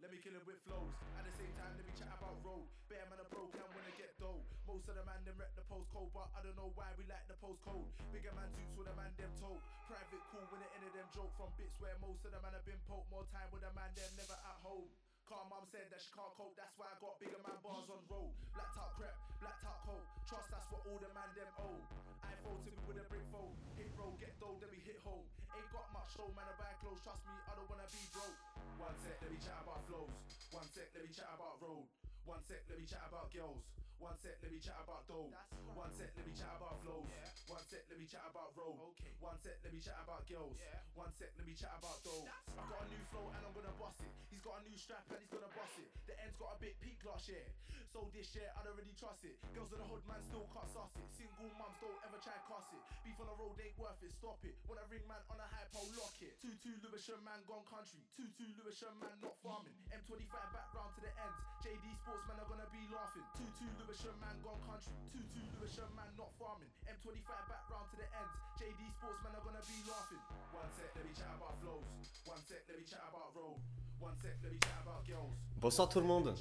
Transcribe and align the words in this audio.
Let 0.00 0.08
me 0.08 0.18
kill 0.24 0.32
him 0.32 0.48
with 0.48 0.56
flows. 0.64 0.96
At 1.20 1.28
the 1.28 1.34
same 1.36 1.52
time, 1.60 1.76
let 1.76 1.84
me 1.84 1.92
chat 1.92 2.08
about 2.08 2.40
road. 2.40 2.64
Bear 2.88 3.04
man 3.12 3.20
a 3.20 3.26
pro 3.28 3.44
can 3.52 3.68
wanna 3.76 3.92
get 4.00 4.16
dough. 4.16 4.40
Most 4.64 4.88
of 4.88 4.96
the 4.96 5.04
man 5.04 5.20
them 5.28 5.36
rep 5.36 5.52
the 5.52 5.64
postcode, 5.68 6.08
but 6.16 6.32
I 6.32 6.40
don't 6.40 6.56
know 6.56 6.72
why 6.72 6.88
we 6.96 7.04
like 7.04 7.28
the 7.28 7.36
postcode. 7.36 7.84
Bigger 8.08 8.32
man 8.32 8.48
suits 8.56 8.72
with 8.80 8.88
the 8.88 8.96
man 8.96 9.12
them 9.20 9.28
told. 9.36 9.60
Private 9.92 10.24
cool 10.32 10.48
when 10.48 10.64
the 10.64 10.72
end 10.72 10.88
of 10.88 10.92
them 10.96 11.04
joke 11.12 11.28
from 11.36 11.52
bits 11.60 11.76
where 11.84 11.92
most 12.00 12.24
of 12.24 12.32
the 12.32 12.40
man 12.40 12.56
have 12.56 12.64
been 12.64 12.80
poked. 12.88 13.12
More 13.12 13.28
time 13.28 13.52
with 13.52 13.60
the 13.60 13.68
man 13.76 13.92
them 13.92 14.08
never 14.16 14.40
at 14.40 14.58
home. 14.64 14.88
Car 15.28 15.44
mom 15.52 15.68
said 15.68 15.84
that 15.92 16.00
she 16.00 16.08
can't 16.16 16.32
cope, 16.32 16.56
that's 16.56 16.72
why 16.80 16.88
I 16.88 16.96
got 16.96 17.20
bigger 17.20 17.38
man 17.44 17.60
bars 17.60 17.86
on 17.92 18.00
road. 18.08 18.32
Black 18.56 18.72
top 18.72 18.96
crep, 18.96 19.14
black 19.36 19.60
top 19.60 19.84
coat. 19.84 20.02
Trust 20.24 20.48
that's 20.48 20.64
what 20.72 20.80
all 20.88 20.96
the 20.96 21.12
man 21.12 21.28
them 21.36 21.52
owe. 21.60 21.76
I 22.24 22.32
fold 22.40 22.64
to 22.64 22.72
me 22.72 22.80
with 22.88 22.96
a 22.96 23.04
brick 23.04 23.22
fold. 23.28 23.52
Hit 23.76 23.92
road, 24.00 24.16
get 24.16 24.32
dough, 24.40 24.56
then 24.64 24.72
we 24.72 24.80
hit 24.80 24.96
home. 25.04 25.28
Ain't 25.54 25.68
got 25.70 25.92
much 25.92 26.08
show, 26.16 26.26
man, 26.32 26.48
I 26.48 26.56
buy 26.56 26.72
clothes. 26.80 27.04
Trust 27.04 27.20
me, 27.28 27.36
I 27.46 27.52
don't 27.52 27.68
wanna 27.68 27.86
be 27.92 28.00
broke. 28.16 28.49
One 28.78 28.94
sec, 29.02 29.16
let 29.22 29.30
me 29.32 29.38
chat 29.42 29.58
about 29.62 29.82
flows. 29.88 30.12
One 30.52 30.68
sec, 30.70 30.92
let 30.94 31.02
me 31.02 31.10
chat 31.10 31.30
about 31.34 31.58
road. 31.58 31.88
One 32.24 32.42
sec, 32.46 32.62
let 32.68 32.78
me 32.78 32.86
chat 32.86 33.02
about 33.08 33.32
girls. 33.32 33.64
One 34.00 34.16
sec, 34.16 34.40
let 34.40 34.48
me 34.48 34.56
chat 34.56 34.80
about 34.80 35.04
dough. 35.04 35.28
One 35.76 35.92
sec, 35.92 36.08
let 36.16 36.24
me 36.24 36.32
chat 36.32 36.48
about 36.56 36.80
flows. 36.80 37.04
One 37.52 37.60
sec, 37.68 37.84
let 37.92 38.00
me 38.00 38.08
chat 38.08 38.24
about 38.24 38.56
road. 38.56 38.80
One 39.20 39.36
sec, 39.36 39.60
let 39.60 39.76
me 39.76 39.80
chat 39.84 40.00
about 40.00 40.24
girls. 40.24 40.56
One 40.96 41.12
sec, 41.12 41.28
let 41.36 41.44
me 41.44 41.52
chat 41.52 41.76
about 41.76 42.00
dough. 42.00 42.24
I 42.56 42.64
got 42.64 42.80
a 42.80 42.88
new 42.88 43.04
flow 43.12 43.28
and 43.28 43.44
I'm 43.44 43.52
gonna 43.52 43.76
bust 43.76 44.00
it. 44.00 44.12
He's 44.32 44.40
got 44.40 44.56
a 44.56 44.62
new 44.64 44.72
strap 44.80 45.04
and 45.12 45.20
he's 45.20 45.28
gonna 45.28 45.52
bust 45.52 45.76
it. 45.76 45.92
The 46.08 46.16
end's 46.24 46.40
got 46.40 46.56
a 46.56 46.58
big 46.64 46.80
peak 46.80 47.04
last 47.04 47.28
year. 47.28 47.44
So 47.92 48.06
this 48.14 48.30
year, 48.38 48.46
I 48.54 48.62
don't 48.62 48.78
really 48.78 48.94
trust 48.94 49.26
it. 49.26 49.34
Girls 49.50 49.74
in 49.74 49.82
the 49.82 49.86
hood, 49.90 50.06
man, 50.06 50.22
still 50.22 50.46
can't 50.54 50.70
suss 50.70 50.94
it. 50.94 51.04
Single 51.10 51.50
mums 51.58 51.74
don't 51.82 52.00
ever 52.06 52.22
try 52.22 52.38
and 52.38 52.46
cuss 52.46 52.70
it. 52.70 52.82
Beef 53.02 53.18
on 53.18 53.26
the 53.26 53.34
road 53.34 53.58
ain't 53.58 53.74
worth 53.76 53.98
it, 54.00 54.14
stop 54.14 54.38
it. 54.46 54.54
When 54.70 54.78
I 54.78 54.86
ring 54.86 55.02
man 55.10 55.18
on 55.26 55.42
a 55.42 55.48
high 55.50 55.66
pole, 55.74 55.90
lock 55.98 56.14
it. 56.22 56.38
2-2 56.38 56.86
Lewisham 56.86 57.18
man 57.26 57.42
gone 57.50 57.66
country. 57.66 57.98
2-2 58.14 58.62
Lewisham 58.62 58.94
man 59.02 59.18
not 59.18 59.34
farming. 59.42 59.74
M25 59.90 60.30
back 60.54 60.70
round 60.70 60.94
to 60.94 61.02
the 61.02 61.10
ends. 61.18 61.38
JD 61.66 61.82
Sportsman 62.06 62.38
are 62.38 62.46
gonna 62.46 62.70
be 62.70 62.78
laughing. 62.94 63.26
2-2 63.34 63.66
Lewisham 63.82 63.89
man 63.98 64.38
gone 64.42 64.60
country. 64.62 64.94
2-2 65.10 65.50
Lewisham 65.58 65.90
man 65.98 66.06
not 66.16 66.30
farming. 66.38 66.70
M25 66.86 67.26
back 67.50 67.66
round 67.70 67.90
to 67.90 67.96
the 67.98 68.06
ends. 68.14 68.34
JD 68.54 68.86
Sportsman 68.94 69.34
are 69.34 69.42
gonna 69.42 69.64
be 69.66 69.78
laughing. 69.90 70.22
One 70.54 70.70
sec, 70.78 70.94
let 70.94 71.02
me 71.02 71.10
chat 71.10 71.34
about 71.34 71.58
flows. 71.58 72.06
One 72.22 72.42
sec, 72.46 72.62
let 72.70 72.78
me 72.78 72.84
chat 72.86 73.02
about 73.10 73.34
road. 73.34 73.58
One 73.98 74.14
sec, 74.22 74.38
let 74.42 74.52
me 74.52 74.58
chat 74.62 74.78
about 74.86 75.02
girls. 75.02 75.34
Bonsoir 75.58 75.88
tout 75.88 75.98
le 75.98 76.06
monde, 76.06 76.34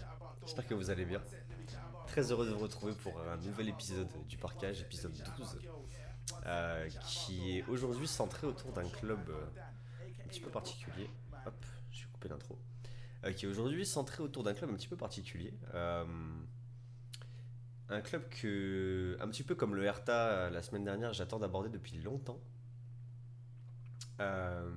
j'espère 0.46 0.68
que 0.68 0.76
vous 0.76 0.92
allez 0.92 1.06
bien. 1.06 1.22
Très 2.06 2.32
heureux 2.32 2.46
de 2.46 2.52
vous 2.52 2.60
retrouver 2.60 2.94
pour 2.94 3.20
un 3.20 3.38
nouvel 3.38 3.70
épisode 3.70 4.10
du 4.28 4.38
parcage, 4.38 4.82
épisode 4.82 5.14
12, 5.38 5.60
euh, 6.46 6.88
qui 7.08 7.58
est 7.58 7.64
aujourd'hui 7.68 8.08
centré 8.08 8.46
autour 8.46 8.72
d'un 8.74 8.88
club 8.88 9.28
euh, 9.30 9.46
un 10.24 10.28
petit 10.28 10.40
peu 10.40 10.52
particulier. 10.52 11.10
Hop, 11.48 11.66
je 11.92 12.06
vais 12.06 12.12
couper 12.12 12.30
l'intro. 12.30 12.60
Euh, 13.26 13.34
qui 13.34 13.46
est 13.46 13.50
aujourd'hui 13.50 13.86
centré 13.86 14.22
autour 14.24 14.44
d'un 14.44 14.54
club 14.54 14.70
un 14.70 14.76
petit 14.76 14.88
peu 14.88 14.96
particulier. 14.96 15.54
Un 17.90 18.02
club 18.02 18.30
que, 18.30 19.18
un 19.20 19.28
petit 19.28 19.44
peu 19.44 19.56
comme 19.56 19.74
le 19.74 19.84
Hertha 19.84 20.14
euh, 20.14 20.50
la 20.52 20.62
semaine 20.62 20.84
dernière, 20.84 21.12
j'attends 21.12 21.40
d'aborder 21.40 21.70
depuis 21.70 21.98
longtemps. 21.98 22.40
Euh, 24.20 24.70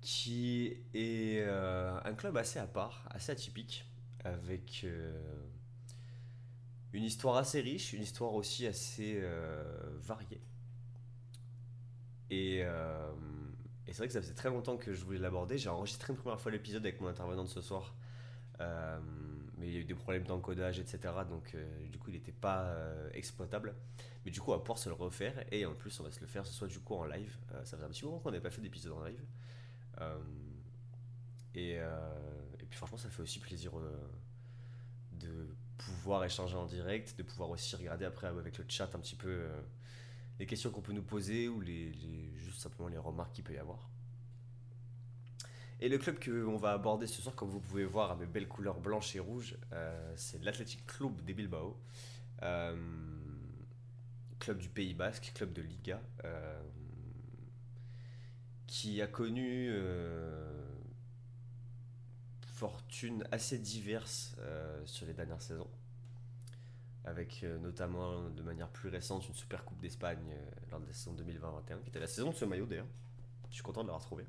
qui 0.00 0.76
est 0.94 1.42
euh, 1.46 2.00
un 2.04 2.14
club 2.14 2.36
assez 2.36 2.58
à 2.58 2.66
part, 2.66 3.06
assez 3.10 3.30
atypique, 3.30 3.84
avec 4.24 4.84
une 6.92 7.04
histoire 7.04 7.36
assez 7.36 7.60
riche, 7.60 7.92
une 7.92 8.02
histoire 8.02 8.32
aussi 8.34 8.66
assez 8.66 9.22
variée. 10.00 10.40
Et, 12.30 12.64
c'est 13.86 13.98
vrai 13.98 14.06
que 14.06 14.12
ça 14.12 14.22
faisait 14.22 14.34
très 14.34 14.50
longtemps 14.50 14.76
que 14.76 14.94
je 14.94 15.04
voulais 15.04 15.18
l'aborder. 15.18 15.58
J'ai 15.58 15.68
enregistré 15.68 16.12
une 16.12 16.18
première 16.18 16.40
fois 16.40 16.50
l'épisode 16.50 16.82
avec 16.82 17.00
mon 17.00 17.08
intervenant 17.08 17.44
de 17.44 17.48
ce 17.48 17.60
soir. 17.60 17.94
Mais 19.58 19.68
il 19.68 19.74
y 19.74 19.76
a 19.76 19.80
eu 19.80 19.84
des 19.84 19.94
problèmes 19.94 20.24
d'encodage, 20.24 20.78
etc. 20.78 20.98
Donc 21.28 21.54
euh, 21.54 21.86
du 21.88 21.98
coup, 21.98 22.10
il 22.10 22.14
n'était 22.14 22.32
pas 22.32 22.62
euh, 22.64 23.10
exploitable. 23.12 23.74
Mais 24.24 24.30
du 24.30 24.40
coup, 24.40 24.50
on 24.50 24.54
va 24.54 24.60
pouvoir 24.60 24.78
se 24.78 24.88
le 24.88 24.94
refaire. 24.94 25.44
Et 25.52 25.66
en 25.66 25.74
plus, 25.74 25.98
on 26.00 26.04
va 26.04 26.10
se 26.10 26.20
le 26.20 26.26
faire 26.26 26.46
ce 26.46 26.52
soit 26.52 26.68
du 26.68 26.80
coup 26.80 26.94
en 26.94 27.04
live. 27.04 27.36
Euh, 27.52 27.64
ça 27.64 27.76
faisait 27.76 27.86
un 27.86 27.90
petit 27.90 28.04
moment 28.04 28.18
qu'on 28.18 28.30
n'avait 28.30 28.42
pas 28.42 28.50
fait 28.50 28.60
d'épisode 28.60 28.92
en 28.92 29.04
live. 29.04 29.24
Et, 31.54 31.80
puis 32.68 32.76
franchement, 32.76 32.98
ça 32.98 33.10
fait 33.10 33.22
aussi 33.22 33.40
plaisir 33.40 33.72
de 35.12 35.56
pouvoir 35.76 36.24
échanger 36.24 36.56
en 36.56 36.66
direct, 36.66 37.16
de 37.18 37.22
pouvoir 37.22 37.50
aussi 37.50 37.74
regarder 37.74 38.04
après 38.04 38.28
avec 38.28 38.58
le 38.58 38.64
chat 38.68 38.88
un 38.94 39.00
petit 39.00 39.16
peu 39.16 39.48
les 40.38 40.46
questions 40.46 40.70
qu'on 40.70 40.82
peut 40.82 40.92
nous 40.92 41.02
poser 41.02 41.48
ou 41.48 41.60
les- 41.60 41.92
juste 42.36 42.60
simplement 42.60 42.88
les 42.88 42.98
remarques 42.98 43.32
qu'il 43.32 43.44
peut 43.44 43.54
y 43.54 43.58
avoir. 43.58 43.88
Et 45.80 45.88
le 45.88 45.98
club 45.98 46.18
qu'on 46.22 46.56
va 46.56 46.72
aborder 46.72 47.06
ce 47.06 47.22
soir, 47.22 47.34
comme 47.36 47.50
vous 47.50 47.60
pouvez 47.60 47.84
voir 47.84 48.10
à 48.10 48.16
mes 48.16 48.26
belles 48.26 48.48
couleurs 48.48 48.80
blanches 48.80 49.14
et 49.14 49.20
rouges, 49.20 49.56
euh, 49.72 50.12
c'est 50.16 50.42
l'Athletic 50.42 50.84
Club 50.86 51.24
de 51.24 51.32
Bilbao. 51.32 51.76
Euh, 52.42 52.76
club 54.40 54.58
du 54.58 54.68
Pays 54.68 54.94
Basque, 54.94 55.32
club 55.34 55.52
de 55.52 55.62
Liga, 55.62 56.00
euh, 56.24 56.62
qui 58.66 59.00
a 59.02 59.06
connu 59.06 59.72
fortune 62.40 63.24
assez 63.30 63.58
diverse 63.58 64.36
sur 64.84 65.06
les 65.06 65.14
dernières 65.14 65.42
saisons, 65.42 65.70
avec 67.04 67.44
notamment 67.60 68.28
de 68.30 68.42
manière 68.42 68.68
plus 68.68 68.88
récente 68.88 69.26
une 69.28 69.34
Super 69.34 69.64
Coupe 69.64 69.80
d'Espagne 69.80 70.34
lors 70.70 70.80
de 70.80 70.86
la 70.86 70.92
saison 70.92 71.14
2020-21, 71.14 71.82
qui 71.82 71.88
était 71.88 72.00
la 72.00 72.06
saison 72.06 72.30
de 72.30 72.36
ce 72.36 72.44
maillot 72.44 72.66
d'ailleurs. 72.66 72.86
Je 73.48 73.54
suis 73.54 73.62
content 73.62 73.82
de 73.82 73.86
l'avoir 73.86 74.02
retrouvé. 74.02 74.24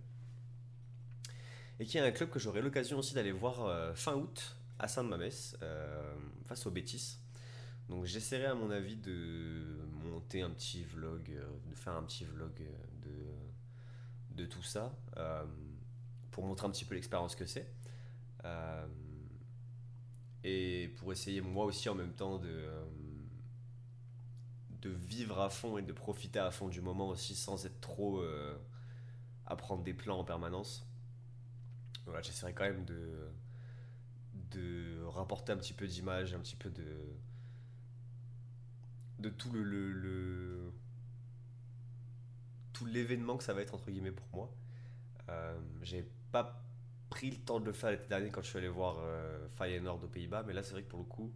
Et 1.79 1.85
qui 1.85 1.97
est 1.97 2.01
un 2.01 2.11
club 2.11 2.29
que 2.29 2.39
j'aurai 2.39 2.61
l'occasion 2.61 2.99
aussi 2.99 3.13
d'aller 3.13 3.31
voir 3.31 3.65
euh, 3.65 3.93
fin 3.93 4.15
août 4.15 4.57
à 4.79 4.87
Saint-Mamès, 4.89 5.57
euh, 5.61 6.13
face 6.45 6.65
au 6.65 6.71
Bétis. 6.71 7.19
Donc 7.87 8.05
j'essaierai 8.05 8.45
à 8.45 8.53
mon 8.53 8.69
avis 8.69 8.97
de 8.97 9.79
monter 10.03 10.41
un 10.41 10.49
petit 10.49 10.83
vlog, 10.83 11.31
euh, 11.31 11.47
de 11.69 11.75
faire 11.75 11.93
un 11.93 12.03
petit 12.03 12.25
vlog 12.25 12.51
de, 14.35 14.45
tout 14.45 14.63
ça, 14.63 14.95
pour 16.31 16.45
montrer 16.45 16.65
un 16.65 16.69
petit 16.69 16.85
peu 16.85 16.95
l'expérience 16.95 17.35
que 17.35 17.45
c'est. 17.45 17.69
Et 20.45 20.93
pour 20.97 21.11
essayer 21.11 21.41
moi 21.41 21.65
aussi 21.65 21.89
en 21.89 21.95
même 21.95 22.13
temps 22.13 22.39
de, 22.39 22.63
vivre 24.85 25.41
à 25.41 25.49
fond 25.49 25.77
et 25.77 25.81
de 25.81 25.91
profiter 25.91 26.39
à 26.39 26.51
fond 26.51 26.69
du 26.69 26.79
moment 26.79 27.09
aussi 27.09 27.35
sans 27.35 27.65
être 27.65 27.81
trop 27.81 28.23
à 29.45 29.55
prendre 29.57 29.83
des 29.83 29.93
plans 29.93 30.19
en 30.19 30.23
permanence. 30.23 30.88
Voilà, 32.09 32.21
j'essaierai 32.21 32.53
quand 32.53 32.65
même 32.65 32.85
de, 32.85 33.29
de 34.51 35.03
rapporter 35.05 35.51
un 35.51 35.57
petit 35.57 35.73
peu 35.73 35.87
d'image, 35.87 36.33
un 36.33 36.39
petit 36.39 36.55
peu 36.55 36.69
de, 36.69 36.85
de 39.19 39.29
tout 39.29 39.51
le, 39.51 40.71
tout 42.73 42.85
l'événement 42.85 43.37
que 43.37 43.43
ça 43.43 43.53
va 43.53 43.61
être 43.61 43.73
entre 43.73 43.91
guillemets 43.91 44.11
pour 44.11 44.27
moi. 44.33 44.53
Euh, 45.29 45.59
j'ai 45.83 46.09
pas 46.31 46.63
pris 47.09 47.31
le 47.31 47.37
temps 47.37 47.59
de 47.59 47.65
le 47.65 47.73
faire 47.73 47.91
l'été 47.91 48.07
dernier 48.07 48.29
quand 48.31 48.41
je 48.41 48.49
suis 48.49 48.57
allé 48.57 48.69
voir 48.69 48.97
euh, 48.99 49.47
Feyenoord 49.49 50.03
aux 50.03 50.07
Pays-Bas, 50.07 50.43
mais 50.47 50.53
là 50.53 50.63
c'est 50.63 50.73
vrai 50.73 50.83
que 50.83 50.89
pour 50.89 50.99
le 50.99 51.05
coup, 51.05 51.33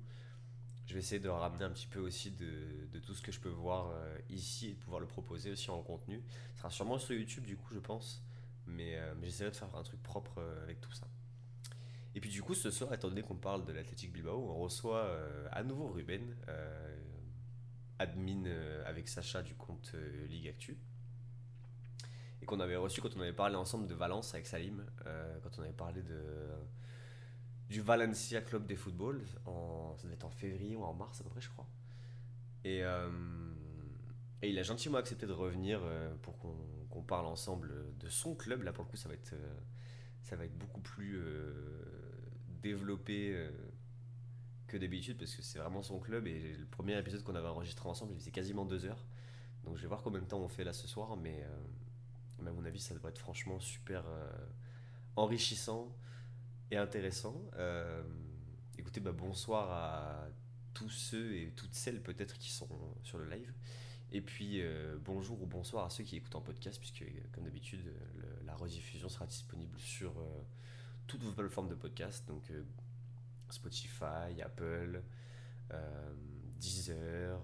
je 0.87 0.93
vais 0.93 0.99
essayer 0.99 1.21
de 1.21 1.29
ramener 1.29 1.65
un 1.65 1.71
petit 1.71 1.87
peu 1.87 1.99
aussi 1.99 2.31
de, 2.31 2.87
de 2.91 2.99
tout 2.99 3.13
ce 3.13 3.21
que 3.21 3.31
je 3.31 3.39
peux 3.39 3.49
voir 3.49 3.91
euh, 3.91 4.17
ici 4.29 4.71
et 4.71 4.75
pouvoir 4.75 4.99
le 5.01 5.07
proposer 5.07 5.51
aussi 5.51 5.69
en 5.71 5.81
contenu. 5.81 6.23
Ce 6.53 6.59
sera 6.59 6.69
sûrement 6.69 6.99
sur 6.99 7.15
YouTube 7.15 7.45
du 7.45 7.57
coup 7.57 7.73
je 7.73 7.79
pense, 7.79 8.23
mais, 8.67 8.97
euh, 8.97 9.13
j'essaierai 9.21 9.51
de 9.51 9.55
faire 9.55 9.73
un 9.75 9.83
truc 9.83 10.01
propre 10.03 10.39
euh, 10.39 10.63
avec 10.63 10.81
tout 10.81 10.91
ça. 10.91 11.07
Et 12.15 12.19
puis 12.19 12.29
du 12.29 12.43
coup 12.43 12.53
ce 12.53 12.69
soir, 12.69 12.93
étant 12.93 13.09
donné 13.09 13.23
qu'on 13.23 13.35
parle 13.35 13.65
de 13.65 13.73
l'Athletic 13.73 14.11
Bilbao, 14.11 14.49
on 14.49 14.59
reçoit 14.59 15.05
euh, 15.05 15.47
à 15.51 15.63
nouveau 15.63 15.87
Ruben, 15.87 16.35
euh, 16.47 16.97
admin 17.99 18.45
avec 18.85 19.07
Sacha 19.07 19.41
du 19.41 19.55
compte 19.55 19.93
Ligue 20.27 20.47
Actu 20.47 20.77
et 22.41 22.45
qu'on 22.45 22.59
avait 22.59 22.75
reçu 22.75 23.01
quand 23.01 23.15
on 23.15 23.21
avait 23.21 23.33
parlé 23.33 23.55
ensemble 23.55 23.87
de 23.87 23.93
Valence 23.93 24.33
avec 24.33 24.45
Salim, 24.45 24.85
quand 25.41 25.57
on 25.57 25.61
avait 25.61 25.71
parlé 25.71 26.01
de, 26.01 26.49
du 27.69 27.81
Valencia 27.81 28.41
Club 28.41 28.65
des 28.65 28.75
Football, 28.75 29.23
en, 29.45 29.95
ça 29.95 30.03
devait 30.03 30.15
être 30.15 30.25
en 30.25 30.31
février 30.31 30.75
ou 30.75 30.83
en 30.83 30.93
mars 30.93 31.21
à 31.21 31.23
peu 31.23 31.29
près, 31.29 31.39
je 31.39 31.49
crois. 31.49 31.67
Et, 32.65 32.79
et 34.41 34.49
il 34.49 34.59
a 34.59 34.63
gentiment 34.63 34.97
accepté 34.97 35.25
de 35.25 35.31
revenir 35.31 35.79
pour 36.23 36.37
qu'on 36.39 36.57
qu'on 36.93 37.01
parle 37.01 37.25
ensemble 37.25 37.73
de 37.97 38.07
son 38.07 38.35
club. 38.35 38.61
Là, 38.61 38.71
pour 38.71 38.83
le 38.83 38.89
coup, 38.89 38.97
ça 38.97 39.09
va 39.09 39.15
être, 39.15 39.33
euh, 39.33 39.59
ça 40.21 40.35
va 40.35 40.45
être 40.45 40.55
beaucoup 40.55 40.79
plus 40.79 41.17
euh, 41.17 41.51
développé 42.61 43.33
euh, 43.33 43.49
que 44.67 44.77
d'habitude 44.77 45.17
parce 45.17 45.33
que 45.33 45.41
c'est 45.41 45.57
vraiment 45.57 45.81
son 45.81 45.99
club. 45.99 46.27
Et 46.27 46.55
le 46.55 46.67
premier 46.67 46.95
épisode 46.99 47.23
qu'on 47.23 47.33
avait 47.33 47.47
enregistré 47.47 47.89
ensemble, 47.89 48.13
il 48.13 48.19
faisait 48.19 48.31
quasiment 48.31 48.63
deux 48.63 48.85
heures. 48.85 49.03
Donc 49.63 49.75
je 49.77 49.81
vais 49.81 49.87
voir 49.87 50.03
combien 50.03 50.21
de 50.21 50.27
temps 50.27 50.39
on 50.39 50.47
fait 50.47 50.63
là 50.63 50.71
ce 50.71 50.87
soir, 50.87 51.17
mais, 51.17 51.43
à 52.45 52.51
mon 52.51 52.65
avis, 52.65 52.79
ça 52.79 52.93
devrait 52.93 53.09
être 53.09 53.19
franchement 53.19 53.59
super 53.59 54.03
enrichissant 55.15 55.95
et 56.69 56.75
intéressant. 56.75 57.49
Écoutez, 58.77 58.99
bah, 58.99 59.13
bonsoir 59.13 59.71
à 59.71 60.27
tous 60.73 60.89
ceux 60.89 61.37
et 61.37 61.53
toutes 61.55 61.73
celles 61.73 62.03
peut-être 62.03 62.37
qui 62.37 62.51
sont 62.51 62.67
sur 63.03 63.17
le 63.17 63.29
live. 63.29 63.53
Et 64.15 64.21
puis 64.21 64.61
euh, 64.61 64.95
bonjour 65.03 65.41
ou 65.41 65.47
bonsoir 65.47 65.85
à 65.85 65.89
ceux 65.89 66.03
qui 66.03 66.17
écoutent 66.17 66.35
en 66.35 66.41
podcast, 66.41 66.79
puisque 66.79 67.03
comme 67.31 67.45
d'habitude, 67.45 67.91
la 68.45 68.55
rediffusion 68.55 69.09
sera 69.09 69.25
disponible 69.25 69.75
sur 69.79 70.11
euh, 70.11 70.43
toutes 71.07 71.23
vos 71.23 71.31
plateformes 71.31 71.67
de 71.67 71.73
podcast, 71.73 72.23
donc 72.27 72.43
euh, 72.51 72.63
Spotify, 73.49 74.39
Apple, 74.43 75.01
Deezer, 76.59 77.41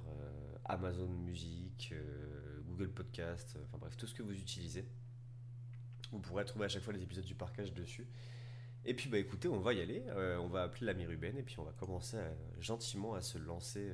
Amazon 0.65 1.07
Music, 1.07 1.95
Google 2.67 2.89
Podcast, 2.89 3.57
enfin 3.65 3.79
bref, 3.79 3.97
tout 3.97 4.05
ce 4.05 4.13
que 4.13 4.21
vous 4.21 4.35
utilisez. 4.35 4.85
Vous 6.11 6.19
pourrez 6.19 6.45
trouver 6.45 6.65
à 6.65 6.69
chaque 6.69 6.83
fois 6.83 6.93
les 6.93 7.01
épisodes 7.01 7.25
du 7.25 7.33
parcage 7.33 7.73
dessus. 7.73 8.07
Et 8.85 8.93
puis 8.93 9.09
bah 9.09 9.17
écoutez, 9.17 9.47
on 9.47 9.59
va 9.59 9.73
y 9.73 9.81
aller, 9.81 10.03
on 10.39 10.47
va 10.47 10.63
appeler 10.63 10.85
l'ami 10.85 11.07
Ruben 11.07 11.35
et 11.37 11.43
puis 11.43 11.57
on 11.57 11.63
va 11.63 11.71
commencer 11.71 12.17
gentiment 12.59 13.15
à 13.15 13.21
se 13.21 13.39
lancer 13.39 13.91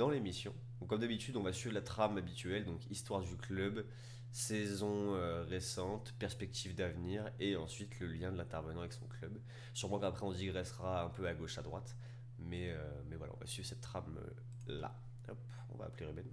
dans 0.00 0.08
l'émission. 0.08 0.54
Comme 0.88 1.00
d'habitude, 1.00 1.36
on 1.36 1.42
va 1.42 1.52
suivre 1.52 1.74
la 1.74 1.82
trame 1.82 2.16
habituelle, 2.16 2.64
donc 2.64 2.90
histoire 2.90 3.20
du 3.20 3.36
club, 3.36 3.84
saison 4.32 5.14
euh, 5.14 5.44
récente, 5.44 6.14
perspective 6.18 6.74
d'avenir 6.74 7.30
et 7.38 7.54
ensuite 7.54 8.00
le 8.00 8.06
lien 8.06 8.32
de 8.32 8.38
l'intervenant 8.38 8.80
avec 8.80 8.94
son 8.94 9.06
club. 9.06 9.38
Sûrement 9.74 9.98
qu'après 9.98 10.24
on 10.24 10.32
digressera 10.32 11.04
un 11.04 11.10
peu 11.10 11.28
à 11.28 11.34
gauche 11.34 11.58
à 11.58 11.62
droite, 11.62 11.98
mais, 12.38 12.70
euh, 12.70 12.78
mais 13.10 13.16
voilà, 13.16 13.34
on 13.36 13.40
va 13.40 13.46
suivre 13.46 13.68
cette 13.68 13.82
trame 13.82 14.18
euh, 14.70 14.88
on 15.68 15.76
va 15.76 15.84
appeler 15.84 16.06
Ruben. 16.06 16.24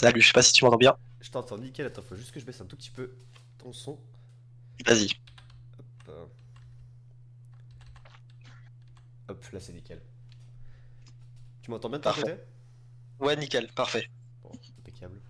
Salut, 0.00 0.20
je 0.20 0.28
sais 0.28 0.32
pas 0.32 0.42
si 0.42 0.52
tu 0.52 0.64
m'entends 0.64 0.76
bien. 0.76 0.96
Je 1.20 1.28
t'entends 1.28 1.58
nickel, 1.58 1.84
attends, 1.84 2.02
faut 2.02 2.14
juste 2.14 2.30
que 2.30 2.38
je 2.38 2.44
baisse 2.44 2.60
un 2.60 2.66
tout 2.66 2.76
petit 2.76 2.92
peu 2.92 3.16
ton 3.58 3.72
son. 3.72 3.98
Vas-y. 4.86 5.08
Hop, 5.76 5.86
euh. 6.08 6.26
Hop, 9.26 9.44
là 9.52 9.58
c'est 9.58 9.72
nickel. 9.72 10.00
Tu 11.62 11.72
m'entends 11.72 11.88
bien 11.88 11.98
de 11.98 12.04
ton 12.04 12.12
côté? 12.12 12.34
Ouais, 13.18 13.34
nickel, 13.34 13.66
parfait. 13.72 14.08
Bon, 14.40 14.52
impeccable. 14.78 15.20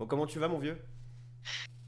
Bon, 0.00 0.06
comment 0.08 0.26
tu 0.26 0.40
vas 0.40 0.48
mon 0.48 0.58
vieux? 0.58 0.84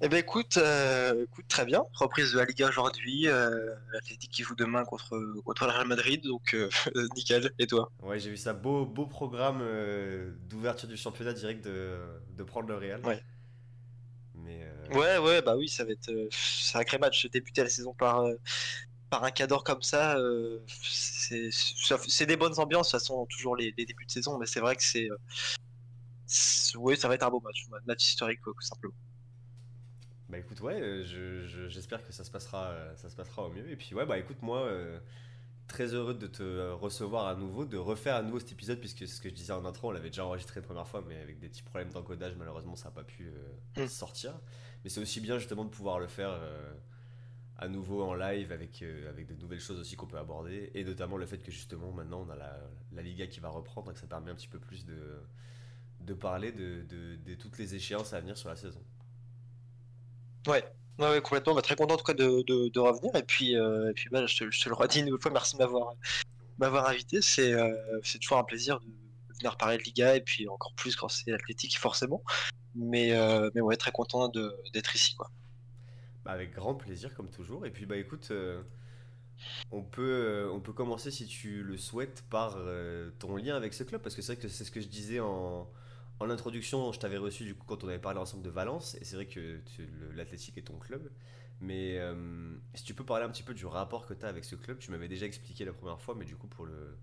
Eh 0.02 0.08
ben 0.08 0.16
écoute, 0.16 0.56
euh, 0.56 1.24
écoute, 1.24 1.44
très 1.46 1.66
bien. 1.66 1.84
Reprise 1.92 2.32
de 2.32 2.38
la 2.38 2.46
Liga 2.46 2.68
aujourd'hui. 2.68 3.28
Euh, 3.28 3.74
L'Athletic 3.92 4.30
qui 4.30 4.42
joue 4.42 4.54
demain 4.54 4.84
contre, 4.86 5.20
contre 5.44 5.66
le 5.66 5.72
Real 5.72 5.86
Madrid, 5.86 6.22
donc 6.24 6.54
euh, 6.54 6.70
nickel. 7.16 7.52
Et 7.58 7.66
toi? 7.66 7.92
Ouais, 8.02 8.18
j'ai 8.18 8.30
vu 8.30 8.38
ça, 8.38 8.54
beau, 8.54 8.86
beau 8.86 9.04
programme 9.04 9.58
euh, 9.60 10.32
d'ouverture 10.48 10.88
du 10.88 10.96
championnat 10.96 11.34
direct 11.34 11.62
de, 11.62 11.98
de 12.30 12.42
prendre 12.42 12.68
le 12.68 12.76
Real. 12.76 13.04
Ouais. 13.04 13.22
Mais 14.36 14.66
Ouais, 14.92 15.18
ouais, 15.18 15.42
bah 15.42 15.56
oui, 15.56 15.68
ça 15.68 15.84
va 15.84 15.92
être 15.92 16.10
un 16.10 16.28
sacré 16.30 16.96
match. 16.96 17.26
Débuter 17.26 17.62
la 17.62 17.68
saison 17.68 17.92
par, 17.92 18.24
par 19.10 19.22
un 19.22 19.30
cadre 19.30 19.62
comme 19.62 19.82
ça, 19.82 20.16
c'est 20.78 22.26
des 22.26 22.36
bonnes 22.38 22.58
ambiances. 22.58 22.88
De 22.88 22.92
toute 22.92 23.00
façon, 23.00 23.26
toujours 23.26 23.54
les, 23.54 23.74
les 23.76 23.84
débuts 23.84 24.06
de 24.06 24.10
saison, 24.10 24.38
mais 24.38 24.46
c'est 24.46 24.60
vrai 24.60 24.76
que 24.76 24.82
c'est. 24.82 25.10
Oui, 26.76 26.96
ça 26.96 27.06
va 27.06 27.16
être 27.16 27.22
un 27.22 27.28
beau 27.30 27.40
match. 27.40 27.66
Un 27.70 27.86
match 27.86 28.02
historique, 28.02 28.40
quoi, 28.40 28.54
tout 28.54 28.66
simplement. 28.66 28.94
Bah 30.30 30.38
écoute, 30.38 30.60
ouais, 30.60 31.02
je- 31.04 31.44
je- 31.46 31.68
j'espère 31.68 32.06
que 32.06 32.12
ça 32.12 32.22
se, 32.22 32.30
passera, 32.30 32.72
ça 32.96 33.10
se 33.10 33.16
passera 33.16 33.42
au 33.46 33.50
mieux. 33.50 33.68
Et 33.68 33.76
puis 33.76 33.94
ouais, 33.94 34.06
bah 34.06 34.16
écoute, 34.16 34.40
moi, 34.42 34.60
euh, 34.60 35.00
très 35.66 35.92
heureux 35.94 36.14
de 36.14 36.26
te 36.28 36.70
recevoir 36.72 37.26
à 37.26 37.34
nouveau, 37.34 37.64
de 37.64 37.76
refaire 37.76 38.14
à 38.16 38.22
nouveau 38.22 38.38
cet 38.38 38.52
épisode, 38.52 38.78
puisque 38.78 39.08
ce 39.08 39.20
que 39.20 39.28
je 39.28 39.34
disais 39.34 39.52
en 39.52 39.64
intro, 39.64 39.88
on 39.88 39.90
l'avait 39.90 40.10
déjà 40.10 40.24
enregistré 40.24 40.60
une 40.60 40.66
première 40.66 40.86
fois, 40.86 41.02
mais 41.06 41.20
avec 41.20 41.40
des 41.40 41.48
petits 41.48 41.62
problèmes 41.62 41.90
d'encodage, 41.90 42.34
malheureusement, 42.38 42.76
ça 42.76 42.86
n'a 42.90 42.94
pas 42.94 43.02
pu 43.04 43.28
euh, 43.76 43.84
Mm. 43.84 43.88
sortir. 43.88 44.32
Mais 44.84 44.90
c'est 44.90 45.00
aussi 45.00 45.20
bien 45.20 45.38
justement 45.38 45.64
de 45.64 45.70
pouvoir 45.70 45.98
le 45.98 46.06
faire 46.06 46.30
euh, 46.30 46.72
à 47.58 47.66
nouveau 47.68 48.02
en 48.04 48.14
live 48.14 48.52
avec, 48.52 48.82
avec 49.08 49.26
de 49.26 49.34
nouvelles 49.34 49.60
choses 49.60 49.80
aussi 49.80 49.96
qu'on 49.96 50.06
peut 50.06 50.16
aborder, 50.18 50.70
et 50.74 50.84
notamment 50.84 51.16
le 51.16 51.26
fait 51.26 51.38
que 51.38 51.50
justement 51.50 51.90
maintenant 51.92 52.24
on 52.26 52.30
a 52.30 52.36
la, 52.36 52.56
la 52.92 53.02
Liga 53.02 53.26
qui 53.26 53.40
va 53.40 53.48
reprendre, 53.48 53.90
et 53.90 53.94
que 53.94 54.00
ça 54.00 54.06
permet 54.06 54.30
un 54.30 54.34
petit 54.36 54.48
peu 54.48 54.60
plus 54.60 54.86
de, 54.86 55.20
de 56.00 56.14
parler 56.14 56.52
de, 56.52 56.82
de- 56.88 57.16
de 57.16 57.34
toutes 57.34 57.58
les 57.58 57.74
échéances 57.74 58.12
à 58.12 58.20
venir 58.20 58.38
sur 58.38 58.48
la 58.48 58.56
saison. 58.56 58.80
Ouais, 60.46 60.64
ouais, 60.98 61.20
complètement. 61.20 61.54
Bah, 61.54 61.62
très 61.62 61.76
content 61.76 61.94
en 61.94 61.96
tout 61.96 62.04
cas 62.04 62.14
de, 62.14 62.42
de, 62.46 62.80
revenir. 62.80 63.14
Et 63.14 63.22
puis, 63.22 63.56
euh, 63.56 63.90
et 63.90 63.94
puis 63.94 64.08
bah, 64.10 64.26
je, 64.26 64.38
te, 64.38 64.68
le 64.68 64.74
redis 64.74 65.00
une 65.00 65.06
nouvelle 65.06 65.20
fois, 65.20 65.30
merci 65.30 65.56
de 65.56 65.64
m'avoir 66.58 66.88
invité. 66.88 67.20
C'est 67.22 67.52
euh, 67.52 67.74
c'est 68.02 68.18
toujours 68.18 68.38
un 68.38 68.44
plaisir 68.44 68.80
de, 68.80 68.86
venir 69.38 69.56
parler 69.56 69.78
de 69.78 69.82
Liga 69.82 70.16
et 70.16 70.20
puis 70.20 70.48
encore 70.48 70.74
plus 70.74 70.96
quand 70.96 71.08
c'est 71.08 71.32
athlétique 71.32 71.78
forcément. 71.78 72.22
Mais, 72.74 73.12
euh, 73.12 73.50
mais 73.54 73.60
ouais, 73.60 73.76
très 73.76 73.90
content 73.90 74.28
d'être 74.28 74.94
ici 74.94 75.14
quoi. 75.14 75.30
Bah, 76.24 76.32
avec 76.32 76.52
grand 76.52 76.74
plaisir, 76.74 77.14
comme 77.14 77.30
toujours. 77.30 77.64
Et 77.66 77.70
puis, 77.70 77.86
bah 77.86 77.96
écoute, 77.96 78.28
euh, 78.30 78.62
on, 79.70 79.82
peut, 79.82 80.48
on 80.52 80.60
peut 80.60 80.74
commencer, 80.74 81.10
si 81.10 81.26
tu 81.26 81.62
le 81.62 81.78
souhaites, 81.78 82.24
par 82.30 82.58
ton 83.18 83.36
lien 83.36 83.56
avec 83.56 83.74
ce 83.74 83.84
club. 83.84 84.02
Parce 84.02 84.14
que 84.14 84.22
c'est 84.22 84.34
vrai 84.34 84.42
que 84.42 84.48
c'est 84.48 84.64
ce 84.64 84.70
que 84.70 84.80
je 84.80 84.88
disais 84.88 85.20
en, 85.20 85.66
en 86.20 86.30
introduction. 86.30 86.92
Je 86.92 86.98
t'avais 87.00 87.16
reçu 87.18 87.44
du 87.44 87.54
coup 87.54 87.64
quand 87.66 87.84
on 87.84 87.88
avait 87.88 87.98
parlé 87.98 88.20
ensemble 88.20 88.42
de 88.42 88.50
Valence. 88.50 88.94
Et 89.00 89.04
c'est 89.04 89.16
vrai 89.16 89.26
que 89.26 89.60
l'Athletic 90.14 90.56
est 90.58 90.62
ton 90.62 90.78
club. 90.78 91.10
Mais 91.60 91.98
euh, 91.98 92.54
si 92.74 92.84
tu 92.84 92.94
peux 92.94 93.04
parler 93.04 93.24
un 93.24 93.30
petit 93.30 93.42
peu 93.42 93.52
du 93.54 93.66
rapport 93.66 94.06
que 94.06 94.14
tu 94.14 94.24
as 94.24 94.28
avec 94.28 94.44
ce 94.44 94.56
club, 94.56 94.78
tu 94.78 94.90
m'avais 94.90 95.08
déjà 95.08 95.26
expliqué 95.26 95.64
la 95.64 95.72
première 95.72 96.00
fois, 96.00 96.14
mais 96.14 96.24
du 96.24 96.36
coup, 96.36 96.46
pour 96.46 96.66
le. 96.66 96.96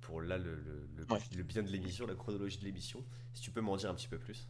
Pour 0.00 0.20
là, 0.22 0.38
le, 0.38 0.54
le- 0.54 0.88
le- 0.96 1.06
Ouais. 1.10 1.20
le 1.36 1.42
bien 1.42 1.62
de 1.64 1.68
l'émission, 1.68 2.06
la 2.06 2.14
chronologie 2.14 2.58
de 2.58 2.64
l'émission, 2.64 3.04
si 3.34 3.42
tu 3.42 3.50
peux 3.50 3.60
m'en 3.60 3.76
dire 3.76 3.90
un 3.90 3.94
petit 3.94 4.08
peu 4.08 4.18
plus. 4.18 4.48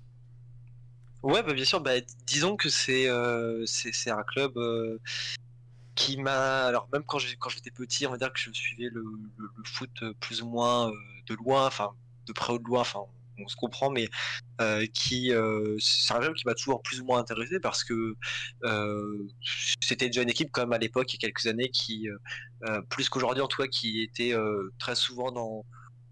Ouais, 1.22 1.42
bah, 1.42 1.52
bien 1.54 1.64
sûr. 1.64 1.80
Bah, 1.80 1.92
disons 2.26 2.56
que 2.56 2.68
c'est 2.68 3.08
euh, 3.08 3.64
c'est 3.66 4.10
un 4.10 4.22
club 4.22 4.56
euh, 4.58 4.98
qui 5.94 6.16
m'a. 6.18 6.66
Alors, 6.66 6.88
même 6.92 7.04
quand 7.04 7.18
j'ai- 7.18 7.36
quand 7.36 7.50
j'étais 7.50 7.70
petit, 7.70 8.06
on 8.06 8.10
va 8.10 8.18
dire 8.18 8.32
que 8.32 8.38
je 8.38 8.50
suivais 8.52 8.88
le, 8.92 9.04
foot 9.64 10.04
plus 10.20 10.42
ou 10.42 10.48
moins 10.48 10.90
de 11.26 11.34
loin, 11.34 11.66
enfin, 11.66 11.92
de 12.26 12.32
près 12.32 12.52
ou 12.52 12.58
de 12.58 12.64
loin, 12.64 12.80
enfin, 12.82 13.04
on 13.38 13.48
se 13.48 13.56
comprend, 13.56 13.90
mais 13.90 14.08
euh, 14.60 14.86
qui. 14.94 15.32
euh, 15.32 15.76
c'est 15.80 16.14
un 16.14 16.20
club 16.20 16.34
qui 16.34 16.46
m'a 16.46 16.54
toujours 16.54 16.82
plus 16.82 17.00
ou 17.00 17.04
moins 17.04 17.18
intéressé 17.18 17.60
parce 17.60 17.84
que 17.84 18.14
euh, 18.64 19.26
c'était 19.80 20.06
déjà 20.06 20.22
une 20.22 20.30
équipe, 20.30 20.50
quand 20.52 20.62
même, 20.62 20.72
à 20.72 20.78
l'époque, 20.78 21.12
il 21.12 21.16
y 21.16 21.18
a 21.26 21.28
quelques 21.28 21.46
années, 21.46 21.68
qui, 21.70 22.08
plus 22.88 23.08
qu'aujourd'hui 23.08 23.42
en 23.42 23.48
tout 23.48 23.62
cas, 23.62 23.68
qui 23.68 24.02
était 24.02 24.34
très 24.78 24.94
souvent 24.94 25.30
dans 25.32 25.64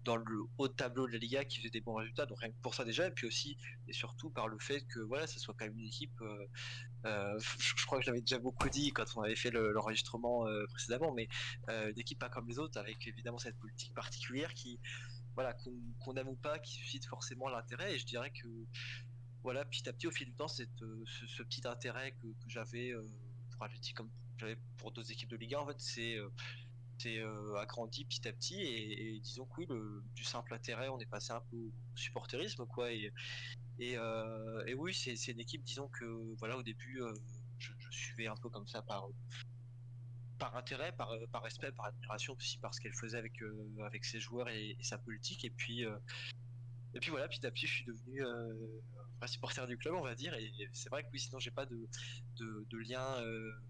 dans 0.03 0.17
le 0.17 0.37
haut 0.59 0.67
tableau 0.67 1.07
de 1.07 1.13
la 1.13 1.17
Liga 1.17 1.43
qui 1.45 1.57
faisait 1.57 1.71
des 1.71 1.81
bons 1.81 1.95
résultats 1.95 2.27
donc 2.27 2.39
rien 2.39 2.51
que 2.51 2.55
pour 2.61 2.75
ça 2.75 2.85
déjà 2.85 3.07
et 3.07 3.11
puis 3.11 3.25
aussi 3.25 3.57
et 3.87 3.93
surtout 3.93 4.29
par 4.29 4.47
le 4.47 4.59
fait 4.59 4.81
que 4.81 4.99
voilà 4.99 5.25
ça 5.25 5.39
soit 5.39 5.55
quand 5.57 5.65
même 5.65 5.75
une 5.79 5.87
équipe 5.87 6.11
je, 7.03 7.85
crois 7.85 7.99
que 7.99 8.05
je 8.05 8.09
l'avais 8.09 8.21
déjà 8.21 8.39
beaucoup 8.39 8.69
dit 8.69 8.91
quand 8.91 9.05
on 9.15 9.21
avait 9.21 9.35
fait 9.35 9.51
le- 9.51 9.71
l'enregistrement 9.71 10.45
précédemment 10.69 11.13
mais 11.13 11.27
euh, 11.69 11.91
une 11.91 11.99
équipe 11.99 12.19
pas 12.19 12.29
comme 12.29 12.47
les 12.47 12.59
autres 12.59 12.79
avec 12.79 13.05
évidemment 13.07 13.37
cette 13.37 13.57
politique 13.57 13.93
particulière 13.93 14.53
qui 14.53 14.79
voilà 15.35 15.53
qu'on 15.99 16.15
aime 16.15 16.29
ou 16.29 16.35
pas 16.35 16.59
qui 16.59 16.73
suscite 16.73 17.05
forcément 17.05 17.49
l'intérêt. 17.49 17.93
Et 17.93 17.97
je 17.99 18.05
dirais 18.05 18.31
que 18.31 18.47
voilà 19.43 19.63
petit 19.65 19.87
à 19.87 19.93
petit 19.93 20.07
au 20.07 20.11
fil 20.11 20.27
du 20.27 20.33
temps 20.33 20.47
cette, 20.47 20.81
euh, 20.81 21.03
ce, 21.05 21.43
petit 21.43 21.67
intérêt 21.67 22.13
que, 22.13 22.27
j'avais 22.47 22.89
euh, 22.91 23.07
pour 23.51 23.63
Athletic 23.63 23.95
comme 23.95 24.09
j'avais 24.37 24.57
pour 24.77 24.91
d'autres 24.91 25.11
équipes 25.11 25.29
de 25.29 25.37
Liga 25.37 25.61
en 25.61 25.67
fait 25.67 25.79
c'est 25.79 26.17
euh, 27.19 27.55
agrandi 27.57 28.05
petit 28.05 28.27
à 28.27 28.33
petit. 28.33 28.59
Et, 28.61 29.19
disons 29.19 29.45
que 29.45 29.61
oui 29.61 29.65
le, 29.69 30.03
du 30.15 30.23
simple 30.23 30.53
intérêt 30.53 30.89
on 30.89 30.99
est 30.99 31.05
passé 31.05 31.31
un 31.31 31.41
peu 31.51 31.57
au 31.57 31.71
supporterisme 31.95 32.65
quoi. 32.65 32.91
Et, 32.91 33.11
oui 33.77 34.93
c'est 34.93 35.31
une 35.31 35.39
équipe 35.39 35.63
disons 35.63 35.89
que 35.89 36.05
voilà 36.39 36.57
au 36.57 36.63
début 36.63 37.01
je 37.59 37.71
suivais 37.91 38.27
un 38.27 38.35
peu 38.37 38.49
comme 38.49 38.67
ça 38.67 38.81
par 38.81 39.09
par 40.37 40.55
intérêt 40.55 40.91
par, 40.93 41.11
euh, 41.11 41.25
par 41.31 41.43
respect 41.43 41.71
par 41.71 41.85
admiration 41.87 42.33
aussi 42.33 42.57
par 42.59 42.73
ce 42.73 42.81
qu'elle 42.81 42.93
faisait 42.93 43.17
avec 43.17 43.41
euh, 43.41 43.83
avec 43.85 44.05
ses 44.05 44.19
joueurs 44.19 44.49
et, 44.49 44.75
et 44.79 44.83
sa 44.83 44.97
politique. 44.97 45.45
Et 45.45 45.49
puis 45.49 45.85
euh, 45.85 45.97
et 46.93 46.99
puis 46.99 47.09
voilà 47.11 47.27
petit 47.27 47.45
à 47.45 47.51
petit 47.51 47.67
je 47.67 47.73
suis 47.73 47.85
devenu 47.85 48.23
un 49.21 49.27
supporter 49.27 49.65
du 49.67 49.77
club 49.77 49.95
on 49.95 50.01
va 50.03 50.15
dire. 50.15 50.33
Et 50.35 50.51
c'est 50.73 50.89
vrai 50.89 51.03
que 51.03 51.09
oui 51.13 51.19
sinon 51.19 51.39
j'ai 51.39 51.51
pas 51.51 51.65
de 51.65 51.87
de, 52.37 52.65
de 52.69 52.77
lien 52.77 53.23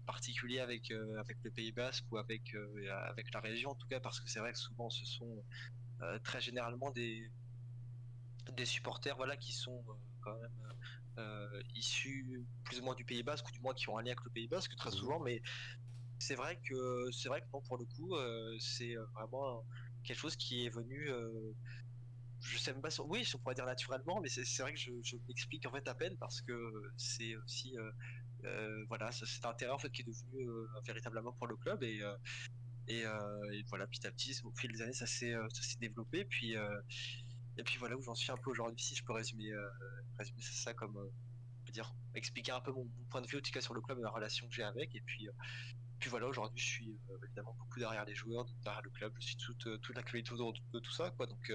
particulier 0.06 0.60
avec 0.60 0.90
avec 1.18 1.38
le 1.42 1.50
Pays 1.50 1.72
Basque 1.72 2.04
ou 2.10 2.18
avec 2.18 2.54
avec 3.08 3.32
la 3.32 3.40
région 3.40 3.70
en 3.70 3.74
tout 3.74 3.86
cas 3.88 4.00
parce 4.00 4.20
que 4.20 4.28
c'est 4.28 4.40
vrai 4.40 4.52
que 4.52 4.58
souvent 4.58 4.90
ce 4.90 5.04
sont 5.06 5.44
très 6.22 6.40
généralement 6.40 6.90
des 6.90 7.30
des 8.52 8.66
supporters 8.66 9.16
voilà 9.16 9.36
qui 9.36 9.52
sont 9.52 9.82
quand 10.20 10.38
même 10.40 10.66
euh, 11.18 11.62
issus 11.74 12.44
plus 12.64 12.80
ou 12.80 12.84
moins 12.84 12.94
du 12.94 13.04
Pays 13.04 13.22
Basque 13.22 13.48
ou 13.48 13.52
du 13.52 13.60
moins 13.60 13.72
qui 13.72 13.88
ont 13.88 13.96
un 13.96 14.02
lien 14.02 14.08
avec 14.08 14.24
le 14.24 14.30
Pays 14.30 14.48
Basque 14.48 14.76
très 14.76 14.90
Mhm. 14.90 14.96
souvent. 14.96 15.20
Mais 15.20 15.40
c'est 16.18 16.34
vrai 16.34 16.58
que 16.68 17.10
c'est 17.12 17.28
vrai 17.28 17.40
que 17.40 17.46
non 17.52 17.60
pour 17.62 17.78
le 17.78 17.84
coup 17.84 18.14
euh, 18.14 18.56
c'est 18.58 18.96
euh, 18.96 19.04
vraiment 19.14 19.64
quelque 20.04 20.18
chose 20.18 20.36
qui 20.36 20.66
est 20.66 20.70
venu 20.70 21.08
euh, 21.10 21.52
je 22.40 22.58
sais 22.58 22.72
même 22.72 22.82
pas 22.82 22.90
si 22.90 23.00
oui 23.02 23.24
si 23.24 23.36
on 23.36 23.38
pourrait 23.38 23.54
dire 23.54 23.66
naturellement 23.66 24.20
mais 24.20 24.28
c'est 24.28 24.62
vrai 24.62 24.72
que 24.72 24.78
je, 24.78 25.16
m'explique 25.28 25.66
en 25.66 25.72
fait 25.72 25.86
à 25.88 25.94
peine 25.94 26.16
parce 26.18 26.40
que 26.40 26.72
c'est 26.96 27.36
aussi 27.36 27.76
euh, 28.44 28.84
voilà 28.88 29.10
cet 29.12 29.44
intérêt 29.44 29.72
en 29.72 29.78
fait 29.78 29.90
qui 29.90 30.02
est 30.02 30.04
devenu 30.04 30.48
un 30.76 30.80
véritable 30.86 31.18
amour 31.18 31.34
pour 31.36 31.46
le 31.46 31.56
club 31.56 31.82
et 31.82 32.02
et, 32.88 33.02
voilà 33.68 33.86
petit 33.88 34.06
à 34.06 34.12
petit 34.12 34.38
au 34.44 34.52
fil 34.52 34.70
des 34.70 34.82
années 34.82 34.92
ça 34.92 35.06
s'est 35.06 35.34
développé. 35.80 36.24
Puis 36.24 36.54
et 37.58 37.62
puis 37.64 37.78
voilà 37.78 37.96
où 37.96 38.02
j'en 38.02 38.14
suis 38.14 38.30
un 38.30 38.36
peu 38.36 38.50
aujourd'hui 38.50 38.84
si 38.84 38.94
je 38.94 39.02
peux 39.02 39.12
résumer 39.12 39.50
résumer 40.18 40.40
ça 40.40 40.72
comme 40.72 41.10
dire 41.72 41.94
expliquer 42.14 42.52
un 42.52 42.60
peu 42.60 42.72
mon, 42.72 42.86
point 43.10 43.20
de 43.20 43.26
vue 43.26 43.38
en 43.38 43.40
tout 43.40 43.50
cas 43.50 43.60
sur 43.60 43.74
le 43.74 43.80
club 43.80 43.98
et 43.98 44.02
la 44.02 44.10
relation 44.10 44.46
que 44.48 44.54
j'ai 44.54 44.62
avec. 44.62 44.94
Et 44.94 45.00
puis 45.00 45.28
puis 45.98 46.10
voilà, 46.10 46.26
aujourd'hui, 46.26 46.58
je 46.58 46.66
suis 46.66 46.98
évidemment 47.24 47.54
beaucoup 47.58 47.78
derrière 47.78 48.04
les 48.04 48.14
joueurs, 48.14 48.46
derrière 48.62 48.82
le 48.82 48.90
club, 48.90 49.12
je 49.18 49.26
suis 49.26 49.36
toute, 49.36 49.80
toute 49.80 49.96
l'actualité 49.96 50.32
autour 50.32 50.52
de, 50.72 50.78
tout 50.78 50.92
ça, 50.92 51.10
quoi. 51.10 51.26
Donc, 51.26 51.52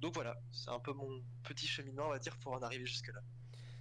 donc 0.00 0.14
voilà, 0.14 0.36
c'est 0.52 0.70
un 0.70 0.80
peu 0.80 0.92
mon 0.92 1.22
petit 1.44 1.66
cheminement, 1.66 2.06
on 2.06 2.10
va 2.10 2.18
dire, 2.18 2.36
pour 2.38 2.52
en 2.52 2.62
arriver 2.62 2.86
jusque-là. 2.86 3.20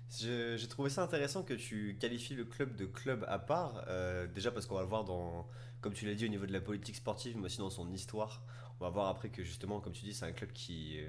J'ai 0.09 0.67
trouvé 0.67 0.89
ça 0.89 1.03
intéressant 1.03 1.43
que 1.43 1.53
tu 1.53 1.97
qualifies 1.99 2.35
le 2.35 2.45
club 2.45 2.75
de 2.75 2.85
club 2.85 3.25
à 3.27 3.39
part, 3.39 3.85
déjà 4.33 4.51
parce 4.51 4.65
qu'on 4.65 4.75
va 4.75 4.81
le 4.81 4.87
voir 4.87 5.03
dans, 5.03 5.47
comme 5.81 5.93
tu 5.93 6.05
l'as 6.05 6.15
dit, 6.15 6.25
au 6.25 6.29
niveau 6.29 6.45
de 6.45 6.53
la 6.53 6.61
politique 6.61 6.95
sportive, 6.95 7.37
mais 7.37 7.45
aussi 7.45 7.57
dans 7.57 7.69
son 7.69 7.91
histoire. 7.91 8.43
On 8.79 8.83
va 8.83 8.89
voir 8.89 9.07
après 9.07 9.29
que 9.29 9.43
justement, 9.43 9.81
comme 9.81 9.93
tu 9.93 10.03
dis, 10.03 10.13
c'est 10.13 10.25
un 10.25 10.31
club 10.31 10.51
qui, 10.51 10.99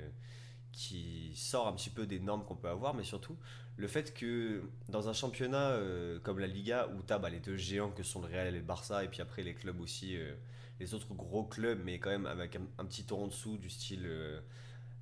qui 0.72 1.34
sort 1.36 1.68
un 1.68 1.72
petit 1.72 1.90
peu 1.90 2.06
des 2.06 2.20
normes 2.20 2.44
qu'on 2.44 2.56
peut 2.56 2.68
avoir, 2.68 2.94
mais 2.94 3.04
surtout 3.04 3.38
le 3.76 3.88
fait 3.88 4.14
que 4.14 4.62
dans 4.88 5.08
un 5.08 5.12
championnat 5.12 5.70
euh, 5.70 6.18
comme 6.20 6.38
la 6.38 6.46
Liga, 6.46 6.88
où 6.96 7.02
tu 7.02 7.12
as 7.12 7.18
bah, 7.18 7.28
les 7.28 7.40
deux 7.40 7.56
géants 7.56 7.90
que 7.90 8.02
sont 8.02 8.20
le 8.20 8.26
Real 8.26 8.48
et 8.48 8.58
le 8.58 8.64
Barça, 8.64 9.04
et 9.04 9.08
puis 9.08 9.20
après 9.20 9.42
les 9.42 9.54
clubs 9.54 9.80
aussi, 9.80 10.16
euh, 10.16 10.34
les 10.80 10.94
autres 10.94 11.12
gros 11.14 11.44
clubs, 11.44 11.80
mais 11.84 11.98
quand 11.98 12.10
même 12.10 12.26
avec 12.26 12.56
un, 12.56 12.84
petit 12.84 13.04
tour 13.04 13.22
en 13.22 13.26
dessous 13.26 13.58
du 13.58 13.68
style 13.68 14.04
euh, 14.06 14.40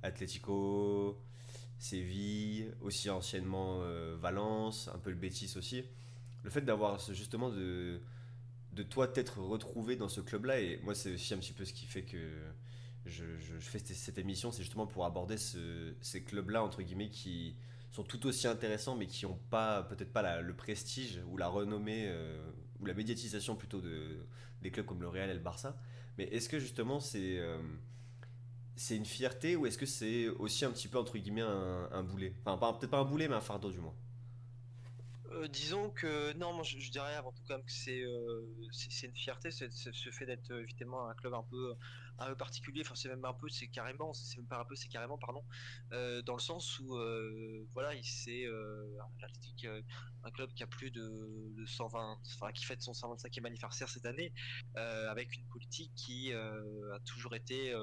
Atlético, 0.03 1.21
Séville, 1.79 2.71
aussi 2.81 3.09
anciennement 3.09 3.79
Valence, 4.17 4.89
un 4.93 4.97
peu 4.97 5.09
le 5.09 5.17
Betis 5.17 5.53
aussi. 5.57 5.83
Le 6.43 6.49
fait 6.49 6.61
d'avoir 6.61 6.99
justement 7.13 7.49
de, 7.49 7.99
de 8.71 8.83
toi 8.83 9.07
t'être 9.07 9.39
retrouvé 9.39 9.95
dans 9.97 10.07
ce 10.07 10.21
club-là, 10.21 10.61
et 10.61 10.79
moi 10.83 10.95
c'est 10.95 11.13
aussi 11.13 11.33
un 11.33 11.37
petit 11.37 11.51
peu 11.51 11.65
ce 11.65 11.73
qui 11.73 11.85
fait 11.85 12.03
que 12.03 12.17
je, 13.05 13.25
fais 13.59 13.79
cette 13.79 14.17
émission, 14.17 14.51
c'est 14.51 14.63
justement 14.63 14.87
pour 14.87 15.05
aborder 15.05 15.37
ces 15.37 16.23
clubs-là, 16.23 16.63
entre 16.63 16.81
guillemets, 16.81 17.09
qui 17.09 17.55
sont 17.95 18.03
tout 18.03 18.25
aussi 18.27 18.45
intéressants, 18.47 18.95
mais 18.95 19.07
qui 19.07 19.25
n'ont 19.25 19.39
pas, 19.49 19.83
peut-être 19.83 20.11
pas 20.11 20.41
le 20.41 20.53
prestige 20.53 21.21
ou 21.29 21.37
la 21.37 21.47
renommée, 21.47 22.05
euh, 22.07 22.51
ou 22.81 22.85
la 22.85 22.93
médiatisation 22.93 23.55
plutôt 23.55 23.79
de, 23.79 24.27
des 24.61 24.69
clubs 24.69 24.85
comme 24.85 25.01
le 25.01 25.07
Real 25.07 25.29
et 25.29 25.33
le 25.33 25.39
Barça. 25.39 25.77
Mais 26.17 26.25
est-ce 26.25 26.49
que 26.49 26.59
justement 26.59 26.99
c'est 26.99 27.39
euh, 27.39 27.57
c'est 28.75 28.97
une 28.97 29.05
fierté 29.05 29.55
ou 29.55 29.65
est-ce 29.65 29.77
que 29.77 29.85
c'est 29.85 30.27
aussi 30.27 30.65
un 30.65 30.71
petit 30.71 30.89
peu, 30.89 30.97
entre 30.97 31.17
guillemets, 31.17 31.41
un, 31.41 32.03
boulet? 32.03 32.33
Enfin, 32.45 32.73
peut-être 32.73 32.91
pas 32.91 32.99
un 32.99 33.05
boulet, 33.05 33.29
mais 33.29 33.35
un 33.35 33.41
fardeau 33.41 33.71
du 33.71 33.79
moins. 33.79 33.95
Euh, 35.35 35.47
disons 35.47 35.89
que 35.89 36.33
non, 36.33 36.53
moi 36.53 36.63
je, 36.63 36.89
dirais 36.89 37.15
avant 37.15 37.31
tout 37.31 37.43
quand 37.47 37.55
même 37.55 37.65
que 37.65 37.71
c'est 37.71 38.03
c'est 38.71 39.07
une 39.07 39.15
fierté, 39.15 39.51
ce 39.51 40.09
fait 40.11 40.25
d'être 40.25 40.51
évidemment 40.51 41.07
un 41.09 41.13
club 41.13 41.33
un 41.33 41.43
peu 41.43 41.75
un 42.19 42.27
peu 42.27 42.35
particulier. 42.35 42.81
Enfin, 42.81 42.95
c'est 42.95 43.09
même 43.09 43.25
un 43.25 43.33
peu, 43.33 43.49
c'est 43.49 43.67
carrément, 43.67 44.13
c'est 44.13 44.37
même 44.37 44.47
pas 44.47 44.59
un 44.59 44.65
peu, 44.65 44.75
c'est 44.75 44.87
carrément, 44.87 45.17
pardon, 45.17 45.43
euh, 45.91 46.21
dans 46.21 46.33
le 46.33 46.39
sens 46.39 46.79
où, 46.79 46.95
euh, 46.95 47.67
voilà, 47.73 47.93
il 47.93 48.03
c'est 48.05 48.45
euh, 48.45 48.97
un 50.23 50.31
club 50.31 50.51
qui 50.53 50.63
a 50.63 50.67
plus 50.67 50.91
de, 50.91 51.65
120, 51.65 52.19
enfin, 52.35 52.51
qui 52.51 52.65
fête 52.65 52.81
son 52.81 52.93
125e 52.93 53.45
anniversaire 53.45 53.89
cette 53.89 54.05
année, 54.05 54.31
avec 54.75 55.35
une 55.35 55.45
politique 55.45 55.91
qui 55.95 56.33
a 56.33 56.99
toujours 57.05 57.35
été 57.35 57.73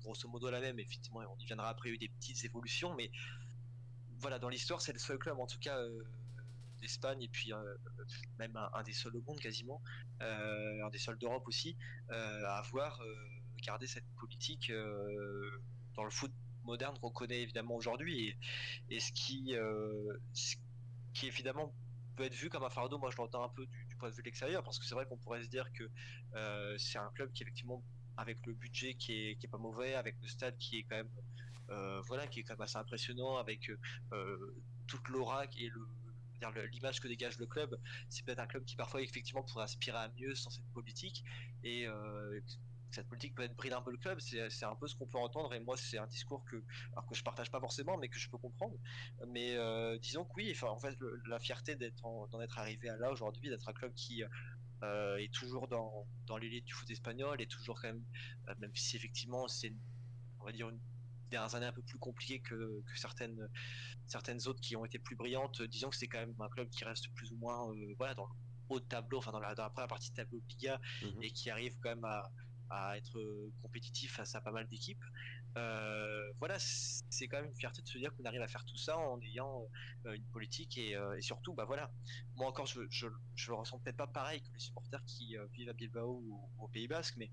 grosso 0.00 0.28
modo 0.28 0.50
la 0.50 0.60
même. 0.60 0.78
Effectivement, 0.78 1.20
on 1.20 1.38
y 1.38 1.44
viendra 1.44 1.68
après, 1.68 1.88
il 1.88 1.92
y 1.92 1.94
a 1.94 1.96
eu 1.96 1.98
des 1.98 2.08
petites 2.08 2.44
évolutions, 2.44 2.94
mais 2.94 3.10
voilà, 4.18 4.38
dans 4.38 4.48
l'histoire, 4.48 4.80
c'est 4.80 4.92
le 4.92 5.00
seul 5.00 5.18
club, 5.18 5.38
en 5.38 5.46
tout 5.46 5.58
cas. 5.58 5.78
d'Espagne 6.82 7.22
et 7.22 7.28
puis 7.28 7.52
même 8.38 8.56
un, 8.56 8.82
des 8.82 8.92
seuls 8.92 9.16
au 9.16 9.22
monde 9.22 9.40
quasiment, 9.40 9.80
un 10.20 10.90
des 10.90 10.98
seuls 10.98 11.18
d'Europe 11.18 11.48
aussi, 11.48 11.76
à 12.10 12.58
avoir 12.58 13.00
garder 13.62 13.86
cette 13.86 14.06
politique 14.18 14.70
euh, 14.70 15.62
dans 15.94 16.04
le 16.04 16.10
foot 16.10 16.32
moderne 16.64 16.96
qu'on 17.00 17.10
connaît 17.10 17.40
évidemment 17.42 17.74
aujourd'hui 17.74 18.36
et, 18.90 19.00
ce 19.00 19.12
qui 19.12 19.56
euh, 19.56 20.16
qui 21.14 21.26
évidemment 21.26 21.72
peut 22.16 22.24
être 22.24 22.34
vu 22.34 22.50
comme 22.50 22.62
un 22.62 22.70
fardeau. 22.70 22.98
Moi 22.98 23.10
je 23.10 23.16
l'entends 23.16 23.42
un 23.42 23.48
peu 23.48 23.66
du, 23.88 23.96
point 23.96 24.10
de 24.10 24.14
vue 24.14 24.22
de 24.22 24.26
l'extérieur 24.26 24.62
parce 24.62 24.78
que 24.78 24.84
c'est 24.84 24.94
vrai 24.94 25.06
qu'on 25.06 25.16
pourrait 25.16 25.42
se 25.42 25.48
dire 25.48 25.72
que 25.72 25.88
euh, 26.34 26.76
c'est 26.78 26.98
un 26.98 27.10
club 27.14 27.32
qui 27.32 27.42
effectivement 27.42 27.82
avec 28.16 28.44
le 28.46 28.52
budget 28.52 28.94
qui 28.94 29.12
est, 29.12 29.36
qui 29.36 29.46
est 29.46 29.48
pas 29.48 29.58
mauvais 29.58 29.94
avec 29.94 30.16
le 30.20 30.28
stade 30.28 30.56
qui 30.58 30.78
est 30.78 30.82
quand 30.82 30.96
même 30.96 31.10
voilà 32.06 32.26
qui 32.26 32.40
est 32.40 32.42
quand 32.42 32.52
même 32.52 32.60
assez 32.60 32.76
impressionnant 32.76 33.38
avec 33.38 33.70
toute 34.86 35.08
l'aura 35.08 35.46
et 35.56 35.68
le 35.70 35.86
l'image 36.50 37.00
que 37.00 37.08
dégage 37.08 37.38
le 37.38 37.46
club, 37.46 37.78
c'est 38.08 38.24
peut-être 38.24 38.40
un 38.40 38.46
club 38.46 38.64
qui 38.64 38.76
parfois 38.76 39.02
effectivement 39.02 39.42
pourrait 39.42 39.64
aspirer 39.64 39.98
à 39.98 40.10
mieux 40.18 40.34
sans 40.34 40.50
cette 40.50 40.70
politique 40.72 41.24
et 41.64 41.86
cette 42.92 43.08
politique 43.08 43.34
peut 43.34 43.42
être 43.42 43.56
briller 43.56 43.74
un 43.74 43.82
peu 43.82 43.90
le 43.90 43.96
club, 43.96 44.20
c'est 44.20 44.64
un 44.64 44.74
peu 44.74 44.86
ce 44.86 44.94
qu'on 44.94 45.06
peut 45.06 45.18
entendre 45.18 45.54
et 45.54 45.60
moi 45.60 45.76
c'est 45.76 45.98
un 45.98 46.06
discours 46.06 46.44
que 46.44 46.62
alors 46.92 47.06
que 47.06 47.14
je 47.14 47.22
partage 47.22 47.50
pas 47.50 47.60
forcément 47.60 47.96
mais 47.96 48.08
que 48.08 48.18
je 48.18 48.28
peux 48.28 48.38
comprendre. 48.38 48.76
Mais 49.28 49.56
euh, 49.56 49.98
disons 49.98 50.24
que 50.24 50.32
oui, 50.36 50.52
enfin 50.54 50.68
en 50.68 50.78
fait 50.78 50.96
la 51.26 51.38
fierté 51.38 51.74
d'être 51.74 52.02
d'en 52.02 52.40
être 52.40 52.58
arrivé 52.58 52.88
à 52.88 52.96
là 52.96 53.10
aujourd'hui, 53.10 53.48
d'être 53.48 53.68
un 53.68 53.72
club 53.72 53.92
qui 53.94 54.22
euh, 54.82 55.16
est 55.16 55.32
toujours 55.32 55.68
dans, 55.68 56.06
dans 56.26 56.36
l'élite 56.36 56.64
du 56.64 56.72
foot 56.74 56.90
espagnol 56.90 57.40
et 57.40 57.46
toujours 57.46 57.80
quand 57.80 57.88
même 57.88 58.04
euh, 58.48 58.54
même 58.58 58.74
si 58.74 58.96
effectivement 58.96 59.48
c'est 59.48 59.72
on 60.40 60.44
va 60.44 60.52
dire 60.52 60.68
une 60.68 60.80
dernières 61.32 61.54
années 61.54 61.66
un 61.66 61.72
peu 61.72 61.82
plus 61.82 61.98
compliquées 61.98 62.40
que, 62.40 62.82
certaines 62.94 63.48
certaines 64.06 64.46
autres 64.46 64.60
qui 64.60 64.76
ont 64.76 64.84
été 64.84 64.98
plus 64.98 65.16
brillantes, 65.16 65.62
disons 65.62 65.90
que 65.90 65.96
c'est 65.96 66.08
quand 66.08 66.18
même 66.18 66.34
un 66.38 66.48
club 66.48 66.68
qui 66.68 66.84
reste 66.84 67.08
plus 67.14 67.32
ou 67.32 67.36
moins 67.36 67.72
voilà 67.98 68.14
dans 68.14 68.26
le 68.26 68.32
haut 68.68 68.80
tableau, 68.80 69.18
enfin 69.18 69.32
dans 69.32 69.40
la, 69.40 69.54
première 69.54 69.88
partie 69.88 70.10
de 70.10 70.16
tableau 70.16 70.38
de 70.38 70.46
Liga 70.48 70.80
mmh 71.02 71.22
et 71.22 71.30
qui 71.30 71.50
arrive 71.50 71.74
quand 71.80 71.90
même 71.90 72.04
à 72.04 72.30
à 72.72 72.96
être 72.96 73.18
euh, 73.18 73.52
compétitif 73.60 74.16
face 74.16 74.34
à 74.34 74.40
pas 74.40 74.50
mal 74.50 74.66
d'équipes. 74.68 75.04
Euh, 75.56 76.32
voilà, 76.38 76.56
c'est 76.58 77.28
quand 77.28 77.36
même 77.36 77.50
une 77.50 77.54
fierté 77.54 77.82
de 77.82 77.88
se 77.88 77.98
dire 77.98 78.14
qu'on 78.14 78.24
arrive 78.24 78.40
à 78.40 78.48
faire 78.48 78.64
tout 78.64 78.78
ça 78.78 78.96
en 78.96 79.20
ayant 79.20 79.68
euh, 80.06 80.14
une 80.14 80.24
politique 80.26 80.78
et, 80.78 80.96
surtout, 81.20 81.52
bah 81.52 81.66
voilà, 81.66 81.92
moi 82.36 82.48
encore, 82.48 82.66
je, 82.66 82.80
je, 82.88 83.06
le 83.06 83.54
ressens 83.54 83.78
peut-être 83.80 83.96
pas 83.96 84.06
pareil 84.06 84.40
que 84.40 84.52
les 84.54 84.60
supporters 84.60 85.04
qui 85.04 85.36
vivent 85.52 85.68
à 85.68 85.74
Bilbao 85.74 86.22
ou, 86.24 86.40
au 86.58 86.68
Pays 86.68 86.88
Basque, 86.88 87.16
mais 87.18 87.30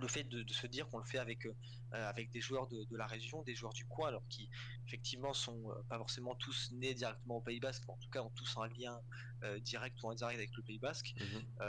le 0.00 0.08
fait 0.08 0.24
de, 0.24 0.44
se 0.52 0.66
dire 0.66 0.88
qu'on 0.88 0.98
le 0.98 1.04
fait 1.04 1.18
avec 1.18 1.46
avec 1.92 2.30
des 2.30 2.40
joueurs 2.40 2.66
de, 2.68 2.96
la 2.96 3.06
région, 3.06 3.42
des 3.42 3.54
joueurs 3.54 3.72
du 3.72 3.84
coin, 3.86 4.08
alors 4.08 4.26
qui 4.28 4.50
effectivement 4.86 5.32
sont 5.32 5.72
pas 5.88 5.98
forcément 5.98 6.34
tous 6.34 6.70
nés 6.72 6.94
directement 6.94 7.36
au 7.36 7.40
Pays 7.40 7.60
Basque, 7.60 7.84
mais 7.86 7.94
en 7.94 7.98
tout 7.98 8.10
cas 8.10 8.22
ont 8.22 8.32
tous 8.34 8.56
un 8.56 8.68
lien 8.68 9.00
direct 9.60 10.02
ou 10.02 10.10
indirect 10.10 10.38
avec 10.38 10.56
le 10.56 10.62
Pays 10.62 10.78
Basque. 10.78 11.14
Mmh 11.16 11.64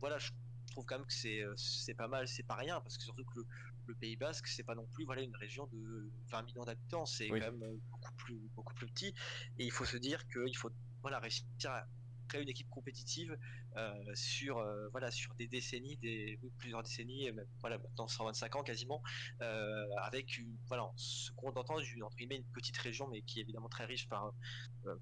voilà, 0.00 0.18
je 0.18 0.30
trouve 0.70 0.84
quand 0.84 0.98
même 0.98 1.06
que 1.06 1.12
c'est 1.12 1.42
euh, 1.42 1.54
c'est 1.56 1.94
pas 1.94 2.08
mal, 2.08 2.28
c'est 2.28 2.42
pas 2.42 2.54
rien 2.54 2.80
parce 2.80 2.96
que 2.96 3.04
surtout 3.04 3.24
que 3.24 3.40
le, 3.86 3.94
Pays 3.94 4.16
Basque 4.16 4.46
c'est 4.48 4.64
pas 4.64 4.74
non 4.74 4.86
plus 4.92 5.06
voilà 5.06 5.22
une 5.22 5.34
région 5.36 5.66
de 5.72 6.12
20 6.30 6.42
millions 6.42 6.64
d'habitants, 6.64 7.06
c'est 7.06 7.26
quand 7.28 7.36
même 7.36 7.62
euh, 7.62 7.78
beaucoup 7.90 8.12
plus 8.16 8.50
beaucoup 8.54 8.74
plus 8.74 8.86
petit. 8.86 9.14
Et 9.58 9.64
il 9.64 9.72
faut 9.72 9.86
se 9.86 9.96
dire 9.96 10.26
qu'il 10.28 10.56
faut 10.56 10.70
voilà 11.00 11.18
réussir 11.18 11.46
à 11.70 11.86
créer 12.28 12.42
une 12.42 12.48
équipe 12.48 12.68
compétitive 12.70 13.36
euh, 13.76 13.92
sur 14.14 14.58
euh, 14.58 14.88
voilà 14.90 15.10
sur 15.10 15.34
des 15.34 15.46
décennies, 15.46 15.96
des 15.98 16.38
plusieurs 16.58 16.82
décennies, 16.82 17.30
même, 17.32 17.46
voilà 17.60 17.78
maintenant 17.78 18.06
125 18.06 18.56
ans 18.56 18.62
quasiment, 18.62 19.02
euh, 19.40 19.84
avec 20.02 20.40
voilà 20.66 20.90
ce 20.96 21.30
qu'on 21.32 21.50
entend 21.52 21.80
du 21.80 22.02
entre 22.02 22.16
guillemets 22.16 22.36
une 22.36 22.52
petite 22.52 22.76
région, 22.76 23.08
mais 23.08 23.22
qui 23.22 23.40
est 23.40 23.42
évidemment 23.42 23.68
très 23.68 23.84
riche 23.84 24.08
par 24.08 24.32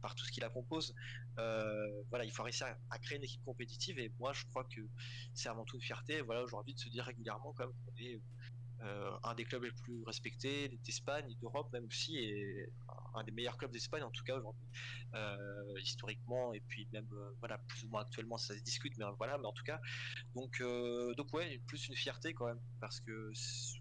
par 0.02 0.14
tout 0.14 0.24
ce 0.24 0.32
qui 0.32 0.40
la 0.40 0.48
compose. 0.48 0.94
voilà, 1.36 2.24
il 2.24 2.30
faut 2.30 2.42
réussir 2.42 2.66
à, 2.90 2.98
créer 2.98 3.18
une 3.18 3.24
équipe 3.24 3.44
compétitive 3.44 3.98
et 3.98 4.12
moi 4.18 4.32
je 4.32 4.44
crois 4.46 4.64
que 4.64 4.80
c'est 5.34 5.48
avant 5.48 5.64
tout 5.64 5.76
une 5.76 5.82
fierté, 5.82 6.20
voilà 6.22 6.42
aujourd'hui 6.42 6.74
de 6.74 6.78
se 6.78 6.88
dire 6.88 7.04
régulièrement 7.04 7.52
quand 7.52 7.66
même 7.66 7.74
qu'on 7.84 7.96
est 7.98 8.20
un 9.22 9.34
des 9.34 9.44
clubs 9.44 9.64
les 9.64 9.72
plus 9.72 10.02
respectés 10.04 10.68
d'Espagne, 10.84 11.34
d'Europe 11.40 11.72
même 11.72 11.84
aussi, 11.86 12.16
et 12.16 12.68
un 13.14 13.24
des 13.24 13.32
meilleurs 13.32 13.56
clubs 13.56 13.70
d'Espagne 13.70 14.02
en 14.02 14.10
tout 14.10 14.24
cas 14.24 14.36
aujourd'hui, 14.36 14.66
euh, 15.14 15.80
historiquement, 15.80 16.52
et 16.52 16.60
puis 16.60 16.88
même 16.92 17.08
euh, 17.12 17.30
voilà 17.40 17.58
plus 17.58 17.84
ou 17.84 17.88
moins 17.88 18.02
actuellement 18.02 18.38
ça 18.38 18.54
se 18.54 18.62
discute, 18.62 18.96
mais 18.98 19.04
voilà, 19.18 19.38
mais 19.38 19.46
en 19.46 19.52
tout 19.52 19.64
cas, 19.64 19.80
donc 20.34 20.62
donc 21.16 21.32
ouais, 21.34 21.60
plus 21.66 21.88
une 21.88 21.96
fierté 21.96 22.34
quand 22.34 22.46
même, 22.46 22.60
parce 22.80 23.00
que 23.00 23.32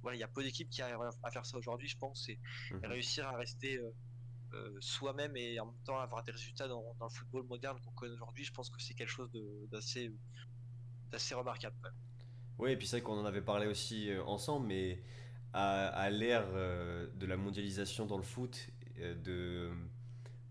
voilà, 0.02 0.18
il 0.18 0.20
y 0.20 0.24
a 0.24 0.28
peu 0.28 0.44
d'équipes 0.44 0.70
qui 0.70 0.82
arrivent 0.82 0.98
à 1.24 1.32
faire 1.32 1.46
ça 1.46 1.58
aujourd'hui, 1.58 1.88
je 1.88 1.98
pense, 1.98 2.30
et, 2.30 2.40
mhm. 2.72 2.86
réussir 2.86 3.28
à 3.28 3.38
rester 3.38 3.80
soi-même 4.80 5.36
et 5.36 5.60
en 5.60 5.66
même 5.66 5.84
temps 5.84 6.00
avoir 6.00 6.24
des 6.24 6.32
résultats 6.32 6.70
dans, 6.70 6.82
le 7.02 7.10
football 7.10 7.46
moderne 7.46 7.78
qu'on 7.84 7.92
connaît 7.92 8.14
aujourd'hui, 8.14 8.46
je 8.46 8.54
pense 8.54 8.70
que 8.70 8.82
c'est 8.82 8.94
quelque 8.94 9.10
chose 9.10 9.30
d'assez 9.70 10.14
d'assez 11.12 11.36
remarquable. 11.36 11.76
Oui, 12.58 12.72
et 12.72 12.78
puis 12.78 12.88
c'est 12.88 12.98
vrai 12.98 13.04
qu'on 13.04 13.20
en 13.20 13.26
avait 13.26 13.42
parlé 13.42 13.68
aussi 13.68 14.10
euh, 14.10 14.24
ensemble, 14.24 14.68
mais 14.68 15.00
à, 15.54 16.10
l'ère 16.10 16.46
euh, 16.54 17.08
de 17.16 17.26
la 17.26 17.38
mondialisation 17.38 18.06
dans 18.06 18.18
le 18.18 18.24
foot, 18.24 18.68
euh, 19.00 19.16
de 19.16 19.72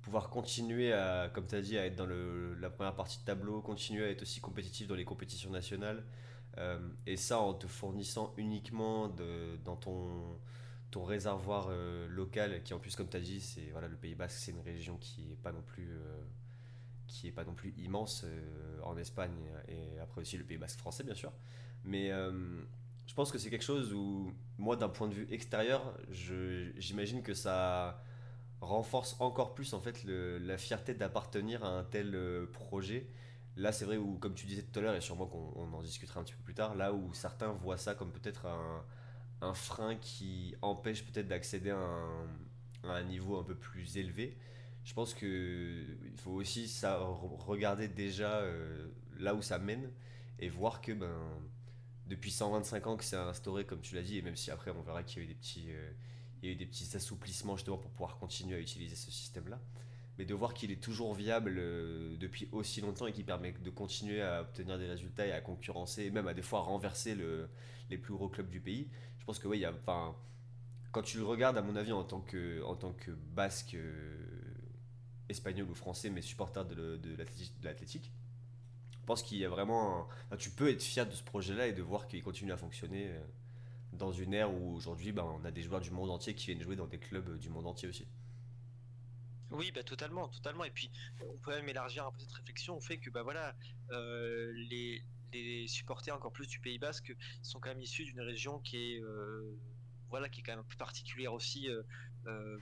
pouvoir 0.02 0.30
continuer 0.30 0.92
à, 0.92 1.30
comme 1.32 1.46
tu 1.46 1.54
as 1.54 1.62
dit, 1.62 1.78
à 1.78 1.87
être 1.87 1.96
dans 1.96 2.06
la 2.06 2.70
première 2.70 2.94
partie 2.94 3.18
de 3.18 3.25
tableau, 3.25 3.61
continuer 3.62 4.04
à 4.04 4.11
être 4.11 4.23
aussi 4.23 4.40
compétitif 4.40 4.87
dans 4.87 4.94
les 4.94 5.04
compétitions 5.04 5.50
nationales, 5.50 6.04
et 7.06 7.16
ça 7.16 7.40
en 7.40 7.52
te 7.52 7.66
fournissant 7.66 8.32
uniquement 8.37 9.08
dans 9.64 9.76
ton, 9.76 10.38
ton 10.92 11.02
réservoir 11.02 11.70
local, 12.08 12.62
qui 12.62 12.75
en 12.75 12.78
plus, 12.78 12.94
comme 12.94 13.08
tu 13.08 13.16
as 13.16 13.20
dit, 13.20 13.40
c'est 13.40 13.70
voilà, 13.73 13.88
le 13.88 13.96
Pays 13.96 14.14
Basque, 14.14 14.38
c'est 14.38 14.52
une 14.52 14.61
région 14.61 14.96
qui 14.99 15.23
n'est 15.26 15.37
pas 15.37 15.52
non 15.52 15.62
plus 15.62 15.90
qui 17.08 17.28
est 17.28 17.32
pas 17.32 17.44
non 17.44 17.54
plus 17.54 17.75
immense 17.78 18.25
en 18.84 18.96
Espagne 18.96 19.50
et 19.68 19.99
après 20.00 20.20
aussi 20.20 20.37
le 20.37 20.44
Pays 20.44 20.58
Basque 20.58 20.78
français 20.78 21.02
bien 21.02 21.14
sûr. 21.14 21.32
Mais 21.85 22.11
euh, 22.11 22.33
je 23.07 23.14
pense 23.14 23.31
que 23.31 23.38
c'est 23.38 23.50
quelque 23.50 23.64
chose 23.64 23.93
où, 23.93 24.33
moi, 24.59 24.76
d'un 24.76 24.88
point 24.88 25.09
de 25.09 25.14
vue 25.14 25.26
extérieur, 25.31 25.97
j'imagine 26.11 27.23
que 27.23 27.35
ça 27.35 28.03
renforce 28.61 29.17
encore 29.21 29.55
plus 29.55 29.75
en 29.75 29.81
fait 29.81 30.05
le, 30.05 30.38
la 30.38 30.57
fierté 30.57 30.95
d'appartenir 30.95 31.64
à 31.64 31.69
un 31.69 31.85
tel 31.85 32.14
euh, 32.14 32.47
projet. 32.47 33.07
Là, 33.57 33.73
c'est 33.73 33.85
vrai 33.85 33.99
où, 33.99 34.19
comme 34.19 34.35
tu 34.35 34.47
disais 34.47 34.62
tout 34.62 34.79
à 34.81 34.83
l'heure, 34.83 34.95
et 34.95 35.00
sûrement 35.00 35.26
qu'on 35.26 35.73
en 35.73 35.83
discutera 35.83 36.21
un 36.21 36.25
petit 36.25 36.35
peu 36.35 36.43
plus 36.43 36.55
tard, 36.55 36.75
là 36.75 36.93
où 36.93 37.12
certains 37.14 37.53
voient 37.53 37.76
ça 37.76 37.95
comme 37.95 38.11
peut-être 38.11 38.47
un, 38.47 38.85
un 39.43 39.55
frein 39.55 39.97
qui 39.97 40.55
empêche 40.62 41.05
peut-être 41.05 41.29
d'accéder 41.29 41.71
à, 41.71 41.79
un 42.85 43.03
niveau 43.05 43.38
un 43.38 43.45
peu 43.45 43.55
plus 43.55 43.97
élevé. 43.97 44.37
Je 44.85 44.93
pense 44.93 45.14
qu'il 45.14 45.97
faut 46.17 46.33
aussi 46.33 46.69
ça, 46.69 46.99
regarder 46.99 47.88
déjà 47.88 48.38
euh, 48.38 48.88
là 49.19 49.35
où 49.35 49.41
ça 49.43 49.59
mène 49.59 49.91
et 50.38 50.49
voir 50.49 50.83
que 50.83 50.93
ben, 50.93 51.17
depuis 52.06 52.30
125 52.30 52.87
ans 52.87 52.96
que 52.96 53.04
c'est 53.04 53.16
instauré, 53.16 53.64
comme 53.64 53.80
tu 53.80 53.94
l'as 53.94 54.02
dit, 54.02 54.18
et 54.18 54.23
même 54.23 54.37
si 54.37 54.50
après 54.50 54.70
on 54.70 54.82
verra 54.82 55.02
qu'il 55.02 55.18
y 55.18 55.20
a 55.20 55.25
eu 55.25 55.28
des 55.28 55.34
petits, 55.34 55.66
euh, 55.70 55.92
il 56.42 56.49
y 56.49 56.50
a 56.50 56.52
eu 56.52 56.56
des 56.56 56.66
petits 56.66 56.96
assouplissements 56.96 57.56
justement 57.56 57.78
pour 57.78 57.90
pouvoir 57.90 58.18
continuer 58.18 58.56
à 58.56 58.61
utiliser 58.61 58.96
ce 58.96 59.11
système-là, 59.11 59.61
mais 60.18 60.25
de 60.25 60.34
voir 60.34 60.54
qu'il 60.54 60.70
est 60.70 60.82
toujours 60.82 61.14
viable 61.14 61.56
euh, 61.58 62.16
depuis 62.18 62.49
aussi 62.52 62.80
longtemps 62.80 63.06
et 63.06 63.12
qui 63.12 63.25
permet 63.25 63.52
de 63.52 63.70
continuer 63.70 64.23
à 64.23 64.42
obtenir 64.42 64.78
des 64.78 64.87
résultats 64.87 65.26
et 65.26 65.32
à 65.32 65.40
concurrencer, 65.40 66.04
et 66.04 66.11
même 66.11 66.28
à 66.28 66.34
des 66.34 66.42
fois 66.42 66.61
renverser 66.61 67.14
le, 67.14 67.49
les 67.90 67.99
plus 67.99 68.12
gros 68.12 68.28
clubs 68.28 68.50
du 68.50 68.61
pays, 68.61 68.90
je 69.18 69.25
pense 69.25 69.38
que 69.38 69.49
oui, 69.49 69.58
il 69.58 69.62
y 69.62 69.64
a, 69.64 69.73
enfin, 69.73 70.14
quand 70.92 71.02
tu 71.02 71.16
le 71.18 71.25
regardes, 71.25 71.56
à 71.56 71.62
mon 71.62 71.76
avis, 71.76 71.92
en 71.92 72.04
tant 72.04 72.20
que, 72.20 72.62
en 72.64 72.76
tant 72.76 72.92
que 72.92 73.11
basque, 73.11 73.75
euh, 73.75 74.16
espagnol 75.28 75.68
ou 75.70 75.75
français, 75.75 76.11
mais 76.11 76.20
supporter 76.20 76.64
de, 76.66 76.96
de 76.96 77.16
l'athlétique, 77.62 78.12
je 79.04 79.06
pense 79.06 79.23
qu'il 79.23 79.37
y 79.37 79.44
a 79.44 79.50
vraiment. 79.50 80.08
tu 80.38 80.49
peux 80.49 80.70
être 80.70 80.82
fier 80.82 81.06
de 81.06 81.12
ce 81.12 81.23
projet-là 81.23 81.66
et 81.66 81.75
de 81.75 81.82
voir 81.82 82.08
qu'il 82.08 82.23
continue 82.23 82.52
à 82.52 82.56
fonctionner 82.56 83.08
euh, 83.08 83.20
dans 83.92 84.12
une 84.12 84.32
ère 84.32 84.50
où 84.50 84.75
aujourd'hui, 84.75 85.12
ben, 85.12 85.25
on 85.25 85.44
a 85.44 85.50
des 85.50 85.61
joueurs 85.61 85.82
du 85.82 85.90
monde 85.90 86.08
entier 86.08 86.34
qui 86.34 86.46
viennent 86.46 86.62
jouer 86.62 86.75
dans 86.75 86.87
des 86.87 86.96
clubs 86.96 87.38
du 87.38 87.50
monde 87.50 87.66
entier 87.66 87.87
aussi. 87.87 88.06
Oui, 89.50 89.73
bah, 89.73 89.82
totalement, 89.82 90.28
totalement. 90.28 90.64
Et 90.64 90.70
puis, 90.70 90.90
on 91.20 91.37
peut 91.37 91.50
même 91.50 91.68
élargir 91.68 92.06
un 92.06 92.12
peu 92.12 92.18
cette 92.18 92.32
réflexion 92.32 92.78
au 92.78 92.80
fait 92.80 92.96
que, 92.96 93.11
bah 93.11 93.23
voilà, 93.23 93.54
euh, 93.90 94.50
les, 94.70 95.04
supporters 95.66 96.16
encore 96.16 96.32
plus 96.32 96.46
du 96.46 96.58
Pays 96.61 96.78
Basque 96.78 97.14
sont 97.42 97.61
quand 97.61 97.68
même 97.68 97.82
issus 97.82 98.06
d'une 98.06 98.23
région 98.23 98.58
qui 98.61 98.94
est 98.94 99.02
euh, 99.02 99.54
voilà 100.08 100.28
qui 100.28 100.40
est 100.40 100.42
quand 100.44 100.52
même 100.52 100.61
un 100.61 100.70
peu 100.70 100.76
particulière 100.76 101.34
aussi 101.34 101.68
euh, 101.68 101.82
euh, 102.26 102.59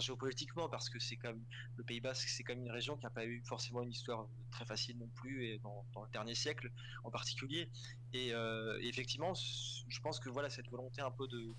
géopolitiquement 0.00 0.68
parce 0.68 0.88
que 0.88 0.98
c'est 0.98 1.22
même 1.22 1.42
le 1.76 1.84
Pays 1.84 2.00
Basque 2.00 2.28
c'est 2.28 2.46
même 2.48 2.60
une 2.60 2.70
région 2.70 2.96
qui 2.96 3.04
n'a 3.04 3.10
pas 3.10 3.26
eu 3.26 3.42
forcément 3.44 3.82
une 3.82 3.90
histoire 3.90 4.26
très 4.50 4.64
facile 4.64 4.98
non 4.98 5.08
plus 5.08 5.46
et 5.46 5.58
dans, 5.58 5.84
le 5.94 6.10
dernier 6.12 6.34
siècle 6.34 6.70
en 7.04 7.10
particulier 7.10 7.70
et, 8.12 8.32
effectivement 8.82 9.34
je 9.34 10.00
pense 10.00 10.20
que 10.20 10.28
voilà 10.28 10.50
cette 10.50 10.68
volonté 10.68 11.00
un 11.00 11.10
peu 11.10 11.26
de 11.28 11.54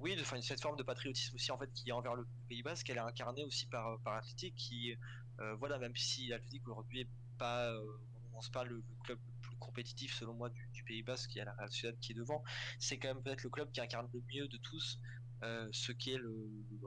oui, 0.00 0.16
de, 0.16 0.24
cette 0.42 0.60
forme 0.60 0.76
de 0.76 0.82
patriotisme 0.82 1.36
aussi 1.36 1.52
en 1.52 1.58
fait 1.58 1.72
qui 1.72 1.88
est 1.88 1.92
envers 1.92 2.14
le 2.14 2.26
Pays 2.48 2.62
Basque, 2.62 2.90
elle 2.90 2.96
est 2.96 3.00
incarnée 3.00 3.44
aussi 3.44 3.66
par 3.66 3.98
par 4.00 4.14
Athletic 4.14 4.54
qui 4.54 4.94
voilà 5.58 5.78
même 5.78 5.94
si 5.96 6.28
l'Athletic 6.28 6.66
aujourd'hui 6.66 7.00
est 7.02 7.08
pas 7.38 7.74
pense 8.34 8.50
pas 8.50 8.64
le, 8.64 8.82
club 9.04 9.18
le 9.26 9.40
plus 9.42 9.56
compétitif 9.58 10.14
selon 10.14 10.34
moi 10.34 10.50
du, 10.50 10.84
Pays 10.84 11.02
Basque, 11.02 11.30
qui 11.30 11.40
a 11.40 11.44
la 11.44 11.52
Real 11.54 11.68
Sociedad 11.70 11.98
qui 12.00 12.12
est 12.12 12.14
devant. 12.14 12.42
C'est 12.78 12.98
quand 12.98 13.08
même 13.08 13.22
peut-être 13.22 13.42
le 13.42 13.50
club 13.50 13.70
qui 13.70 13.80
incarne 13.80 14.08
le 14.12 14.22
mieux 14.34 14.48
de 14.48 14.56
tous 14.58 14.98
euh, 15.44 15.68
ce 15.72 15.92
qui 15.92 16.12
est 16.12 16.18
le, 16.18 16.34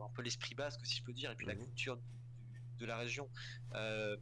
un 0.03 0.09
peu 0.15 0.21
l'esprit 0.21 0.55
basque, 0.55 0.85
si 0.85 0.97
je 0.97 1.03
peux 1.03 1.13
dire, 1.13 1.31
et 1.31 1.35
puis 1.35 1.45
la 1.45 1.53
mhm. 1.53 1.65
culture 1.65 1.99
de 2.79 2.85
la 2.85 2.97
région. 2.97 3.29
Euh, 3.73 4.17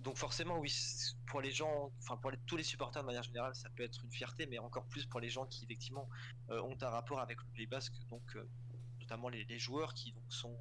donc 0.00 0.16
forcément, 0.16 0.58
oui, 0.58 0.72
pour 1.26 1.40
les 1.40 1.50
gens, 1.50 1.92
enfin 2.00 2.16
pour 2.16 2.32
tous 2.46 2.56
les 2.56 2.62
supporters 2.62 3.02
de 3.02 3.06
manière 3.06 3.22
générale, 3.22 3.54
ça 3.54 3.68
peut 3.70 3.82
être 3.82 4.02
une 4.04 4.10
fierté, 4.10 4.46
mais 4.46 4.58
encore 4.58 4.86
plus 4.86 5.06
pour 5.06 5.20
les 5.20 5.28
gens 5.28 5.46
qui 5.46 5.64
effectivement 5.64 6.08
euh, 6.50 6.60
ont 6.62 6.76
un 6.80 6.88
rapport 6.88 7.20
avec 7.20 7.38
le 7.38 7.48
Pays 7.54 7.66
Basque, 7.66 7.94
donc 8.08 8.36
notamment 9.00 9.28
les, 9.28 9.58
joueurs 9.58 9.92
qui 9.94 10.12
donc 10.12 10.32
sont 10.32 10.56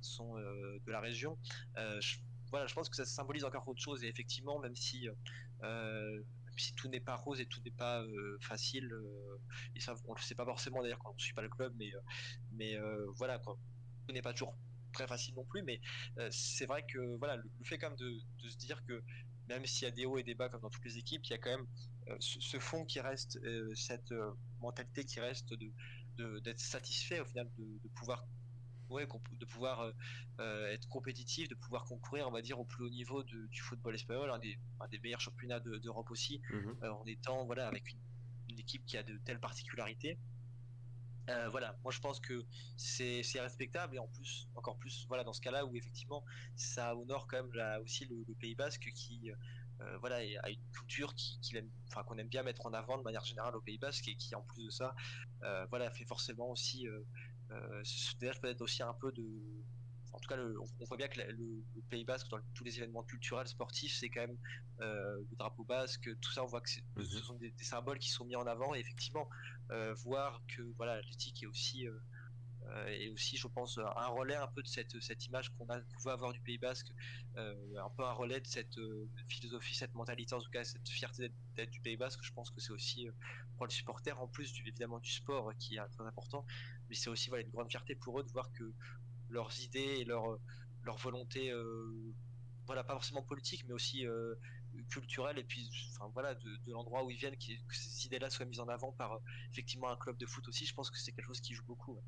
sont 0.00 0.34
de 0.36 0.90
la 0.90 1.00
région. 1.00 1.38
Je, 1.76 2.18
voilà, 2.50 2.66
je 2.66 2.74
pense 2.74 2.88
que 2.88 2.96
ça 2.96 3.04
symbolise 3.04 3.44
encore 3.44 3.68
autre 3.68 3.80
chose. 3.80 4.02
Et 4.02 4.08
effectivement, 4.08 4.58
même 4.58 4.74
si, 4.74 5.08
euh, 6.50 6.54
si 6.56 6.74
tout 6.74 6.88
n'est 6.88 7.00
pas 7.00 7.16
rose 7.16 7.40
et 7.40 7.46
tout 7.46 7.60
n'est 7.64 7.70
pas 7.70 8.02
euh, 8.02 8.38
facile, 8.40 8.92
euh, 8.92 9.40
et 9.74 9.80
ça, 9.80 9.94
on 10.06 10.14
le 10.14 10.20
sait 10.20 10.34
pas 10.34 10.44
forcément 10.44 10.82
d'ailleurs 10.82 10.98
quand 10.98 11.10
on 11.10 11.14
ne 11.14 11.18
suit 11.18 11.34
pas 11.34 11.42
le 11.42 11.48
club, 11.48 11.72
mais, 11.76 11.90
mais 12.52 12.78
voilà, 13.16 13.38
quoi. 13.38 13.58
tout 14.06 14.14
n'est 14.14 14.22
pas 14.22 14.32
toujours 14.32 14.54
très 14.92 15.06
facile 15.06 15.34
non 15.34 15.44
plus. 15.44 15.62
Mais 15.62 15.80
c'est 16.30 16.66
vrai 16.66 16.84
que 16.86 17.16
voilà, 17.18 17.36
le, 17.36 17.50
fait 17.64 17.78
quand 17.78 17.90
même 17.90 17.98
de, 17.98 18.48
se 18.48 18.56
dire 18.56 18.84
que 18.84 19.02
même 19.48 19.64
s'il 19.66 19.84
y 19.84 19.88
a 19.88 19.94
des 19.94 20.06
hauts 20.06 20.18
et 20.18 20.22
des 20.22 20.34
bas 20.34 20.48
comme 20.48 20.60
dans 20.60 20.70
toutes 20.70 20.84
les 20.84 20.98
équipes, 20.98 21.24
il 21.24 21.30
y 21.30 21.34
a 21.34 21.38
quand 21.38 21.50
même 21.50 21.66
ce, 22.20 22.58
fond 22.58 22.84
qui 22.84 23.00
reste, 23.00 23.38
cette 23.74 24.12
mentalité 24.60 25.04
qui 25.04 25.20
reste 25.20 25.54
de 25.54 25.72
d'être 26.40 26.60
satisfait 26.60 27.20
au 27.20 27.24
final 27.24 27.48
de 27.56 27.88
pouvoir 27.94 28.26
ouais, 28.90 29.06
de 29.38 29.44
pouvoir 29.44 29.80
euh, 29.80 29.92
euh, 30.40 30.72
être 30.72 30.88
compétitif, 30.88 31.48
de 31.48 31.54
pouvoir 31.54 31.84
concourir, 31.84 32.28
on 32.28 32.30
va 32.30 32.42
dire, 32.42 32.58
au 32.58 32.64
plus 32.64 32.84
haut 32.84 32.90
niveau 32.90 33.22
du 33.22 33.60
football 33.60 33.94
espagnol, 33.94 34.30
un 34.30 34.38
des, 34.38 34.58
des 34.90 34.98
meilleurs 34.98 35.20
championnats 35.20 35.60
d'Europe 35.60 36.10
aussi, 36.10 36.40
mhm. 36.50 36.76
euh, 36.82 36.90
en 36.90 37.06
étant 37.06 37.44
voilà, 37.46 37.66
avec 37.66 37.92
une, 37.92 37.98
équipe 38.58 38.84
qui 38.84 38.96
a 38.96 39.02
de 39.04 39.16
telles 39.24 39.38
particularités. 39.38 40.18
voilà, 41.52 41.78
moi 41.84 41.92
je 41.92 42.00
pense 42.00 42.18
que 42.18 42.44
c'est 42.76 43.22
respectable 43.40 43.94
et 43.94 43.98
en 44.00 44.08
plus, 44.08 44.48
encore 44.56 44.76
plus, 44.76 45.06
voilà, 45.08 45.22
dans 45.22 45.32
ce 45.32 45.40
cas-là 45.40 45.64
où 45.64 45.76
effectivement 45.76 46.24
ça 46.56 46.96
honore 46.96 47.28
quand 47.28 47.36
même 47.36 47.52
là 47.54 47.80
aussi 47.80 48.06
le, 48.06 48.34
Pays 48.34 48.56
Basque 48.56 48.90
qui, 48.92 49.30
voilà, 50.00 50.16
a 50.16 50.50
une 50.50 50.70
culture 50.72 51.14
qui, 51.14 51.38
aime, 51.56 51.70
enfin, 51.86 52.02
qu'on 52.02 52.18
aime 52.18 52.28
bien 52.28 52.42
mettre 52.42 52.66
en 52.66 52.72
avant 52.72 52.98
de 52.98 53.04
manière 53.04 53.24
générale 53.24 53.54
au 53.54 53.60
Pays 53.60 53.78
Basque 53.78 54.08
et 54.08 54.16
qui 54.16 54.34
en 54.34 54.42
plus 54.42 54.64
de 54.64 54.70
ça, 54.70 54.96
voilà, 55.70 55.88
fait 55.90 56.04
forcément 56.04 56.50
aussi 56.50 56.88
euh, 57.52 57.82
peut-être 58.40 58.60
aussi 58.60 58.82
un 58.82 58.94
peu 58.94 59.12
de. 59.12 59.26
En 60.12 60.18
tout 60.18 60.28
cas, 60.28 60.36
on, 60.80 60.84
voit 60.86 60.96
bien 60.96 61.06
que 61.06 61.20
le, 61.20 61.62
Pays 61.88 62.04
Basque, 62.04 62.28
dans 62.30 62.40
tous 62.54 62.64
les 62.64 62.78
événements 62.78 63.04
culturels, 63.04 63.46
sportifs, 63.46 63.94
c'est 63.94 64.08
quand 64.08 64.22
même 64.22 64.36
euh, 64.80 65.18
le 65.30 65.36
drapeau 65.36 65.62
basque, 65.62 66.10
tout 66.20 66.32
ça, 66.32 66.42
on 66.42 66.46
voit 66.46 66.60
que 66.60 66.70
mhm. 66.96 67.04
ce 67.04 67.18
sont 67.20 67.34
des, 67.34 67.52
symboles 67.60 67.98
qui 68.00 68.10
sont 68.10 68.24
mis 68.24 68.34
en 68.34 68.46
avant. 68.46 68.74
Et 68.74 68.80
effectivement, 68.80 69.28
euh, 69.70 69.94
voir 70.04 70.42
que 70.48 70.62
voilà, 70.76 70.96
l'athlétique 70.96 71.44
est 71.44 71.46
aussi 71.46 71.86
et 72.88 73.10
aussi, 73.10 73.36
je 73.36 73.48
pense, 73.48 73.78
un 73.78 74.06
relais 74.06 74.36
un 74.36 74.46
peu 74.48 74.62
de 74.62 74.66
cette, 74.68 75.00
cette 75.00 75.26
image 75.26 75.50
qu'on 75.50 75.66
a 75.68 75.80
avoir 76.10 76.32
du 76.32 76.40
Pays 76.40 76.58
Basque, 76.58 76.92
un 77.36 77.90
peu 77.96 78.04
un 78.04 78.12
relais 78.12 78.40
de 78.40 78.46
cette 78.46 78.78
philosophie, 79.28 79.74
cette 79.74 79.94
mentalité, 79.94 80.34
en 80.34 80.40
tout 80.40 80.50
cas 80.50 80.64
cette 80.64 80.88
fierté 80.88 81.32
d'être 81.56 81.70
du 81.70 81.80
Pays 81.80 81.96
Basque. 81.96 82.20
Je 82.22 82.32
pense 82.32 82.50
que 82.50 82.60
c'est 82.60 82.72
aussi 82.72 83.08
pour 83.56 83.66
les 83.66 83.72
supporters, 83.72 84.20
en 84.20 84.28
plus 84.28 84.52
du, 84.52 84.62
évidemment 84.62 84.98
du 85.00 85.10
sport 85.10 85.52
qui 85.58 85.76
est 85.76 85.88
très 85.88 86.04
important, 86.04 86.46
mais 86.88 86.94
c'est 86.94 87.10
aussi 87.10 87.28
voilà, 87.28 87.44
une 87.44 87.50
grande 87.50 87.70
fierté 87.70 87.94
pour 87.94 88.18
eux 88.20 88.24
de 88.24 88.30
voir 88.30 88.50
que 88.52 88.72
leurs 89.30 89.60
idées 89.60 89.98
et 89.98 90.04
leur, 90.04 90.38
leur 90.82 90.96
volonté, 90.98 91.50
euh, 91.50 92.14
voilà, 92.66 92.84
pas 92.84 92.94
forcément 92.94 93.22
politique, 93.22 93.64
mais 93.66 93.74
aussi 93.74 94.06
euh, 94.06 94.34
culturelle, 94.88 95.38
et 95.38 95.44
puis 95.44 95.70
enfin, 95.94 96.10
voilà, 96.12 96.34
de, 96.34 96.58
l'endroit 96.68 97.04
où 97.04 97.10
ils 97.10 97.16
viennent, 97.16 97.36
que 97.36 97.76
ces 97.76 98.06
idées-là 98.06 98.30
soient 98.30 98.46
mises 98.46 98.60
en 98.60 98.68
avant 98.68 98.92
par 98.92 99.14
euh, 99.14 99.18
effectivement 99.50 99.90
un 99.90 99.96
club 99.96 100.16
de 100.16 100.26
foot 100.26 100.46
aussi, 100.48 100.66
je 100.66 100.74
pense 100.74 100.90
que 100.90 100.98
c'est 100.98 101.12
quelque 101.12 101.26
chose 101.26 101.40
qui 101.40 101.54
joue 101.54 101.64
beaucoup. 101.66 101.98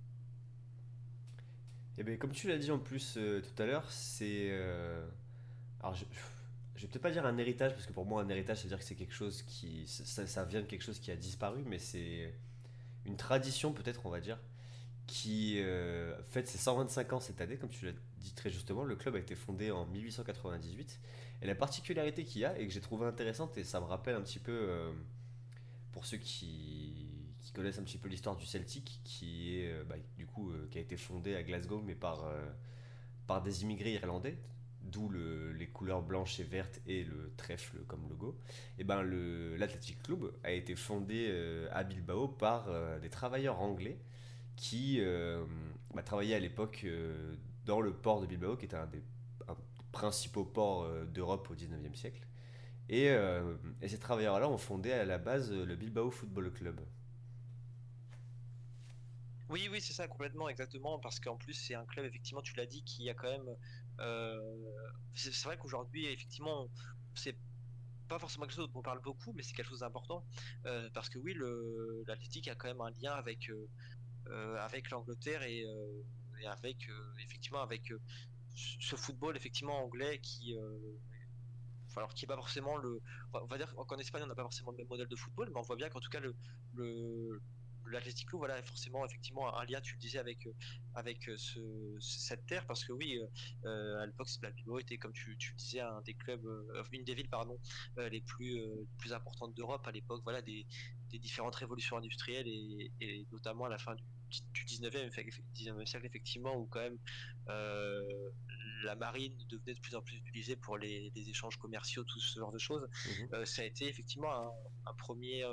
Et 1.98 2.00
eh 2.00 2.04
bien, 2.04 2.16
comme 2.16 2.32
tu 2.32 2.48
l'as 2.48 2.58
dit 2.58 2.70
en 2.70 2.78
plus 2.78 3.18
tout 3.18 3.62
à 3.62 3.66
l'heure, 3.66 3.90
c'est. 3.90 4.50
Alors, 5.80 5.94
je, 5.94 6.04
je 6.82 6.82
vais 6.82 6.90
peut-être 6.90 7.02
pas 7.02 7.10
dire 7.12 7.26
un 7.26 7.38
héritage, 7.38 7.72
parce 7.72 7.86
que 7.86 7.92
pour 7.92 8.06
moi, 8.06 8.22
un 8.22 8.28
héritage, 8.28 8.56
ça 8.56 8.62
veut 8.64 8.70
dire 8.70 8.78
que 8.78 8.84
c'est 8.84 8.96
quelque 8.96 9.14
chose 9.14 9.42
qui. 9.42 9.86
Ça, 9.86 10.26
ça, 10.26 10.44
vient 10.44 10.60
de 10.60 10.66
quelque 10.66 10.82
chose 10.82 10.98
qui 10.98 11.10
a 11.10 11.16
disparu, 11.16 11.62
mais 11.64 11.78
c'est 11.78 12.34
une 13.04 13.16
tradition, 13.16 13.72
peut-être, 13.72 14.04
on 14.04 14.10
va 14.10 14.20
dire, 14.20 14.38
qui 15.06 15.60
euh, 15.60 16.20
fête 16.24 16.48
ses 16.48 16.58
125 16.58 17.12
ans 17.12 17.20
cette 17.20 17.40
année, 17.40 17.56
comme 17.56 17.70
tu 17.70 17.86
l'as 17.86 17.92
dit 18.18 18.32
très 18.34 18.50
justement. 18.50 18.82
Le 18.84 18.96
club 18.96 19.14
a 19.14 19.18
été 19.18 19.36
fondé 19.36 19.70
en 19.70 19.86
1898. 19.86 21.00
Et 21.42 21.46
la 21.46 21.54
particularité 21.54 22.24
qu'il 22.24 22.40
y 22.40 22.44
a, 22.44 22.58
et 22.58 22.66
que 22.66 22.72
j'ai 22.72 22.80
trouvé 22.80 23.06
intéressante, 23.06 23.56
et 23.58 23.64
ça 23.64 23.80
me 23.80 23.84
rappelle 23.84 24.16
un 24.16 24.22
petit 24.22 24.40
peu, 24.40 24.52
euh, 24.52 24.92
pour 25.92 26.04
ceux 26.06 26.16
qui, 26.16 27.21
connaissent 27.52 27.78
un 27.78 27.82
petit 27.82 27.98
peu 27.98 28.08
l'histoire 28.08 28.36
du 28.36 28.46
Celtic, 28.46 29.00
qui 29.04 29.56
est 29.56 29.72
euh, 29.72 29.84
bah, 29.84 29.96
du 30.16 30.26
coup 30.26 30.52
qui 30.70 30.78
a 30.78 30.80
été 30.80 30.96
fondé 30.96 31.34
à 31.34 31.42
Glasgow, 31.42 31.82
mais 31.84 31.94
par, 31.94 32.24
par 33.26 33.42
des 33.42 33.62
immigrés 33.62 33.94
irlandais, 33.94 34.38
d'où 34.82 35.10
les 35.10 35.66
couleurs 35.68 36.02
blanches 36.02 36.38
et 36.40 36.44
vertes 36.44 36.80
et 36.86 37.04
le 37.04 37.32
trèfle 37.36 37.78
comme 37.86 38.08
logo. 38.08 38.38
Et 38.78 38.84
ben 38.84 39.02
l'Athletic 39.02 40.02
Club 40.02 40.32
a 40.44 40.52
été 40.52 40.76
fondé 40.76 41.66
à 41.72 41.84
Bilbao 41.84 42.28
par 42.28 42.68
des 43.00 43.10
travailleurs 43.10 43.60
anglais 43.60 43.98
qui 44.56 44.98
euh, 45.00 45.44
bah, 45.94 46.02
travaillait 46.02 46.34
à 46.34 46.40
l'époque 46.40 46.82
euh, 46.84 47.34
dans 47.64 47.80
le 47.80 47.92
port 47.92 48.20
de 48.20 48.26
Bilbao, 48.26 48.56
qui 48.56 48.66
était 48.66 48.76
un 48.76 48.86
des, 48.86 49.02
principaux 49.90 50.44
ports 50.44 50.84
euh, 50.84 51.04
d'Europe 51.04 51.50
au 51.50 51.54
19e 51.54 51.94
siècle. 51.94 52.26
Et 52.88 53.08
ces 53.86 53.98
travailleurs-là 53.98 54.50
ont 54.50 54.58
fondé 54.58 54.92
à 54.92 55.04
la 55.06 55.16
base 55.16 55.50
le 55.50 55.76
Bilbao 55.76 56.10
Football 56.10 56.52
Club. 56.52 56.78
Oui, 59.52 59.68
oui, 59.70 59.80
c'est 59.80 59.92
ça, 59.92 60.08
complètement, 60.08 60.48
exactement, 60.48 60.98
parce 60.98 61.20
qu'en 61.20 61.36
plus, 61.36 61.52
c'est 61.52 61.74
un 61.74 61.84
club, 61.84 62.06
effectivement, 62.06 62.40
tu 62.42 62.54
l'as 62.56 62.66
dit, 62.66 62.82
qui 62.84 63.08
a 63.10 63.14
quand 63.14 63.30
même. 63.30 63.54
c'est 65.14 65.44
vrai 65.44 65.58
qu'aujourd'hui, 65.58 66.06
effectivement, 66.06 66.68
c'est 67.14 67.36
pas 68.08 68.18
forcément 68.18 68.46
quelque 68.46 68.56
chose 68.56 68.72
dont 68.72 68.80
on 68.80 68.82
parle 68.82 69.02
beaucoup, 69.02 69.32
mais 69.34 69.42
c'est 69.42 69.52
quelque 69.52 69.68
chose 69.68 69.80
d'important, 69.80 70.24
parce 70.94 71.08
que 71.10 71.18
oui, 71.18 71.36
l'Athletic 72.06 72.48
a 72.48 72.54
quand 72.54 72.68
même 72.68 72.80
un 72.80 72.90
lien 73.02 73.12
avec, 73.12 73.50
euh, 74.28 74.56
avec 74.58 74.90
l'Angleterre 74.90 75.42
et, 75.42 75.64
euh, 75.64 76.02
avec 76.48 76.88
euh, 76.88 77.14
effectivement 77.24 77.60
avec 77.60 77.92
ce 78.54 78.96
football 78.96 79.36
effectivement 79.36 79.82
anglais 79.84 80.20
qui 80.22 80.56
alors 81.96 82.14
qui 82.14 82.24
est 82.24 82.28
pas 82.28 82.36
forcément 82.36 82.76
le, 82.76 83.00
on 83.34 83.46
va 83.46 83.58
dire 83.58 83.74
qu'en 83.74 83.98
Espagne 83.98 84.22
on 84.24 84.26
n'a 84.26 84.34
pas 84.34 84.42
forcément 84.42 84.70
le 84.70 84.78
même 84.78 84.88
modèle 84.88 85.08
de 85.08 85.16
football, 85.16 85.50
mais 85.52 85.58
on 85.58 85.62
voit 85.62 85.76
bien 85.76 85.88
qu'en 85.88 86.00
tout 86.00 86.08
cas 86.10 86.20
le 86.20 87.40
l'Atlético, 87.86 88.38
voilà, 88.38 88.62
forcément, 88.62 89.04
effectivement, 89.04 89.56
un 89.56 89.64
lien, 89.64 89.80
tu 89.80 89.94
le 89.94 90.00
disais, 90.00 90.18
avec, 90.18 90.48
avec 90.94 91.30
ce, 91.36 91.96
cette 92.00 92.46
terre, 92.46 92.66
parce 92.66 92.84
que 92.84 92.92
oui, 92.92 93.20
à 93.64 94.06
l'époque, 94.06 94.28
la 94.42 94.50
Bilbao 94.50 94.78
était, 94.78 94.98
comme 94.98 95.12
tu, 95.12 95.36
tu 95.36 95.54
disais, 95.54 95.80
un 95.80 96.00
des 96.02 96.14
clubs, 96.14 96.46
une 96.92 97.04
des 97.04 97.14
villes, 97.14 97.28
pardon, 97.28 97.58
les 97.96 98.20
plus, 98.20 98.60
plus 98.98 99.12
importantes 99.12 99.54
d'Europe 99.54 99.86
à 99.86 99.92
l'époque, 99.92 100.22
voilà, 100.24 100.42
des, 100.42 100.66
des, 101.10 101.18
différentes 101.18 101.56
révolutions 101.56 101.96
industrielles 101.96 102.48
et, 102.48 102.92
et, 103.00 103.26
notamment 103.32 103.66
à 103.66 103.68
la 103.68 103.78
fin 103.78 103.94
du, 103.94 104.04
du 104.54 104.64
19e, 104.64 105.10
19e 105.54 105.86
siècle, 105.86 106.06
effectivement, 106.06 106.56
où 106.56 106.66
quand 106.66 106.80
même 106.80 106.98
la 108.84 108.94
marine 108.96 109.36
devenait 109.48 109.74
de 109.74 109.80
plus 109.80 109.94
en 109.94 110.02
plus 110.02 110.16
utilisée 110.16 110.56
pour 110.56 110.78
les, 110.78 111.12
les 111.14 111.28
échanges 111.28 111.56
commerciaux, 111.56 112.04
tout 112.04 112.20
ce 112.20 112.38
genre 112.38 112.52
de 112.52 112.58
choses. 112.58 112.86
Mmh 113.06 113.44
ça 113.44 113.62
a 113.62 113.64
été 113.64 113.88
effectivement 113.88 114.32
un, 114.32 114.50
un 114.86 114.94
premier 114.94 115.44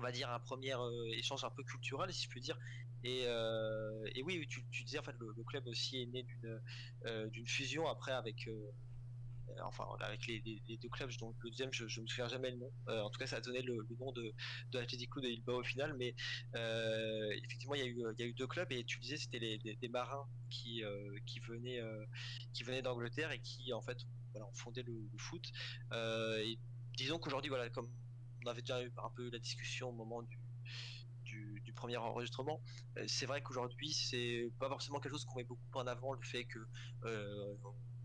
on 0.00 0.02
va 0.02 0.12
dire 0.12 0.30
un 0.30 0.40
premier 0.40 0.74
échange 1.12 1.44
un 1.44 1.50
peu 1.50 1.62
culturel 1.62 2.12
si 2.12 2.24
je 2.24 2.28
puis 2.28 2.40
dire. 2.40 2.58
Et, 3.04 3.22
et 4.14 4.22
oui 4.22 4.46
tu, 4.48 4.62
disais 4.84 4.98
en 4.98 5.02
fait 5.02 5.16
le, 5.18 5.44
club 5.44 5.66
aussi 5.66 6.02
est 6.02 6.06
né 6.06 6.22
d'une 6.22 7.30
d'une 7.30 7.46
fusion 7.46 7.86
après 7.86 8.12
avec 8.12 8.48
enfin 9.62 9.84
avec 10.00 10.26
les, 10.26 10.60
deux 10.82 10.88
clubs. 10.88 11.10
Donc 11.18 11.36
le 11.42 11.50
deuxième 11.50 11.72
je, 11.72 11.86
je 11.86 12.00
me 12.00 12.06
souviens 12.06 12.28
jamais 12.28 12.50
le 12.50 12.56
nom. 12.56 12.70
En 12.86 13.10
tout 13.10 13.18
cas 13.18 13.26
ça 13.26 13.36
a 13.36 13.40
donné 13.40 13.62
le, 13.62 13.86
nom 13.98 14.12
de, 14.12 14.32
de 14.72 14.78
l'Atlético 14.78 15.20
de 15.20 15.28
Bilbao 15.28 15.60
au 15.60 15.64
final. 15.64 15.94
Mais 15.98 16.14
effectivement 16.54 17.74
il 17.74 17.80
y 17.80 17.84
a 17.84 17.86
eu 17.86 18.02
il 18.18 18.20
y 18.20 18.22
a 18.22 18.26
eu 18.26 18.34
deux 18.34 18.46
clubs. 18.46 18.70
Et 18.72 18.84
tu 18.84 18.98
disais 19.00 19.16
c'était 19.16 19.38
les, 19.38 19.58
des 19.58 19.88
marins 19.88 20.26
qui 20.48 20.82
qui 21.26 21.40
venaient 21.40 21.80
qui 22.54 22.64
venaient 22.64 22.82
d'Angleterre 22.82 23.32
et 23.32 23.40
qui 23.40 23.72
en 23.72 23.82
fait 23.82 23.98
voilà 24.32 24.46
ont 24.46 24.54
fondé 24.54 24.82
le, 24.82 24.94
foot. 25.18 25.46
Et 25.92 26.58
disons 26.96 27.18
qu'aujourd'hui 27.18 27.48
voilà 27.48 27.68
comme 27.70 27.90
on 28.44 28.48
avait 28.48 28.62
déjà 28.62 28.82
eu 28.82 28.92
un 29.02 29.10
peu 29.10 29.30
la 29.30 29.38
discussion 29.38 29.90
au 29.90 29.92
moment 29.92 30.22
du, 30.22 30.38
premier 31.76 31.96
enregistrement. 31.96 32.60
Euh, 32.98 33.04
c'est 33.06 33.24
vrai 33.24 33.40
qu'aujourd'hui, 33.40 33.92
c'est 33.94 34.50
pas 34.58 34.68
forcément 34.68 34.98
quelque 35.00 35.12
chose 35.12 35.24
qu'on 35.24 35.36
met 35.36 35.44
beaucoup 35.44 35.62
en 35.72 35.86
avant, 35.86 36.12
le 36.12 36.20
fait 36.20 36.44
que 36.44 36.58
euh, 37.04 37.54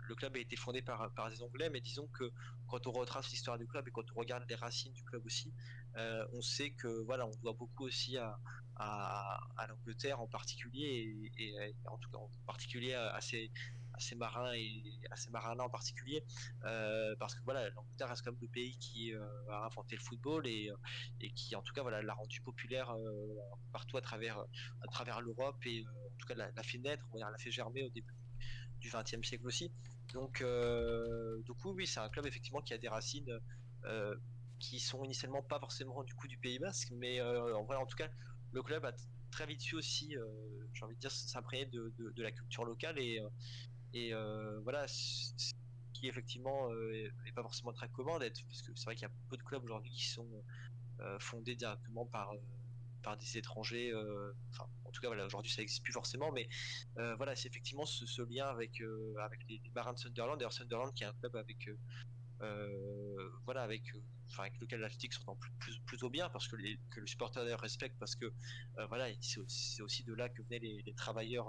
le 0.08 0.16
club 0.16 0.36
a 0.36 0.40
été 0.40 0.56
fondé 0.56 0.82
par, 0.82 1.12
des 1.30 1.42
Anglais, 1.42 1.70
mais 1.70 1.82
disons 1.82 2.08
que 2.08 2.32
quand 2.68 2.88
on 2.88 2.92
retrace 2.92 3.30
l'histoire 3.32 3.58
du 3.58 3.68
club 3.68 3.88
et 3.88 3.92
quand 3.92 4.06
on 4.16 4.20
regarde 4.20 4.46
les 4.48 4.56
racines 4.56 4.94
du 4.94 5.04
club 5.04 5.26
aussi, 5.26 5.52
euh, 5.98 6.26
on 6.32 6.42
sait 6.42 6.72
que 6.72 7.04
voilà, 7.06 7.26
on 7.26 7.36
doit 7.42 7.54
beaucoup 7.54 7.86
aussi 7.86 8.18
à, 8.18 8.40
à, 8.78 9.68
l'Angleterre 9.68 10.22
en 10.22 10.28
particulier 10.28 11.32
et, 11.38 11.76
en 11.88 11.98
tout 11.98 12.10
cas 12.12 12.18
en 12.18 12.30
particulier 12.46 12.94
à, 12.94 13.20
ces, 13.22 13.52
à 13.96 14.00
ces 14.00 14.16
marins 14.16 14.52
et 14.54 14.84
à 15.10 15.16
ces 15.16 15.30
marins-là 15.32 15.64
en 15.64 15.70
particulier, 15.70 16.24
euh, 16.66 17.16
parce 17.18 17.34
que 17.36 17.44
voilà, 17.46 17.70
l'Angleterre 17.70 18.10
reste 18.10 18.24
comme 18.24 18.38
le 18.42 18.48
pays 18.48 18.78
qui 18.78 19.14
euh, 19.14 19.26
a 19.50 19.66
inventé 19.66 19.96
le 19.96 20.02
football 20.02 20.46
et, 20.48 20.70
euh, 20.70 20.76
et, 21.22 21.32
qui 21.32 21.56
en 21.56 21.62
tout 21.62 21.74
cas 21.74 21.82
voilà 21.82 22.02
l'a 22.02 22.14
rendu 22.14 22.42
populaire 22.42 22.94
partout 23.72 23.98
à 23.98 24.02
travers 24.02 24.40
à 24.40 24.88
travers 24.92 25.22
l'Europe 25.22 25.58
et 25.66 25.86
en 25.88 26.18
tout 26.18 26.28
cas 26.28 26.36
l'a, 26.36 26.64
fait 26.64 26.78
naître, 26.78 27.06
on 27.14 27.20
l'a 27.20 27.38
fait 27.38 27.52
germer 27.52 27.84
au 27.84 27.90
début 27.90 28.14
du 28.80 28.90
XXe 28.90 29.26
siècle 29.26 29.48
aussi. 29.48 29.72
Donc 30.14 30.44
du 30.44 31.54
coup 31.54 31.72
oui, 31.72 31.88
c'est 31.88 32.00
un 32.00 32.10
club 32.10 32.26
effectivement 32.26 32.62
qui 32.62 32.74
a 32.74 32.78
des 32.78 32.90
racines 32.90 33.40
qui 34.60 34.80
sont 34.80 35.04
initialement 35.04 35.44
pas 35.44 35.60
forcément 35.60 36.04
du 36.04 36.14
coup 36.16 36.28
du 36.28 36.38
Pays 36.38 36.60
Basque, 36.60 36.92
mais 36.92 37.20
voilà 37.20 37.80
en 37.80 37.86
tout 37.86 37.98
cas 37.98 38.10
le 38.52 38.62
club 38.62 38.84
a 38.86 38.92
très 39.32 39.46
vite 39.46 39.62
su 39.62 39.76
aussi, 39.76 40.16
j'ai 40.74 40.86
envie 40.86 40.96
de 40.96 41.00
dire, 41.00 41.12
s'imprégner 41.12 41.66
de, 41.66 41.94
de, 41.98 42.24
la 42.24 42.32
culture 42.32 42.64
locale 42.64 42.98
et, 43.00 43.22
et 43.96 44.14
euh, 44.14 44.60
voilà, 44.64 44.86
ce 44.90 45.54
qui 45.94 46.10
effectivement 46.10 46.70
euh, 46.70 47.10
est 47.26 47.32
pas 47.32 47.42
forcément 47.42 47.72
très 47.72 47.88
commun 47.88 48.20
d'être, 48.20 48.44
parce 48.46 48.62
que 48.62 48.74
c'est 48.76 48.84
vrai 48.84 48.96
qu'il 48.96 49.08
y 49.08 49.12
a 49.12 49.14
peu 49.30 49.38
de 49.38 49.44
clubs 49.44 49.64
aujourd'hui 49.64 49.90
qui 49.90 50.06
sont 50.06 50.28
euh, 51.00 51.18
fondés 51.20 51.56
directement 51.56 52.06
par 52.06 52.34
par 53.02 53.18
des 53.18 53.38
étrangers. 53.38 53.94
enfin, 54.52 54.68
en 54.84 54.92
tout 54.92 55.00
cas, 55.00 55.08
voilà, 55.08 55.26
aujourd'hui 55.26 55.52
ça 55.52 55.62
n'existe 55.62 55.84
plus 55.84 55.94
forcément, 55.94 56.32
mais 56.32 56.50
voilà, 56.96 57.36
c'est 57.36 57.48
effectivement 57.48 57.86
ce, 57.86 58.22
lien 58.24 58.48
avec 58.48 58.82
avec 59.22 59.40
les, 59.48 59.62
marins 59.74 59.94
de 59.94 60.00
Sunderland. 60.00 60.38
D'ailleurs, 60.38 60.54
Sunderland 60.54 60.94
qui 60.94 61.04
est 61.04 61.08
un 61.08 61.14
club 61.14 61.36
avec 61.38 61.70
voilà, 63.46 63.62
avec 63.62 63.84
enfin 64.28 64.44
avec 64.44 64.60
lequel 64.60 64.82
l'Atlétique 64.82 65.14
s'entend 65.14 65.38
plus, 65.60 65.80
plutôt 65.86 66.10
bien 66.10 66.30
parce 66.30 66.48
que, 66.48 66.58
les, 66.58 66.80
que 66.90 67.00
le 67.00 67.08
supporter 67.08 67.46
respecte 67.60 67.96
parce 68.00 68.16
que 68.16 68.34
voilà 68.90 69.08
c'est 69.22 69.82
aussi 69.82 70.04
de 70.04 70.14
là 70.14 70.28
que 70.28 70.42
venaient 70.42 70.60
les, 70.60 70.82
les 70.84 70.94
travailleurs 70.96 71.48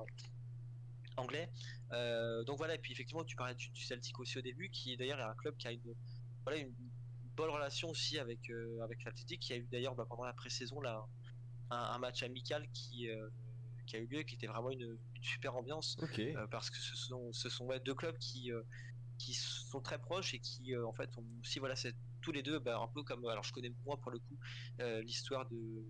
anglais. 1.17 1.51
Euh, 1.93 2.45
donc 2.45 2.59
voilà, 2.59 2.75
et 2.75 2.79
puis 2.79 2.93
effectivement, 2.93 3.25
tu 3.25 3.37
parlais 3.37 3.55
du, 3.55 3.85
Celtic 3.85 4.19
aussi 4.19 4.39
au 4.39 4.43
début, 4.43 4.71
qui 4.71 4.97
d'ailleurs 4.97 5.19
est 5.19 5.25
un 5.25 5.35
club 5.35 5.57
qui 5.57 5.69
a 5.69 5.73
une, 5.73 5.95
voilà, 6.45 6.59
une 6.59 6.75
bonne 7.37 7.51
relation 7.51 7.91
aussi 7.91 8.19
avec, 8.19 8.51
euh, 8.51 8.81
avec 8.83 9.05
l'Athletic, 9.05 9.41
qui 9.41 9.53
a 9.53 9.57
eu 9.57 9.67
d'ailleurs 9.71 9.95
bah, 9.95 10.07
pendant 10.09 10.25
la 10.25 10.33
pré-saison 10.33 10.81
là, 10.81 11.05
un, 11.71 11.99
match 11.99 12.23
amical 12.23 12.67
qui, 12.73 13.09
euh, 13.09 13.29
qui 13.87 13.97
a 13.97 13.99
eu 14.01 14.07
lieu, 14.07 14.23
qui 14.23 14.35
était 14.35 14.47
vraiment 14.47 14.71
une, 14.71 14.99
super 15.23 15.57
ambiance, 15.57 15.97
parce 16.51 16.71
que 16.71 16.77
ce 16.77 16.97
sont, 16.97 17.33
ce 17.33 17.49
sont 17.49 17.69
deux 17.85 17.95
clubs 17.95 18.17
qui, 18.19 18.53
qui 19.19 19.35
sont 19.35 19.81
très 19.81 19.99
proches 19.99 20.35
et 20.35 20.39
qui 20.39 20.77
en 20.77 20.93
fait 20.93 21.11
ont 21.19 21.25
aussi 21.41 21.59
voilà, 21.59 21.75
tous 22.23 22.31
les 22.31 22.45
deux, 22.45 22.61
bah, 22.61 22.79
un 22.79 22.87
peu 22.87 23.03
comme, 23.03 23.27
alors 23.27 23.43
je 23.43 23.53
connais 23.53 23.73
moins 23.85 23.97
pour 23.97 24.13
le 24.13 24.21
coup 24.21 24.39
l'histoire 25.03 25.49
de, 25.49 25.85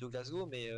de 0.00 0.06
Glasgow, 0.08 0.46
mais 0.46 0.68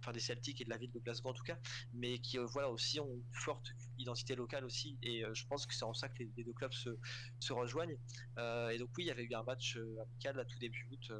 enfin 0.00 0.12
des 0.12 0.20
Celtics 0.20 0.60
et 0.60 0.64
de 0.64 0.70
la 0.70 0.76
ville 0.76 0.90
de 0.90 0.98
Glasgow 0.98 1.28
en 1.28 1.34
tout 1.34 1.44
cas, 1.44 1.58
mais 1.92 2.18
qui 2.18 2.38
euh, 2.38 2.46
voilà 2.46 2.70
aussi 2.70 2.98
ont 3.00 3.14
une 3.14 3.24
forte 3.32 3.72
identité 3.98 4.34
locale 4.34 4.64
aussi. 4.64 4.98
Et 5.02 5.24
euh, 5.24 5.34
je 5.34 5.46
pense 5.46 5.66
que 5.66 5.74
c'est 5.74 5.84
en 5.84 5.94
ça 5.94 6.08
que 6.08 6.22
les, 6.22 6.44
deux 6.44 6.52
clubs 6.52 6.72
se, 6.72 7.52
rejoignent. 7.52 7.96
Euh, 8.38 8.70
et 8.70 8.78
donc 8.78 8.90
oui, 8.96 9.04
il 9.04 9.06
y 9.06 9.10
avait 9.10 9.24
eu 9.24 9.34
un 9.34 9.42
match 9.42 9.78
amical 10.00 10.38
à 10.38 10.44
tout 10.44 10.58
début 10.58 10.86
août, 10.90 11.12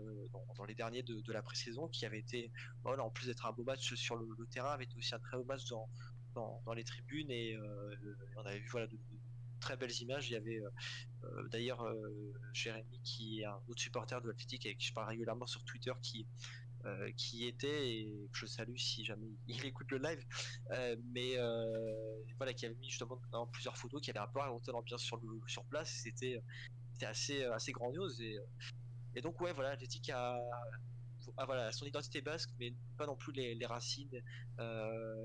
dans, 0.57 0.65
les 0.65 0.75
derniers 0.75 1.03
de, 1.03 1.33
la 1.33 1.43
pré-saison, 1.43 1.89
qui 1.89 2.07
avait 2.07 2.19
été, 2.19 2.51
en 2.85 3.11
plus 3.11 3.27
d'être 3.27 3.47
un 3.47 3.53
beau 3.53 3.65
match 3.65 3.95
sur 3.95 4.17
le, 4.17 4.47
terrain, 4.51 4.73
avait 4.73 4.85
été 4.85 4.97
aussi 4.97 5.15
un 5.15 5.19
très 5.19 5.37
beau 5.37 5.45
match 5.45 5.65
dans, 5.67 5.89
dans, 6.35 6.75
les 6.75 6.85
tribunes. 6.85 7.31
Et 7.31 7.59
on 8.37 8.41
avait 8.47 8.59
vu 8.59 8.69
voilà 8.71 8.87
de, 8.87 8.99
très 9.61 9.77
belles 9.77 10.01
images. 10.01 10.29
Il 10.31 10.33
y 10.33 10.37
avait 10.37 10.61
d'ailleurs 11.51 11.87
Jérémy, 12.53 13.01
qui 13.05 13.41
est 13.41 13.45
un 13.45 13.61
autre 13.69 13.81
supporter 13.81 14.21
de 14.23 14.29
l'Athletic 14.29 14.65
avec 14.67 14.79
qui 14.79 14.87
je 14.87 14.95
parle 14.95 15.09
régulièrement 15.09 15.47
sur 15.47 15.65
Twitter, 15.65 15.93
qui 16.03 16.27
euh, 16.87 17.11
qui 17.15 17.47
était, 17.47 17.91
et 17.91 18.29
je 18.33 18.47
salue 18.47 18.77
si 18.77 19.05
jamais 19.05 19.29
il 19.49 19.67
écoute 19.67 19.91
le 19.91 19.99
live, 19.99 20.25
euh, 20.71 20.97
mais 21.13 21.37
euh, 21.37 22.23
voilà, 22.39 22.55
qui 22.55 22.65
avait 22.65 22.75
mis 22.77 22.89
justement 22.89 23.21
plusieurs 23.53 23.77
photos, 23.77 24.01
qui 24.01 24.09
avait 24.09 24.21
un 24.21 24.27
peu 24.27 24.39
raconté 24.39 24.73
l'ambiance 24.73 25.03
sur, 25.03 25.21
sur 25.47 25.63
place, 25.65 25.91
c'était 26.03 26.43
assez, 27.03 27.45
assez 27.45 27.73
grandiose. 27.73 28.19
Et, 28.23 28.39
et 29.15 29.21
donc, 29.21 29.39
ouais, 29.43 29.53
voilà, 29.53 29.71
l'Athletic 29.71 30.09
a, 30.09 30.41
voilà, 31.45 31.71
son 31.71 31.85
identité 31.85 32.23
basque, 32.23 32.49
mais 32.59 32.73
pas 32.97 33.07
non 33.07 33.17
plus 33.17 33.33
les, 33.35 33.55
les 33.55 33.67
racines 33.67 34.23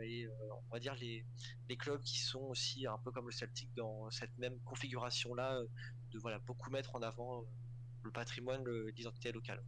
et 0.03 0.27
on 0.51 0.73
va 0.73 0.79
dire 0.79 0.95
les, 0.95 1.25
les, 1.69 1.77
clubs 1.77 2.01
qui 2.01 2.19
sont 2.19 2.41
aussi 2.41 2.85
un 2.85 2.97
peu 2.97 3.11
comme 3.11 3.25
le 3.25 3.31
Celtic 3.31 3.73
dans 3.75 4.09
cette 4.11 4.37
même 4.37 4.59
configuration 4.65 5.33
là 5.33 5.59
de 6.11 6.19
voilà 6.19 6.39
beaucoup 6.39 6.69
mettre 6.69 6.95
en 6.95 7.01
avant 7.01 7.45
le 8.03 8.11
patrimoine, 8.11 8.63
l'identité 8.95 9.31
locale. 9.31 9.61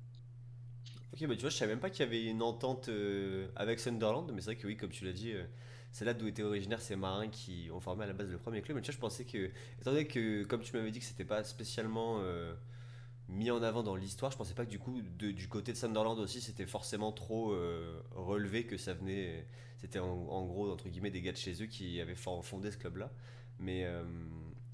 Ok, 1.14 1.26
bah 1.26 1.36
tu 1.36 1.42
vois, 1.42 1.50
je 1.50 1.56
savais 1.56 1.72
même 1.72 1.80
pas 1.80 1.90
qu'il 1.90 2.02
y 2.06 2.08
avait 2.08 2.26
une 2.26 2.42
entente 2.42 2.90
euh, 2.90 3.48
avec 3.56 3.80
Sunderland, 3.80 4.30
mais 4.34 4.42
c'est 4.42 4.48
vrai 4.48 4.56
que 4.58 4.68
oui, 4.68 4.76
comme 4.76 4.90
tu 4.90 5.06
l'as 5.06 5.14
dit, 5.14 5.32
euh, 5.32 5.44
c'est 5.92 6.04
là 6.06 6.14
d'où 6.14 6.28
étaient 6.28 6.44
originaires 6.44 6.82
ces 6.82 6.96
marins 6.98 7.30
qui 7.30 7.70
ont 7.74 7.80
formé 7.80 8.04
à 8.04 8.08
la 8.08 8.14
base 8.14 8.30
le 8.30 8.38
premier 8.38 8.62
club. 8.62 8.76
Mais 8.76 8.82
tu 8.82 8.88
vois, 8.92 8.96
je 8.96 9.00
pensais 9.00 9.24
que, 9.26 9.38
étant 9.80 9.92
donné 9.92 10.06
que, 10.08 10.44
comme 10.44 10.62
tu 10.62 10.76
m'avais 10.76 10.92
dit 10.92 11.00
que 11.00 11.06
c'était 11.06 11.24
pas 11.26 11.44
spécialement 11.44 12.20
euh, 12.22 12.54
mis 13.30 13.52
en 13.52 13.64
avant 13.64 13.84
dans 13.84 13.96
l'histoire, 13.96 14.32
je 14.32 14.38
pensais 14.38 14.54
pas 14.56 14.66
que 14.66 14.72
du 14.72 14.80
coup, 14.80 15.02
du 15.02 15.48
côté 15.50 15.74
de 15.74 15.78
Sunderland 15.78 16.20
aussi, 16.20 16.42
c'était 16.42 16.66
forcément 16.68 17.12
trop 17.14 17.56
relevé 18.16 18.66
que 18.66 18.78
ça 18.78 18.94
venait. 18.94 19.48
C'était 19.78 20.00
en, 20.00 20.08
en, 20.08 20.46
gros, 20.46 20.72
entre 20.72 20.90
guillemets, 20.90 21.12
des 21.12 21.22
gars 21.22 21.34
de 21.34 21.38
chez 21.38 21.62
eux 21.64 21.68
qui 21.68 22.02
avaient 22.02 22.16
fondé 22.16 22.72
ce 22.72 22.78
club-là. 22.78 23.12
Mais 23.60 23.86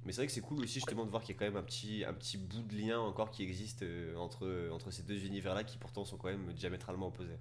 mais 0.05 0.11
c'est 0.11 0.17
vrai 0.17 0.27
que 0.27 0.33
c'est 0.33 0.41
cool 0.41 0.59
aussi 0.59 0.75
justement 0.75 1.05
de 1.05 1.09
voir 1.09 1.23
qu'il 1.23 1.33
y 1.33 1.37
a 1.37 1.39
quand 1.39 1.45
même 1.45 1.57
un 1.57 1.63
petit, 1.63 2.03
un 2.03 2.13
petit 2.13 2.37
bout 2.37 2.61
de 2.61 2.75
lien 2.75 2.99
encore 2.99 3.31
qui 3.31 3.43
existe 3.43 3.83
euh, 3.83 4.15
entre, 4.17 4.69
entre 4.71 4.91
ces 4.91 5.03
deux 5.03 5.25
univers-là 5.25 5.63
qui 5.63 5.77
pourtant 5.77 6.03
sont 6.03 6.17
quand 6.17 6.29
même 6.29 6.53
diamétralement 6.53 7.07
opposés. 7.07 7.37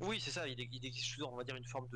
Oui, 0.00 0.18
c'est 0.20 0.30
ça, 0.30 0.48
il, 0.48 0.60
existe 0.60 1.12
toujours, 1.12 1.32
on 1.32 1.36
va 1.36 1.44
dire, 1.44 1.56
une 1.56 1.66
forme 1.66 1.88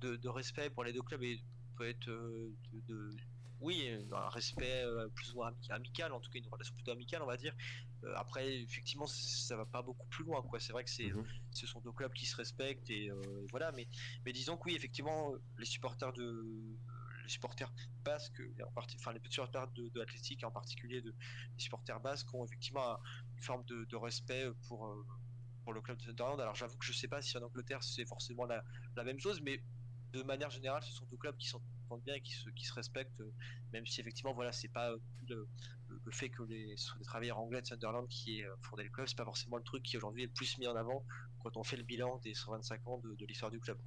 de, 0.00 0.16
de, 0.16 0.28
respect 0.28 0.70
pour 0.70 0.84
les 0.84 0.92
deux 0.92 1.02
clubs 1.02 1.22
et 1.22 1.40
peut 1.76 1.88
être 1.88 2.08
euh, 2.08 2.54
de, 2.88 3.16
oui, 3.60 3.90
un 4.12 4.28
respect 4.30 4.82
euh, 4.84 5.08
plus 5.08 5.32
ou 5.32 5.36
moins 5.36 5.52
amical, 5.68 6.12
en 6.12 6.20
tout 6.20 6.30
cas 6.30 6.38
une 6.38 6.48
relation 6.48 6.74
plutôt 6.74 6.92
amicale, 6.92 7.22
on 7.22 7.26
va 7.26 7.36
dire. 7.36 7.54
après, 8.16 8.60
effectivement, 8.60 9.06
ça 9.06 9.56
va 9.56 9.66
pas 9.66 9.82
beaucoup 9.82 10.06
plus 10.06 10.24
loin, 10.24 10.40
quoi. 10.40 10.58
C'est 10.60 10.72
vrai 10.72 10.84
que 10.84 10.90
c'est, 10.90 11.08
mhm. 11.08 11.24
ce 11.52 11.66
sont 11.66 11.80
deux 11.80 11.92
clubs 11.92 12.12
qui 12.14 12.24
se 12.26 12.36
respectent 12.36 12.88
et 12.88 13.10
voilà, 13.50 13.72
mais, 13.72 13.88
mais 14.24 14.32
disons 14.32 14.56
que 14.56 14.64
oui, 14.66 14.74
effectivement, 14.76 15.34
les 15.58 15.66
supporters 15.66 16.12
de 16.14 16.46
supporters 17.30 17.72
basques, 18.04 18.42
en 18.66 18.70
partie, 18.72 18.96
enfin 18.98 19.12
les 19.12 19.20
supporters 19.28 19.68
de, 19.72 19.88
de 19.88 19.98
l'athlétique 19.98 20.44
en 20.44 20.50
particulier 20.50 21.00
de, 21.00 21.10
les 21.10 21.58
supporters 21.58 22.00
basques 22.00 22.32
ont 22.34 22.44
effectivement 22.44 22.98
une 23.36 23.42
forme 23.42 23.64
de, 23.64 23.96
respect 23.96 24.46
pour, 24.68 24.86
euh, 24.86 25.06
pour 25.64 25.72
le 25.72 25.80
club 25.80 25.96
de 25.98 26.02
Sunderland. 26.02 26.40
Alors 26.40 26.54
j'avoue 26.54 26.76
que 26.76 26.84
je 26.84 26.92
sais 26.92 27.08
pas 27.08 27.22
si 27.22 27.36
en 27.38 27.42
Angleterre 27.42 27.82
c'est 27.82 28.06
forcément 28.06 28.44
la, 28.44 28.62
la, 28.96 29.04
même 29.04 29.18
chose, 29.18 29.40
mais 29.42 29.62
de 30.12 30.22
manière 30.22 30.50
générale 30.50 30.82
ce 30.82 30.92
sont 30.92 31.06
deux 31.06 31.16
clubs 31.16 31.36
qui 31.36 31.48
s'entendent 31.48 32.02
bien 32.04 32.14
et 32.14 32.20
qui 32.20 32.34
se, 32.34 32.50
qui 32.50 32.66
se 32.66 32.74
respectent, 32.74 33.22
même 33.72 33.86
si 33.86 34.00
effectivement 34.00 34.32
voilà 34.32 34.52
c'est 34.52 34.68
pas 34.68 34.92
le, 35.28 35.48
fait 36.12 36.28
que 36.28 36.42
les, 36.44 36.76
ce 36.76 36.86
soit 36.86 36.98
des 36.98 37.04
travailleurs 37.04 37.38
anglais 37.38 37.62
de 37.62 37.66
Sunderland 37.66 38.08
qui 38.08 38.40
aient 38.40 38.48
fondé 38.62 38.84
le 38.84 38.90
club, 38.90 39.06
c'est 39.06 39.16
pas 39.16 39.24
forcément 39.24 39.56
le 39.56 39.62
truc 39.62 39.82
qui 39.82 39.96
aujourd'hui 39.96 40.24
est 40.24 40.26
le 40.26 40.32
plus 40.32 40.58
mis 40.58 40.66
en 40.66 40.76
avant 40.76 41.04
quand 41.40 41.56
on 41.56 41.64
fait 41.64 41.76
le 41.76 41.82
bilan 41.82 42.18
des 42.18 42.34
125 42.34 42.86
ans 42.88 42.98
de, 42.98 43.26
l'histoire 43.26 43.50
du 43.50 43.60
club. 43.60 43.78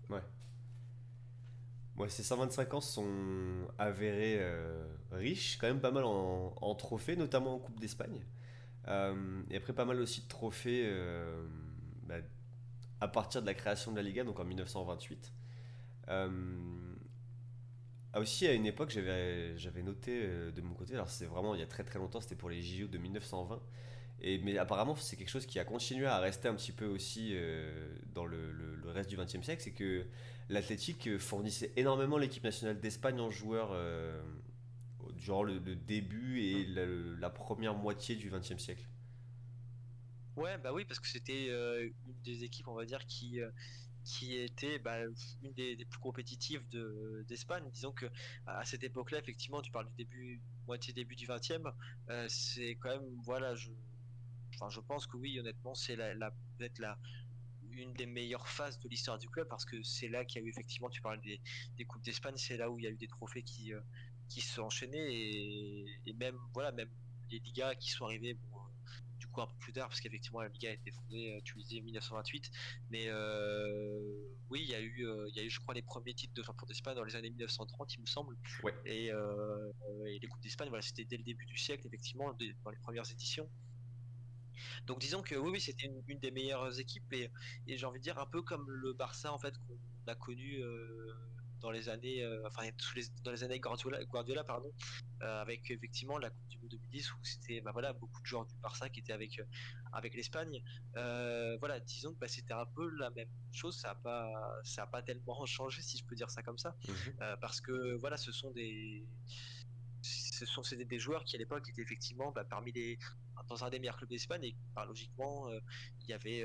Ouais, 1.98 2.10
ces 2.10 2.24
125 2.24 2.74
ans 2.74 2.82
sont 2.82 3.08
avérés 3.78 4.42
riches, 5.12 5.58
quand 5.60 5.68
même 5.68 5.80
pas 5.80 5.92
mal 5.92 6.04
en, 6.06 6.76
trophées, 6.76 7.16
notamment 7.16 7.56
en 7.56 7.60
Coupe 7.60 7.80
d'Espagne. 7.80 8.24
et 8.88 9.56
après, 9.56 9.74
pas 9.74 9.86
mal 9.86 10.02
aussi 10.02 10.22
de 10.22 10.28
trophées 10.28 10.92
bah, 12.08 12.16
à 13.00 13.08
partir 13.08 13.42
de 13.42 13.48
la 13.48 13.54
création 13.54 13.92
de 13.92 13.98
la 13.98 14.02
Liga, 14.02 14.24
donc 14.24 14.40
en 14.40 14.46
1928. 14.46 15.34
Euh, 16.10 16.30
aussi, 18.16 18.48
à 18.48 18.54
une 18.54 18.66
époque, 18.66 18.90
j'avais, 18.92 19.84
noté 19.84 20.22
euh, 20.24 20.52
de 20.52 20.62
mon 20.62 20.74
côté, 20.74 20.94
alors 20.94 21.10
c'est 21.10 21.26
vraiment 21.26 21.56
il 21.56 21.60
y 21.60 21.64
a 21.64 21.68
très 21.68 21.84
très 21.84 22.00
longtemps, 22.00 22.22
c'était 22.22 22.36
pour 22.36 22.50
les 22.50 22.62
JO 22.62 22.88
de 22.88 22.98
1920. 22.98 23.62
Et, 24.24 24.38
mais 24.40 24.58
apparemment, 24.58 24.96
c'est 24.96 25.18
quelque 25.18 25.30
chose 25.30 25.46
qui 25.46 25.60
a 25.60 25.66
continué 25.66 26.06
à 26.06 26.20
rester 26.20 26.48
un 26.48 26.56
petit 26.56 26.72
peu 26.72 26.86
aussi 26.86 27.32
euh, 27.34 27.94
dans 28.14 28.26
le, 28.26 28.52
le, 28.52 28.90
reste 28.90 29.10
du 29.10 29.18
XXe 29.18 29.42
siècle, 29.42 29.62
c'est 29.64 29.72
que 29.72 30.06
l'athlétique 30.50 31.18
fournissait 31.18 31.74
énormément 31.76 32.18
l'équipe 32.18 32.44
nationale 32.44 32.80
d'Espagne 32.80 33.20
en 33.20 33.32
joueurs 33.32 33.72
euh, 33.72 34.22
durant 35.16 35.42
le, 35.42 35.60
début 35.60 36.42
et 36.42 36.66
la, 36.66 36.86
la, 37.20 37.30
première 37.32 37.74
moitié 37.74 38.16
du 38.16 38.30
XXe 38.30 38.58
siècle. 38.58 38.88
Ouais, 40.36 40.58
bah 40.60 40.72
oui, 40.74 40.86
parce 40.86 41.00
que 41.00 41.08
c'était 41.08 41.48
une 41.48 42.22
des 42.24 42.44
équipes, 42.44 42.68
on 42.68 42.76
va 42.76 42.86
dire, 42.86 43.06
qui 43.08 43.40
qui 44.04 44.36
était 44.36 44.80
bah, 44.80 44.98
une 45.42 45.54
des, 45.54 45.78
plus 45.86 46.00
compétitives 46.00 46.64
d'Espagne. 47.28 47.64
Disons 47.74 47.92
que 47.92 48.06
à 48.46 48.66
cette 48.66 48.84
époque-là, 48.84 49.20
effectivement, 49.20 49.62
tu 49.62 49.72
parles 49.72 49.88
du 49.88 49.96
début, 49.96 50.42
moitié 50.68 50.94
début 50.94 51.16
du 51.16 51.28
20e, 51.28 51.72
euh, 52.10 52.26
c'est 52.30 52.76
quand 52.76 52.90
même, 52.90 53.22
voilà, 53.24 53.56
je, 53.56 53.70
enfin, 54.56 54.70
je 54.70 54.80
pense 54.80 55.08
que 55.08 55.18
oui, 55.18 55.40
honnêtement, 55.40 55.76
c'est 55.76 55.96
la, 55.96 56.14
la 56.14 56.32
peut-être 56.58 56.80
la 56.80 56.98
une 57.72 57.94
des 57.94 58.06
meilleures 58.06 58.48
phases 58.48 58.80
de 58.80 58.88
l'histoire 58.88 59.18
du 59.18 59.28
club 59.28 59.48
parce 59.48 59.66
que 59.66 59.82
c'est 59.82 60.08
là 60.08 60.26
qu'il 60.26 60.42
y 60.42 60.46
a 60.46 60.48
eu 60.48 60.50
effectivement, 60.52 60.90
tu 60.90 61.02
parles 61.02 61.20
des, 61.22 61.42
des 61.76 61.86
coupes 61.86 62.04
d'Espagne, 62.04 62.36
c'est 62.38 62.58
là 62.58 62.70
où 62.70 62.78
il 62.78 62.84
y 62.84 62.88
a 62.88 62.92
eu 62.92 62.98
des 62.98 63.08
trophées 63.08 63.42
qui, 63.42 63.74
euh, 63.74 63.82
qui 64.30 64.42
se 64.42 64.54
sont 64.56 64.62
enchaînés 64.62 65.00
et, 65.00 65.86
et, 66.06 66.14
même, 66.14 66.38
voilà, 66.54 66.72
même 66.72 66.90
les 67.32 67.40
Ligas 67.40 67.74
qui 67.76 67.90
sont 67.90 68.06
arrivés, 68.06 68.38
un 69.42 69.48
peu 69.48 69.58
plus 69.60 69.74
tard, 69.74 69.90
parce 69.90 70.02
qu'effectivement 70.02 70.42
la 70.42 70.50
Liga 70.50 70.70
a 70.70 70.74
été 70.74 70.92
fondée, 70.92 71.32
euh, 71.32 71.42
tu 71.44 71.58
disais 71.58 71.82
1928, 71.82 72.52
mais 72.90 73.08
euh, 73.08 74.00
oui, 74.50 74.62
il 74.64 74.70
y 74.70 74.76
a 74.76 74.82
eu, 74.82 75.06
euh, 75.06 75.28
il 75.30 75.36
y 75.36 75.40
a 75.40 75.44
eu, 75.44 75.50
je 75.50 75.60
crois, 75.60 75.74
les 75.74 75.82
premiers 75.82 76.14
titres 76.14 76.34
de 76.34 76.44
champion 76.44 76.68
d'Espagne 76.68 76.96
dans 76.96 77.04
les 77.04 77.16
années 77.16 77.30
1930, 77.30 77.96
il 77.96 78.02
me 78.02 78.06
semble. 78.06 78.38
Et, 78.86 79.12
les 80.22 80.28
coupes 80.28 80.42
d'Espagne, 80.42 80.70
voilà, 80.70 80.82
c'était 80.82 81.06
dès 81.06 81.18
le 81.18 81.24
début 81.24 81.46
du 81.46 81.58
siècle, 81.58 81.86
effectivement, 81.88 82.34
dans 82.64 82.72
les 82.72 82.78
premières 82.78 83.10
éditions. 83.12 83.50
Donc 84.88 85.00
disons 85.00 85.22
que 85.22 85.36
oui, 85.36 85.52
oui 85.52 85.62
c'était 85.62 85.88
une, 85.88 86.20
des 86.20 86.32
meilleures 86.32 86.80
équipes 86.80 87.12
et, 87.14 87.32
et 87.68 87.78
j'ai 87.78 87.86
envie 87.86 88.00
de 88.00 88.04
dire 88.04 88.20
un 88.20 88.26
peu 88.26 88.42
comme 88.42 88.70
le 88.70 88.94
Barça 88.94 89.32
en 89.32 89.40
fait 89.40 89.54
qu'on 89.68 89.78
a 90.12 90.16
connu 90.16 90.62
dans 91.62 91.72
les 91.72 91.90
années, 91.90 92.26
enfin 92.46 92.64
dans 93.24 93.32
les 93.32 93.44
années 93.44 93.60
Guardiola, 93.60 94.04
Guardiola 94.04 94.44
pardon, 94.44 94.72
avec 95.22 95.72
effectivement 95.72 96.18
la 96.18 96.30
Coupe 96.30 96.50
du 96.50 96.58
2010 96.68 97.14
où 97.14 97.16
c'était 97.24 97.62
bah 97.62 97.72
voilà 97.72 97.94
beaucoup 97.94 98.22
de 98.22 98.26
joueurs 98.26 98.46
du 98.46 98.56
Barça 98.62 98.90
qui 98.90 99.00
étaient 99.00 99.14
avec 99.14 99.40
euh, 99.40 99.46
avec 99.92 100.16
l'Espagne. 100.16 100.62
Euh, 100.98 101.58
voilà, 101.60 101.80
disons 101.80 102.14
que 102.14 102.20
bah, 102.20 102.28
c'était 102.28 102.54
un 102.54 102.66
peu 102.66 102.90
la 102.98 103.10
même 103.12 103.28
chose. 103.52 103.78
Ça 103.78 103.92
a 103.92 103.96
pas 103.96 104.30
ça 104.64 104.84
a 104.84 104.88
pas 104.88 105.02
tellement 105.02 105.46
changé 105.46 105.82
si 105.82 105.98
je 105.98 106.06
peux 106.06 106.16
dire 106.16 106.30
ça 106.30 106.42
comme 106.44 106.58
ça, 106.58 106.76
euh, 107.22 107.36
parce 107.38 107.62
que 107.62 107.96
voilà, 107.96 108.18
ce 108.18 108.32
sont 108.32 108.52
des 108.52 109.06
ce 110.46 110.62
sont 110.62 110.62
des, 110.76 111.00
joueurs 111.00 111.24
qui 111.24 111.36
à 111.36 111.40
l'époque 111.40 111.68
étaient 111.70 111.82
effectivement 111.82 112.32
bah, 112.32 112.44
parmi 112.44 112.72
les 112.72 112.98
dans 113.50 113.64
un 113.64 113.70
des 113.70 113.80
meilleurs 113.80 113.98
clubs 113.98 114.10
d'Espagne. 114.10 114.44
Et 114.44 114.56
par 114.76 114.86
logiquement 114.86 115.50
il 116.02 116.10
y 116.10 116.14
avait 116.14 116.44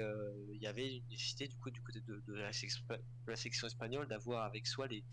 il 0.53 0.61
y 0.61 0.67
avait 0.67 0.97
une 0.97 1.07
nécessité 1.11 1.49
du 1.49 1.57
côté 1.57 2.01
de, 2.07 2.35
la, 2.35 2.53
section, 2.53 3.67
espagnole 3.67 4.09
d'avoir 4.09 4.45
avec 4.45 4.67
soi 4.67 4.87
les, 4.89 5.05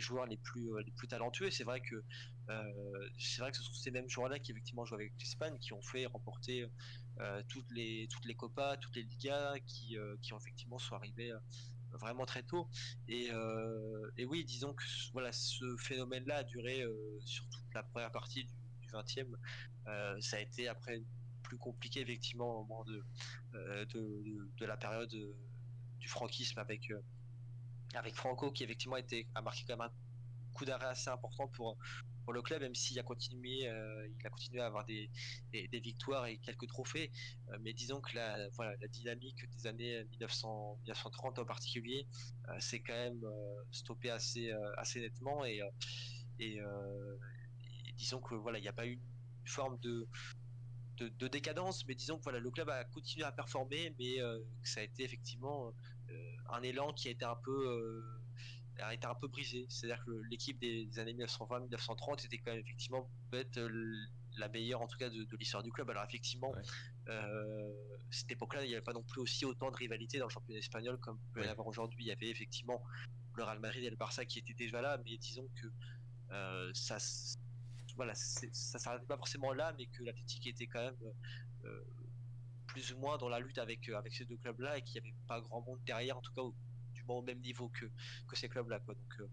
joueurs 0.00 0.26
les 0.26 0.36
plus 0.36 0.70
les 0.84 0.92
plus 0.92 1.08
talentueux. 1.08 1.46
Et 1.46 1.50
c'est 1.50 1.64
vrai 1.64 1.80
que 1.80 2.02
euh, 2.48 3.08
ce 3.18 3.62
sont 3.62 3.72
ces 3.72 3.90
mêmes 3.90 4.08
joueurs-là 4.08 4.38
qui 4.38 4.50
effectivement 4.52 4.84
jouent 4.84 4.96
avec 4.96 5.12
l'Espagne, 5.18 5.56
qui 5.60 5.72
ont 5.72 5.82
fait 5.82 6.06
remporter 6.06 6.66
euh, 7.20 7.42
toutes 7.48 7.70
les 7.70 8.08
toutes 8.10 8.24
les 8.24 8.34
copas, 8.34 8.76
toutes 8.76 8.96
les 8.96 9.02
ligas, 9.02 9.54
qui, 9.66 9.96
euh, 9.96 10.16
effectivement 10.36 10.78
sont 10.78 10.94
arrivés 10.94 11.32
vraiment 11.98 12.26
très 12.26 12.42
tôt. 12.42 12.68
Et, 13.08 13.30
et, 14.16 14.24
oui, 14.24 14.44
disons 14.44 14.72
que 14.74 14.84
voilà, 15.12 15.32
ce 15.32 15.76
phénomène-là 15.78 16.38
a 16.38 16.44
duré 16.44 16.84
sur 17.24 17.48
toute 17.48 17.74
la 17.74 17.82
première 17.82 18.12
partie 18.12 18.44
du, 18.44 18.88
20e. 18.92 20.20
ça 20.20 20.36
a 20.36 20.40
été 20.40 20.68
après 20.68 21.02
plus 21.42 21.56
compliqué 21.56 22.00
effectivement 22.00 22.60
au 22.60 22.64
moment 22.64 22.84
de, 22.84 23.02
de, 24.58 24.66
la 24.66 24.76
période 24.76 25.10
du 25.98 26.08
franquisme 26.08 26.58
avec, 26.58 26.92
avec 27.94 28.14
Franco 28.14 28.50
qui 28.52 28.64
effectivement 28.64 28.96
était, 28.96 29.26
a 29.34 29.40
marqué 29.40 29.64
quand 29.66 29.80
un 29.80 29.90
coup 30.52 30.64
d'arrêt 30.64 30.86
assez 30.86 31.08
important 31.08 31.48
pour, 31.48 31.78
pour 32.24 32.32
le 32.32 32.42
club, 32.42 32.62
même 32.62 32.74
s'il 32.74 32.98
a 32.98 33.02
continué, 33.02 33.68
euh, 33.68 34.08
il 34.08 34.26
a 34.26 34.30
continué 34.30 34.60
à 34.60 34.66
avoir 34.66 34.84
des, 34.84 35.10
des, 35.52 35.80
victoires 35.80 36.26
et 36.26 36.38
quelques 36.38 36.66
trophées. 36.66 37.10
Euh, 37.50 37.58
mais 37.60 37.72
disons 37.72 38.00
que 38.00 38.14
la, 38.14 38.48
voilà, 38.50 38.74
la 38.80 38.88
dynamique 38.88 39.48
des 39.56 39.66
années 39.66 40.04
1900, 40.04 40.78
1930 40.82 41.38
en 41.38 41.44
particulier, 41.44 42.06
euh, 42.48 42.56
c'est 42.60 42.80
quand 42.80 42.94
même 42.94 43.24
stoppé 43.70 44.10
assez, 44.10 44.52
assez 44.76 45.00
nettement 45.00 45.44
et, 45.44 45.60
et, 46.38 46.60
disons 47.96 48.20
que 48.20 48.34
voilà, 48.34 48.58
il 48.58 48.62
n'y 48.62 48.68
a 48.68 48.72
pas 48.72 48.86
eu 48.86 48.94
une 48.94 49.48
forme 49.48 49.78
de, 49.80 50.08
de, 50.98 51.28
décadence, 51.28 51.86
mais 51.86 51.94
disons 51.94 52.18
que 52.18 52.22
voilà, 52.22 52.38
le 52.38 52.50
club 52.50 52.68
a 52.68 52.84
continué 52.84 53.24
à 53.24 53.32
performer, 53.32 53.94
mais 53.98 54.16
que 54.16 54.68
ça 54.68 54.80
a 54.80 54.82
été 54.82 55.04
effectivement 55.04 55.72
un 56.50 56.62
élan 56.62 56.92
qui 56.92 57.08
a 57.08 57.10
été 57.10 57.24
un 57.24 57.36
peu 57.44 58.02
a 58.82 58.94
été 58.94 59.06
un 59.06 59.14
peu 59.14 59.28
brisé. 59.28 59.66
C'est-à-dire 59.68 60.04
que 60.04 60.10
l'équipe 60.30 60.58
des, 60.58 60.98
années 60.98 61.14
1920-1930 61.14 62.26
était 62.26 62.38
quand 62.38 62.52
même 62.52 62.60
effectivement 62.60 63.08
peut-être 63.30 63.58
euh, 63.58 63.94
la 64.38 64.48
meilleure 64.48 64.80
en 64.80 64.86
tout 64.86 64.98
cas 64.98 65.08
de, 65.08 65.26
l'histoire 65.38 65.62
du 65.62 65.70
club. 65.72 65.90
Alors 65.90 66.04
effectivement, 66.04 66.52
euh, 67.08 67.72
cette 68.10 68.30
époque-là, 68.30 68.64
il 68.64 68.68
n'y 68.68 68.74
avait 68.74 68.84
pas 68.84 68.92
non 68.92 69.02
plus 69.02 69.20
aussi 69.20 69.44
autant 69.44 69.70
de 69.70 69.76
rivalité 69.76 70.18
dans 70.18 70.26
le 70.26 70.30
championnat 70.30 70.58
espagnol 70.58 70.98
comme 70.98 71.18
peut 71.32 71.44
y 71.44 71.48
avoir 71.48 71.66
aujourd'hui. 71.66 72.04
Il 72.04 72.08
y 72.08 72.12
avait 72.12 72.28
effectivement 72.28 72.82
le 73.34 73.44
Real 73.44 73.60
Madrid 73.60 73.84
et 73.84 73.90
le 73.90 73.96
Barça 73.96 74.24
qui 74.24 74.38
étaient 74.38 74.54
déjà 74.54 74.80
là, 74.80 74.98
mais 75.04 75.16
disons 75.16 75.48
que 75.60 75.66
euh, 76.30 76.70
ça, 76.74 76.98
voilà, 77.96 78.14
ça 78.14 78.78
s'arrêtait 78.78 79.06
pas 79.06 79.16
forcément 79.16 79.52
là, 79.52 79.74
mais 79.78 79.86
que 79.86 80.02
l'Athletic 80.02 80.46
était 80.46 80.66
quand 80.66 80.82
même 80.82 81.12
plus 82.66 82.92
ou 82.92 82.98
moins 82.98 83.18
dans 83.18 83.28
la 83.28 83.38
lutte 83.38 83.58
avec 83.58 83.86
avec 83.90 84.14
ces 84.14 84.24
deux 84.24 84.38
clubs-là 84.38 84.78
et 84.78 84.82
qu'il 84.82 85.00
n'y 85.00 85.08
avait 85.08 85.16
pas 85.28 85.40
grand 85.42 85.60
monde 85.60 85.78
derrière, 85.84 86.16
en 86.16 86.22
tout 86.22 86.32
cas 86.32 86.42
au 87.08 87.22
même 87.22 87.40
niveau 87.40 87.68
que, 87.68 87.86
que 88.28 88.36
ces 88.36 88.48
clubs-là. 88.48 88.80
Donc, 88.80 88.96
euh, 89.20 89.28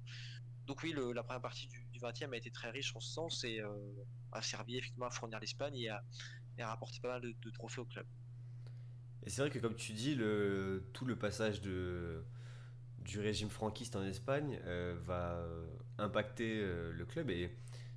donc 0.68 0.84
oui, 0.84 0.94
la 1.14 1.24
première 1.24 1.42
partie 1.42 1.68
du, 1.68 2.00
20e 2.00 2.34
a 2.34 2.38
été 2.38 2.52
très 2.52 2.70
riche 2.70 2.96
en 2.96 3.00
ce 3.00 3.12
sens 3.12 3.44
et 3.44 3.60
euh, 3.60 3.70
a 4.32 4.42
servi 4.42 4.78
effectivement 4.78 5.08
à 5.08 5.10
fournir 5.10 5.40
l'Espagne 5.40 5.76
et 5.76 5.90
à, 5.90 6.04
et 6.58 6.64
rapporter 6.64 7.00
pas 7.02 7.10
mal 7.10 7.22
de, 7.22 7.50
trophées 7.52 7.82
au 7.82 7.86
club. 7.86 8.06
Et 9.24 9.30
c'est 9.30 9.42
vrai 9.42 9.50
que 9.50 9.60
comme 9.60 9.76
tu 9.76 9.94
dis, 9.94 10.16
tout 10.94 11.06
le 11.06 11.16
passage 11.18 11.62
du 11.62 13.20
régime 13.20 13.50
franquiste 13.50 13.96
en 13.96 14.06
Espagne 14.06 14.60
euh, 14.64 14.98
va 15.06 15.44
impacter 15.98 16.62
le 16.62 17.06
club. 17.06 17.30
Et 17.30 17.52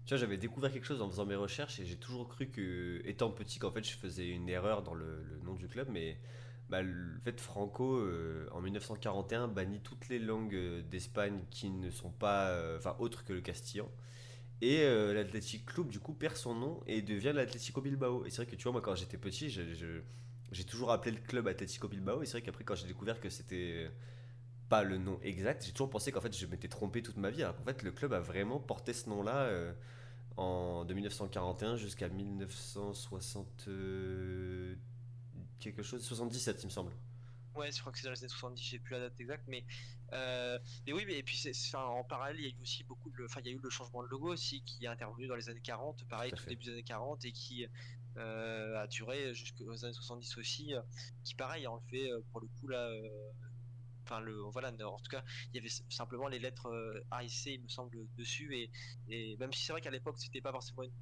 tu 0.06 0.16
j'avais 0.16 0.36
découvert 0.36 0.72
quelque 0.72 0.86
chose 0.86 1.00
en 1.00 1.08
faisant 1.08 1.26
mes 1.26 1.36
recherches 1.36 1.78
et 1.78 1.86
j'ai 1.86 1.96
toujours 1.96 2.28
cru 2.28 2.48
que, 2.48 3.00
étant 3.04 3.30
petit, 3.30 3.58
qu'en 3.58 3.70
fait 3.70 3.84
je 3.84 3.96
faisais 3.96 4.28
une 4.28 4.48
erreur 4.48 4.82
dans 4.82 4.94
le, 4.94 5.22
le 5.22 5.38
nom 5.40 5.54
du 5.54 5.68
club, 5.68 5.88
mais 5.90 6.18
bah, 6.72 6.80
le 6.80 7.20
fait 7.22 7.38
Franco 7.38 7.96
euh, 7.96 8.48
en 8.52 8.62
1941 8.62 9.46
bannit 9.46 9.80
toutes 9.80 10.08
les 10.08 10.18
langues 10.18 10.54
euh, 10.54 10.80
d'Espagne 10.80 11.44
qui 11.50 11.68
ne 11.68 11.90
sont 11.90 12.08
pas 12.08 12.48
euh, 12.48 12.78
enfin 12.78 12.96
autres 12.98 13.24
que 13.24 13.34
le 13.34 13.42
castillan. 13.42 13.90
Et 14.62 14.86
l'Athletic 15.12 15.66
Club 15.66 15.88
du 15.88 15.98
coup 15.98 16.14
perd 16.14 16.36
son 16.36 16.54
nom 16.54 16.80
et 16.86 17.02
devient 17.02 17.32
l'Atlético 17.34 17.80
Bilbao. 17.80 18.24
Et 18.24 18.30
c'est 18.30 18.36
vrai 18.36 18.46
que 18.46 18.54
tu 18.54 18.62
vois 18.62 18.72
moi 18.72 18.80
quand 18.80 18.94
j'étais 18.94 19.18
petit 19.18 19.50
j'ai 19.50 20.64
toujours 20.64 20.92
appelé 20.92 21.10
le 21.10 21.20
club 21.20 21.48
Atlético 21.48 21.88
Bilbao. 21.88 22.22
Et 22.22 22.26
c'est 22.26 22.32
vrai 22.32 22.42
qu'après 22.42 22.62
quand 22.62 22.76
j'ai 22.76 22.86
découvert 22.86 23.20
que 23.20 23.28
c'était 23.28 23.90
pas 24.68 24.84
le 24.84 24.98
nom 24.98 25.18
exact 25.22 25.66
j'ai 25.66 25.72
toujours 25.72 25.90
pensé 25.90 26.12
qu'en 26.12 26.20
fait 26.20 26.34
je 26.34 26.46
m'étais 26.46 26.68
trompé 26.68 27.02
toute 27.02 27.16
ma 27.16 27.30
vie. 27.30 27.42
Alors 27.42 27.56
qu'en 27.56 27.64
fait 27.64 27.82
le 27.82 27.90
club 27.90 28.12
a 28.12 28.20
vraiment 28.20 28.60
porté 28.60 28.92
ce 28.92 29.10
nom 29.10 29.24
là 29.24 29.50
en 30.36 30.84
de 30.84 30.94
1941 30.94 31.76
jusqu'à 31.76 32.08
1960 32.08 33.68
quelque 35.62 35.82
chose, 35.82 36.04
77 36.04 36.62
il 36.62 36.66
me 36.66 36.70
semble. 36.70 36.92
Ouais, 37.54 37.70
je 37.70 37.80
crois 37.80 37.92
que 37.92 37.98
c'est 37.98 38.04
dans 38.04 38.12
les 38.12 38.18
années 38.20 38.28
70, 38.28 38.62
j'ai 38.62 38.78
plus 38.78 38.92
la 38.94 39.00
date 39.00 39.20
exacte, 39.20 39.44
mais, 39.46 39.64
euh, 40.12 40.58
mais 40.86 40.92
oui, 40.94 41.04
mais 41.06 41.18
et 41.18 41.22
puis 41.22 41.36
c'est, 41.36 41.52
en 41.76 42.02
parallèle, 42.04 42.40
il 42.40 42.46
y 42.46 42.46
a 42.46 42.50
eu 42.50 42.62
aussi 42.62 42.82
beaucoup 42.84 43.10
de, 43.10 43.24
enfin, 43.24 43.40
il 43.44 43.46
y 43.46 43.50
a 43.50 43.52
eu 43.52 43.60
le 43.62 43.70
changement 43.70 44.02
de 44.02 44.08
logo 44.08 44.32
aussi 44.32 44.62
qui 44.62 44.84
est 44.84 44.88
intervenu 44.88 45.26
dans 45.26 45.36
les 45.36 45.50
années 45.50 45.60
40, 45.60 46.08
pareil, 46.08 46.32
tout, 46.32 46.44
début 46.46 46.64
des 46.64 46.72
années 46.72 46.82
40, 46.82 47.24
et 47.26 47.32
qui 47.32 47.66
euh, 48.16 48.82
a 48.82 48.86
duré 48.86 49.34
jusqu'aux 49.34 49.84
années 49.84 49.92
70 49.92 50.38
aussi, 50.38 50.72
qui 51.24 51.34
pareil, 51.34 51.66
en 51.66 51.78
fait, 51.90 52.10
pour 52.30 52.40
le 52.40 52.48
coup 52.58 52.68
là, 52.68 52.90
enfin 54.04 54.20
le, 54.20 54.34
voilà, 54.50 54.70
en 54.70 54.98
tout 54.98 55.10
cas, 55.10 55.22
il 55.52 55.56
y 55.56 55.58
avait 55.58 55.74
simplement 55.90 56.28
les 56.28 56.38
lettres 56.38 57.04
AIC, 57.20 57.46
il 57.46 57.62
me 57.62 57.68
semble, 57.68 57.98
dessus, 58.16 58.56
et, 58.56 58.70
et 59.08 59.36
même 59.36 59.52
si 59.52 59.64
c'est 59.64 59.72
vrai 59.72 59.82
qu'à 59.82 59.90
l'époque 59.90 60.18
c'était 60.18 60.40
pas 60.40 60.52
forcément 60.52 60.84
une 60.84 60.92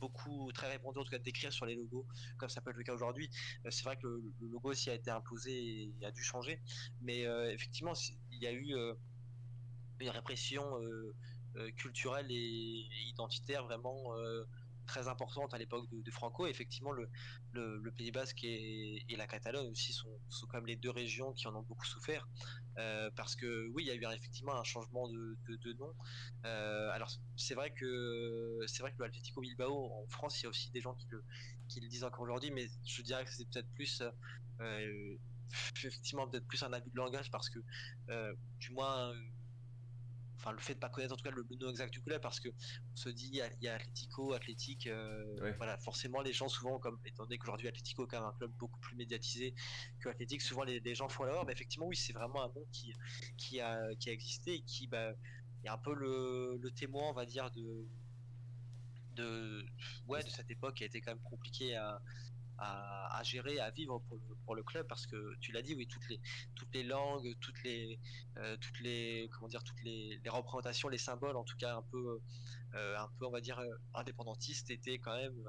beaucoup 0.00 0.50
très 0.52 0.68
répandu 0.68 0.98
en 0.98 1.04
tout 1.04 1.10
cas 1.10 1.18
d'écrire 1.18 1.52
sur 1.52 1.66
les 1.66 1.74
logos 1.74 2.06
comme 2.38 2.48
ça 2.48 2.60
peut 2.60 2.70
être 2.70 2.76
le 2.76 2.84
cas 2.84 2.94
aujourd'hui. 2.94 3.30
C'est 3.70 3.84
vrai 3.84 3.96
que 3.96 4.06
le, 4.06 4.22
logo 4.40 4.70
aussi 4.70 4.90
a 4.90 4.94
été 4.94 5.10
imposé 5.10 5.92
et 6.00 6.04
a 6.04 6.10
dû 6.10 6.22
changer. 6.22 6.60
Mais 7.00 7.22
effectivement 7.52 7.92
il 8.30 8.42
y 8.42 8.46
a 8.46 8.52
eu 8.52 8.74
une 10.00 10.10
répression 10.10 10.64
culturelle 11.76 12.26
et, 12.30 12.86
identitaire 13.08 13.64
vraiment 13.64 14.14
très 14.86 15.08
importante 15.08 15.52
à 15.52 15.58
l'époque 15.58 15.86
de, 15.90 16.10
Franco. 16.10 16.46
effectivement, 16.46 16.92
le, 16.92 17.08
le, 17.52 17.90
Pays 17.92 18.10
Basque 18.10 18.44
et, 18.44 19.04
la 19.16 19.26
Catalogne 19.26 19.70
aussi 19.70 19.92
sont, 19.92 20.18
sont, 20.28 20.46
quand 20.46 20.64
les 20.64 20.76
deux 20.76 20.90
régions 20.90 21.32
qui 21.32 21.46
en 21.48 21.54
ont 21.54 21.62
beaucoup 21.62 21.86
souffert. 21.86 22.28
Euh, 22.78 23.10
parce 23.16 23.36
que 23.36 23.68
oui, 23.68 23.84
il 23.84 23.86
y 23.86 23.90
a 23.90 23.94
eu 23.94 24.14
effectivement 24.14 24.54
un 24.58 24.64
changement 24.64 25.08
de, 25.08 25.38
de, 25.48 25.72
nom. 25.74 25.92
Euh, 26.44 26.90
alors 26.90 27.10
c'est 27.36 27.54
vrai 27.54 27.72
que 27.72 28.60
c'est 28.66 28.82
vrai 28.82 28.92
que 28.92 28.98
le 28.98 29.06
Atlético 29.06 29.40
Bilbao 29.40 29.92
en 29.92 30.06
France, 30.08 30.40
il 30.40 30.44
y 30.44 30.46
a 30.46 30.50
aussi 30.50 30.70
des 30.70 30.80
gens 30.80 30.94
qui 30.94 31.06
le, 31.10 31.24
qui 31.68 31.80
le 31.80 31.88
disent 31.88 32.04
encore 32.04 32.22
aujourd'hui, 32.22 32.50
mais 32.50 32.68
je 32.84 33.02
dirais 33.02 33.24
que 33.24 33.30
c'est 33.32 33.48
peut-être 33.48 33.70
plus 33.74 34.02
euh, 34.60 35.16
effectivement 35.76 36.28
peut-être 36.28 36.46
plus 36.46 36.62
un 36.62 36.72
abus 36.72 36.90
de 36.90 36.96
langage 36.96 37.30
parce 37.30 37.48
que 37.48 37.60
du 38.58 38.70
moins 38.72 39.14
enfin 40.46 40.54
le 40.54 40.60
fait 40.60 40.74
de 40.74 40.78
pas 40.78 40.88
connaître 40.88 41.12
en 41.12 41.16
tout 41.16 41.24
cas 41.24 41.34
le, 41.34 41.44
nom 41.60 41.70
exact 41.70 41.92
du 41.92 42.00
club 42.00 42.20
parce 42.20 42.38
que 42.38 42.48
on 42.48 42.96
se 42.96 43.08
dit 43.08 43.30
il 43.32 43.64
y 43.64 43.68
a 43.68 43.74
Atlético, 43.74 44.32
Athletic, 44.32 44.86
euh, 44.86 45.52
voilà 45.56 45.76
forcément 45.78 46.22
les 46.22 46.32
gens 46.32 46.48
souvent 46.48 46.78
comme 46.78 46.98
étant 47.04 47.24
donné 47.24 47.38
qu'aujourd'hui 47.38 47.68
Atlético 47.68 48.04
est 48.04 48.08
quand 48.08 48.20
même 48.20 48.28
un 48.28 48.38
club 48.38 48.52
beaucoup 48.58 48.78
plus 48.78 48.96
médiatisé 48.96 49.54
que 50.00 50.08
Athletic, 50.08 50.40
souvent 50.40 50.62
les, 50.62 50.94
gens 50.94 51.08
font 51.08 51.24
l'erreur, 51.24 51.44
mais 51.46 51.52
effectivement 51.52 51.86
oui 51.86 51.96
c'est 51.96 52.12
vraiment 52.12 52.44
un 52.44 52.48
nom 52.48 52.64
qui 52.72 52.94
qui 53.36 53.60
a 53.60 53.94
qui 53.96 54.08
a 54.08 54.12
existé 54.12 54.54
et 54.54 54.62
qui 54.62 54.86
bah, 54.86 55.12
est 55.64 55.68
un 55.68 55.78
peu 55.78 55.94
le, 55.94 56.58
le 56.62 56.70
témoin 56.70 57.10
on 57.10 57.12
va 57.12 57.26
dire 57.26 57.50
de 57.50 57.88
de 59.16 59.64
ouais 60.06 60.22
de 60.22 60.28
cette 60.28 60.50
époque 60.50 60.76
qui 60.76 60.84
a 60.84 60.86
été 60.86 61.00
quand 61.00 61.10
même 61.10 61.24
compliquée 61.24 61.74
à 61.74 62.00
à, 62.58 63.20
gérer, 63.22 63.58
à 63.60 63.70
vivre 63.70 64.02
pour 64.44 64.54
le, 64.54 64.62
club 64.62 64.86
parce 64.86 65.06
que 65.06 65.36
tu 65.40 65.52
l'as 65.52 65.62
dit, 65.62 65.74
oui, 65.74 65.86
toutes 65.86 66.74
les 66.74 66.82
langues, 66.82 67.34
toutes 67.40 67.62
les 67.62 67.98
euh, 68.38 68.56
toutes 68.60 68.80
les 68.80 69.28
comment 69.32 69.48
dire, 69.48 69.62
toutes 69.62 69.82
les, 69.82 70.20
représentations, 70.26 70.88
les 70.88 70.98
symboles, 70.98 71.36
en 71.36 71.44
tout 71.44 71.56
cas 71.56 71.76
un 71.76 71.82
peu 71.82 72.20
euh, 72.74 72.98
un 72.98 73.08
peu 73.18 73.26
on 73.26 73.30
va 73.30 73.40
dire 73.40 73.58
euh, 73.58 73.74
indépendantistes 73.94 74.70
étaient 74.70 74.98
quand 74.98 75.16
même 75.16 75.44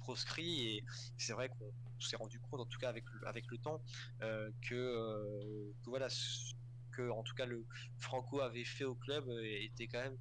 proscrits 0.00 0.68
et 0.68 0.84
c'est 1.16 1.32
vrai 1.32 1.48
qu'on 1.48 1.72
s'est 2.00 2.16
rendu 2.16 2.40
compte 2.40 2.60
en 2.60 2.66
tout 2.66 2.78
cas 2.78 2.88
avec 2.88 3.04
avec 3.24 3.46
le 3.50 3.58
temps 3.58 3.80
que, 4.62 5.72
voilà 5.86 6.08
que 6.90 7.08
en 7.10 7.22
tout 7.22 7.34
cas 7.34 7.46
le 7.46 7.64
Franco 7.98 8.40
avait 8.40 8.64
fait 8.64 8.84
au 8.84 8.96
club 8.96 9.28
était 9.38 9.86
quand 9.86 10.02
même 10.02 10.18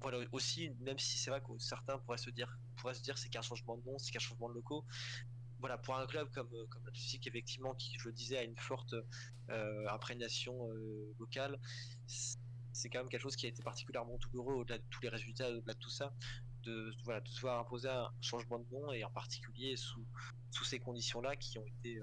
voilà 0.00 0.18
aussi 0.30 0.70
même 0.80 1.00
si 1.00 1.18
c'est 1.18 1.30
vrai 1.30 1.40
que 1.40 1.58
certains 1.58 1.98
pourraient 1.98 2.18
se 2.18 2.30
dire 2.30 2.56
pourrait 2.84 2.94
se 2.94 3.02
dire 3.02 3.16
c'est 3.16 3.30
qu'un 3.30 3.40
changement 3.40 3.78
de 3.78 3.84
nom, 3.86 3.98
c'est 3.98 4.12
qu'un 4.12 4.18
changement 4.18 4.50
de 4.50 4.54
locaux. 4.54 4.84
Voilà, 5.58 5.78
pour 5.78 5.96
un 5.96 6.06
club 6.06 6.30
comme, 6.34 6.52
euh, 6.52 6.66
comme 6.68 6.84
l'Atlétique, 6.84 7.26
effectivement, 7.26 7.74
qui, 7.74 7.96
je 7.98 8.08
le 8.08 8.12
disais, 8.12 8.36
a 8.36 8.42
une 8.42 8.58
forte 8.58 8.94
euh, 9.48 9.88
imprégnation 9.88 10.70
euh, 10.70 11.14
locale, 11.18 11.58
c'est 12.06 12.90
quand 12.90 12.98
même 12.98 13.08
quelque 13.08 13.22
chose 13.22 13.36
qui 13.36 13.46
a 13.46 13.48
été 13.48 13.62
particulièrement 13.62 14.18
douloureux 14.18 14.56
au-delà 14.56 14.76
de 14.76 14.84
tous 14.90 15.00
les 15.00 15.08
résultats, 15.08 15.50
au-delà 15.50 15.72
de 15.72 15.78
tout 15.78 15.88
ça, 15.88 16.12
de, 16.64 16.92
voilà, 17.04 17.20
de 17.22 17.28
se 17.28 17.40
voir 17.40 17.58
imposer 17.58 17.88
un 17.88 18.10
changement 18.20 18.58
de 18.58 18.66
nom 18.70 18.92
et 18.92 19.02
en 19.02 19.10
particulier 19.10 19.76
sous, 19.76 20.04
sous 20.50 20.64
ces 20.64 20.78
conditions-là 20.78 21.36
qui 21.36 21.56
ont 21.58 21.64
été 21.64 21.98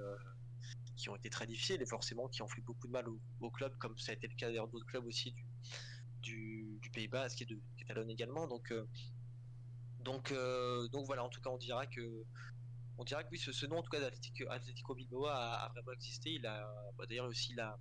qui 0.95 1.09
ont 1.09 1.15
été 1.15 1.29
très 1.29 1.47
difficiles 1.47 1.81
et 1.81 1.85
forcément 1.85 2.27
qui 2.27 2.41
ont 2.41 2.47
fait 2.47 2.61
beaucoup 2.61 2.87
de 2.87 2.91
mal 2.91 3.05
au, 3.39 3.49
club, 3.49 3.75
comme 3.77 3.97
ça 3.97 4.11
a 4.11 4.15
été 4.15 4.27
le 4.27 4.35
cas 4.35 4.47
d'ailleurs 4.47 4.67
d'autres 4.67 4.85
clubs 4.85 5.05
aussi 5.05 5.31
du, 5.31 5.45
du, 6.21 6.79
du 6.79 6.89
Pays 6.91 7.07
Basque 7.07 7.41
et 7.41 7.45
de 7.45 7.59
Catalogne 7.77 8.11
également. 8.11 8.47
Donc 8.47 8.71
euh, 8.71 8.87
donc 10.01 11.05
voilà, 11.05 11.23
en 11.23 11.29
tout 11.29 11.41
cas, 11.41 11.49
on 11.49 11.57
dira 11.57 11.85
que, 11.87 12.25
on 12.97 13.03
dira 13.03 13.23
que 13.23 13.29
oui, 13.31 13.39
ce, 13.39 13.65
nom 13.65 13.77
en 13.77 13.81
tout 13.81 13.89
cas 13.89 13.99
d'Atletico 13.99 14.93
Bilbao 14.95 15.25
a, 15.25 15.71
vraiment 15.73 15.93
existé. 15.93 16.31
Il 16.31 16.45
a, 16.45 16.71
bah, 16.97 17.05
d'ailleurs 17.07 17.27
aussi, 17.27 17.53
il 17.53 17.59
a, 17.59 17.77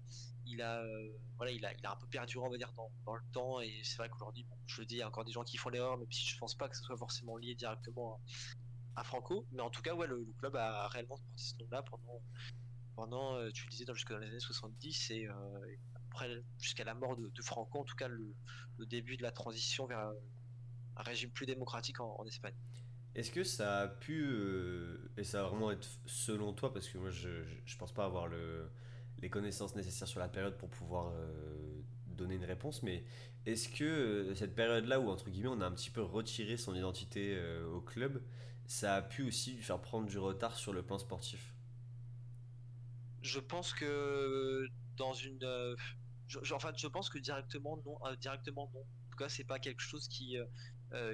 il 0.46 0.62
a, 0.62 0.80
euh, 0.80 1.08
voilà, 1.36 1.52
il 1.52 1.64
a, 1.66 1.74
il 1.76 1.84
a 1.84 1.92
un 1.92 1.96
peu 1.96 2.06
perduré, 2.06 2.46
on 2.46 2.50
va 2.50 2.56
dans, 2.58 2.90
dans 3.04 3.16
le 3.16 3.22
temps. 3.32 3.60
Et 3.60 3.80
c'est 3.84 3.98
vrai 3.98 4.08
qu'aujourd'hui, 4.08 4.44
bon, 4.44 4.56
je 4.66 4.80
le 4.80 4.86
dis, 4.86 4.94
il 4.94 4.98
y 4.98 5.02
a 5.02 5.08
encore 5.08 5.24
des 5.24 5.32
gens 5.32 5.44
qui 5.44 5.56
font 5.56 5.68
l'erreur, 5.68 5.98
même 5.98 6.10
si 6.10 6.26
je 6.26 6.38
pense 6.38 6.54
pas 6.54 6.68
que 6.68 6.76
ce 6.76 6.82
soit 6.82 6.96
forcément 6.96 7.36
lié 7.36 7.54
directement 7.54 8.20
à, 8.96 9.04
Franco. 9.04 9.46
Mais 9.52 9.62
en 9.62 9.70
tout 9.70 9.82
cas, 9.82 9.94
ouais, 9.94 10.06
le, 10.06 10.24
club 10.38 10.56
a 10.56 10.88
réellement 10.88 11.18
porté 11.18 11.36
ce 11.36 11.54
nom-là 11.58 11.82
pendant, 11.82 12.22
pendant, 12.96 13.34
euh, 13.36 13.50
tu 13.52 13.64
le 13.66 13.70
disais, 13.70 13.84
jusqu'à 13.92 14.18
les 14.18 14.26
années 14.26 14.40
70 14.40 15.10
et 15.10 15.28
après 16.10 16.42
jusqu'à 16.58 16.84
la 16.84 16.94
mort 16.94 17.16
de, 17.16 17.42
Franco, 17.42 17.80
en 17.80 17.84
tout 17.84 17.96
cas 17.96 18.08
le, 18.08 18.34
début 18.86 19.18
de 19.18 19.22
la 19.22 19.30
transition 19.30 19.86
vers 19.86 20.10
un 20.96 21.02
régime 21.02 21.30
plus 21.30 21.46
démocratique 21.46 22.00
en, 22.00 22.24
Espagne. 22.26 22.54
Est-ce 23.14 23.30
que 23.30 23.42
ça 23.42 23.80
a 23.80 23.88
pu, 23.88 24.22
euh, 24.22 25.10
et 25.16 25.24
ça 25.24 25.42
va 25.42 25.48
vraiment 25.48 25.70
être 25.70 25.88
selon 26.06 26.52
toi, 26.52 26.72
parce 26.72 26.88
que 26.88 26.98
moi 26.98 27.10
je, 27.10 27.42
je, 27.64 27.76
pense 27.76 27.92
pas 27.92 28.04
avoir 28.04 28.28
le, 28.28 28.70
les 29.18 29.28
connaissances 29.28 29.74
nécessaires 29.74 30.06
sur 30.06 30.20
la 30.20 30.28
période 30.28 30.56
pour 30.56 30.68
pouvoir 30.70 31.12
euh, 31.12 31.82
donner 32.06 32.36
une 32.36 32.44
réponse, 32.44 32.82
mais 32.82 33.04
est-ce 33.46 33.68
que 33.68 33.84
euh, 33.84 34.34
cette 34.34 34.54
période-là 34.54 35.00
où 35.00 35.08
entre 35.08 35.28
guillemets 35.28 35.48
on 35.48 35.60
a 35.60 35.66
un 35.66 35.72
petit 35.72 35.90
peu 35.90 36.02
retiré 36.02 36.56
son 36.56 36.74
identité 36.74 37.36
au 37.72 37.80
club, 37.80 38.22
ça 38.66 38.94
a 38.94 39.02
pu 39.02 39.22
aussi 39.24 39.54
lui 39.54 39.62
faire 39.62 39.80
prendre 39.80 40.06
du 40.06 40.18
retard 40.18 40.56
sur 40.56 40.72
le 40.72 40.82
plan 40.84 40.98
sportif? 40.98 41.54
Je 43.22 43.40
pense 43.40 43.74
que 43.74 44.68
dans 44.96 45.12
une, 45.14 45.76
je, 46.28 46.54
enfin 46.54 46.72
je 46.76 46.86
pense 46.86 47.10
que 47.10 47.18
directement 47.18 47.76
non, 47.84 47.98
directement 48.20 48.70
non. 48.72 48.80
En 48.80 49.10
tout 49.10 49.18
cas 49.18 49.28
c'est 49.28 49.44
pas 49.44 49.58
quelque 49.58 49.82
chose 49.82 50.06
qui 50.06 50.38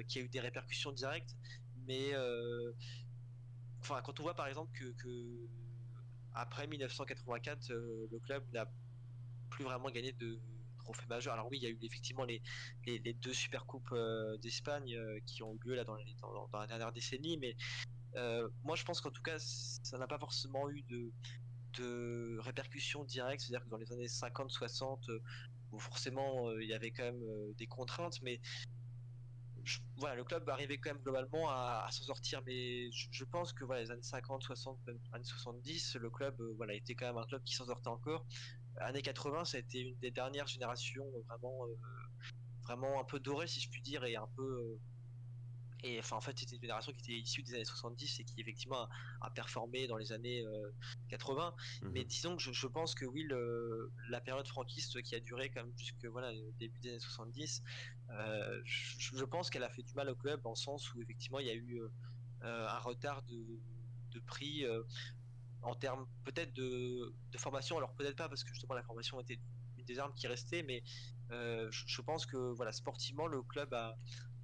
qui 0.07 0.19
a 0.19 0.21
eu 0.21 0.29
des 0.29 0.39
répercussions 0.39 0.91
directes. 0.91 1.35
Mais 1.87 2.13
euh, 2.13 2.73
enfin, 3.79 4.01
quand 4.03 4.19
on 4.19 4.23
voit 4.23 4.35
par 4.35 4.47
exemple 4.47 4.71
que, 4.77 5.49
après 6.33 6.67
1984, 6.67 7.71
euh, 7.71 8.07
le 8.11 8.19
club 8.19 8.43
n'a 8.53 8.69
plus 9.49 9.63
vraiment 9.63 9.89
gagné 9.89 10.11
de 10.11 10.39
trophées 10.79 11.07
majeurs. 11.07 11.33
Alors 11.33 11.47
oui, 11.49 11.57
il 11.59 11.63
y 11.63 11.67
a 11.67 11.69
eu 11.69 11.79
effectivement 11.81 12.25
les, 12.25 12.41
deux 13.21 13.33
super 13.33 13.65
coupes 13.65 13.95
d'Espagne 14.41 14.95
qui 15.25 15.41
ont 15.43 15.55
eu 15.55 15.69
lieu 15.69 15.75
là 15.75 15.85
dans, 15.85 15.95
la 15.95 16.67
dernière 16.67 16.91
décennie, 16.91 17.37
mais 17.37 17.55
moi 18.63 18.75
je 18.75 18.83
pense 18.83 19.01
qu'en 19.01 19.11
tout 19.11 19.21
cas 19.21 19.37
ça 19.39 19.97
n'a 19.97 20.07
pas 20.07 20.19
forcément 20.19 20.69
eu 20.69 20.83
de 20.83 22.39
répercussions 22.39 23.05
directes, 23.05 23.43
c'est-à-dire 23.43 23.63
que 23.63 23.69
dans 23.69 23.77
les 23.77 23.91
années 23.91 24.07
50-60, 24.07 25.19
forcément 25.79 26.51
il 26.59 26.67
y 26.67 26.73
avait 26.73 26.91
quand 26.91 27.03
même 27.03 27.23
des 27.57 27.67
contraintes, 27.67 28.21
mais 28.21 28.39
voilà, 29.97 30.15
le 30.15 30.23
club 30.23 30.47
arrivait 30.49 30.77
quand 30.77 30.91
même 30.91 31.01
globalement 31.01 31.49
à, 31.49 31.87
s'en 31.91 32.03
sortir, 32.03 32.41
mais 32.45 32.91
je, 32.91 33.23
pense 33.25 33.53
que 33.53 33.63
voilà, 33.65 33.81
les 33.81 33.91
années 33.91 34.01
50, 34.01 34.43
60, 34.43 34.79
même 34.85 34.99
années 35.13 35.23
70, 35.23 35.95
le 35.95 36.09
club 36.09 36.39
euh, 36.39 36.53
voilà, 36.57 36.73
était 36.73 36.95
quand 36.95 37.07
même 37.07 37.17
un 37.17 37.25
club 37.25 37.43
qui 37.43 37.55
s'en 37.55 37.65
sortait 37.65 37.87
encore. 37.87 38.25
Années 38.77 39.01
80, 39.01 39.45
ça 39.45 39.57
a 39.57 39.59
été 39.59 39.79
une 39.79 39.97
des 39.99 40.11
dernières 40.11 40.47
générations 40.47 41.05
vraiment, 41.27 41.65
euh, 41.65 41.75
vraiment 42.63 43.01
un 43.01 43.05
peu 43.05 43.19
dorée, 43.19 43.47
si 43.47 43.59
je 43.59 43.69
puis 43.69 43.81
dire, 43.81 44.03
et 44.03 44.15
un 44.15 44.27
peu 44.35 44.43
euh, 44.43 44.79
et 45.83 45.99
enfin, 45.99 46.15
en 46.15 46.21
fait, 46.21 46.37
c'était 46.37 46.55
une 46.55 46.61
génération 46.61 46.91
qui 46.91 46.99
était 46.99 47.21
issue 47.21 47.43
des 47.43 47.53
années 47.53 47.65
70 47.65 48.19
et 48.19 48.23
qui 48.23 48.41
effectivement 48.41 48.87
a, 49.21 49.29
performé 49.29 49.87
dans 49.87 49.97
les 49.97 50.11
années 50.11 50.43
80. 51.09 51.53
Euh, 51.83 51.85
mhm. 51.85 51.91
Mais 51.93 52.03
disons 52.03 52.35
que 52.35 52.41
je, 52.41 52.67
pense 52.67 52.95
que 52.95 53.05
oui, 53.05 53.27
la 54.09 54.21
période 54.21 54.47
franquiste 54.47 55.01
qui 55.03 55.15
a 55.15 55.19
duré 55.19 55.49
quand 55.49 55.63
même 55.63 55.73
jusque 55.77 56.05
voilà 56.05 56.31
le 56.31 56.51
début 56.59 56.79
des 56.79 56.89
années 56.89 56.99
70, 56.99 57.63
euh, 58.09 58.61
je, 58.65 59.23
pense 59.25 59.49
qu'elle 59.49 59.63
a 59.63 59.69
fait 59.69 59.83
du 59.83 59.93
mal 59.93 60.09
au 60.09 60.15
club 60.15 60.45
en 60.45 60.55
sens 60.55 60.93
où 60.93 61.01
effectivement 61.01 61.39
il 61.39 61.47
y 61.47 61.51
a 61.51 61.55
eu 61.55 61.79
euh, 62.43 62.67
un 62.67 62.79
retard 62.79 63.21
de, 63.23 63.59
prix 64.25 64.65
en 65.61 65.75
termes 65.75 66.07
peut-être 66.25 66.53
de, 66.53 67.13
formation. 67.37 67.77
Alors 67.77 67.93
peut-être 67.93 68.15
pas 68.15 68.27
parce 68.27 68.43
que 68.43 68.49
justement 68.49 68.73
la 68.73 68.81
formation 68.81 69.19
était 69.19 69.39
une 69.77 69.85
des 69.85 69.99
armes 69.99 70.13
qui 70.15 70.25
restait, 70.25 70.63
mais 70.63 70.81
je, 71.29 72.01
pense 72.01 72.25
que 72.25 72.35
voilà 72.53 72.71
sportivement 72.71 73.27
le 73.27 73.43
club 73.43 73.75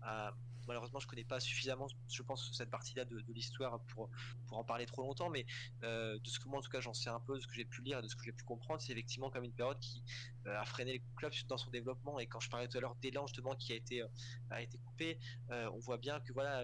a 0.03 0.36
malheureusement 0.68 0.99
je 0.99 1.07
connais 1.07 1.24
pas 1.24 1.39
suffisamment 1.39 1.88
je 2.09 2.22
pense 2.24 2.51
cette 2.53 2.70
partie 2.70 2.95
là 2.95 3.05
de, 3.05 3.24
l'histoire 3.30 3.80
pour 3.86 4.09
pour 4.47 4.57
en 4.57 4.64
parler 4.64 4.86
trop 4.86 5.01
longtemps 5.01 5.30
mais 5.30 5.45
euh, 5.84 6.20
de 6.20 6.30
ce 6.30 6.39
que 6.39 6.47
moi 6.47 6.59
en 6.59 6.61
tout 6.61 6.70
cas 6.70 6.82
j'en 6.82 6.93
sais 6.93 7.09
un 7.09 7.20
peu 7.20 7.36
de 7.36 7.41
ce 7.41 7.47
que 7.47 7.55
j'ai 7.55 7.66
pu 7.66 7.82
lire 7.82 7.99
et 7.99 8.01
de 8.01 8.07
ce 8.07 8.16
que 8.16 8.24
j'ai 8.24 8.32
pu 8.32 8.43
comprendre 8.43 8.82
c'est 8.82 8.91
effectivement 8.91 9.30
comme 9.30 9.43
une 9.43 9.53
période 9.53 9.80
qui 9.80 10.03
euh, 10.47 10.59
a 10.59 10.66
freiné 10.66 10.93
le 10.93 11.01
club 11.16 11.34
dans 11.47 11.57
son 11.57 11.72
développement. 11.72 12.20
Et 12.20 12.28
quand 12.28 12.39
je 12.39 12.49
parlais 12.49 12.68
tout 12.68 12.78
à 12.78 12.82
l'heure 12.82 12.95
d'élan 12.95 13.28
justement 13.28 13.55
qui 13.55 13.74
a 13.74 13.76
été 13.76 14.01
euh, 14.01 14.07
a 14.49 14.61
été 14.61 14.78
coupé 14.78 15.20
on 15.49 15.80
voit 15.80 15.97
bien 15.97 16.20
que 16.20 16.34
voilà 16.34 16.64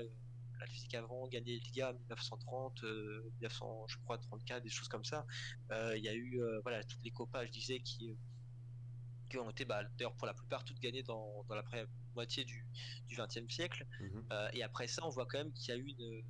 la 0.59 0.67
physique 0.67 0.93
avant 0.93 1.27
gagné 1.27 1.59
Liga 1.59 1.93
1930 1.93 2.83
1900 2.83 3.85
je 3.87 3.97
crois 3.99 4.17
34 4.17 4.63
des 4.63 4.69
choses 4.69 4.87
comme 4.87 5.05
ça 5.05 5.25
il 5.71 6.03
y 6.03 6.09
a 6.09 6.13
eu 6.13 6.41
voilà 6.63 6.83
toutes 6.83 7.03
les 7.03 7.11
copas 7.11 7.45
je 7.45 7.51
disais 7.51 7.79
qui 7.79 8.15
ont 9.37 9.49
été 9.49 9.65
bah, 9.65 9.83
d'ailleurs 9.97 10.15
pour 10.15 10.27
la 10.27 10.33
plupart 10.33 10.63
toutes 10.63 10.79
gagnées 10.79 11.03
dans, 11.03 11.43
dans 11.47 11.55
la 11.55 11.63
moitié 12.19 12.43
du, 12.43 12.65
du 13.07 13.15
20e 13.15 13.49
siècle. 13.49 13.85
Mhm. 14.01 14.23
Euh, 14.31 14.49
et 14.53 14.61
après 14.63 14.87
ça, 14.87 15.05
on 15.05 15.09
voit 15.09 15.25
quand 15.25 15.37
même 15.37 15.53
qu'il 15.53 15.73
y 15.73 15.77
a 15.77 15.79
eu 15.79 15.87
une, 15.97 16.21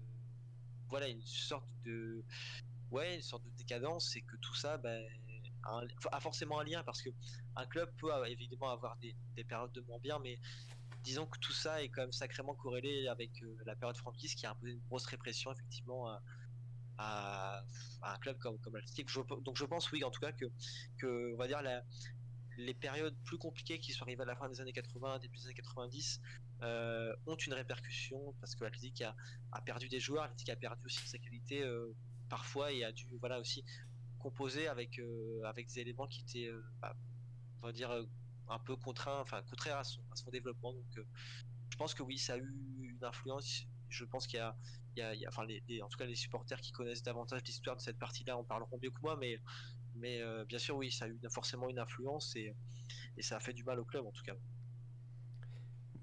voilà, 0.88 1.08
une 1.08 1.26
sorte 1.26 1.70
de, 1.84 2.24
ouais, 2.92 3.16
une 3.16 3.22
sorte 3.22 3.44
de 3.44 3.52
décadence 3.58 4.16
et 4.16 4.22
que 4.22 4.36
tout 4.38 4.56
ça, 4.56 4.78
ben, 4.78 5.04
a 6.12 6.20
forcément 6.20 6.60
un 6.60 6.64
lien 6.64 6.84
parce 6.84 7.02
que 7.02 7.10
un 7.56 7.66
club 7.66 7.90
peut 7.98 8.12
évidemment 8.28 8.70
avoir 8.70 8.98
des, 8.98 9.16
périodes 9.44 9.72
de 9.74 9.82
moins 9.82 10.00
bien, 10.00 10.20
mais 10.20 10.38
disons 11.04 11.26
que 11.26 11.40
tout 11.40 11.54
ça 11.54 11.82
est 11.82 11.90
quand 11.90 12.02
même 12.02 12.12
sacrément 12.12 12.56
corrélé 12.56 13.08
avec 13.08 13.32
la 13.66 13.76
période 13.76 13.98
franquiste 13.98 14.38
qui 14.38 14.46
a 14.46 14.52
imposé 14.52 14.74
une 14.74 14.86
grosse 14.90 15.06
répression 15.06 15.52
effectivement 15.52 16.08
à, 16.98 17.64
un 18.02 18.18
club 18.20 18.38
comme, 18.40 18.58
comme 18.60 18.78
donc 19.46 19.56
je 19.58 19.66
pense 19.66 19.90
oui 19.94 20.04
en 20.04 20.12
tout 20.12 20.20
cas 20.20 20.34
que, 20.34 20.46
que 20.98 21.34
on 21.34 21.38
va 21.38 21.48
dire 21.48 21.62
la, 21.62 21.82
les 22.60 22.74
périodes 22.74 23.16
plus 23.24 23.38
compliquées 23.38 23.80
qui 23.80 23.94
sont 23.94 24.04
arrivées 24.04 24.22
à 24.22 24.26
la 24.26 24.36
fin 24.36 24.50
des 24.50 24.60
années 24.62 24.74
80, 24.74 25.20
début 25.20 25.38
des 25.38 25.46
années 25.46 25.54
90, 25.54 26.22
euh, 26.62 27.16
ont 27.26 27.36
une 27.36 27.54
répercussion 27.54 28.36
parce 28.42 28.56
que 28.56 28.64
l'Atlétique 28.66 29.02
a, 29.02 29.16
a, 29.52 29.62
perdu 29.62 29.88
des 29.88 30.00
joueurs, 30.00 30.24
l'Atlétique 30.24 30.50
a 30.50 30.56
perdu 30.56 30.86
aussi 30.86 31.08
sa 31.08 31.18
qualité 31.18 31.64
euh, 31.64 31.96
parfois 32.28 32.72
et 32.72 32.84
a 32.84 32.92
dû 32.92 33.08
voilà 33.20 33.40
aussi 33.40 33.64
composer 34.20 34.68
avec 34.68 35.00
euh, 35.00 35.42
avec 35.46 35.68
des 35.68 35.80
éléments 35.80 36.08
qui 36.08 36.22
étaient 36.22 36.52
bah, 36.82 36.96
on 37.62 37.68
va 37.68 37.72
dire 37.72 37.92
un 38.50 38.60
peu 38.60 38.76
contraints, 38.76 39.22
enfin 39.22 39.42
contraires 39.50 39.78
à 39.78 39.84
son, 39.84 40.02
développement. 40.32 40.74
Donc 40.74 41.06
je 41.70 41.78
pense 41.78 41.94
que 41.94 42.04
oui, 42.04 42.18
ça 42.18 42.34
a 42.34 42.38
eu 42.38 42.54
une 42.82 43.04
influence. 43.04 43.66
Je 43.88 44.04
pense 44.04 44.28
qu'il 44.28 44.38
y 44.38 44.42
a 44.42 44.56
en 45.82 45.88
tout 45.88 45.98
cas 45.98 46.06
les 46.06 46.16
supporters 46.16 46.60
qui 46.60 46.72
connaissent 46.74 47.04
davantage 47.04 47.42
l'histoire 47.46 47.78
de 47.78 47.82
cette 47.82 47.98
partie-là 47.98 48.38
en 48.38 48.44
parleront 48.44 48.80
mieux 48.84 48.92
que 48.92 49.02
moi, 49.02 49.16
mais 49.18 49.40
mais 50.00 50.22
euh, 50.22 50.46
bien 50.46 50.60
sûr, 50.60 50.76
oui, 50.76 50.92
ça 50.92 51.06
a 51.06 51.08
eu 51.08 51.20
forcément 51.30 51.70
une 51.70 51.80
influence 51.80 52.36
et, 52.36 52.54
ça 53.22 53.38
a 53.38 53.40
fait 53.40 53.54
du 53.54 53.64
mal 53.64 53.80
au 53.80 53.86
club 53.86 54.06
en 54.06 54.12
tout 54.12 54.24
cas. 54.24 54.36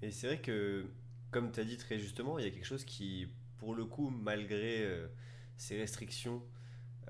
Et 0.01 0.11
c'est 0.11 0.27
vrai 0.27 0.41
que, 0.41 0.85
comme 1.31 1.51
tu 1.51 1.59
as 1.59 1.63
dit 1.63 1.77
très 1.77 1.97
justement, 1.97 2.37
il 2.37 2.45
y 2.45 2.47
a 2.47 2.51
quelque 2.51 2.65
chose 2.65 2.85
qui, 2.85 3.27
pour 3.57 3.73
le 3.73 3.85
coup, 3.85 4.09
malgré 4.09 4.83
euh, 4.83 5.07
ces 5.57 5.77
restrictions 5.77 6.43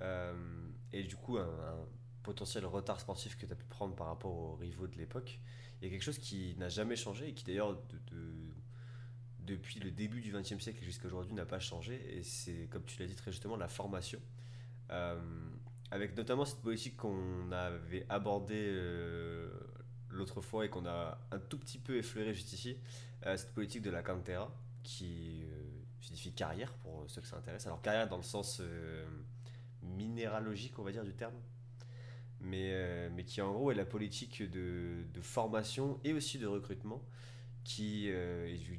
euh, 0.01 0.69
et 0.93 1.03
du 1.03 1.15
coup 1.15 1.37
un, 1.37 1.85
potentiel 2.23 2.65
retard 2.65 2.99
sportif 2.99 3.37
que 3.37 3.45
tu 3.45 3.51
as 3.51 3.55
pu 3.55 3.65
prendre 3.65 3.95
par 3.95 4.07
rapport 4.07 4.31
aux 4.31 4.55
rivaux 4.55 4.87
de 4.87 4.97
l'époque, 4.97 5.39
il 5.79 5.85
y 5.85 5.87
a 5.87 5.91
quelque 5.91 6.03
chose 6.03 6.17
qui 6.17 6.55
n'a 6.57 6.69
jamais 6.69 6.95
changé 6.95 7.29
et 7.29 7.33
qui 7.33 7.43
d'ailleurs 7.43 7.81
depuis 9.39 9.79
le 9.79 9.91
début 9.91 10.21
du 10.21 10.31
XXe 10.31 10.59
siècle 10.59 10.83
jusqu'à 10.83 11.07
aujourd'hui 11.07 11.33
n'a 11.33 11.45
pas 11.45 11.59
changé. 11.59 12.17
Et 12.17 12.23
c'est, 12.23 12.67
comme 12.69 12.83
tu 12.85 12.99
l'as 12.99 13.07
dit 13.07 13.15
très 13.15 13.31
justement, 13.31 13.55
la 13.55 13.67
formation 13.67 14.19
avec 15.91 16.15
notamment 16.17 16.45
cette 16.45 16.61
politique 16.61 16.97
qu'on 16.97 17.51
avait 17.51 18.05
abordée 18.09 18.67
euh, 18.67 19.49
l'autre 20.09 20.41
fois 20.41 20.65
et 20.65 20.69
qu'on 20.69 20.85
a 20.85 21.17
un 21.31 21.39
tout 21.39 21.57
petit 21.57 21.79
peu 21.79 21.97
effleuré 21.97 22.33
juste 22.33 22.53
ici, 22.53 22.77
euh, 23.25 23.37
cette 23.37 23.53
politique 23.53 23.81
de 23.81 23.89
la 23.89 24.03
cantera, 24.03 24.53
qui 24.83 25.43
euh, 25.45 25.63
signifie 26.01 26.33
carrière 26.33 26.73
pour 26.73 27.05
ceux 27.07 27.21
que 27.21 27.27
ça 27.27 27.37
intéresse. 27.37 27.65
Alors 27.67 27.81
carrière 27.81 28.07
dans 28.07 28.17
le 28.17 28.23
sens 28.23 28.61
minéralogique, 29.81 30.77
on 30.79 30.83
va 30.83 30.91
dire, 30.91 31.05
du 31.05 31.13
terme, 31.13 31.35
mais, 32.41 33.09
mais 33.11 33.23
qui 33.23 33.41
en 33.41 33.53
gros 33.53 33.71
est 33.71 33.75
la 33.75 33.85
politique 33.85 34.43
de, 34.43 35.05
de 35.13 35.21
formation 35.21 35.99
et 36.03 36.13
aussi 36.13 36.37
de 36.37 36.47
recrutement 36.47 37.01
qui, 37.63 38.09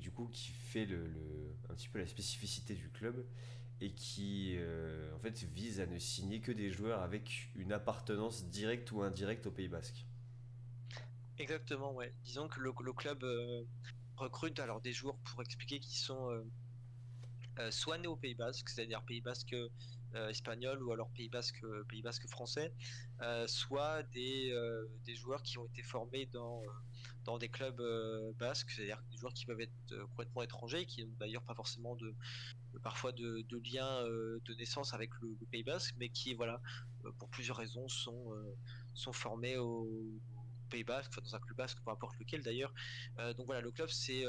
du, 0.01 0.11
coup, 0.11 0.29
qui 0.33 0.51
fait 0.51 0.87
le, 0.87 1.11
un 1.69 1.75
petit 1.75 1.89
peu 1.89 1.99
la 1.99 2.07
spécificité 2.07 2.75
du 2.75 2.89
club 2.89 3.25
et 3.81 3.93
qui 3.93 4.57
euh, 4.57 5.15
en 5.15 5.19
fait 5.21 5.45
vise 5.55 5.81
à 5.81 5.87
ne 5.87 5.99
signer 5.99 6.41
que 6.41 6.53
des 6.53 6.71
joueurs 6.71 7.01
avec 7.03 7.51
une 7.55 7.73
appartenance 7.73 8.47
directe 8.47 8.91
ou 8.93 9.03
indirecte 9.03 9.47
au 9.47 9.51
Pays 9.51 9.69
Basque. 9.69 10.05
Exactement, 11.39 11.93
ouais. 11.95 12.13
Disons 12.25 12.49
que 12.49 12.61
le, 12.61 12.93
club 12.93 13.23
euh, 13.23 13.63
recrute 14.17 14.59
alors 14.59 14.81
des 14.81 14.93
joueurs 14.93 15.17
pour 15.19 15.41
expliquer 15.43 15.79
qui 15.79 15.97
sont 15.97 16.29
euh, 17.59 17.71
soit 17.71 17.99
nés 17.99 18.09
au 18.09 18.17
Pays 18.17 18.35
Basque, 18.35 18.69
c'est-à-dire 18.69 19.03
Pays 19.03 19.21
Basque 19.21 19.55
espagnol 20.31 20.83
ou 20.83 20.91
alors 20.91 21.11
Pays 21.11 21.29
Basque, 21.29 21.61
Pays 21.89 22.01
Basque 22.01 22.27
français, 22.29 22.73
soit 23.47 24.03
des, 24.05 24.55
des 25.05 25.15
joueurs 25.15 25.43
qui 25.43 25.59
ont 25.59 25.67
été 25.67 25.83
formés 25.83 26.27
dans 26.33 26.63
dans 27.25 27.37
des 27.37 27.51
clubs 27.51 27.83
basques, 28.39 28.71
c'est-à-dire 28.71 29.03
des 29.11 29.19
joueurs 29.19 29.35
qui 29.35 29.45
peuvent 29.45 29.61
être 29.61 29.73
complètement 30.11 30.43
étrangers, 30.43 30.87
qui 30.87 31.05
n'ont 31.05 31.13
d'ailleurs 31.21 31.43
pas 31.43 31.55
forcément 31.55 31.95
de, 31.97 32.15
parfois 32.79 33.13
de, 33.13 33.45
liens 33.73 34.05
euh, 34.05 34.41
de 34.45 34.55
naissance 34.55 34.95
avec 34.95 35.11
le, 35.21 35.37
Pays 35.51 35.63
Basque, 35.63 35.95
mais 35.99 36.09
qui, 36.09 36.35
voilà, 36.35 36.61
euh, 37.05 37.13
pour 37.19 37.29
plusieurs 37.29 37.57
raisons, 37.57 37.89
sont, 37.89 38.33
euh, 38.35 38.57
sont 38.95 39.13
formés 39.13 39.57
au 39.57 39.89
Pays 40.71 40.85
Basque, 40.85 41.19
dans 41.23 41.35
un 41.35 41.39
club 41.39 41.57
basque, 41.57 41.79
peu 41.83 41.91
importe 41.91 42.19
lequel 42.19 42.43
d'ailleurs. 42.43 42.75
donc 43.39 43.47
voilà, 43.47 43.63
le 43.63 43.71
club 43.71 43.89
c'est 43.89 44.23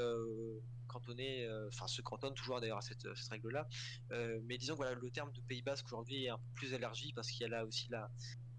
cantonné, 0.86 1.46
enfin 1.68 1.86
se 1.86 2.00
cantonne 2.00 2.32
toujours 2.32 2.60
d'ailleurs 2.62 2.78
à 2.78 2.80
cette, 2.80 3.06
règle-là. 3.30 3.68
mais 4.44 4.56
disons 4.56 4.72
que 4.72 4.78
voilà, 4.78 4.94
le 4.94 5.10
terme 5.10 5.30
de 5.32 5.40
Pays 5.42 5.60
Basque 5.60 5.84
aujourd'hui 5.84 6.24
est 6.24 6.30
un 6.30 6.38
peu 6.38 6.50
plus 6.54 6.72
élargi 6.72 7.12
parce 7.12 7.30
qu'il 7.30 7.42
y 7.42 7.44
a 7.44 7.48
là 7.48 7.66
aussi 7.66 7.90
la, 7.90 8.10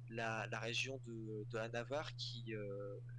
la, 0.09 0.59
région 0.59 1.01
de, 1.07 1.47
de, 1.49 1.57
la 1.57 1.69
Navarre 1.69 2.15
qui 2.17 2.53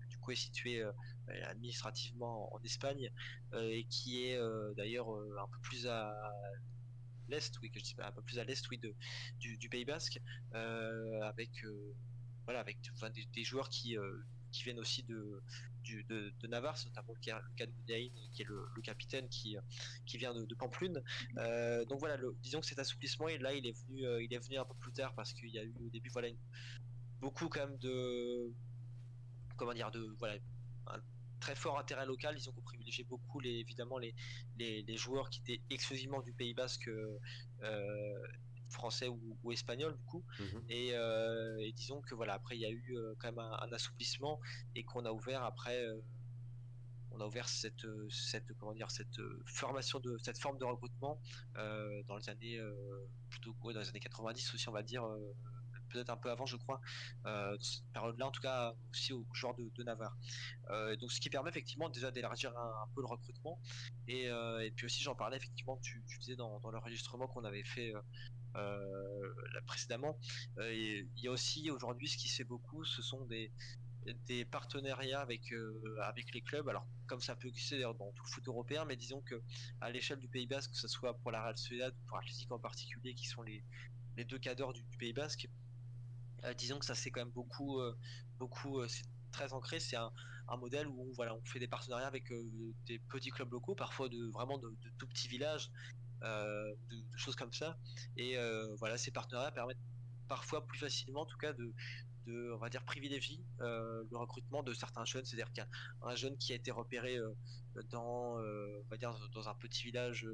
du 0.08 0.18
coup 0.18 0.30
est 0.30 0.36
située 0.36 0.84
administrativement 1.28 2.54
en 2.54 2.60
Espagne 2.62 3.10
et 3.54 3.84
qui 3.84 4.24
est 4.24 4.38
d'ailleurs 4.76 5.08
un 5.10 5.48
peu 5.48 5.58
plus 5.62 5.86
à 5.86 6.12
l'est, 7.28 7.52
oui, 7.62 7.70
que 7.70 7.78
je 7.78 7.84
dis 7.84 7.94
un 7.98 8.12
peu 8.12 8.22
plus 8.22 8.38
à 8.38 8.44
l'est, 8.44 8.68
oui, 8.70 8.78
de, 8.78 8.94
du, 9.38 9.68
Pays 9.68 9.84
Basque, 9.84 10.20
avec 10.52 11.50
voilà, 12.44 12.60
avec 12.60 12.78
des, 13.34 13.44
joueurs 13.44 13.68
qui 13.68 13.96
qui 14.50 14.64
viennent 14.64 14.80
aussi 14.80 15.02
de, 15.04 15.42
de, 16.08 16.46
Navarre, 16.46 16.76
notamment 16.84 17.14
le 17.14 17.20
cas, 17.20 17.40
de 17.58 17.92
qui 18.32 18.42
est 18.42 18.44
le, 18.44 18.82
capitaine 18.82 19.28
qui, 19.28 19.56
qui 20.06 20.18
vient 20.18 20.34
de, 20.34 20.54
Pamplune. 20.54 21.02
donc 21.88 21.98
voilà, 21.98 22.18
disons 22.42 22.60
que 22.60 22.66
cet 22.66 22.78
assouplissement, 22.78 23.28
et 23.28 23.38
là, 23.38 23.54
il 23.54 23.66
est 23.66 23.76
venu, 23.86 24.02
il 24.22 24.32
est 24.32 24.38
venu 24.38 24.58
un 24.58 24.64
peu 24.64 24.74
plus 24.74 24.92
tard 24.92 25.14
parce 25.14 25.32
qu'il 25.32 25.48
y 25.48 25.58
a 25.58 25.64
eu 25.64 25.74
au 25.80 25.90
début, 25.90 26.10
voilà, 26.10 26.28
beaucoup 27.20 27.48
quand 27.48 27.66
même 27.66 27.78
de, 27.78 28.52
comment 29.56 29.72
dire, 29.72 29.90
de 29.90 30.14
voilà, 30.18 30.36
très 31.42 31.56
fort 31.56 31.78
intérêt 31.78 32.06
local. 32.06 32.34
Ils 32.38 32.48
ont 32.48 32.52
privilégié 32.52 33.04
beaucoup 33.04 33.40
les, 33.40 33.56
évidemment 33.64 33.98
les, 33.98 34.14
les, 34.56 34.96
joueurs 34.96 35.28
qui 35.28 35.40
étaient 35.40 35.60
exclusivement 35.70 36.20
du 36.22 36.32
Pays 36.32 36.54
Basque. 36.54 36.88
Euh, 36.88 38.18
français 38.70 39.06
ou, 39.06 39.52
espagnol 39.52 39.94
du 39.94 40.04
coup 40.04 40.24
mhm. 40.40 40.62
euh, 40.70 41.58
et, 41.58 41.72
disons 41.72 42.00
que 42.00 42.14
voilà 42.14 42.32
après 42.32 42.56
il 42.56 42.62
y 42.62 42.64
a 42.64 42.70
eu 42.70 42.96
euh, 42.96 43.14
quand 43.18 43.28
même 43.30 43.38
un, 43.38 43.70
assouplissement 43.70 44.40
et 44.74 44.82
qu'on 44.82 45.04
a 45.04 45.12
ouvert 45.12 45.42
après 45.42 45.78
on 47.10 47.20
a 47.20 47.26
ouvert 47.26 47.46
cette, 47.50 47.86
cette 48.08 48.50
comment 48.54 48.72
dire 48.72 48.90
cette 48.90 49.20
formation 49.44 50.00
de 50.00 50.16
cette 50.22 50.38
forme 50.38 50.56
de 50.56 50.64
recrutement 50.64 51.20
dans 52.08 52.16
les 52.16 52.30
années 52.30 52.58
plutôt 53.28 53.54
dans 53.74 53.80
les 53.80 53.88
années 53.90 54.00
90 54.00 54.54
aussi 54.54 54.68
on 54.70 54.72
va 54.72 54.82
dire 54.82 55.04
peut-être 55.92 56.10
un 56.10 56.16
peu 56.16 56.30
avant, 56.30 56.46
je 56.46 56.56
crois, 56.56 56.80
euh, 57.26 57.56
cette 57.60 57.84
période-là, 57.92 58.26
en 58.26 58.30
tout 58.30 58.40
cas 58.40 58.74
aussi 58.90 59.12
au 59.12 59.26
joueurs 59.32 59.54
de, 59.54 59.82
Navarre. 59.82 60.16
Euh, 60.70 60.96
donc 60.96 61.10
ce 61.12 61.20
qui 61.20 61.28
permet 61.28 61.50
effectivement 61.50 61.88
déjà 61.88 62.10
d'élargir 62.10 62.56
un, 62.56 62.86
peu 62.94 63.00
le 63.00 63.06
recrutement. 63.06 63.58
Et, 64.06 64.28
euh, 64.28 64.68
puis 64.76 64.86
aussi, 64.86 65.02
j'en 65.02 65.14
parlais 65.14 65.36
effectivement, 65.36 65.76
tu, 65.82 66.02
disais 66.20 66.36
dans, 66.36 66.60
l'enregistrement 66.70 67.26
qu'on 67.26 67.44
avait 67.44 67.64
fait 67.64 67.92
précédemment. 69.66 70.18
il 70.58 71.08
y 71.16 71.28
a 71.28 71.30
aussi 71.30 71.70
aujourd'hui 71.70 72.08
ce 72.08 72.16
qui 72.16 72.28
fait 72.28 72.44
beaucoup, 72.44 72.84
ce 72.84 73.02
sont 73.02 73.24
des, 73.24 73.50
des 74.26 74.44
partenariats 74.44 75.20
avec 75.20 75.54
avec 76.02 76.34
les 76.34 76.40
clubs 76.40 76.68
alors 76.68 76.86
comme 77.06 77.20
ça 77.20 77.36
peut 77.36 77.48
exister 77.48 77.80
dans 77.80 77.94
tout 77.94 78.24
le 78.24 78.30
foot 78.30 78.48
européen 78.48 78.84
mais 78.84 78.96
disons 78.96 79.20
que 79.20 79.40
à 79.80 79.90
l'échelle 79.90 80.18
du 80.18 80.28
Pays 80.28 80.46
Basque 80.46 80.72
que 80.72 80.76
ce 80.76 80.88
soit 80.88 81.16
pour 81.18 81.30
la 81.30 81.42
Real 81.42 81.56
Sociedad 81.56 81.94
ou 81.94 82.06
pour 82.08 82.16
l'Atlético 82.16 82.54
en 82.54 82.58
particulier 82.58 83.14
qui 83.14 83.26
sont 83.26 83.42
les, 83.42 83.62
deux 84.24 84.38
cadres 84.38 84.72
du, 84.72 84.82
Pays 84.98 85.12
Basque 85.12 85.46
euh, 85.46 85.71
disons 86.56 86.78
que 86.78 86.84
ça 86.84 86.94
c'est 86.94 87.10
quand 87.10 87.20
même 87.20 87.30
beaucoup, 87.30 87.80
euh, 87.80 87.96
beaucoup, 88.38 88.80
euh, 88.80 88.88
c'est 88.88 89.04
très 89.30 89.52
ancré. 89.52 89.80
C'est 89.80 89.96
un, 89.96 90.12
modèle 90.58 90.86
où 90.86 91.02
on, 91.02 91.12
voilà, 91.14 91.34
on 91.34 91.42
fait 91.44 91.58
des 91.58 91.68
partenariats 91.68 92.06
avec 92.06 92.30
des 92.86 92.98
petits 93.08 93.30
clubs 93.30 93.50
locaux, 93.50 93.74
parfois 93.74 94.10
de 94.10 94.30
vraiment 94.32 94.58
de, 94.58 94.70
tout 94.98 95.06
petits 95.06 95.28
villages, 95.28 95.70
de, 96.20 96.76
choses 97.16 97.36
comme 97.36 97.52
ça. 97.54 97.78
Et 98.18 98.36
voilà, 98.76 98.98
ces 98.98 99.10
partenariats 99.10 99.50
permettent 99.50 99.78
parfois 100.28 100.66
plus 100.66 100.78
facilement, 100.78 101.22
en 101.22 101.26
tout 101.26 101.38
cas, 101.38 101.54
de, 101.54 101.72
de 102.26 102.52
on 102.52 102.58
va 102.58 102.68
dire 102.68 102.84
privilégier 102.84 103.42
le 103.60 104.14
recrutement 104.16 104.62
de 104.62 104.74
certains 104.74 105.06
jeunes. 105.06 105.24
C'est-à-dire 105.24 105.50
qu'un 105.54 106.14
jeune 106.16 106.36
qui 106.36 106.52
a 106.52 106.56
été 106.56 106.70
repéré 106.70 107.16
dans, 107.90 108.36
on 108.36 108.88
va 108.90 108.98
dire, 108.98 109.16
dans 109.32 109.48
un 109.48 109.54
petit 109.54 109.84
village 109.84 110.26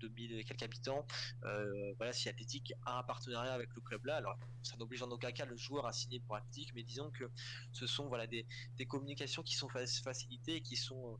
2000 0.00 0.38
et 0.38 0.44
quelques 0.44 0.62
habitants. 0.62 1.06
Euh, 1.44 1.94
voilà, 1.96 2.12
si 2.12 2.28
Athletic 2.28 2.72
a 2.86 2.98
un 2.98 3.02
partenariat 3.02 3.52
avec 3.52 3.74
le 3.74 3.80
club 3.80 4.04
là, 4.04 4.16
alors 4.16 4.38
ça 4.62 4.76
n'oblige 4.76 5.02
en 5.02 5.10
aucun 5.10 5.32
cas 5.32 5.44
le 5.44 5.56
joueur 5.56 5.86
à 5.86 5.92
signer 5.92 6.20
pour 6.20 6.36
Athletic, 6.36 6.72
mais 6.74 6.82
disons 6.82 7.10
que 7.10 7.30
ce 7.72 7.86
sont 7.86 8.08
voilà 8.08 8.26
des, 8.26 8.46
communications 8.88 9.42
qui 9.42 9.54
sont 9.54 9.68
facilitées 9.68 10.62
qui 10.62 10.76
sont 10.76 11.18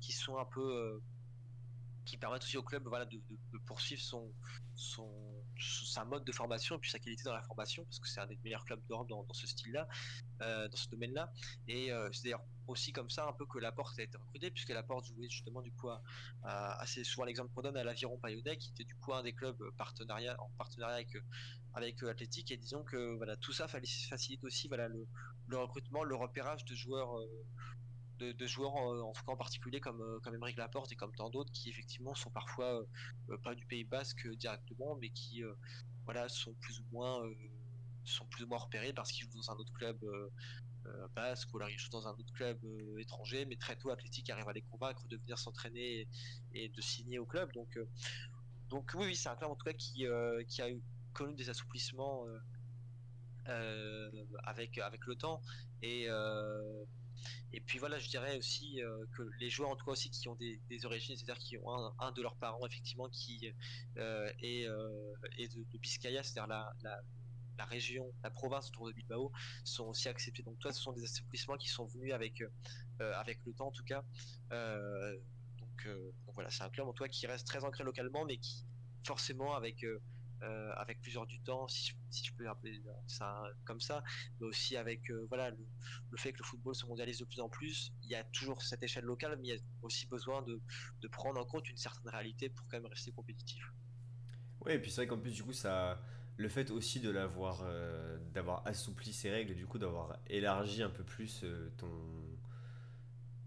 qui 0.00 0.12
sont 0.12 0.38
un 0.38 0.44
peu 0.44 0.60
euh, 0.60 1.00
qui 2.08 2.16
permettent 2.16 2.42
aussi 2.42 2.56
au 2.56 2.62
club 2.62 2.86
voilà, 2.86 3.04
de, 3.04 3.20
poursuivre 3.66 4.00
son, 4.00 4.32
son, 4.74 5.10
sa 5.58 6.04
mode 6.04 6.24
de 6.24 6.32
formation 6.32 6.76
et 6.76 6.78
puis 6.78 6.90
sa 6.90 6.98
qualité 6.98 7.24
dans 7.24 7.34
la 7.34 7.42
formation, 7.42 7.84
parce 7.84 7.98
que 7.98 8.08
c'est 8.08 8.20
un 8.20 8.26
des 8.26 8.38
meilleurs 8.44 8.64
clubs 8.64 8.80
d'Europe 8.88 9.08
dans, 9.08 9.26
ce 9.32 9.46
style-là, 9.46 9.88
euh, 10.42 10.68
dans 10.68 10.76
ce 10.76 10.88
domaine-là. 10.88 11.32
Et 11.66 11.90
c'est 12.12 12.24
d'ailleurs 12.24 12.44
aussi 12.66 12.92
comme 12.92 13.08
ça 13.08 13.26
un 13.26 13.32
peu 13.32 13.46
que 13.46 13.58
la 13.58 13.72
porte 13.72 13.98
a 13.98 14.02
été 14.02 14.16
recrutée 14.18 14.50
puisque 14.50 14.70
la 14.70 14.82
porte 14.82 15.06
jouait 15.06 15.28
justement 15.28 15.62
du 15.62 15.72
coup 15.72 15.88
assez 16.42 17.02
souvent 17.02 17.24
l'exemple 17.24 17.50
qu'on 17.54 17.62
donne 17.62 17.78
à 17.78 17.84
l'aviron 17.84 18.18
Payonnais 18.18 18.58
qui 18.58 18.70
était 18.70 18.84
du 18.84 18.94
coup 18.96 19.14
un 19.14 19.22
des 19.22 19.32
clubs 19.32 19.58
partenariat 19.78 20.36
en 20.38 20.50
partenariat 20.58 20.96
avec 20.96 21.16
avec 21.74 22.02
Athletic 22.02 22.50
et 22.50 22.56
disons 22.58 22.82
que 22.82 23.16
voilà 23.16 23.36
tout 23.36 23.52
ça 23.52 23.68
facilite 23.68 24.44
aussi 24.44 24.68
voilà 24.68 24.88
le, 24.88 25.06
recrutement, 25.56 26.04
le 26.04 26.14
repérage 26.14 26.64
de 26.66 26.74
joueurs 26.74 27.18
de, 28.18 28.46
joueurs 28.46 28.74
en, 28.74 29.12
tout 29.12 29.24
cas 29.24 29.32
en 29.32 29.36
particulier 29.36 29.80
comme 29.80 30.20
comme 30.22 30.34
Émeric 30.34 30.56
Laporte 30.56 30.92
et 30.92 30.96
comme 30.96 31.14
tant 31.14 31.30
d'autres 31.30 31.52
qui 31.52 31.70
effectivement 31.70 32.14
sont 32.14 32.30
parfois 32.30 32.82
pas 33.42 33.54
du 33.54 33.64
Pays 33.66 33.84
Basque 33.84 34.28
directement 34.36 34.96
mais 35.00 35.10
qui 35.10 35.42
voilà 36.04 36.28
sont 36.28 36.54
plus 36.54 36.80
ou 36.80 36.84
moins 36.92 37.22
sont 38.04 38.26
plus 38.26 38.44
ou 38.44 38.48
moins 38.48 38.58
repérés 38.58 38.92
parce 38.92 39.12
qu'ils 39.12 39.24
jouent 39.24 39.38
dans 39.38 39.50
un 39.50 39.56
autre 39.56 39.72
club 39.72 39.98
euh, 40.88 41.08
basque 41.14 41.52
ou 41.52 41.58
alors 41.58 41.70
ils 41.70 41.78
jouent 41.78 41.90
dans 41.90 42.06
un 42.06 42.12
autre 42.12 42.32
club 42.32 42.58
euh, 42.64 42.98
étranger, 42.98 43.44
mais 43.46 43.56
très 43.56 43.76
tôt 43.76 43.90
Athletic 43.90 44.30
arrive 44.30 44.48
à 44.48 44.52
les 44.52 44.62
convaincre 44.62 45.06
de 45.08 45.16
venir 45.16 45.38
s'entraîner 45.38 46.06
et, 46.52 46.68
de 46.68 46.80
signer 46.80 47.18
au 47.18 47.26
club. 47.26 47.52
Donc, 47.52 47.76
euh, 47.76 47.88
donc 48.70 48.92
oui, 48.94 49.06
oui 49.06 49.16
c'est 49.16 49.28
un 49.28 49.36
club 49.36 49.50
en 49.50 49.56
tout 49.56 49.64
cas 49.64 49.72
qui, 49.72 50.06
qui 50.48 50.62
a 50.62 50.70
eu 50.70 50.80
connu 51.12 51.34
des 51.34 51.48
assouplissements 51.50 52.24
avec, 54.44 54.78
avec 54.78 55.06
le 55.06 55.16
temps. 55.16 55.42
Et, 55.82 56.06
et 57.52 57.60
puis 57.60 57.78
voilà, 57.78 57.98
je 57.98 58.08
dirais 58.08 58.36
aussi 58.36 58.80
que 59.12 59.22
les 59.40 59.50
joueurs 59.50 59.70
en 59.70 59.76
tout 59.76 59.84
cas 59.86 59.92
aussi 59.92 60.10
qui 60.10 60.28
ont 60.28 60.36
des, 60.36 60.60
origines, 60.84 61.16
c'est-à-dire 61.16 61.38
qui 61.38 61.56
ont 61.58 61.92
un, 61.98 62.12
de 62.12 62.22
leurs 62.22 62.36
parents 62.36 62.66
effectivement 62.66 63.08
qui 63.08 63.46
est, 63.46 63.54
de, 63.96 65.64
de 65.72 65.78
Biscaya, 65.78 66.22
c'est-à-dire 66.22 66.46
la, 66.46 66.72
la, 66.82 67.64
région, 67.64 68.12
la 68.22 68.30
province 68.30 68.68
autour 68.68 68.86
de 68.88 68.92
Bilbao 68.92 69.32
sont 69.64 69.86
aussi 69.86 70.08
acceptés. 70.08 70.42
Donc 70.42 70.58
toi, 70.58 70.72
ce 70.72 70.80
sont 70.80 70.92
des 70.92 71.02
assouplissements 71.04 71.56
qui 71.56 71.68
sont 71.68 71.86
venus 71.86 72.12
avec, 72.12 72.40
euh, 72.42 73.12
avec 73.14 73.38
le 73.46 73.52
temps 73.52 73.68
en 73.68 73.72
tout 73.72 73.84
cas. 73.84 74.04
Euh, 74.52 75.16
donc, 75.58 75.88
voilà, 76.34 76.50
c'est 76.50 76.64
un 76.64 76.70
club 76.70 76.86
en 76.86 76.92
tout 76.92 77.02
cas 77.04 77.08
qui 77.08 77.26
reste 77.26 77.46
très 77.46 77.64
ancré 77.64 77.82
localement, 77.82 78.24
mais 78.24 78.36
qui 78.36 78.64
forcément 79.04 79.54
avec 79.54 79.84
euh, 80.42 80.72
avec 80.76 81.00
plusieurs 81.00 81.26
du 81.26 81.40
temps, 81.40 81.66
si 81.68 81.92
je, 82.10 82.32
peux 82.34 82.48
appeler 82.48 82.80
ça 83.06 83.42
comme 83.64 83.80
ça, 83.80 84.02
mais 84.40 84.46
aussi 84.46 84.76
avec 84.76 85.10
voilà 85.28 85.50
le, 85.50 86.16
fait 86.16 86.32
que 86.32 86.38
le 86.38 86.44
football 86.44 86.74
se 86.74 86.86
mondialise 86.86 87.18
de 87.18 87.24
plus 87.24 87.40
en 87.40 87.48
plus. 87.48 87.92
Il 88.02 88.10
y 88.10 88.14
a 88.14 88.24
toujours 88.24 88.62
cette 88.62 88.82
échelle 88.82 89.04
locale, 89.04 89.36
mais 89.38 89.48
il 89.48 89.54
y 89.54 89.56
a 89.56 89.60
aussi 89.82 90.06
besoin 90.06 90.42
de, 90.42 90.60
de 91.00 91.08
prendre 91.08 91.40
en 91.40 91.44
compte 91.44 91.68
une 91.68 91.76
certaine 91.76 92.10
réalité 92.10 92.48
pour 92.48 92.66
quand 92.68 92.78
même 92.78 92.86
rester 92.86 93.12
compétitif. 93.12 93.72
Oui, 94.64 94.72
et 94.72 94.78
puis 94.78 94.90
c'est 94.90 95.02
vrai 95.02 95.06
qu'en 95.06 95.18
plus 95.18 95.32
du 95.32 95.42
coup 95.42 95.52
ça 95.52 96.00
le 96.38 96.48
fait 96.48 96.70
aussi 96.70 97.00
de 97.00 97.10
l'avoir 97.10 97.62
euh, 97.64 98.16
d'avoir 98.32 98.66
assoupli 98.66 99.12
ses 99.12 99.30
règles 99.30 99.54
du 99.54 99.66
coup 99.66 99.78
d'avoir 99.78 100.18
élargi 100.28 100.82
un 100.82 100.90
peu 100.90 101.02
plus 101.02 101.42
euh, 101.42 101.70
ton 101.76 101.90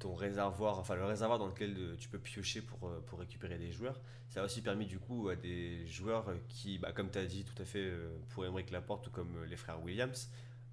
ton 0.02 0.14
réservoir 0.14 0.80
enfin 0.80 0.96
le 0.96 1.06
réservoir 1.06 1.40
dans 1.40 1.48
lequel 1.48 1.76
euh, 1.78 1.96
tu 1.98 2.10
peux 2.10 2.20
piocher 2.20 2.62
pour, 2.62 2.92
pour 3.06 3.20
récupérer 3.20 3.58
des 3.58 3.72
joueurs 3.72 4.00
ça 4.30 4.42
a 4.42 4.46
aussi 4.46 4.62
permis 4.62 4.86
du 4.86 5.00
coup 5.00 5.30
à 5.30 5.36
des 5.36 5.86
joueurs 5.88 6.26
qui 6.50 6.78
bah, 6.78 6.92
comme 6.92 7.10
tu 7.10 7.18
as 7.18 7.26
dit 7.26 7.44
tout 7.44 7.62
à 7.62 7.66
fait 7.66 7.92
pour 8.30 8.46
Emmerich 8.46 8.72
Laporte 8.72 9.08
ou 9.08 9.12
comme 9.12 9.44
les 9.44 9.58
frères 9.58 9.82
Williams 9.84 10.30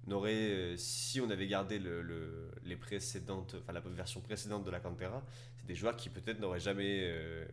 n'auraient 0.07 0.75
si 0.77 1.19
on 1.21 1.29
avait 1.29 1.47
gardé 1.47 1.77
le, 1.77 2.51
les 2.63 2.75
précédentes 2.75 3.55
enfin 3.61 3.73
la 3.73 3.81
version 3.81 4.21
précédente 4.21 4.63
de 4.63 4.71
la 4.71 4.79
Cantera 4.79 5.23
c'est 5.57 5.65
des 5.65 5.75
joueurs 5.75 5.95
qui 5.95 6.09
peut-être 6.09 6.39
n'auraient 6.39 6.59
jamais 6.59 7.47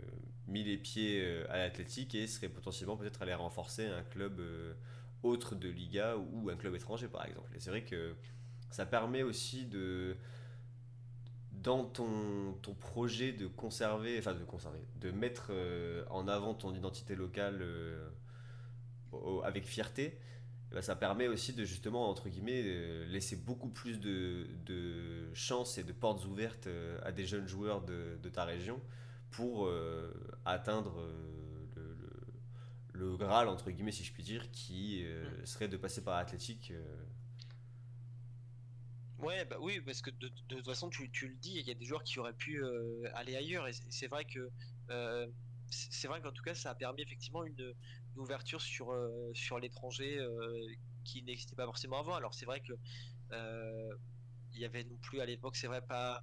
mis 0.48 0.62
les 0.62 0.76
pieds 0.76 1.22
euh, 1.24 1.44
à 1.50 1.58
l'athlétique 1.58 2.14
et 2.14 2.26
serait 2.26 2.48
potentiellement 2.48 2.96
peut-être 2.96 3.22
aller 3.22 3.34
renforcer 3.34 3.86
un 3.86 4.02
club 4.02 4.40
euh, 4.40 4.74
autre 5.22 5.54
de 5.54 5.68
Liga 5.68 6.16
ou 6.16 6.50
un 6.50 6.56
club 6.56 6.74
étranger 6.74 7.08
par 7.08 7.26
exemple. 7.26 7.50
Et 7.56 7.60
c'est 7.60 7.70
vrai 7.70 7.82
que 7.82 8.14
ça 8.70 8.86
permet 8.86 9.22
aussi 9.22 9.66
de 9.66 10.16
dans 11.66 11.84
ton, 11.84 12.54
ton 12.62 12.72
projet 12.72 13.32
de 13.32 13.46
conserver, 13.46 14.18
enfin 14.18 14.32
de 14.32 14.44
conserver, 14.44 14.80
de 14.98 15.10
mettre 15.10 15.48
euh, 15.50 16.02
en 16.08 16.26
avant 16.28 16.54
ton 16.54 16.74
identité 16.74 17.14
locale 17.14 17.62
avec 19.44 19.66
fierté, 19.66 20.18
eh 20.70 20.74
ben, 20.74 20.80
ça 20.82 20.96
permet 20.96 21.28
aussi 21.28 21.52
de 21.52 21.64
justement, 21.64 22.08
entre 22.08 22.30
guillemets, 22.30 22.62
laisser 23.06 23.36
beaucoup 23.36 23.68
plus 23.68 24.00
de, 24.00 24.46
de 24.64 25.34
chances 25.34 25.76
et 25.76 25.84
de 25.84 25.92
portes 25.92 26.24
ouvertes 26.24 26.68
à 27.02 27.12
des 27.12 27.26
jeunes 27.26 27.46
joueurs 27.46 27.82
de, 27.82 28.18
de 28.22 28.28
ta 28.30 28.44
région 28.44 28.80
pour 29.36 29.66
euh, 29.66 30.12
atteindre 30.46 30.98
euh, 30.98 31.92
le, 32.94 33.10
le, 33.10 33.16
Graal, 33.18 33.48
entre 33.48 33.70
guillemets, 33.70 33.92
si 33.92 34.02
je 34.02 34.12
puis 34.12 34.22
dire, 34.22 34.50
qui 34.50 35.02
euh, 35.04 35.24
mm. 35.42 35.46
serait 35.46 35.68
de 35.68 35.76
passer 35.76 36.02
par 36.02 36.16
Athletic. 36.16 36.72
Ouais, 39.18 39.44
bah 39.46 39.56
oui, 39.60 39.80
parce 39.80 40.02
que 40.02 40.10
de, 40.10 40.28
toute 40.48 40.64
façon, 40.64 40.90
tu, 40.90 41.10
tu, 41.10 41.28
le 41.28 41.34
dis, 41.36 41.54
il 41.54 41.66
y 41.66 41.70
a 41.70 41.74
des 41.74 41.84
joueurs 41.84 42.04
qui 42.04 42.18
auraient 42.18 42.34
pu 42.34 42.62
aller 43.14 43.36
ailleurs, 43.36 43.66
et 43.66 43.72
c'est 43.88 44.08
vrai 44.08 44.24
que 44.24 44.50
c'est 45.68 46.06
vrai 46.06 46.20
qu'en 46.20 46.32
tout 46.32 46.42
cas, 46.42 46.54
ça 46.54 46.70
a 46.70 46.74
permis 46.74 47.02
effectivement 47.02 47.44
une, 47.44 47.74
ouverture 48.16 48.60
sur, 48.60 48.94
sur 49.34 49.58
l'étranger 49.58 50.18
qui 51.04 51.22
n'existait 51.22 51.56
pas 51.56 51.64
forcément 51.64 51.98
avant. 51.98 52.14
Alors 52.14 52.34
c'est 52.34 52.46
vrai 52.46 52.60
que 52.60 52.72
il 54.52 54.60
y 54.60 54.64
avait 54.64 54.84
non 54.84 54.96
plus 54.96 55.20
à 55.20 55.26
l'époque, 55.26 55.56
c'est 55.56 55.66
vrai 55.66 55.82
pas 55.82 56.22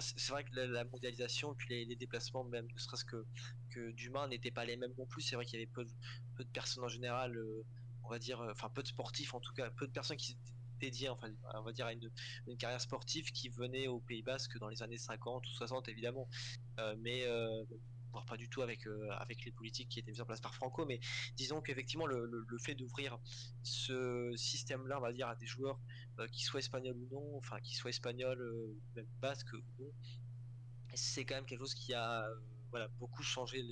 c'est 0.00 0.32
vrai 0.32 0.44
que 0.44 0.54
la, 0.54 0.84
mondialisation, 0.84 1.54
puis 1.54 1.84
les, 1.86 1.96
déplacements, 1.96 2.44
même 2.44 2.66
ne 2.66 2.78
serait-ce 2.78 3.04
que, 3.04 3.26
que 3.70 3.90
d'humains, 3.92 4.28
n'étaient 4.28 4.50
pas 4.50 4.64
les 4.64 4.76
mêmes 4.76 4.94
non 4.96 5.06
plus. 5.06 5.22
C'est 5.22 5.34
vrai 5.34 5.44
qu'il 5.44 5.58
y 5.58 5.62
avait 5.62 5.70
peu 5.70 5.84
de, 5.84 5.90
peu 6.36 6.44
de 6.44 6.48
personnes 6.50 6.84
en 6.84 6.88
général, 6.88 7.36
euh, 7.36 7.64
on 8.04 8.08
va 8.08 8.18
dire, 8.18 8.40
euh, 8.40 8.52
enfin 8.52 8.68
peu 8.70 8.82
de 8.82 8.88
sportifs 8.88 9.34
en 9.34 9.40
tout 9.40 9.52
cas, 9.52 9.70
peu 9.70 9.86
de 9.86 9.92
personnes 9.92 10.16
qui 10.16 10.36
dédiées, 10.82 11.08
enfin, 11.08 11.28
on 11.54 11.62
va 11.62 11.72
dire, 11.72 11.86
à 11.86 11.92
une, 11.92 12.10
carrière 12.58 12.80
sportive 12.80 13.30
qui 13.32 13.48
venaient 13.48 13.86
au 13.86 14.00
Pays 14.00 14.22
Basque 14.22 14.58
dans 14.58 14.68
les 14.68 14.82
années 14.82 14.98
50 14.98 15.46
ou 15.46 15.50
60 15.50 15.88
évidemment. 15.88 16.28
Euh, 16.78 16.94
mais 16.98 17.26
pas 18.20 18.36
du 18.36 18.48
tout 18.48 18.62
avec, 18.62 18.86
avec 19.18 19.44
les 19.44 19.52
politiques 19.52 19.88
qui 19.88 19.98
étaient 19.98 20.10
mises 20.10 20.20
en 20.20 20.26
place 20.26 20.40
par 20.40 20.54
Franco, 20.54 20.84
mais 20.84 21.00
disons 21.36 21.62
qu'effectivement 21.62 22.06
le, 22.06 22.46
fait 22.58 22.74
d'ouvrir 22.74 23.18
ce 23.62 24.32
système-là, 24.36 24.98
on 24.98 25.00
va 25.00 25.12
dire, 25.12 25.28
à 25.28 25.36
des 25.36 25.46
joueurs 25.46 25.80
euh, 26.18 26.28
qu'ils 26.28 26.44
soient 26.44 26.60
espagnols 26.60 26.96
ou 26.96 27.08
non, 27.10 27.36
enfin 27.38 27.58
qu'ils 27.60 27.76
soient 27.76 27.90
espagnols, 27.90 28.40
euh, 28.40 28.76
même 28.94 29.06
basques 29.20 29.52
ou 29.54 29.82
non, 29.82 29.90
c'est 30.94 31.24
quand 31.24 31.36
même 31.36 31.46
quelque 31.46 31.60
chose 31.60 31.74
qui 31.74 31.94
a 31.94 32.28
euh, 32.74 32.88
beaucoup 32.98 33.22
changé 33.22 33.64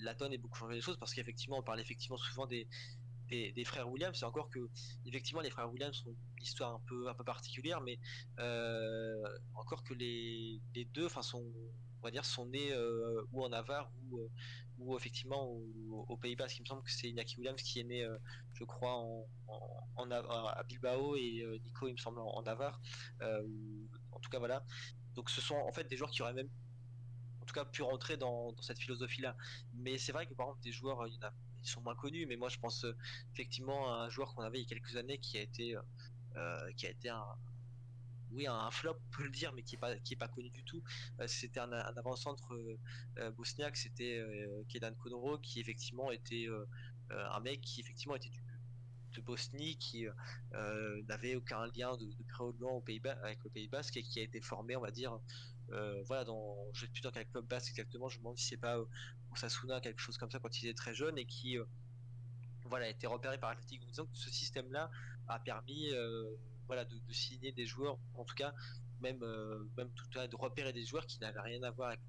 la 0.00 0.14
donne 0.14 0.32
et 0.32 0.38
beaucoup 0.38 0.58
changé 0.58 0.74
les 0.74 0.80
choses 0.80 0.98
parce 0.98 1.14
qu'effectivement 1.14 1.58
on 1.58 1.62
parle 1.62 1.80
effectivement 1.80 2.18
souvent 2.18 2.46
des, 2.46 2.66
des, 3.28 3.64
frères 3.64 3.88
Williams, 3.88 4.16
c'est 4.18 4.24
encore 4.24 4.48
que 4.50 4.68
effectivement 5.06 5.42
les 5.42 5.50
frères 5.50 5.70
Williams 5.70 5.96
sont 5.96 6.10
une 6.10 6.42
histoire 6.42 6.74
un 6.74 6.82
peu 6.86 7.08
un 7.08 7.14
peu 7.14 7.24
particulière, 7.24 7.80
mais 7.80 7.98
encore 9.54 9.82
que 9.84 9.94
les, 9.94 10.60
les 10.74 10.84
deux, 10.86 11.06
enfin 11.06 11.22
sont 11.22 11.44
on 12.00 12.04
va 12.04 12.10
dire 12.10 12.24
sont 12.24 12.46
nés 12.46 12.72
ou 13.32 13.44
en 13.44 13.48
Navarre 13.50 13.90
ou 14.10 14.28
ou 14.78 14.96
effectivement 14.96 15.60
au, 16.08 16.16
Pays-Bas, 16.16 16.46
il 16.56 16.62
me 16.62 16.66
semble 16.66 16.82
que 16.82 16.90
c'est 16.90 17.08
Inaki 17.08 17.36
Williams 17.38 17.60
qui 17.60 17.80
est 17.80 17.84
né, 17.84 18.04
euh, 18.04 18.16
je 18.54 18.64
crois, 18.64 18.94
en, 19.46 20.10
à 20.10 20.62
Bilbao 20.64 21.16
et 21.16 21.42
euh, 21.42 21.58
Nico, 21.64 21.88
il 21.88 21.92
me 21.92 21.96
semble, 21.96 22.20
en, 22.20 22.42
Navarre. 22.42 22.80
Euh, 23.22 23.46
en 24.12 24.20
tout 24.20 24.30
cas, 24.30 24.38
voilà. 24.38 24.64
Donc 25.14 25.30
ce 25.30 25.40
sont 25.40 25.56
en 25.56 25.72
fait 25.72 25.84
des 25.84 25.96
joueurs 25.96 26.10
qui 26.10 26.22
auraient 26.22 26.34
même, 26.34 26.48
en 27.42 27.44
tout 27.44 27.54
cas, 27.54 27.64
pu 27.64 27.82
rentrer 27.82 28.16
dans, 28.16 28.54
cette 28.60 28.78
philosophie-là. 28.78 29.36
Mais 29.74 29.98
c'est 29.98 30.12
vrai 30.12 30.26
que 30.26 30.34
par 30.34 30.46
exemple, 30.46 30.62
des 30.62 30.72
joueurs, 30.72 31.06
il 31.06 31.14
y 31.14 31.18
en 31.18 31.26
a, 31.26 31.32
ils 31.62 31.68
sont 31.68 31.80
moins 31.82 31.94
connus, 31.94 32.26
mais 32.26 32.36
moi 32.36 32.48
je 32.48 32.58
pense 32.58 32.86
effectivement 33.32 33.94
à 33.94 34.04
un 34.04 34.08
joueur 34.08 34.34
qu'on 34.34 34.42
avait 34.42 34.58
il 34.58 34.62
y 34.62 34.66
a 34.66 34.68
quelques 34.68 34.96
années 34.96 35.18
qui 35.18 35.38
a 35.38 35.42
été, 35.42 35.76
qui 36.76 36.86
a 36.86 36.90
été 36.90 37.08
un, 37.08 37.24
oui, 38.32 38.46
un 38.46 38.70
flop, 38.70 38.96
on 38.96 39.16
peut 39.16 39.24
le 39.24 39.30
dire, 39.30 39.52
mais 39.52 39.62
qui 39.62 39.74
n'est 39.74 39.80
pas, 39.80 39.96
qui 39.98 40.14
est 40.14 40.16
pas 40.16 40.28
connu 40.28 40.50
du 40.50 40.62
tout. 40.64 40.82
Euh, 41.20 41.26
c'était 41.26 41.60
un, 41.60 41.72
avant-centre 41.72 42.54
euh, 42.54 42.78
euh, 43.18 43.30
bosniaque, 43.30 43.76
c'était 43.76 44.22
Kedan 44.68 44.94
Konoro, 44.94 45.38
qui 45.38 45.60
effectivement 45.60 46.10
était 46.10 46.46
un 47.10 47.40
mec 47.40 47.60
qui 47.60 47.80
effectivement 47.80 48.16
était 48.16 48.28
du, 48.28 48.42
de 49.14 49.20
Bosnie, 49.22 49.76
qui 49.78 50.06
n'avait 51.08 51.34
aucun 51.36 51.66
lien 51.68 51.96
de, 51.96 52.06
de 52.06 52.64
au 52.64 52.80
Pays 52.80 53.00
avec 53.22 53.42
le 53.44 53.50
Pays 53.50 53.68
Basque 53.68 53.96
et 53.96 54.02
qui 54.02 54.20
a 54.20 54.22
été 54.22 54.40
formé, 54.40 54.76
on 54.76 54.82
va 54.82 54.90
dire, 54.90 55.18
voilà, 56.06 56.24
dans, 56.24 56.56
je 56.74 56.82
sais 56.82 56.92
plus 56.92 57.00
dans 57.00 57.10
quel 57.10 57.26
club 57.26 57.46
basque 57.46 57.70
exactement, 57.70 58.08
je 58.08 58.18
me 58.18 58.24
demande 58.24 58.38
si 58.38 58.48
c'est 58.48 58.58
pas 58.58 58.78
Osasuna, 59.44 59.80
quelque 59.80 60.00
chose 60.00 60.18
comme 60.18 60.30
ça 60.30 60.38
quand 60.38 60.62
il 60.62 60.68
était 60.68 60.76
très 60.76 60.94
jeune 60.94 61.16
et 61.18 61.24
qui 61.24 61.56
voilà, 62.64 62.86
a 62.86 62.88
été 62.88 63.06
repéré 63.06 63.38
par 63.38 63.50
Athletic. 63.50 63.80
Donc 63.80 63.90
disons 63.90 64.06
que 64.06 64.16
ce 64.16 64.30
système-là 64.30 64.90
a 65.28 65.38
permis 65.38 65.92
voilà, 66.68 66.84
de, 66.84 67.12
signer 67.12 67.50
des 67.50 67.66
joueurs, 67.66 67.98
en 68.14 68.24
tout 68.24 68.34
cas, 68.34 68.54
même, 69.00 69.22
euh, 69.22 69.64
même 69.76 69.90
tout 69.90 70.06
de 70.10 70.36
repérer 70.36 70.72
des 70.72 70.84
joueurs 70.84 71.06
qui 71.06 71.18
n'avaient 71.20 71.40
rien 71.40 71.62
à 71.62 71.70
voir 71.70 71.88
avec 71.88 72.00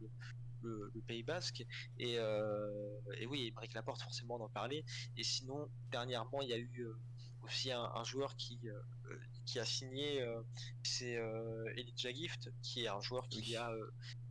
le, 0.62 0.92
Pays 1.08 1.24
Basque. 1.24 1.66
Et, 1.98 2.20
euh, 2.20 3.00
et 3.18 3.26
oui, 3.26 3.52
Maric 3.56 3.74
Laporte, 3.74 4.02
forcément, 4.02 4.38
d'en 4.38 4.50
parler. 4.50 4.84
Et 5.18 5.24
sinon, 5.24 5.70
dernièrement, 5.90 6.42
il 6.42 6.50
y 6.50 6.54
a 6.54 6.58
eu 6.58 6.82
euh, 6.82 6.94
aussi 7.44 7.72
un, 7.72 8.04
joueur 8.04 8.36
qui, 8.36 8.60
qui 9.50 9.58
a 9.60 9.66
signé, 9.66 10.24
c'est 10.84 11.18
Elijah 11.76 12.14
Gift, 12.14 12.52
qui 12.62 12.84
est 12.84 12.88
un 12.88 13.02
joueur 13.02 13.28
qui 13.30 13.56
a 13.56 13.72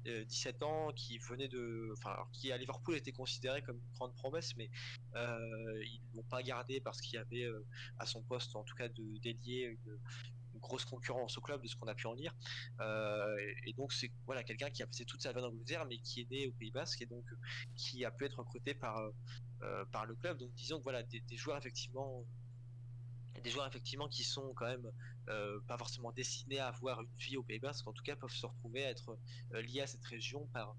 17 0.04 0.62
ans, 0.62 0.92
qui 0.92 1.18
venait 1.18 1.48
de, 1.48 1.92
enfin, 1.96 2.16
qui 2.32 2.52
à 2.52 2.56
Liverpool 2.56 2.94
était 2.94 3.12
considéré 3.12 3.62
comme 3.62 3.76
une 3.76 3.94
grande 3.96 4.14
promesse, 4.14 4.56
mais 4.56 4.70
euh, 5.16 5.84
ils 5.84 6.00
l'ont 6.14 6.22
pas 6.22 6.42
gardé 6.42 6.80
parce 6.80 7.00
qu'il 7.00 7.14
y 7.14 7.18
avait 7.18 7.48
à 7.98 8.06
son 8.06 8.22
poste, 8.22 8.54
en 8.54 8.62
tout 8.62 8.76
cas, 8.76 8.88
de 8.88 9.18
délier 9.18 9.76
une, 9.86 9.98
grosse 10.60 10.84
concurrence 10.84 11.38
au 11.38 11.40
club 11.40 11.62
de 11.62 11.68
ce 11.68 11.76
qu'on 11.76 11.86
a 11.86 11.94
pu 11.94 12.08
en 12.08 12.14
lire. 12.14 12.34
Euh, 12.80 13.36
et, 13.64 13.72
donc 13.74 13.92
c'est 13.92 14.10
voilà 14.26 14.42
quelqu'un 14.42 14.70
qui 14.70 14.82
a 14.82 14.86
passé 14.88 15.04
toute 15.04 15.22
sa 15.22 15.32
vie 15.32 15.38
en 15.38 15.44
Angleterre, 15.44 15.86
mais 15.86 15.98
qui 15.98 16.22
est 16.22 16.30
né 16.32 16.48
au 16.48 16.52
Pays 16.52 16.72
Basque 16.72 17.00
et 17.00 17.06
donc 17.06 17.24
qui 17.76 18.04
a 18.04 18.10
pu 18.10 18.24
être 18.24 18.40
recruté 18.40 18.74
par 18.74 19.00
par 19.92 20.04
le 20.04 20.16
club. 20.16 20.38
Donc 20.38 20.52
disons 20.54 20.78
que 20.78 20.82
voilà 20.82 21.04
des, 21.04 21.22
joueurs 21.36 21.58
effectivement 21.58 22.24
des 23.42 23.50
joueurs 23.50 23.66
effectivement 23.66 24.08
qui 24.08 24.24
sont 24.24 24.52
quand 24.54 24.66
même 24.66 24.90
pas 25.66 25.76
forcément 25.76 26.12
destinés 26.12 26.58
à 26.58 26.68
avoir 26.68 27.02
une 27.02 27.08
vie 27.18 27.36
au 27.36 27.42
Pays 27.42 27.58
Basque, 27.58 27.86
en 27.86 27.92
tout 27.92 28.02
cas 28.02 28.16
peuvent 28.16 28.30
se 28.30 28.46
retrouver 28.46 28.84
à 28.84 28.90
être 28.90 29.18
liés 29.52 29.82
à 29.82 29.86
cette 29.86 30.04
région 30.04 30.46
par 30.52 30.74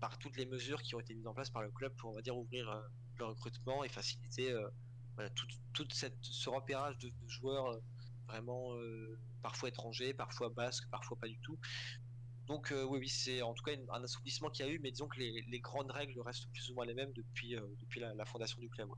par 0.00 0.18
toutes 0.18 0.36
les 0.36 0.46
mesures 0.46 0.82
qui 0.82 0.94
ont 0.94 1.00
été 1.00 1.14
mises 1.14 1.26
en 1.26 1.32
place 1.32 1.48
par 1.48 1.62
le 1.62 1.70
club 1.70 1.94
pour 1.96 2.10
on 2.10 2.14
va 2.14 2.22
dire 2.22 2.36
ouvrir 2.36 2.82
le 3.18 3.24
recrutement 3.24 3.84
et 3.84 3.88
faciliter 3.88 4.52
tout, 5.34 5.46
toute 5.72 5.92
cette, 5.92 6.16
ce 6.20 6.50
repérage 6.50 6.98
de, 6.98 7.10
joueurs 7.28 7.68
euh, 7.68 7.80
vraiment 8.28 8.74
euh, 8.74 9.18
parfois 9.42 9.68
étrangers, 9.68 10.14
parfois 10.14 10.48
basques, 10.50 10.88
parfois 10.90 11.16
pas 11.18 11.28
du 11.28 11.38
tout. 11.40 11.58
Donc 12.46 12.72
euh, 12.72 12.84
oui, 12.84 12.98
oui 13.00 13.08
c'est 13.08 13.42
en 13.42 13.54
tout 13.54 13.62
cas 13.62 13.72
un 13.92 14.02
assouplissement 14.02 14.50
qu'il 14.50 14.66
y 14.66 14.68
a 14.68 14.72
eu, 14.72 14.78
mais 14.80 14.90
disons 14.90 15.08
que 15.08 15.18
les, 15.18 15.44
les, 15.48 15.60
grandes 15.60 15.90
règles 15.90 16.20
restent 16.20 16.50
plus 16.52 16.70
ou 16.70 16.74
moins 16.74 16.86
les 16.86 16.94
mêmes 16.94 17.12
depuis, 17.12 17.56
depuis 17.80 18.00
la, 18.00 18.24
fondation 18.24 18.60
du 18.60 18.68
club. 18.68 18.90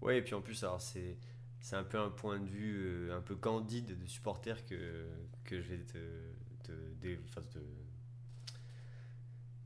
Ouais. 0.00 0.18
et 0.18 0.22
puis 0.22 0.34
en 0.34 0.42
plus, 0.42 0.62
alors 0.64 0.80
c'est 0.80 1.18
c'est 1.62 1.76
un 1.76 1.84
peu 1.84 1.98
un 1.98 2.10
point 2.10 2.38
de 2.38 2.46
vue 2.46 3.10
un 3.10 3.22
peu 3.22 3.34
candide 3.34 3.98
de 3.98 4.06
supporter 4.06 4.64
que, 4.66 5.06
que 5.44 5.62
je 5.62 5.68
vais 5.70 5.78
te, 5.78 5.98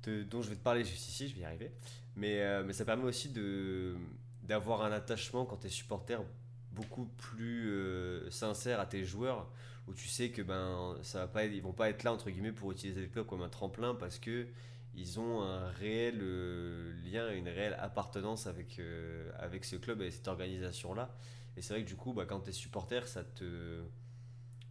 te, 0.03 0.23
dont 0.23 0.41
je 0.41 0.51
vais 0.51 0.57
te 0.57 0.63
parler 0.63 0.85
juste 0.85 1.09
ici, 1.09 1.29
je 1.29 1.35
vais 1.35 1.41
y 1.41 1.45
arriver. 1.45 1.73
Mais, 2.15 2.63
mais 2.63 2.73
ça 2.73 2.85
permet 2.85 3.03
aussi 3.03 3.31
de, 3.31 3.97
d'avoir 4.47 4.83
un 4.83 4.93
attachement 4.93 5.45
quand 5.45 5.57
tu 5.57 5.67
es 5.67 5.71
supporter 5.71 6.19
beaucoup 6.73 7.07
plus 7.17 7.71
euh, 7.71 8.31
sincère 8.31 8.81
à 8.81 8.87
tes 8.87 9.05
joueurs 9.05 9.51
où 9.89 9.95
tu 9.95 10.09
sais 10.09 10.31
que 10.31 10.43
ben 10.43 10.97
ça 11.03 11.21
va 11.21 11.27
pas 11.29 11.45
ils 11.45 11.63
vont 11.63 11.73
pas 11.73 11.89
être 11.89 12.05
là 12.05 12.13
entre 12.13 12.31
guillemets 12.31 12.53
pour 12.53 12.73
utiliser 12.73 13.01
le 13.01 13.07
club 13.07 13.27
comme 13.27 13.43
un 13.43 13.49
tremplin 13.49 13.95
parce 13.95 14.19
que 14.19 14.47
ils 14.95 15.21
ont 15.21 15.43
un 15.43 15.69
réel 15.71 16.19
euh, 16.23 16.93
lien 17.05 17.31
une 17.33 17.49
réelle 17.49 17.77
appartenance 17.81 18.47
avec 18.47 18.79
euh, 18.79 19.31
avec 19.39 19.65
ce 19.65 19.77
club 19.77 20.03
et 20.03 20.11
cette 20.11 20.29
organisation 20.29 20.93
là 20.93 21.15
et 21.57 21.63
c'est 21.63 21.75
vrai 21.75 21.83
que 21.83 21.89
du 21.89 21.97
coup 21.97 22.13
bah, 22.13 22.27
quand 22.27 22.41
tu 22.41 22.51
es 22.51 22.53
supporter 22.53 23.07
ça 23.09 23.25
te 23.25 23.85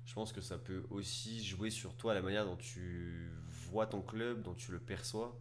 je 0.05 0.13
pense 0.13 0.31
que 0.31 0.41
ça 0.41 0.57
peut 0.57 0.85
aussi 0.89 1.43
jouer 1.43 1.69
sur 1.71 1.95
toi 1.95 2.13
la 2.13 2.21
manière 2.21 2.45
dont 2.45 2.57
tu 2.57 3.31
vois 3.69 3.87
ton 3.87 4.01
club 4.01 4.43
dont 4.43 4.53
tu 4.53 4.71
le 4.71 4.79
perçois 4.79 5.39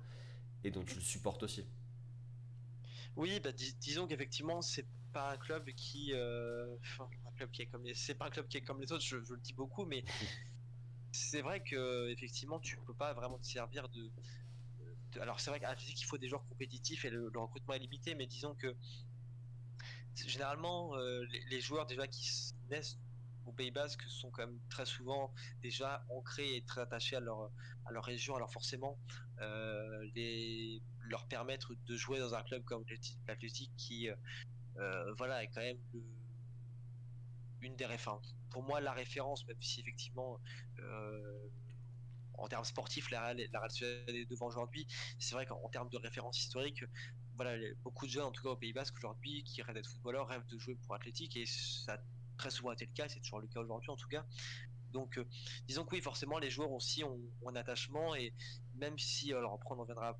et 0.65 0.71
dont 0.71 0.85
tu 0.85 0.95
le 0.95 1.03
supportes 1.03 1.43
aussi 1.43 1.67
oui, 3.17 3.39
bah, 3.41 3.53
disons 3.53 4.07
qu'effectivement, 4.07 4.61
c'est 4.61 4.87
pas 5.13 5.33
un 5.33 5.37
club 5.37 5.71
qui, 5.71 6.13
euh, 6.13 6.77
un 7.01 7.33
club 7.37 7.51
qui 7.53 7.63
est 7.63 7.67
comme 7.67 7.85
les, 7.85 7.95
c'est 7.95 8.15
pas 8.15 8.27
un 8.27 8.31
club 8.31 8.49
qui 8.49 8.57
est 8.57 8.63
comme 8.63 8.81
les 8.81 8.91
autres. 8.91 9.05
Je, 9.05 9.17
le 9.17 9.41
dis 9.41 9.53
beaucoup, 9.53 9.85
mais 9.85 10.05
c'est 11.13 11.43
vrai 11.43 11.63
que 11.63 12.09
effectivement, 12.11 12.59
tu 12.59 12.77
peux 12.79 12.95
pas 12.95 13.15
vraiment 13.15 13.39
te 13.39 13.47
servir 13.47 13.89
de. 13.89 14.11
alors 15.21 15.39
c'est 15.39 15.51
vrai 15.51 15.61
qu'à 15.61 15.77
physique, 15.77 16.01
il 16.01 16.07
faut 16.07 16.19
des 16.19 16.29
joueurs 16.29 16.45
compétitifs 16.49 17.05
et 17.05 17.11
le, 17.11 17.31
recrutement 17.35 17.75
est 17.75 17.79
limité, 17.79 18.17
mais 18.17 18.27
disons 18.27 18.55
que 18.57 18.75
généralement, 20.17 20.97
euh, 20.97 21.25
les, 21.51 21.61
joueurs 21.61 21.87
déjà 21.87 22.07
qui 22.07 22.27
naissent 22.71 22.99
au 23.47 23.53
Pays 23.53 23.71
Basque 23.71 24.03
sont 24.09 24.31
quand 24.31 24.47
même 24.47 24.59
très 24.71 24.87
souvent 24.87 25.33
déjà 25.63 26.05
ancrés 26.11 26.57
et 26.57 26.63
très 26.63 26.81
attachés 26.81 27.17
à 27.17 27.21
leur, 27.21 27.51
région. 28.05 28.37
Alors 28.37 28.53
forcément, 28.53 28.99
euh, 29.41 30.07
leur 31.01 31.27
permettre 31.27 31.75
de 31.87 31.97
jouer 31.97 32.19
dans 32.19 32.35
un 32.35 32.43
club 32.43 32.65
comme 32.65 32.85
l'Athletic 33.27 33.71
qui 33.77 34.09
euh, 34.79 35.13
voilà 35.19 35.43
est 35.43 35.49
quand 35.49 35.61
même 35.61 35.79
une 37.61 37.77
des 37.77 37.87
références. 37.87 38.35
Pour 38.51 38.63
moi, 38.63 38.81
la 38.81 38.93
référence, 38.93 39.47
même 39.47 39.61
si 39.61 39.81
effectivement 39.81 40.41
en 42.39 42.49
termes 42.49 42.65
sportifs, 42.65 43.11
la 43.11 43.33
est 43.35 44.31
devant 44.31 44.47
aujourd'hui. 44.47 44.87
C'est 45.19 45.35
vrai 45.35 45.47
qu'en 45.47 45.69
termes 45.69 45.89
de 45.91 45.99
référence 45.99 46.39
historique, 46.39 46.85
voilà, 47.37 47.57
beaucoup 47.83 48.07
de 48.07 48.11
jeunes, 48.11 48.25
en 48.25 48.33
tout 48.33 48.43
cas 48.43 48.51
au 48.51 48.57
Pays 48.57 48.73
Basque 48.73 48.97
aujourd'hui, 48.97 49.43
qui 49.45 49.63
rêvent 49.63 49.75
d'être 49.75 49.89
footballeurs, 49.89 50.29
rêvent 50.29 50.47
de 50.47 50.59
jouer 50.59 50.77
pour 50.77 50.95
Athletic 50.95 51.37
et 51.37 51.47
ça 51.47 51.95
a 51.95 51.99
très 52.37 52.51
souvent 52.51 52.73
été 52.73 52.87
le 52.87 52.93
cas, 52.93 53.09
c'est 53.09 53.21
toujours 53.21 53.41
le 53.41 53.47
cas 53.47 53.61
aujourd'hui 53.61 53.91
en 53.91 53.97
tout 53.97 54.09
cas. 54.09 54.25
Donc, 54.93 55.19
euh, 55.19 55.27
disons 55.67 55.85
que 55.85 55.97
oui, 55.97 56.01
forcément, 56.01 56.39
les 56.39 56.51
joueurs 56.51 56.71
aussi 56.71 57.03
ont, 57.03 57.21
un 57.47 57.57
attachement 57.57 58.15
et 58.15 58.33
même 58.77 58.97
si, 58.99 59.33
alors 59.33 59.55
après, 59.55 59.75
on 59.75 59.81
en 59.81 59.85
viendra, 59.85 60.17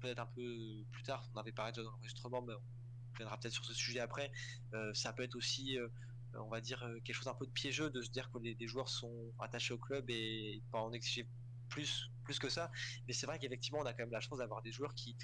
peut-être 0.00 0.18
un 0.18 0.26
peu 0.26 0.84
plus 0.92 1.02
tard, 1.02 1.28
on 1.34 1.38
avait 1.38 1.52
parlé 1.52 1.72
déjà 1.72 1.82
dans 1.82 1.90
l'enregistrement, 1.92 2.42
mais 2.42 2.52
on 2.54 3.16
viendra 3.16 3.38
peut-être 3.38 3.54
sur 3.54 3.64
ce 3.64 3.72
sujet 3.72 4.00
après. 4.00 4.30
Euh, 4.74 4.92
ça 4.92 5.14
peut 5.14 5.22
être 5.22 5.36
aussi, 5.36 5.78
euh, 5.78 5.88
on 6.34 6.48
va 6.48 6.60
dire, 6.60 6.86
quelque 7.02 7.16
chose 7.16 7.28
un 7.28 7.34
peu 7.34 7.46
de 7.46 7.50
piégeux 7.50 7.88
de 7.88 8.02
se 8.02 8.10
dire 8.10 8.30
que 8.30 8.38
les, 8.38 8.68
joueurs 8.68 8.90
sont 8.90 9.32
attachés 9.38 9.72
au 9.72 9.78
club 9.78 10.10
et 10.10 10.62
pas 10.70 10.80
en 10.80 10.92
exiger 10.92 11.26
plus 11.68 12.10
que 12.40 12.48
ça. 12.48 12.70
Mais 13.06 13.12
c'est 13.12 13.26
vrai 13.26 13.38
qu'effectivement, 13.38 13.80
on 13.80 13.86
a 13.86 13.92
quand 13.92 14.02
même 14.02 14.12
la 14.12 14.20
chance 14.20 14.38
d'avoir 14.38 14.62
des 14.62 14.72
joueurs 14.72 14.94
qui, 14.94 15.16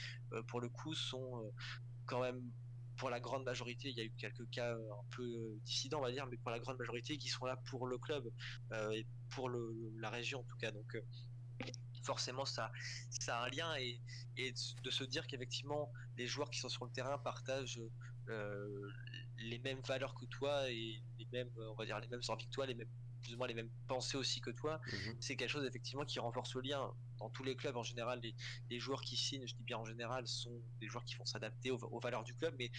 pour 0.48 0.60
le 0.60 0.68
coup, 0.68 0.94
sont 0.94 1.52
quand 2.06 2.20
même 2.20 2.50
pour 2.96 3.10
la 3.10 3.20
grande 3.20 3.44
majorité, 3.44 3.90
il 3.90 3.96
y 3.96 4.00
a 4.00 4.04
eu 4.04 4.12
quelques 4.16 4.48
cas 4.50 4.72
euh, 4.72 4.92
un 4.92 5.04
peu 5.10 5.22
euh, 5.22 5.60
dissidents, 5.64 5.98
on 5.98 6.02
va 6.02 6.12
dire, 6.12 6.26
mais 6.26 6.36
pour 6.36 6.50
la 6.50 6.58
grande 6.58 6.78
majorité, 6.78 7.18
qui 7.18 7.28
sont 7.28 7.44
là 7.44 7.56
pour 7.66 7.86
le 7.86 7.98
club 7.98 8.30
euh, 8.72 8.90
et 8.92 9.06
pour 9.30 9.50
la 9.50 10.10
région 10.10 10.40
en 10.40 10.44
tout 10.44 10.56
cas. 10.56 10.70
Donc 10.70 10.96
forcément, 12.02 12.44
ça, 12.44 12.70
ça 13.10 13.38
a 13.38 13.46
un 13.46 13.48
lien 13.48 13.74
et, 13.76 14.00
de 14.36 14.90
se 14.90 15.04
dire 15.04 15.26
qu'effectivement, 15.26 15.90
les 16.16 16.26
joueurs 16.26 16.50
qui 16.50 16.60
sont 16.60 16.68
sur 16.68 16.84
le 16.84 16.90
terrain 16.90 17.18
partagent 17.18 17.80
les 19.38 19.58
mêmes 19.58 19.80
valeurs 19.86 20.14
que 20.14 20.26
toi 20.26 20.70
et 20.70 21.02
les 21.18 21.26
mêmes, 21.32 21.50
on 21.56 21.74
va 21.74 21.86
dire, 21.86 21.98
les 22.00 22.08
mêmes 22.08 22.20
envies 22.28 22.46
que 22.46 22.50
toi, 22.52 22.66
les 22.66 22.74
mêmes 22.74 22.90
plus 23.24 23.34
ou 23.34 23.38
moins 23.38 23.48
les 23.48 23.54
mêmes 23.54 23.70
pensées 23.88 24.16
aussi 24.16 24.40
que 24.40 24.50
toi, 24.50 24.80
mhm. 24.86 25.16
c'est 25.20 25.36
quelque 25.36 25.50
chose 25.50 25.66
effectivement 25.66 26.04
qui 26.04 26.18
renforce 26.20 26.54
le 26.54 26.60
lien. 26.60 26.92
Dans 27.18 27.30
tous 27.30 27.42
les 27.42 27.56
clubs, 27.56 27.76
en 27.76 27.82
général, 27.82 28.20
les, 28.70 28.78
joueurs 28.78 29.00
qui 29.00 29.16
signent, 29.16 29.46
je 29.46 29.54
dis 29.54 29.62
bien 29.62 29.78
en 29.78 29.84
général, 29.84 30.26
sont 30.26 30.62
des 30.80 30.88
joueurs 30.88 31.04
qui 31.04 31.14
vont 31.16 31.24
s'adapter 31.24 31.70
aux, 31.70 32.00
valeurs 32.00 32.24
du 32.24 32.34
club, 32.34 32.54
mais 32.58 32.70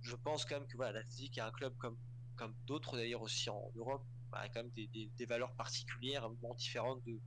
je 0.00 0.16
pense 0.16 0.44
quand 0.44 0.58
même 0.58 0.66
que 0.66 0.76
voilà, 0.76 0.92
l'Athletic 0.92 1.38
est 1.38 1.42
un 1.42 1.50
club 1.50 1.76
comme, 1.78 1.96
comme 2.36 2.54
d'autres 2.66 2.96
d'ailleurs 2.96 3.22
aussi 3.22 3.50
en 3.50 3.70
Europe, 3.76 4.04
bah, 4.30 4.38
a 4.38 4.48
quand 4.48 4.62
même 4.62 4.72
des, 4.72 5.26
valeurs 5.26 5.54
particulières, 5.56 6.28
différentes 6.56 7.04
de, 7.04 7.20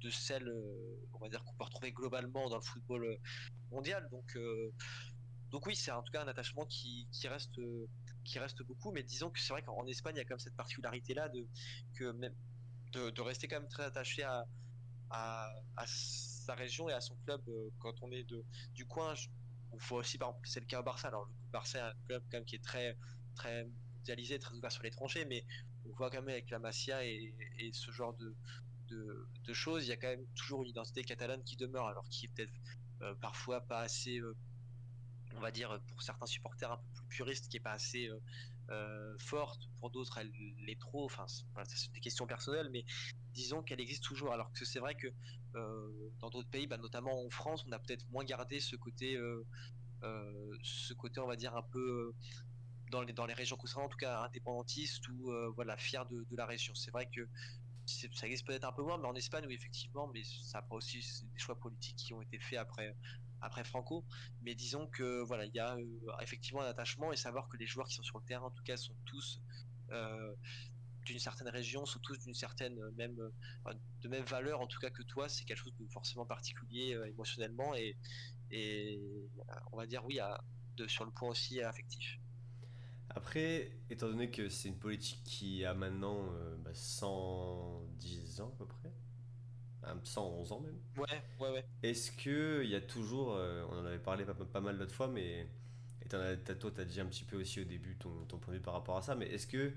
de 0.00 0.10
celles, 0.10 0.48
euh, 0.48 1.08
on 1.14 1.18
va 1.18 1.28
dire, 1.28 1.42
qu'on 1.44 1.54
peut 1.54 1.64
retrouver 1.64 1.92
globalement 1.92 2.48
dans 2.48 2.56
le 2.56 2.62
football 2.62 3.04
euh, 3.04 3.16
mondial. 3.72 4.08
Donc, 4.10 4.36
euh, 4.36 4.72
donc 5.50 5.66
oui, 5.66 5.74
c'est 5.74 5.90
en 5.90 6.02
tout 6.02 6.12
cas 6.12 6.22
un 6.22 6.28
attachement 6.28 6.64
qui, 6.66 7.08
qui 7.10 7.26
reste 7.26 7.60
qui 8.24 8.38
reste 8.38 8.62
beaucoup, 8.62 8.92
mais 8.92 9.02
disons 9.02 9.30
que 9.30 9.40
c'est 9.40 9.52
vrai 9.52 9.62
qu'en 9.62 9.86
Espagne, 9.86 10.16
il 10.16 10.18
y 10.18 10.20
a 10.20 10.24
quand 10.24 10.34
même 10.34 10.40
cette 10.40 10.56
particularité-là 10.56 11.28
de, 11.28 11.46
que 11.94 12.12
de, 12.92 13.20
rester 13.20 13.48
quand 13.48 13.60
même 13.60 13.68
très 13.68 13.84
attaché 13.84 14.22
à, 14.22 14.46
sa 15.86 16.54
région 16.54 16.88
et 16.88 16.92
à 16.92 17.00
son 17.00 17.14
club 17.24 17.40
euh, 17.48 17.70
quand 17.78 17.94
on 18.02 18.10
est 18.10 18.24
de, 18.24 18.44
du 18.74 18.86
coin. 18.86 19.14
Il 19.74 19.80
faut 19.80 19.96
aussi, 19.96 20.18
par 20.18 20.30
exemple, 20.30 20.48
c'est 20.48 20.60
le 20.60 20.66
cas 20.66 20.80
au 20.80 20.82
Barça. 20.82 21.08
Alors, 21.08 21.26
le 21.26 21.50
Barça 21.52 21.78
est 21.78 21.82
un 21.82 21.94
club 22.06 22.22
quand 22.30 22.38
même 22.38 22.44
qui 22.44 22.56
est 22.56 22.64
très, 22.64 22.96
très 23.34 23.66
mondialisé, 23.96 24.38
très 24.38 24.54
ouvert 24.54 24.72
sur 24.72 24.82
l'étranger, 24.82 25.24
mais 25.24 25.44
on 25.86 25.90
voit 25.90 26.10
quand 26.10 26.20
même 26.20 26.30
avec 26.30 26.50
la 26.50 26.58
Masia 26.58 27.04
et, 27.04 27.34
ce 27.72 27.90
genre 27.90 28.14
de, 28.14 28.34
de, 28.88 29.52
choses, 29.54 29.86
il 29.86 29.88
y 29.88 29.92
a 29.92 29.96
quand 29.96 30.08
même 30.08 30.26
toujours 30.34 30.62
une 30.62 30.70
identité 30.70 31.02
catalane 31.04 31.42
qui 31.44 31.56
demeure, 31.56 31.86
alors 31.86 32.08
qui 32.08 32.26
est 32.26 32.28
peut-être 32.28 32.52
euh, 33.02 33.14
parfois 33.20 33.60
pas 33.62 33.80
assez, 33.80 34.18
euh, 34.18 34.36
on 35.36 35.40
va 35.40 35.50
dire, 35.50 35.80
pour 35.88 36.02
certains 36.02 36.26
supporters 36.26 36.72
un 36.72 36.76
peu 36.76 37.02
puriste 37.08 37.48
qui 37.48 37.56
est 37.56 37.60
pas 37.60 37.72
assez 37.72 38.08
euh, 38.08 38.18
euh, 38.70 39.16
forte, 39.18 39.68
pour 39.78 39.90
d'autres 39.90 40.18
elle 40.18 40.32
l'est 40.66 40.80
trop, 40.80 41.04
enfin 41.04 41.26
c'est 41.26 41.92
des 41.92 42.00
questions 42.00 42.26
personnelles, 42.26 42.70
mais 42.72 42.84
disons 43.34 43.62
qu'elle 43.62 43.80
existe 43.80 44.04
toujours. 44.04 44.32
Alors 44.32 44.52
que 44.52 44.64
c'est 44.64 44.78
vrai 44.78 44.94
que 44.94 45.08
euh, 45.54 46.10
dans 46.20 46.30
d'autres 46.30 46.48
pays, 46.48 46.66
bah, 46.66 46.78
notamment 46.78 47.24
en 47.24 47.30
France, 47.30 47.64
on 47.68 47.72
a 47.72 47.78
peut-être 47.78 48.08
moins 48.10 48.24
gardé 48.24 48.60
ce 48.60 48.76
côté, 48.76 49.18
ce 50.02 50.92
côté 50.94 51.20
on 51.20 51.26
va 51.26 51.36
dire 51.36 51.54
un 51.56 51.62
peu 51.62 52.14
dans 52.90 53.02
les, 53.02 53.12
dans 53.12 53.26
les 53.26 53.34
régions 53.34 53.56
concernées, 53.56 53.86
en 53.86 53.90
tout 53.90 53.98
cas 53.98 54.22
indépendantiste 54.22 55.08
ou 55.08 55.32
voilà 55.54 55.76
fier 55.76 56.06
de, 56.06 56.26
la 56.32 56.46
région. 56.46 56.74
C'est 56.74 56.90
vrai 56.90 57.08
que 57.14 57.28
ça 57.86 58.26
existe 58.26 58.46
peut-être 58.46 58.64
un 58.64 58.72
peu 58.72 58.82
moins, 58.82 58.96
mais 58.96 59.08
en 59.08 59.14
Espagne, 59.14 59.44
oui, 59.46 59.54
effectivement, 59.54 60.06
mais 60.14 60.22
ça 60.24 60.58
a 60.58 60.74
aussi 60.74 60.98
des 60.98 61.38
choix 61.38 61.58
politiques 61.58 61.96
qui 61.96 62.14
ont 62.14 62.22
été 62.22 62.38
faits 62.38 62.58
après, 62.58 62.94
après 63.42 63.64
Franco. 63.64 64.04
Mais 64.40 64.54
disons 64.54 64.86
que 64.86 65.22
voilà, 65.22 65.44
il 65.44 65.54
y 65.54 65.58
a 65.58 65.76
euh, 65.76 65.84
effectivement 66.20 66.62
un 66.62 66.66
attachement 66.66 67.12
et 67.12 67.16
savoir 67.16 67.48
que 67.48 67.56
les 67.56 67.66
joueurs 67.66 67.86
qui 67.88 67.94
sont 67.94 68.02
sur 68.02 68.18
le 68.18 68.24
terrain, 68.24 68.46
en 68.46 68.50
tout 68.50 68.62
cas, 68.62 68.76
sont 68.76 68.94
tous 69.04 69.40
euh, 69.90 70.34
d'une 71.04 71.18
certaine 71.18 71.48
région, 71.48 71.84
sont 71.84 71.98
tous 71.98 72.18
d'une 72.20 72.34
certaine 72.34 72.78
euh, 72.78 72.90
même 72.92 73.16
de 74.00 74.08
même 74.08 74.24
valeur 74.24 74.60
en 74.60 74.66
tout 74.66 74.78
cas 74.80 74.90
que 74.90 75.02
toi, 75.02 75.28
c'est 75.28 75.44
quelque 75.44 75.58
chose 75.58 75.74
de 75.78 75.86
forcément 75.88 76.24
particulier 76.24 76.98
émotionnellement 77.08 77.74
et, 77.74 77.96
on 79.72 79.76
va 79.76 79.86
dire 79.86 80.04
oui 80.04 80.18
sur 80.86 81.04
le 81.04 81.10
point 81.10 81.28
aussi 81.28 81.60
affectif. 81.62 82.18
Après, 83.10 83.70
étant 83.90 84.08
donné 84.08 84.30
que 84.30 84.48
c'est 84.48 84.68
une 84.68 84.78
politique 84.78 85.22
qui 85.24 85.64
a 85.64 85.74
maintenant 85.74 86.32
110 86.72 88.36
bah, 88.36 88.44
ans 88.44 88.48
à 88.48 88.56
peu 88.56 88.66
près, 88.66 88.81
111 90.04 90.52
ans 90.52 90.60
même. 90.60 90.78
Ouais, 90.96 91.22
ouais, 91.40 91.52
ouais. 91.52 91.64
Est-ce 91.82 92.12
qu'il 92.12 92.68
y 92.68 92.74
a 92.74 92.80
toujours, 92.80 93.34
euh, 93.34 93.64
on 93.70 93.78
en 93.78 93.84
avait 93.84 93.98
parlé 93.98 94.24
pas, 94.24 94.60
mal 94.60 94.76
l'autre 94.78 94.94
fois, 94.94 95.08
mais 95.08 95.46
et 96.04 96.08
toi, 96.08 96.36
tu 96.36 96.80
as 96.80 96.84
dit 96.84 97.00
un 97.00 97.06
petit 97.06 97.24
peu 97.24 97.36
aussi 97.36 97.60
au 97.60 97.64
début 97.64 97.96
ton, 97.96 98.24
ton 98.28 98.38
point 98.38 98.52
de 98.52 98.58
vue 98.58 98.64
par 98.64 98.74
rapport 98.74 98.96
à 98.96 99.02
ça, 99.02 99.14
mais 99.14 99.26
est-ce 99.26 99.46
que 99.46 99.72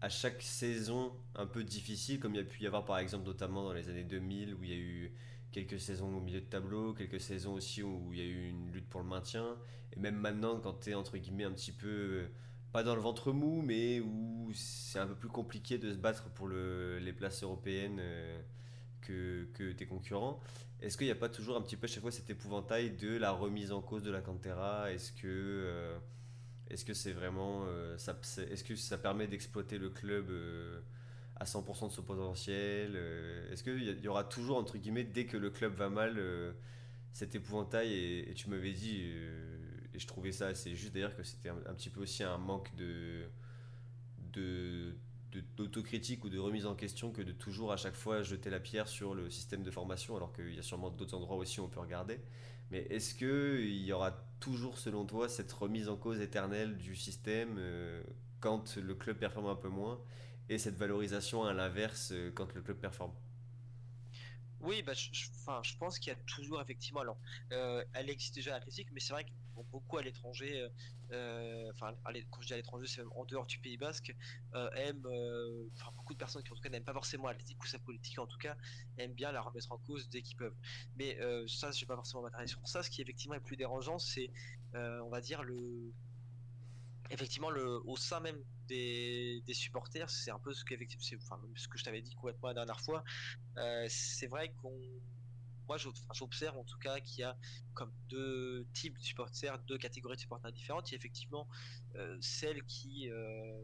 à 0.00 0.08
chaque 0.08 0.42
saison 0.42 1.12
un 1.36 1.46
peu 1.46 1.62
difficile, 1.62 2.18
comme 2.18 2.34
il 2.34 2.38
y 2.38 2.40
a 2.40 2.44
pu 2.44 2.62
y 2.62 2.66
avoir 2.66 2.84
par 2.84 2.98
exemple 2.98 3.24
notamment 3.24 3.62
dans 3.62 3.72
les 3.72 3.88
années 3.88 4.02
2000 4.02 4.54
où 4.54 4.64
il 4.64 4.70
y 4.70 4.72
a 4.72 4.76
eu 4.76 5.14
quelques 5.52 5.78
saisons 5.78 6.16
au 6.16 6.20
milieu 6.20 6.40
de 6.40 6.46
tableau, 6.46 6.92
quelques 6.92 7.20
saisons 7.20 7.54
aussi 7.54 7.82
où 7.82 8.12
il 8.12 8.18
y 8.18 8.22
a 8.22 8.24
eu 8.24 8.48
une 8.48 8.72
lutte 8.72 8.88
pour 8.88 9.00
le 9.00 9.06
maintien, 9.06 9.56
et 9.92 10.00
même 10.00 10.16
maintenant 10.16 10.58
quand 10.58 10.80
tu 10.80 10.90
es 10.90 10.94
entre 10.94 11.18
guillemets 11.18 11.44
un 11.44 11.52
petit 11.52 11.72
peu, 11.72 12.26
pas 12.72 12.82
dans 12.82 12.96
le 12.96 13.00
ventre 13.00 13.32
mou, 13.32 13.62
mais 13.62 14.00
où 14.00 14.50
c'est 14.54 14.98
un 14.98 15.06
peu 15.06 15.14
plus 15.14 15.28
compliqué 15.28 15.78
de 15.78 15.92
se 15.92 15.98
battre 15.98 16.30
pour 16.30 16.48
le, 16.48 16.98
les 16.98 17.12
places 17.12 17.42
européennes 17.42 17.98
euh, 18.00 18.40
que, 19.02 19.72
tes 19.72 19.86
concurrents. 19.86 20.40
Est-ce 20.80 20.96
qu'il 20.96 21.06
n'y 21.06 21.12
a 21.12 21.16
pas 21.16 21.28
toujours 21.28 21.56
un 21.56 21.62
petit 21.62 21.76
peu 21.76 21.84
à 21.84 21.88
chaque 21.88 22.02
fois 22.02 22.10
cet 22.10 22.28
épouvantail 22.30 22.90
de 22.90 23.16
la 23.16 23.30
remise 23.30 23.72
en 23.72 23.80
cause 23.80 24.02
de 24.02 24.10
la 24.10 24.20
Cantera? 24.20 24.90
Est-ce 24.92 25.12
que 25.12 25.26
euh, 25.26 25.98
est-ce 26.70 26.84
que 26.84 27.10
vraiment 27.10 27.64
euh, 27.66 27.96
ça, 27.98 28.18
est-ce 28.50 28.64
que 28.64 28.74
ça 28.74 28.98
permet 28.98 29.26
d'exploiter 29.26 29.78
le 29.78 29.90
club 29.90 30.30
euh, 30.30 30.80
à 31.36 31.44
100% 31.44 31.88
de 31.88 31.92
son 31.92 32.02
potentiel 32.02 32.96
Est-ce 33.50 33.62
qu'il 33.62 33.82
y, 33.82 34.08
aura 34.08 34.24
toujours 34.24 34.56
entre 34.56 34.78
guillemets 34.78 35.04
dès 35.04 35.26
que 35.26 35.36
le 35.36 35.50
club 35.50 35.74
va 35.74 35.88
mal 35.88 36.20
cet 37.12 37.34
épouvantail 37.34 37.92
et, 37.92 38.34
tu 38.34 38.48
m'avais 38.48 38.72
dit 38.72 39.02
et 39.94 39.98
je 39.98 40.06
trouvais 40.06 40.32
ça 40.32 40.48
assez 40.48 40.74
juste 40.74 40.94
d'ailleurs 40.94 41.14
que 41.16 41.22
c'était 41.22 41.50
un, 41.50 41.58
un, 41.66 41.74
petit 41.74 41.90
peu 41.90 42.00
aussi 42.00 42.22
un 42.22 42.38
manque 42.38 42.74
de 42.76 43.26
de 44.32 44.94
d'autocritique 45.56 46.24
ou 46.24 46.28
de 46.30 46.38
remise 46.38 46.66
en 46.66 46.74
question 46.74 47.10
que 47.12 47.22
de 47.22 47.32
toujours 47.32 47.72
à 47.72 47.76
chaque 47.76 47.94
fois 47.96 48.22
jeter 48.22 48.50
la 48.50 48.60
pierre 48.60 48.88
sur 48.88 49.14
le 49.14 49.30
système 49.30 49.62
de 49.62 49.70
formation, 49.70 50.16
alors 50.16 50.32
qu'il 50.32 50.54
y 50.54 50.58
a 50.58 50.62
sûrement 50.62 50.90
d'autres 50.90 51.16
endroits 51.16 51.36
aussi 51.36 51.60
où 51.60 51.64
on 51.64 51.68
peut 51.68 51.80
regarder. 51.80 52.20
Mais 52.70 52.80
est-ce 52.90 53.14
qu'il 53.14 53.82
y 53.84 53.92
aura 53.92 54.12
toujours, 54.40 54.78
selon 54.78 55.04
toi, 55.04 55.28
cette 55.28 55.52
remise 55.52 55.88
en 55.88 55.96
cause 55.96 56.20
éternelle 56.20 56.76
du 56.78 56.96
système 56.96 57.56
euh, 57.58 58.02
quand 58.40 58.76
le 58.76 58.94
club 58.94 59.18
performe 59.18 59.46
un 59.46 59.54
peu 59.56 59.68
moins 59.68 60.00
et 60.48 60.58
cette 60.58 60.76
valorisation 60.76 61.44
à 61.44 61.52
l'inverse 61.52 62.12
euh, 62.12 62.30
quand 62.34 62.54
le 62.54 62.62
club 62.62 62.78
performe? 62.78 63.12
Oui, 64.60 64.82
bah, 64.82 64.92
je, 64.94 65.08
je 65.12 65.76
pense 65.76 65.98
qu'il 65.98 66.10
y 66.12 66.14
a 66.14 66.18
toujours 66.26 66.60
effectivement. 66.62 67.00
Alors, 67.00 67.18
euh, 67.52 67.84
elle 67.94 68.08
existe 68.10 68.34
déjà 68.34 68.52
à 68.52 68.54
l'athlétique, 68.58 68.90
mais 68.92 69.00
c'est 69.00 69.12
vrai 69.12 69.24
que 69.24 69.30
beaucoup 69.70 69.98
à 69.98 70.02
l'étranger, 70.02 70.68
euh, 71.12 71.70
enfin, 71.70 71.94
quand 72.30 72.40
je 72.40 72.46
dis 72.46 72.52
à 72.54 72.56
l'étranger, 72.56 72.86
c'est 72.86 73.02
même 73.02 73.12
en 73.14 73.24
dehors 73.24 73.46
du 73.46 73.58
Pays 73.58 73.76
Basque, 73.76 74.14
euh, 74.54 74.70
aiment, 74.72 75.06
euh, 75.06 75.68
enfin, 75.74 75.92
beaucoup 75.96 76.14
de 76.14 76.18
personnes 76.18 76.42
qui 76.42 76.52
en 76.52 76.56
tout 76.56 76.62
cas 76.62 76.70
n'aiment 76.70 76.84
pas 76.84 76.92
forcément 76.92 77.28
l'athlétique 77.28 77.62
ou 77.62 77.66
sa 77.66 77.78
politique, 77.78 78.18
en 78.18 78.26
tout 78.26 78.38
cas, 78.38 78.56
aiment 78.98 79.12
bien 79.12 79.32
la 79.32 79.42
remettre 79.42 79.72
en 79.72 79.78
cause 79.78 80.08
dès 80.08 80.22
qu'ils 80.22 80.36
peuvent. 80.36 80.56
Mais 80.96 81.18
ça, 81.48 81.70
je 81.70 81.80
vais 81.80 81.86
pas 81.86 81.96
forcément 81.96 82.22
m'attarder 82.22 82.46
sur 82.46 82.66
ça. 82.66 82.82
Ce 82.82 82.90
qui 82.90 83.02
effectivement 83.02 83.34
est 83.34 83.40
plus 83.40 83.56
dérangeant, 83.56 83.98
c'est, 83.98 84.30
on 84.74 85.10
va 85.10 85.20
dire, 85.20 85.42
le 85.42 85.92
effectivement 87.10 87.50
le 87.50 87.80
au 87.86 87.96
sein 87.96 88.20
même 88.20 88.38
des, 88.68 89.42
des 89.44 89.52
supporters 89.52 90.08
c'est 90.08 90.30
un 90.30 90.38
peu 90.38 90.54
ce 90.54 90.64
que 90.64 90.74
ce 91.56 91.68
que 91.68 91.76
je 91.76 91.84
t'avais 91.84 92.00
dit 92.00 92.14
complètement 92.14 92.48
la 92.48 92.54
dernière 92.54 92.80
fois 92.80 93.04
c'est 93.88 94.28
vrai 94.28 94.50
qu'on 94.62 94.80
moi 95.68 95.76
j'observe 96.12 96.56
en 96.56 96.64
tout 96.64 96.78
cas 96.78 97.00
qu'il 97.00 97.20
y 97.20 97.24
a 97.24 97.36
comme 97.74 97.92
deux 98.08 98.66
types 98.72 98.96
de 98.98 99.02
supporters, 99.02 99.58
deux 99.60 99.78
catégories 99.78 100.16
de 100.16 100.20
supporters 100.20 100.52
différentes. 100.52 100.90
Il 100.90 100.92
y 100.92 100.96
a 100.96 100.98
effectivement 100.98 101.48
euh, 101.96 102.16
celle 102.20 102.62
qui, 102.64 103.10
euh, 103.10 103.62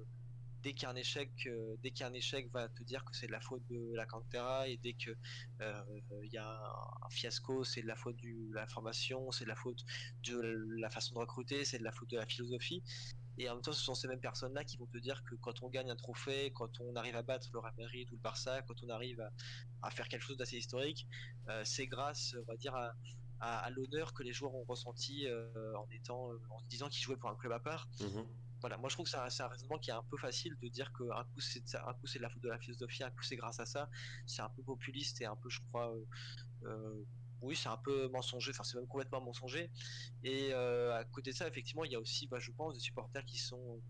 dès 0.62 0.72
qu'il 0.72 0.84
y 0.84 0.86
a 0.86 0.90
un 0.90 0.96
échec, 0.96 1.30
euh, 1.46 1.76
dès 1.82 1.90
qu'il 1.90 2.00
y 2.00 2.04
a 2.04 2.08
un 2.08 2.14
échec, 2.14 2.50
va 2.52 2.68
te 2.68 2.82
dire 2.82 3.04
que 3.04 3.16
c'est 3.16 3.26
de 3.26 3.32
la 3.32 3.40
faute 3.40 3.62
de 3.68 3.94
la 3.94 4.06
Cantera 4.06 4.68
et 4.68 4.78
dès 4.78 4.94
que 4.94 5.16
il 5.60 6.32
y 6.32 6.38
a 6.38 6.48
un, 6.48 7.10
fiasco, 7.10 7.64
c'est 7.64 7.82
de 7.82 7.86
la 7.86 7.96
faute 7.96 8.16
de 8.22 8.54
la 8.54 8.66
formation, 8.66 9.30
c'est 9.32 9.44
de 9.44 9.48
la 9.48 9.56
faute 9.56 9.84
de 10.24 10.40
la 10.78 10.90
façon 10.90 11.14
de 11.14 11.20
recruter, 11.20 11.64
c'est 11.64 11.78
de 11.78 11.84
la 11.84 11.92
faute 11.92 12.10
de 12.10 12.16
la 12.16 12.26
philosophie. 12.26 12.82
Et 13.38 13.48
en 13.48 13.54
même 13.54 13.62
temps, 13.62 13.72
ce 13.72 13.82
sont 13.82 13.94
ces 13.94 14.08
mêmes 14.08 14.20
personnes-là 14.20 14.64
qui 14.64 14.76
vont 14.76 14.86
te 14.86 14.98
dire 14.98 15.22
que 15.22 15.36
quand 15.36 15.62
on 15.62 15.68
gagne 15.68 15.90
un 15.90 15.96
trophée, 15.96 16.50
quand 16.54 16.80
on 16.80 16.96
arrive 16.96 17.14
à 17.14 17.22
battre 17.22 17.48
le 17.52 17.60
Real 17.60 17.74
Madrid 17.78 18.08
ou 18.10 18.16
le 18.16 18.20
Barça, 18.20 18.62
quand 18.62 18.82
on 18.82 18.88
arrive 18.88 19.24
à, 19.82 19.90
faire 19.90 20.08
quelque 20.08 20.22
chose 20.22 20.36
d'assez 20.36 20.58
historique, 20.58 21.06
euh, 21.48 21.62
c'est 21.64 21.86
grâce, 21.86 22.34
on 22.40 22.50
va 22.50 22.56
dire, 22.56 22.74
à, 23.40 23.70
l'honneur 23.70 24.12
que 24.12 24.24
les 24.24 24.32
joueurs 24.32 24.54
ont 24.56 24.64
ressenti 24.64 25.26
euh, 25.26 25.76
en 25.76 25.86
étant, 25.92 26.32
euh, 26.32 26.40
en 26.50 26.58
se 26.58 26.66
disant 26.66 26.88
qu'ils 26.88 27.02
jouaient 27.02 27.16
pour 27.16 27.30
un 27.30 27.36
club 27.36 27.52
à 27.52 27.60
part. 27.60 27.88
Mhm. 28.00 28.26
Voilà, 28.60 28.76
moi 28.76 28.88
je 28.88 28.96
trouve 28.96 29.04
que 29.04 29.10
c'est 29.10 29.42
un, 29.42 29.46
raisonnement 29.46 29.78
qui 29.78 29.90
est 29.90 29.94
un 29.94 30.02
peu 30.10 30.16
facile 30.16 30.56
de 30.60 30.66
dire 30.66 30.92
qu'un 30.92 31.22
coup 31.32 31.40
c'est 31.40 31.76
un 31.76 31.92
coup 31.92 32.08
c'est 32.08 32.18
de 32.18 32.24
la 32.24 32.28
faute 32.28 32.42
de 32.42 32.48
la 32.48 32.58
philosophie, 32.58 33.04
un 33.04 33.10
coup 33.10 33.22
c'est 33.22 33.36
grâce 33.36 33.60
à 33.60 33.66
ça. 33.66 33.88
C'est 34.26 34.42
un 34.42 34.48
peu 34.48 34.64
populiste 34.64 35.20
et 35.20 35.26
un 35.26 35.36
peu, 35.36 35.48
je 35.48 35.60
crois, 35.68 35.94
oui, 37.42 37.56
c'est 37.56 37.68
un 37.68 37.76
peu 37.76 38.08
mensonger, 38.08 38.50
enfin 38.50 38.64
c'est 38.64 38.76
même 38.76 38.86
complètement 38.86 39.20
mensonger. 39.20 39.70
Et 40.24 40.50
euh, 40.52 40.96
à 40.96 41.04
côté 41.04 41.30
de 41.30 41.36
ça, 41.36 41.46
effectivement, 41.46 41.84
il 41.84 41.92
y 41.92 41.94
a 41.94 42.00
aussi, 42.00 42.26
bah, 42.26 42.38
je 42.40 42.50
pense, 42.52 42.74
des 42.74 42.80
supporters 42.80 43.24
qui 43.24 43.38
sont 43.38 43.80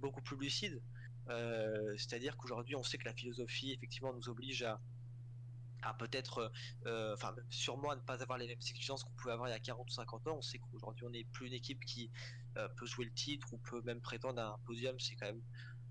beaucoup 0.00 0.20
plus 0.20 0.36
lucides. 0.36 0.82
Euh, 1.28 1.94
c'est-à-dire 1.96 2.36
qu'aujourd'hui, 2.36 2.76
on 2.76 2.82
sait 2.82 2.98
que 2.98 3.04
la 3.04 3.14
philosophie, 3.14 3.72
effectivement, 3.72 4.12
nous 4.12 4.28
oblige 4.28 4.62
à, 4.62 5.94
peut-être, 5.98 6.50
euh, 6.86 7.14
enfin 7.14 7.34
sûrement 7.50 7.90
à 7.90 7.96
ne 7.96 8.00
pas 8.00 8.22
avoir 8.22 8.38
les 8.38 8.46
mêmes 8.46 8.58
exigences 8.58 9.04
qu'on 9.04 9.12
pouvait 9.12 9.32
avoir 9.32 9.48
il 9.48 9.52
y 9.52 9.54
a 9.54 9.60
40 9.60 9.88
ou 9.88 9.92
50 9.92 10.26
ans. 10.26 10.36
On 10.38 10.42
sait 10.42 10.58
qu'aujourd'hui, 10.58 11.06
on 11.06 11.10
n'est 11.10 11.24
plus 11.24 11.46
une 11.46 11.54
équipe 11.54 11.84
qui 11.84 12.10
peut 12.76 12.86
jouer 12.86 13.04
le 13.04 13.12
titre 13.12 13.52
ou 13.52 13.58
peut 13.58 13.82
même 13.82 14.00
prétendre 14.00 14.40
à 14.40 14.54
un 14.54 14.58
podium. 14.66 14.98
C'est 14.98 15.14
quand 15.14 15.26
même, 15.26 15.42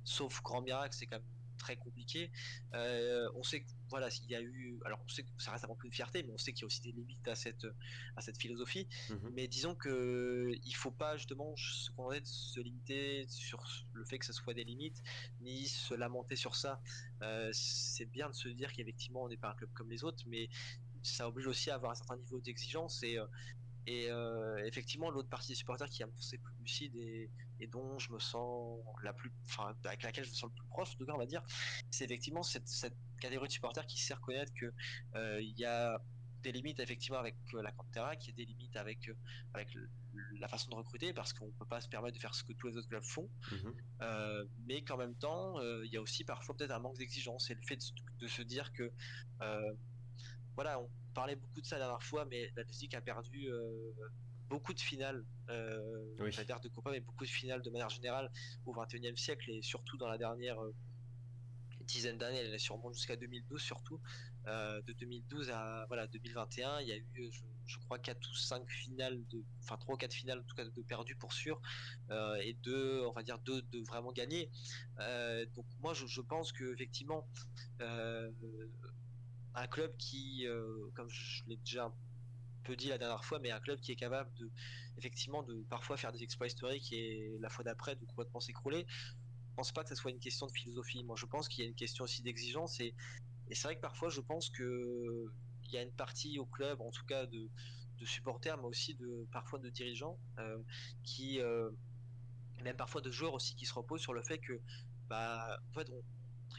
sauf 0.03 0.41
grand 0.43 0.61
miracle, 0.61 0.95
c'est 0.95 1.05
quand 1.05 1.17
même 1.17 1.36
très 1.67 1.75
compliqué. 1.75 2.31
Euh, 2.73 3.29
on 3.35 3.43
sait 3.43 3.61
que 3.61 3.67
voilà, 3.89 4.07
il 4.23 4.31
y 4.31 4.35
a 4.35 4.41
eu, 4.41 4.79
alors 4.85 4.99
on 5.03 5.09
sait 5.09 5.23
que 5.23 5.29
ça 5.37 5.51
reste 5.51 5.65
avant 5.65 5.75
tout 5.75 5.85
une 5.85 5.93
fierté, 5.93 6.23
mais 6.23 6.31
on 6.31 6.37
sait 6.37 6.53
qu'il 6.53 6.61
y 6.61 6.65
a 6.65 6.67
aussi 6.67 6.81
des 6.81 6.93
limites 6.93 7.27
à 7.27 7.35
cette 7.35 7.67
à 8.15 8.21
cette 8.21 8.37
philosophie. 8.37 8.87
Mhm. 9.09 9.31
Mais 9.33 9.47
disons 9.49 9.75
que 9.75 10.51
il 10.63 10.75
faut 10.75 10.91
pas 10.91 11.17
justement 11.17 11.55
se 11.57 11.91
de 11.91 12.25
se 12.25 12.59
limiter 12.61 13.25
sur 13.27 13.61
le 13.93 14.05
fait 14.05 14.17
que 14.17 14.25
ce 14.25 14.33
soit 14.33 14.53
des 14.53 14.63
limites, 14.63 15.01
ni 15.41 15.67
se 15.67 15.93
lamenter 15.93 16.37
sur 16.37 16.55
ça. 16.55 16.81
Euh, 17.21 17.49
c'est 17.53 18.05
bien 18.05 18.29
de 18.29 18.35
se 18.35 18.47
dire 18.47 18.71
qu'effectivement 18.71 19.23
on 19.23 19.29
n'est 19.29 19.37
pas 19.37 19.51
un 19.51 19.55
club 19.55 19.71
comme 19.73 19.89
les 19.89 20.05
autres, 20.05 20.23
mais 20.27 20.49
ça 21.03 21.27
oblige 21.27 21.47
aussi 21.47 21.69
à 21.69 21.75
avoir 21.75 21.91
un 21.91 21.95
certain 21.95 22.17
niveau 22.17 22.39
d'exigence 22.39 23.03
et 23.03 23.17
euh, 23.89 24.57
et 24.63 24.67
effectivement, 24.67 25.09
l'autre 25.09 25.29
partie 25.29 25.49
des 25.49 25.55
supporters 25.55 25.89
qui 25.89 26.03
a 26.03 26.07
c'est 26.17 26.37
plus 26.37 26.55
lucide 26.59 26.95
et, 26.95 27.29
et, 27.59 27.67
dont 27.67 27.97
je 27.99 28.11
me 28.11 28.19
sens 28.19 28.79
la 29.01 29.13
plus, 29.13 29.31
enfin, 29.45 29.73
avec 29.85 30.03
laquelle 30.03 30.25
je 30.25 30.29
me 30.29 30.35
sens 30.35 30.49
le 30.49 30.55
plus 30.55 30.67
proche, 30.67 30.97
de 30.97 31.05
on 31.09 31.17
va 31.17 31.25
dire, 31.25 31.41
c'est 31.89 32.05
effectivement 32.05 32.43
cette, 32.43 32.67
cette, 32.67 32.95
catégorie 33.19 33.47
de 33.47 33.53
supporters 33.53 33.85
qui 33.87 33.99
sait 33.99 34.13
reconnaître 34.13 34.53
que 34.53 34.71
il 35.41 35.57
y 35.57 35.65
a 35.65 35.99
des 36.43 36.51
limites 36.51 36.79
effectivement 36.79 37.17
avec 37.17 37.35
la 37.51 37.71
Cantera, 37.71 38.15
qui 38.15 38.29
a 38.29 38.33
des 38.33 38.45
limites 38.45 38.75
avec 38.75 39.09
avec 39.55 39.75
la 40.39 40.47
façon 40.47 40.69
de 40.69 40.75
recruter 40.75 41.13
parce 41.13 41.33
qu'on 41.33 41.49
peut 41.49 41.65
pas 41.65 41.81
se 41.81 41.89
permettre 41.89 42.15
de 42.15 42.21
faire 42.21 42.35
ce 42.35 42.43
que 42.43 42.53
tous 42.53 42.67
les 42.67 42.77
autres 42.77 42.89
clubs 42.89 43.03
font, 43.03 43.29
mmh 43.51 44.43
mais 44.67 44.83
qu'en 44.83 44.97
même 44.97 45.15
temps, 45.15 45.59
il 45.81 45.91
y 45.91 45.97
a 45.97 46.01
aussi 46.01 46.23
parfois 46.25 46.55
peut-être 46.55 46.71
un 46.71 46.79
manque 46.79 46.97
d'exigence 46.97 47.49
et 47.49 47.55
le 47.55 47.61
fait 47.61 47.77
de, 47.77 48.25
de 48.25 48.27
se 48.27 48.43
dire 48.43 48.71
que 48.73 48.91
voilà, 50.57 50.79
on 50.81 50.89
parlait 51.13 51.35
beaucoup 51.35 51.61
de 51.61 51.67
ça 51.67 51.77
la 51.77 51.85
dernière 51.85 52.03
fois, 52.03 52.25
mais 52.25 52.51
la 52.55 52.63
musique 52.65 52.95
a 52.95 53.01
perdu 53.01 53.47
euh, 53.47 53.93
beaucoup 54.49 54.73
de 54.73 54.79
finales, 54.79 55.23
euh, 55.49 56.15
oui. 56.19 56.31
dire 56.31 56.59
de 56.59 56.67
Copa, 56.69 56.91
mais 56.91 56.99
beaucoup 56.99 57.25
de 57.25 57.29
finales 57.29 57.61
de 57.61 57.69
manière 57.69 57.89
générale 57.89 58.31
au 58.65 58.73
21e 58.73 59.15
siècle 59.15 59.51
et 59.51 59.61
surtout 59.61 59.97
dans 59.97 60.07
la 60.07 60.17
dernière 60.17 60.59
euh, 60.63 60.73
dizaine 61.81 62.17
d'années, 62.17 62.37
elle 62.37 62.53
est 62.53 62.57
sûrement 62.57 62.91
jusqu'à 62.91 63.15
2012 63.15 63.61
surtout. 63.61 63.99
Euh, 64.47 64.81
de 64.83 64.93
2012 64.93 65.51
à 65.51 65.85
voilà 65.87 66.07
2021, 66.07 66.79
il 66.79 66.87
y 66.87 66.91
a 66.93 66.97
eu, 66.97 67.29
je, 67.65 67.77
crois, 67.79 67.99
4 67.99 68.17
ou 68.17 68.33
5 68.33 68.67
finales, 68.69 69.21
de, 69.29 69.43
enfin 69.61 69.77
3 69.77 69.95
ou 69.95 69.97
4 69.97 70.13
finales 70.13 70.39
en 70.39 70.43
tout 70.43 70.55
cas 70.55 70.63
de 70.63 70.81
perdues 70.83 71.17
pour 71.17 71.33
sûr, 71.33 71.61
et 72.41 72.53
deux, 72.63 73.05
on 73.05 73.11
va 73.11 73.23
dire 73.23 73.39
deux 73.39 73.61
de 73.61 73.79
vraiment 73.79 74.13
gagnés. 74.13 74.49
donc 75.53 75.65
moi 75.81 75.93
je, 75.93 76.07
je 76.07 76.21
pense 76.21 76.53
que 76.53 76.73
effectivement 76.73 77.27
un 79.57 79.67
club 79.67 79.95
qui, 79.97 80.45
euh, 80.45 80.89
comme 80.93 81.09
je 81.09 81.43
l'ai 81.47 81.57
déjà 81.57 81.85
un 81.85 81.93
peu 82.63 82.75
dit 82.75 82.89
la 82.89 82.97
dernière 82.97 83.25
fois, 83.25 83.39
mais 83.39 83.51
un 83.51 83.59
club 83.59 83.79
qui 83.79 83.91
est 83.91 83.95
capable 83.95 84.31
de, 84.35 84.51
effectivement, 84.97 85.43
de 85.43 85.63
parfois 85.69 85.97
faire 85.97 86.11
des 86.11 86.21
exploits 86.23 86.47
historiques 86.47 86.91
et 86.93 87.37
la 87.39 87.49
fois 87.49 87.63
d'après 87.63 87.95
de 87.95 88.05
complètement 88.05 88.39
s'écrouler. 88.39 88.85
Je 88.87 89.55
pense 89.55 89.71
pas 89.71 89.83
que 89.83 89.89
ce 89.89 89.95
soit 89.95 90.11
une 90.11 90.19
question 90.19 90.45
de 90.45 90.51
philosophie. 90.51 91.03
Moi, 91.03 91.15
je 91.17 91.25
pense 91.25 91.47
qu'il 91.47 91.63
y 91.63 91.67
a 91.67 91.69
une 91.69 91.75
question 91.75 92.03
aussi 92.03 92.21
d'exigence 92.21 92.79
et, 92.79 92.93
c'est 93.51 93.63
vrai 93.63 93.75
que 93.77 93.81
parfois, 93.81 94.09
je 94.09 94.21
pense 94.21 94.49
que 94.49 95.25
il 95.63 95.73
y 95.73 95.77
a 95.77 95.81
une 95.81 95.91
partie 95.91 96.37
au 96.37 96.45
club, 96.45 96.79
en 96.81 96.91
tout 96.91 97.05
cas 97.05 97.25
de, 97.25 97.49
supporters, 98.03 98.57
mais 98.57 98.65
aussi 98.65 98.93
de 98.93 99.27
parfois 99.31 99.57
de 99.57 99.69
dirigeants, 99.69 100.19
euh, 100.37 100.61
qui 101.03 101.39
euh, 101.39 101.71
même 102.63 102.75
parfois 102.75 103.01
de 103.01 103.09
joueurs 103.09 103.33
aussi 103.33 103.55
qui 103.55 103.65
se 103.65 103.73
reposent 103.73 104.01
sur 104.01 104.13
le 104.13 104.21
fait 104.21 104.37
que 104.37 104.61
bah 105.09 105.59
en 105.69 105.73
fait 105.73 105.89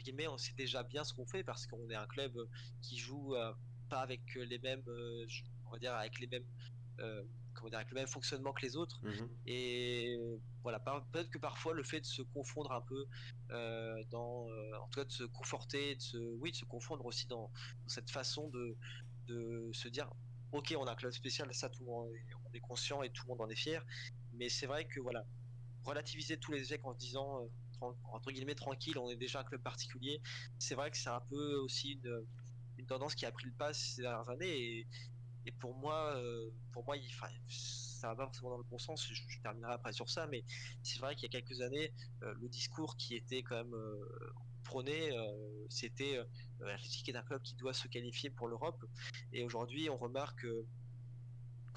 guillemets, 0.03 0.27
on 0.27 0.37
sait 0.37 0.53
déjà 0.57 0.83
bien 0.83 1.03
ce 1.03 1.13
qu'on 1.13 1.25
fait 1.25 1.43
parce 1.43 1.65
qu'on 1.67 1.89
est 1.89 1.95
un 1.95 2.07
club 2.07 2.33
qui 2.81 2.97
joue 2.97 3.35
euh, 3.35 3.53
pas 3.89 4.01
avec 4.01 4.21
les 4.35 4.59
mêmes, 4.59 4.83
euh, 4.87 5.25
on 5.65 5.71
va 5.71 5.79
dire, 5.79 5.93
avec 5.93 6.19
les 6.19 6.27
mêmes, 6.27 6.45
euh, 6.99 7.23
comment 7.53 7.69
dire, 7.69 7.79
avec 7.79 7.91
le 7.91 7.95
même 7.95 8.07
fonctionnement 8.07 8.53
que 8.53 8.61
les 8.61 8.75
autres. 8.75 8.99
Mhm. 9.03 9.29
Et 9.45 10.17
voilà, 10.63 10.79
peut-être 10.79 11.29
que 11.29 11.39
parfois 11.39 11.73
le 11.73 11.83
fait 11.83 12.01
de 12.01 12.05
se 12.05 12.21
confondre 12.21 12.71
un 12.71 12.81
peu 12.81 13.05
dans, 14.11 14.47
en 14.79 14.87
tout 14.89 14.99
cas 14.99 15.05
de 15.05 15.11
se 15.11 15.23
conforter, 15.23 15.95
de 15.95 16.01
se, 16.01 16.17
oui, 16.17 16.51
de 16.51 16.55
se 16.55 16.65
confondre 16.65 17.05
aussi 17.05 17.27
dans, 17.27 17.51
cette 17.87 18.09
façon 18.09 18.49
de, 18.49 18.77
de 19.27 19.69
se 19.73 19.87
dire, 19.87 20.09
ok, 20.51 20.75
on 20.77 20.85
a 20.85 20.91
un 20.91 20.95
club 20.95 21.11
spécial, 21.11 21.53
ça 21.53 21.69
tout 21.69 21.83
le 21.83 21.85
monde, 21.85 22.09
on 22.45 22.53
est 22.53 22.59
conscient 22.59 23.01
et 23.03 23.09
tout 23.09 23.23
le 23.25 23.29
monde 23.29 23.41
en 23.41 23.49
est 23.49 23.55
fier. 23.55 23.85
Mais 24.33 24.49
c'est 24.49 24.67
vrai 24.67 24.85
que 24.85 24.99
voilà, 24.99 25.25
relativiser 25.83 26.37
tous 26.37 26.51
les 26.51 26.61
échecs 26.61 26.85
en 26.85 26.93
se 26.93 26.99
disant 26.99 27.49
entre 27.81 28.31
guillemets 28.31 28.55
tranquille, 28.55 28.97
on 28.97 29.09
est 29.09 29.15
déjà 29.15 29.41
un 29.41 29.43
club 29.43 29.61
particulier. 29.61 30.21
C'est 30.57 30.75
vrai 30.75 30.91
que 30.91 30.97
c'est 30.97 31.09
un 31.09 31.21
peu 31.29 31.55
aussi 31.55 31.99
une, 32.03 32.85
tendance 32.87 33.13
qui 33.13 33.25
a 33.25 33.31
pris 33.31 33.45
le 33.45 33.51
pas 33.51 33.73
ces 33.73 34.01
dernières 34.01 34.29
années 34.29 34.87
et, 35.45 35.51
pour 35.59 35.75
moi, 35.75 36.15
euh, 36.15 36.49
pour 36.71 36.85
moi, 36.85 36.95
ça 37.47 38.09
va 38.09 38.15
pas 38.15 38.25
forcément 38.25 38.51
dans 38.51 38.57
le 38.57 38.63
bon 38.63 38.77
sens. 38.77 39.07
Je, 39.11 39.41
terminerai 39.41 39.73
après 39.73 39.93
sur 39.93 40.07
ça, 40.09 40.27
mais 40.27 40.43
c'est 40.83 40.99
vrai 40.99 41.15
qu'il 41.15 41.23
y 41.23 41.35
a 41.35 41.41
quelques 41.41 41.61
années, 41.61 41.91
euh, 42.21 42.33
le 42.39 42.47
discours 42.49 42.95
qui 42.97 43.15
était 43.15 43.41
quand 43.41 43.55
même 43.55 43.73
euh, 43.73 44.33
prôné, 44.63 45.09
c'était 45.69 46.19
l'Atlético 46.59 47.11
est 47.11 47.15
un 47.15 47.23
club 47.23 47.41
qui 47.41 47.55
doit 47.55 47.73
se 47.73 47.87
qualifier 47.87 48.29
pour 48.29 48.47
l'Europe. 48.47 48.85
Et 49.33 49.43
aujourd'hui, 49.43 49.89
on 49.89 49.97
remarque 49.97 50.45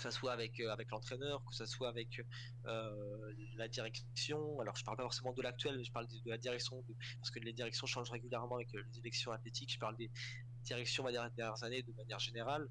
que 0.02 0.10
ce 0.10 0.18
soit 0.18 0.32
avec, 0.32 0.58
euh, 0.60 0.72
avec 0.72 0.90
l'entraîneur, 0.90 1.44
que 1.44 1.54
ce 1.54 1.66
soit 1.66 1.88
avec 1.88 2.20
euh, 2.66 3.32
la 3.56 3.68
direction. 3.68 4.60
Alors, 4.60 4.76
je 4.76 4.84
parle 4.84 4.96
pas 4.96 5.04
forcément 5.04 5.32
de 5.32 5.42
l'actuel, 5.42 5.76
mais 5.76 5.84
je 5.84 5.92
parle 5.92 6.08
de, 6.08 6.30
la 6.30 6.38
direction, 6.38 6.84
parce 7.18 7.30
que 7.30 7.38
les 7.38 7.52
directions 7.52 7.86
changent 7.86 8.10
régulièrement 8.10 8.56
avec 8.56 8.74
euh, 8.74 8.82
les 8.92 8.98
élections 8.98 9.30
athlétiques. 9.30 9.72
Je 9.72 9.78
parle 9.78 9.96
des 9.96 10.10
directions 10.64 11.04
des 11.04 11.12
dernières 11.12 11.62
années 11.62 11.82
de 11.82 11.92
manière 11.92 12.20
générale, 12.20 12.68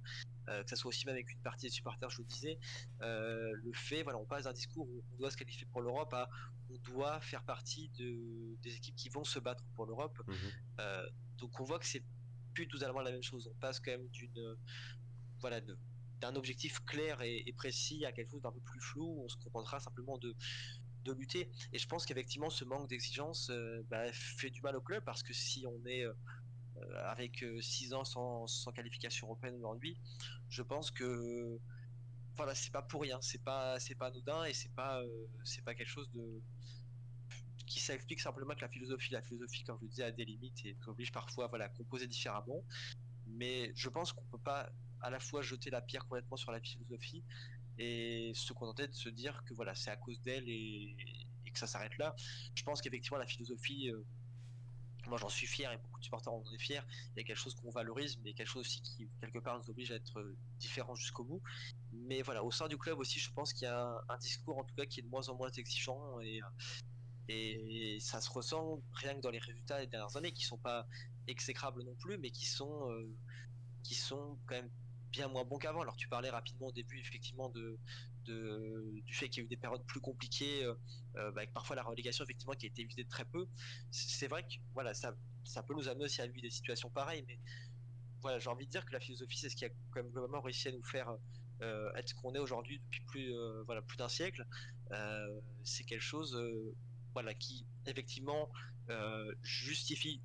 que 0.47 0.69
ce 0.69 0.77
soit 0.77 0.89
aussi 0.89 1.05
même 1.05 1.15
avec 1.15 1.29
une 1.31 1.41
partie 1.41 1.65
des 1.65 1.71
supporters, 1.71 2.09
je 2.09 2.21
le 2.21 2.25
disais. 2.25 2.57
le 3.01 3.71
fait, 3.73 4.01
voilà, 4.03 4.17
on 4.17 4.25
passe 4.25 4.45
d'un 4.45 4.53
discours 4.53 4.87
où 4.87 5.03
on 5.13 5.17
doit 5.17 5.29
se 5.29 5.35
qualifier 5.35 5.67
pour 5.71 5.81
l'Europe 5.81 6.13
à 6.13 6.29
on 6.69 6.77
doit 6.89 7.19
faire 7.19 7.43
partie 7.43 7.89
de, 7.97 8.55
des 8.61 8.73
équipes 8.75 8.95
qui 8.95 9.09
vont 9.09 9.25
se 9.25 9.39
battre 9.39 9.65
pour 9.75 9.85
l'Europe. 9.85 10.17
Mmh 10.25 10.33
donc, 11.37 11.59
on 11.59 11.63
voit 11.63 11.79
que 11.79 11.87
c'est 11.87 12.03
plus 12.53 12.67
totalement 12.67 13.01
la 13.01 13.11
même 13.11 13.23
chose. 13.23 13.49
On 13.51 13.59
passe 13.59 13.79
quand 13.79 13.91
même 13.91 14.07
d'une 14.09 14.55
voilà, 15.41 15.59
de, 15.59 15.75
d'un 16.21 16.35
objectif 16.35 16.79
clair 16.85 17.21
et, 17.21 17.53
précis 17.57 18.05
à 18.05 18.11
quelque 18.11 18.31
chose 18.31 18.41
d'un 18.41 18.51
peu 18.51 18.61
plus 18.61 18.79
flou, 18.79 19.05
où 19.05 19.25
on 19.25 19.29
se 19.29 19.37
contentera 19.37 19.79
simplement 19.79 20.17
de, 20.17 20.35
de 21.03 21.11
lutter. 21.11 21.49
Et 21.73 21.79
je 21.79 21.87
pense 21.87 22.05
qu'effectivement, 22.05 22.49
ce 22.49 22.63
manque 22.63 22.87
d'exigence 22.87 23.49
euh, 23.49 23.83
bah, 23.89 24.11
fait 24.13 24.49
du 24.49 24.61
mal 24.61 24.75
au 24.75 24.81
club 24.81 25.03
parce 25.03 25.23
que 25.23 25.33
si 25.33 25.65
on 25.67 25.85
est 25.85 26.03
euh, 26.03 26.13
avec 27.05 27.43
6 27.59 27.93
euh, 27.93 27.97
ans 27.97 28.05
sans, 28.47 28.71
qualification 28.71 29.27
européenne 29.27 29.55
aujourd'hui, 29.55 29.97
je 30.49 30.61
pense 30.61 30.91
que 30.91 31.59
voilà, 32.37 32.55
c'est 32.55 32.71
pas 32.71 32.81
pour 32.81 33.01
rien, 33.01 33.19
c'est 33.21 33.43
pas 33.43 33.79
c'est 33.79 33.95
pas 33.95 34.07
anodin 34.07 34.45
et 34.45 34.53
c'est 34.53 34.73
pas 34.73 35.03
c'est 35.43 35.63
pas 35.63 35.75
quelque 35.75 35.89
chose 35.89 36.09
de 36.11 36.41
qui 37.67 37.79
s'explique 37.79 38.19
simplement 38.19 38.53
que 38.53 38.61
la 38.61 38.69
philosophie, 38.69 39.13
la 39.13 39.21
philosophie, 39.21 39.63
comme 39.63 39.77
je 39.79 39.85
le 39.85 39.89
disais, 39.89 40.03
a 40.03 40.11
des 40.11 40.25
limites 40.25 40.65
et 40.65 40.75
oblige 40.87 41.11
parfois 41.11 41.47
voilà, 41.47 41.65
à 41.65 41.69
composer 41.69 42.07
différemment. 42.07 42.63
Mais 43.27 43.71
je 43.75 43.87
pense 43.87 44.11
qu'on 44.11 44.25
peut 44.25 44.43
pas 44.43 44.69
à 45.01 45.09
la 45.09 45.19
fois 45.19 45.41
jeter 45.41 45.69
la 45.69 45.81
pierre 45.81 46.03
complètement 46.05 46.37
sur 46.37 46.51
la 46.51 46.59
philosophie 46.59 47.23
et 47.77 48.31
se 48.35 48.53
contenter 48.53 48.87
de 48.87 48.93
se 48.93 49.09
dire 49.09 49.43
que 49.45 49.53
voilà, 49.53 49.73
c'est 49.75 49.91
à 49.91 49.95
cause 49.95 50.21
d'elle 50.21 50.47
et, 50.47 50.95
que 51.51 51.59
ça 51.59 51.67
s'arrête 51.67 51.97
là. 51.97 52.15
Je 52.55 52.63
pense 52.63 52.81
qu'effectivement, 52.81 53.17
la 53.17 53.25
philosophie, 53.25 53.89
euh, 53.89 54.05
moi 55.07 55.17
j'en 55.17 55.27
suis 55.27 55.47
fier 55.47 55.69
et 55.73 55.77
beaucoup 55.77 55.99
de 55.99 56.05
supporters 56.05 56.31
en 56.31 56.41
sont 56.45 56.57
fiers. 56.57 56.79
Il 57.13 57.17
y 57.17 57.19
a 57.19 57.23
quelque 57.25 57.37
chose 57.37 57.55
qu'on 57.55 57.71
valorise, 57.71 58.17
mais 58.23 58.33
quelque 58.33 58.47
chose 58.47 58.61
aussi 58.61 58.81
qui, 58.81 59.09
quelque 59.19 59.39
part, 59.39 59.59
nous 59.59 59.69
oblige 59.69 59.91
à 59.91 59.95
être 59.95 60.19
euh, 60.19 60.37
différents 60.59 60.95
jusqu'au 60.95 61.25
bout. 61.25 61.41
Mais 61.91 62.21
voilà, 62.21 62.43
au 62.43 62.51
sein 62.51 62.69
du 62.69 62.77
club 62.77 62.99
aussi, 62.99 63.19
je 63.19 63.31
pense 63.33 63.51
qu'il 63.51 63.65
y 63.65 63.67
a 63.67 64.01
un, 64.07 64.17
discours 64.19 64.59
en 64.59 64.63
tout 64.63 64.75
cas 64.75 64.85
qui 64.85 65.01
est 65.01 65.03
de 65.03 65.09
moins 65.09 65.27
en 65.27 65.35
moins 65.35 65.51
exigeant 65.51 66.21
et, 66.21 66.39
et 67.27 67.99
ça 67.99 68.21
se 68.21 68.29
ressent 68.29 68.81
rien 68.93 69.15
que 69.15 69.21
dans 69.21 69.29
les 69.29 69.39
résultats 69.39 69.79
des 69.79 69.87
dernières 69.87 70.15
années 70.17 70.31
qui 70.31 70.43
sont 70.45 70.57
pas 70.57 70.87
exécrables 71.27 71.83
non 71.83 71.95
plus, 71.95 72.17
mais 72.17 72.31
qui 72.31 72.45
sont, 72.45 72.89
euh, 72.89 73.09
qui 73.83 73.95
sont 73.95 74.37
quand 74.45 74.55
même 74.55 74.69
bien 75.11 75.27
moins 75.27 75.45
bon 75.45 75.57
qu'avant. 75.57 75.81
Alors 75.81 75.95
tu 75.95 76.07
parlais 76.07 76.29
rapidement 76.29 76.67
au 76.67 76.71
début 76.71 76.99
effectivement 76.99 77.49
de, 77.49 77.77
du 78.25 79.13
fait 79.13 79.29
qu'il 79.29 79.41
y 79.41 79.43
a 79.43 79.45
eu 79.45 79.49
des 79.49 79.57
périodes 79.57 79.85
plus 79.85 79.99
compliquées, 79.99 80.63
euh, 80.63 80.73
euh, 81.15 81.29
avec 81.29 81.51
parfois 81.53 81.75
la 81.75 81.83
relégation 81.83 82.23
effectivement 82.23 82.53
qui 82.53 82.65
a 82.65 82.69
été 82.69 82.81
évitée 82.81 83.03
de 83.03 83.09
très 83.09 83.25
peu. 83.25 83.47
C'est 83.91 84.27
vrai 84.27 84.43
que 84.43 84.55
voilà 84.73 84.93
ça, 84.93 85.15
ça 85.43 85.63
peut 85.63 85.73
nous 85.73 85.87
amener 85.87 86.05
aussi 86.05 86.21
à 86.21 86.27
vivre 86.27 86.41
des 86.41 86.49
situations 86.49 86.89
pareilles, 86.89 87.23
mais 87.27 87.39
voilà 88.21 88.39
j'ai 88.39 88.49
envie 88.49 88.65
de 88.65 88.71
dire 88.71 88.85
que 88.85 88.93
la 88.93 88.99
philosophie 88.99 89.37
c'est 89.37 89.49
ce 89.49 89.55
qui 89.55 89.65
a 89.65 89.69
quand 89.69 90.03
même 90.03 90.11
globalement 90.11 90.41
réussi 90.41 90.67
à 90.67 90.71
nous 90.71 90.83
faire 90.83 91.15
euh, 91.61 91.93
être 91.95 92.09
ce 92.09 92.15
qu'on 92.15 92.33
est 92.33 92.39
aujourd'hui 92.39 92.79
depuis 92.79 93.01
plus 93.05 93.33
voilà 93.65 93.81
plus 93.81 93.97
d'un 93.97 94.09
siècle. 94.09 94.45
c'est 95.63 95.83
quelque 95.83 96.01
chose 96.01 96.39
voilà 97.13 97.33
qui 97.33 97.65
effectivement 97.87 98.49
justifie 99.43 100.21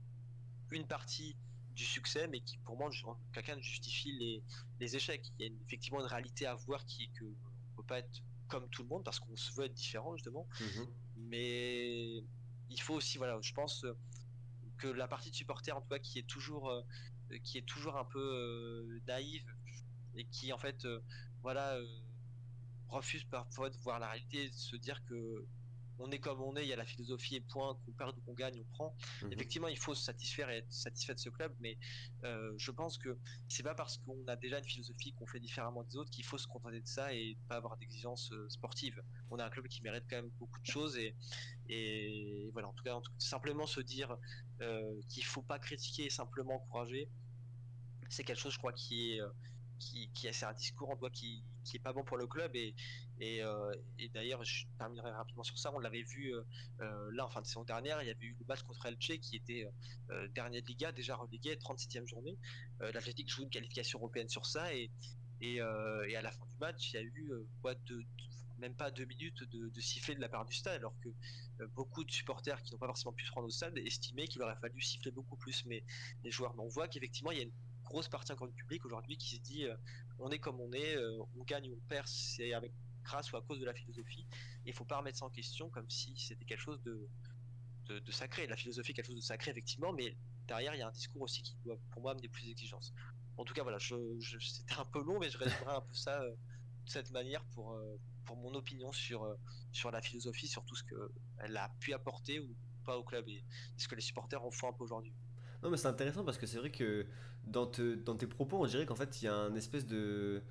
une 0.71 0.87
partie 0.87 1.37
du 1.77 1.85
succès, 1.85 2.27
mais 2.27 2.41
qui 2.41 2.59
pour 2.59 2.77
moi, 2.77 2.91
quelqu'un 3.33 3.61
justifie 3.61 4.13
les, 4.13 4.43
les, 4.81 4.97
échecs. 4.97 5.31
Il 5.39 5.47
y 5.47 5.49
a 5.49 5.53
effectivement 5.67 6.01
une 6.01 6.07
réalité 6.07 6.47
à 6.47 6.55
voir 6.55 6.85
qui 6.87 7.05
est 7.05 7.19
que 7.19 7.25
on 7.25 7.77
peut 7.77 7.87
pas 7.87 7.99
être 7.99 8.23
comme 8.49 8.69
tout 8.71 8.83
le 8.83 8.89
monde 8.89 9.05
parce 9.05 9.21
qu'on 9.21 9.37
se 9.37 9.53
veut 9.55 9.67
être 9.67 9.75
différent 9.75 10.17
justement. 10.17 10.49
Mhm. 10.61 10.87
Mais 11.17 12.25
il 12.71 12.81
faut 12.81 12.95
aussi, 12.95 13.19
voilà, 13.19 13.39
je 13.41 13.53
pense 13.53 13.85
que 14.79 14.89
la 14.89 15.09
partie 15.09 15.31
de 15.31 15.37
supporter, 15.37 15.73
en 15.73 15.81
tout 15.81 15.89
cas, 15.89 15.99
qui 15.99 16.19
est 16.19 16.27
toujours, 16.27 16.71
euh, 16.71 16.83
qui 17.45 17.59
est 17.59 17.67
toujours 17.67 17.97
un 17.97 18.05
peu 18.05 18.21
euh, 18.21 19.01
naïve 19.07 19.47
et 20.15 20.25
qui 20.25 20.53
en 20.53 20.59
fait, 20.59 20.85
euh, 20.85 21.01
voilà, 21.43 21.79
refuse 22.89 23.25
parfois 23.25 23.71
de 23.71 23.77
voir 23.79 23.99
la 23.99 24.09
réalité, 24.09 24.49
de 24.49 24.55
se 24.55 24.77
dire 24.77 25.05
que 25.05 25.47
on 25.99 26.11
est 26.11 26.19
comme 26.19 26.41
on 26.43 26.57
est, 26.57 26.65
il 26.65 26.69
y 26.69 26.73
a 26.73 26.77
la 26.77 26.85
philosophie 26.85 27.37
et 27.37 27.41
point, 27.41 27.77
qu'on 27.85 27.93
perd 27.93 28.17
ou 28.17 28.21
qu'on 28.21 28.35
gagne, 28.35 28.61
on 28.61 28.75
prend. 28.75 28.97
Mhm. 29.23 29.33
Effectivement, 29.33 29.69
il 29.69 29.79
faut 29.79 29.95
se 29.95 30.05
satisfaire 30.05 30.51
et 30.51 30.59
être 30.59 30.73
satisfait 30.73 31.15
de 31.15 31.19
ce 31.19 31.31
club, 31.31 31.55
mais 31.61 31.79
euh, 32.25 32.53
je 32.57 32.71
pense 32.71 32.99
que 32.99 33.19
c'est 33.49 33.63
pas 33.63 33.75
parce 33.75 33.99
qu'on 33.99 34.27
a 34.27 34.37
déjà 34.37 34.59
une 34.59 34.65
philosophie 34.65 35.13
qu'on 35.13 35.27
fait 35.27 35.41
différemment 35.41 35.85
des 35.85 35.97
autres 35.97 36.11
qu'il 36.11 36.25
faut 36.25 36.39
se 36.39 36.47
contenter 36.47 36.81
de 36.81 36.87
ça 36.87 37.13
et 37.15 37.37
pas 37.49 37.57
avoir 37.57 37.77
d'exigences 37.77 38.33
euh, 38.33 38.49
sportives. 38.49 39.03
On 39.31 39.39
a 39.39 39.45
un 39.45 39.51
club 39.51 39.67
qui 39.69 39.83
mérite 39.83 40.05
quand 40.09 40.17
même 40.17 40.31
beaucoup 40.39 40.61
de 40.61 40.67
choses 40.67 40.97
et, 40.97 41.15
et 41.69 42.51
voilà, 42.53 42.69
en 42.69 42.73
tout 42.73 42.85
cas, 42.85 42.99
simplement 43.19 43.67
se 43.67 43.81
dire 43.81 44.17
euh, 44.61 45.01
qu'il 45.09 45.25
faut 45.25 45.43
pas 45.43 45.59
critiquer 45.59 46.07
et 46.07 46.11
simplement 46.11 46.57
encourager, 46.57 47.09
c'est 48.09 48.23
quelque 48.23 48.41
chose, 48.41 48.53
je 48.53 48.59
crois, 48.59 48.73
qui 48.73 49.13
est 49.13 49.21
qui, 49.79 50.09
qui 50.15 50.33
c'est 50.33 50.47
un 50.47 50.55
discours 50.55 50.91
en 50.91 50.97
doit 50.97 51.11
qui, 51.11 51.45
qui 51.65 51.77
est 51.77 51.81
pas 51.81 51.93
bon 51.93 52.03
pour 52.03 52.17
le 52.17 52.27
club 52.27 52.55
et, 52.57 52.75
et, 53.21 53.43
euh, 53.43 53.73
et 53.99 54.09
d'ailleurs 54.09 54.45
je 54.45 54.67
terminerai 54.79 55.11
rapidement 55.11 55.43
sur 55.43 55.59
ça. 55.59 55.73
On 55.75 55.79
l'avait 55.79 56.03
vu 56.03 56.35
euh, 56.35 56.43
euh, 56.81 57.11
là 57.13 57.27
en 57.27 57.31
fin 57.31 57.41
de 57.41 57.47
saison 57.47 57.65
dernière 57.65 58.03
il 58.03 58.09
y 58.09 58.11
avait 58.11 58.27
eu 58.27 58.37
le 58.39 58.45
match 58.47 58.63
contre 58.63 58.87
Elche 58.87 59.19
qui 59.21 59.37
était 59.37 59.67
dernier 60.35 60.61
de 60.61 60.67
Liga 60.67 60.93
déjà 60.93 61.17
relégué 61.17 61.55
37e 61.57 62.07
journée. 62.07 62.37
l'Athletic 62.81 63.29
joue 63.29 63.43
une 63.43 63.51
qualification 63.51 63.99
européenne 63.99 64.29
sur 64.29 64.47
ça 64.47 64.73
et, 64.75 64.91
à 65.61 66.23
la 66.23 66.31
fin 66.31 66.47
du 66.47 66.57
match 66.59 66.93
il 66.93 66.95
y 66.95 66.99
a 66.99 67.03
eu 67.03 67.33
quoi 67.63 67.75
de, 67.75 68.03
même 68.59 68.75
pas 68.75 68.91
deux 68.91 69.05
minutes 69.05 69.43
de, 69.51 69.81
siffler 69.81 70.15
de 70.15 70.21
la 70.21 70.29
part 70.29 70.45
du 70.45 70.55
stade 70.55 70.79
alors 70.79 70.95
que 71.01 71.09
beaucoup 71.75 72.05
de 72.05 72.11
supporters 72.11 72.63
qui 72.63 72.73
n'ont 72.73 72.79
pas 72.79 72.87
forcément 72.87 73.13
pu 73.13 73.25
se 73.25 73.33
rendre 73.33 73.47
au 73.47 73.51
stade 73.51 73.77
estimaient 73.79 74.29
qu'il 74.29 74.43
aurait 74.43 74.57
fallu 74.57 74.81
siffler 74.81 75.11
beaucoup 75.11 75.37
plus. 75.37 75.65
Mais 75.67 75.83
les 76.23 76.31
joueurs 76.31 76.55
mais 76.55 76.63
on 76.63 76.69
voit 76.69 76.89
qu'effectivement 76.89 77.31
il 77.33 77.39
y 77.39 77.41
a 77.41 77.45
une 77.45 77.55
grosse 77.85 78.09
partie 78.09 78.33
encore 78.33 78.49
du 78.49 78.55
public 78.55 78.85
aujourd'hui 78.85 79.17
qui 79.17 79.37
se 79.37 79.41
dit 79.41 79.67
on 80.19 80.31
est 80.31 80.39
comme 80.39 80.61
on 80.61 80.73
est, 80.73 80.97
on 81.37 81.45
gagne 81.45 81.71
ou 81.71 81.75
on 81.75 81.89
perd, 81.89 82.07
c'est 82.07 82.53
avec 82.53 82.73
grâce 83.07 83.33
ou 83.33 83.37
à 83.37 83.43
cause 83.43 83.59
de 83.61 83.65
la 83.65 83.75
philosophie. 83.75 84.27
Et 84.65 84.71
il 84.71 84.73
faut 84.73 84.85
pas 84.85 84.99
remettre 84.99 85.19
ça 85.19 85.27
en 85.27 85.31
question 85.31 85.71
comme 85.71 85.89
si 85.89 86.15
c'était 86.17 86.45
quelque 86.45 86.61
chose 86.61 86.81
de, 86.83 87.09
sacré. 88.11 88.47
La 88.47 88.57
philosophie 88.57 88.93
quelque 88.95 89.07
chose 89.07 89.17
de 89.17 89.21
sacré 89.21 89.51
effectivement, 89.53 89.93
mais 89.93 90.17
derrière 90.47 90.75
il 90.75 90.79
y 90.79 90.83
a 90.83 90.89
un 90.89 90.93
discours 90.93 91.23
aussi 91.23 91.43
qui 91.43 91.57
doit 91.65 91.79
pour 91.91 92.03
moi 92.03 92.13
amener 92.13 92.29
plus 92.29 92.45
d'exigences. 92.47 92.93
En 93.37 93.45
tout 93.45 93.55
cas 93.55 93.63
voilà, 93.63 93.79
c'était 93.79 94.75
un 94.79 94.85
peu 94.85 95.03
long, 95.03 95.19
mais 95.19 95.31
je 95.31 95.39
résumerai 95.39 95.77
un 95.77 95.81
peu 95.81 95.95
ça 95.95 96.23
euh, 96.23 96.31
de 96.31 96.91
cette 96.91 97.11
manière 97.11 97.45
pour 97.55 97.79
pour 98.25 98.37
mon 98.37 98.55
opinion 98.55 98.93
sur 98.93 99.37
sur 99.73 99.91
la 99.91 100.01
philosophie, 100.01 100.49
sur 100.49 100.65
tout 100.65 100.75
ce 100.75 100.85
qu'elle 100.85 101.57
a 101.57 101.69
pu 101.81 101.93
apporter 101.93 102.41
ou 102.41 102.57
pas 102.85 102.97
au 102.97 103.05
club 103.05 103.29
et 103.29 103.45
ce 103.77 103.89
que 103.89 103.95
les 103.95 104.01
supporters 104.01 104.43
en 104.43 104.51
font 104.51 104.69
un 104.69 104.73
peu 104.73 104.85
aujourd'hui. 104.85 105.13
Non, 105.63 105.71
mais 105.71 105.77
c'est 105.77 105.89
intéressant 105.89 106.25
parce 106.25 106.39
que 106.39 106.47
c'est 106.47 106.59
vrai 106.59 106.71
que 106.71 107.07
dans, 107.45 107.71
dans 108.05 108.17
tes 108.17 108.27
propos, 108.27 108.63
on 108.63 108.67
dirait 108.67 108.87
qu'en 108.87 108.95
fait, 108.95 109.23
il 109.23 109.27
y 109.27 109.29
a 109.29 109.35
un 109.35 109.55
espèce 109.55 109.87
de, 109.87 110.43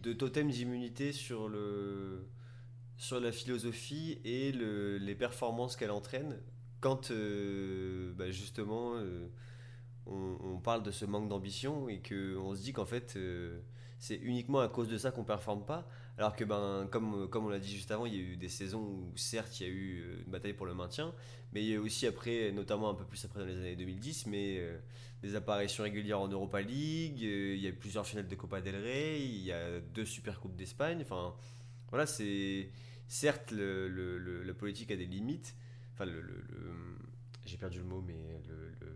de 0.00 0.12
totem 0.12 0.50
d'immunité 0.50 1.12
sur, 1.12 1.48
le, 1.48 2.28
sur 2.96 3.20
la 3.20 3.32
philosophie 3.32 4.20
et 4.24 4.52
le, 4.52 4.98
les 4.98 5.14
performances 5.14 5.76
qu'elle 5.76 5.90
entraîne 5.90 6.38
quand 6.82 7.10
euh, 7.10 8.12
bah, 8.14 8.30
justement 8.30 8.96
euh, 8.96 9.28
on, 10.06 10.58
parle 10.58 10.82
de 10.82 10.90
ce 10.90 11.04
manque 11.06 11.28
d'ambition 11.28 11.88
et 11.88 12.02
qu'on 12.02 12.54
se 12.54 12.62
dit 12.62 12.72
qu'en 12.72 12.84
fait 12.84 13.14
euh, 13.16 13.60
c'est 13.98 14.16
uniquement 14.16 14.60
à 14.60 14.68
cause 14.68 14.88
de 14.88 14.98
ça 14.98 15.10
qu'on 15.12 15.24
performe 15.24 15.64
pas. 15.64 15.88
Alors 16.18 16.36
que, 16.36 16.44
ben, 16.44 16.88
comme, 16.90 17.28
comme 17.28 17.46
on 17.46 17.48
l'a 17.48 17.58
dit 17.58 17.74
juste 17.74 17.90
avant, 17.90 18.06
il 18.06 18.14
y 18.14 18.18
a 18.18 18.20
eu 18.20 18.36
des 18.36 18.48
saisons 18.48 18.82
où, 18.82 19.12
certes, 19.16 19.60
il 19.60 19.66
y 19.66 19.70
a 19.70 19.72
eu 19.72 20.22
une 20.24 20.30
bataille 20.30 20.52
pour 20.52 20.66
le 20.66 20.74
maintien, 20.74 21.14
mais 21.52 21.62
il 21.62 21.68
y 21.68 21.74
a 21.74 21.80
aussi 21.80 22.06
après, 22.06 22.52
notamment 22.52 22.90
un 22.90 22.94
peu 22.94 23.04
plus 23.04 23.24
après 23.24 23.40
dans 23.40 23.46
les 23.46 23.56
années 23.56 23.76
2010, 23.76 24.26
mais 24.26 24.60
des 25.22 25.36
apparitions 25.36 25.84
régulières 25.84 26.20
en 26.20 26.28
Europa 26.28 26.60
League, 26.60 27.24
euh, 27.24 27.54
il 27.54 27.62
y 27.62 27.68
a 27.68 27.72
plusieurs 27.72 28.06
finales 28.06 28.26
de 28.26 28.34
Copa 28.34 28.60
del 28.60 28.76
Rey, 28.76 29.20
il 29.20 29.42
y 29.44 29.52
a 29.52 29.80
deux 29.80 30.04
Super 30.04 30.40
Coupes 30.40 30.56
d'Espagne. 30.56 30.98
Enfin, 31.02 31.34
voilà, 31.90 32.06
c'est. 32.06 32.70
Certes, 33.06 33.52
le, 33.52 34.42
la 34.42 34.54
politique 34.54 34.90
a 34.90 34.96
des 34.96 35.06
limites. 35.06 35.54
Enfin, 35.92 36.06
le, 36.06 36.22
j'ai 37.44 37.56
perdu 37.58 37.78
le 37.78 37.84
mot, 37.84 38.00
mais 38.00 38.40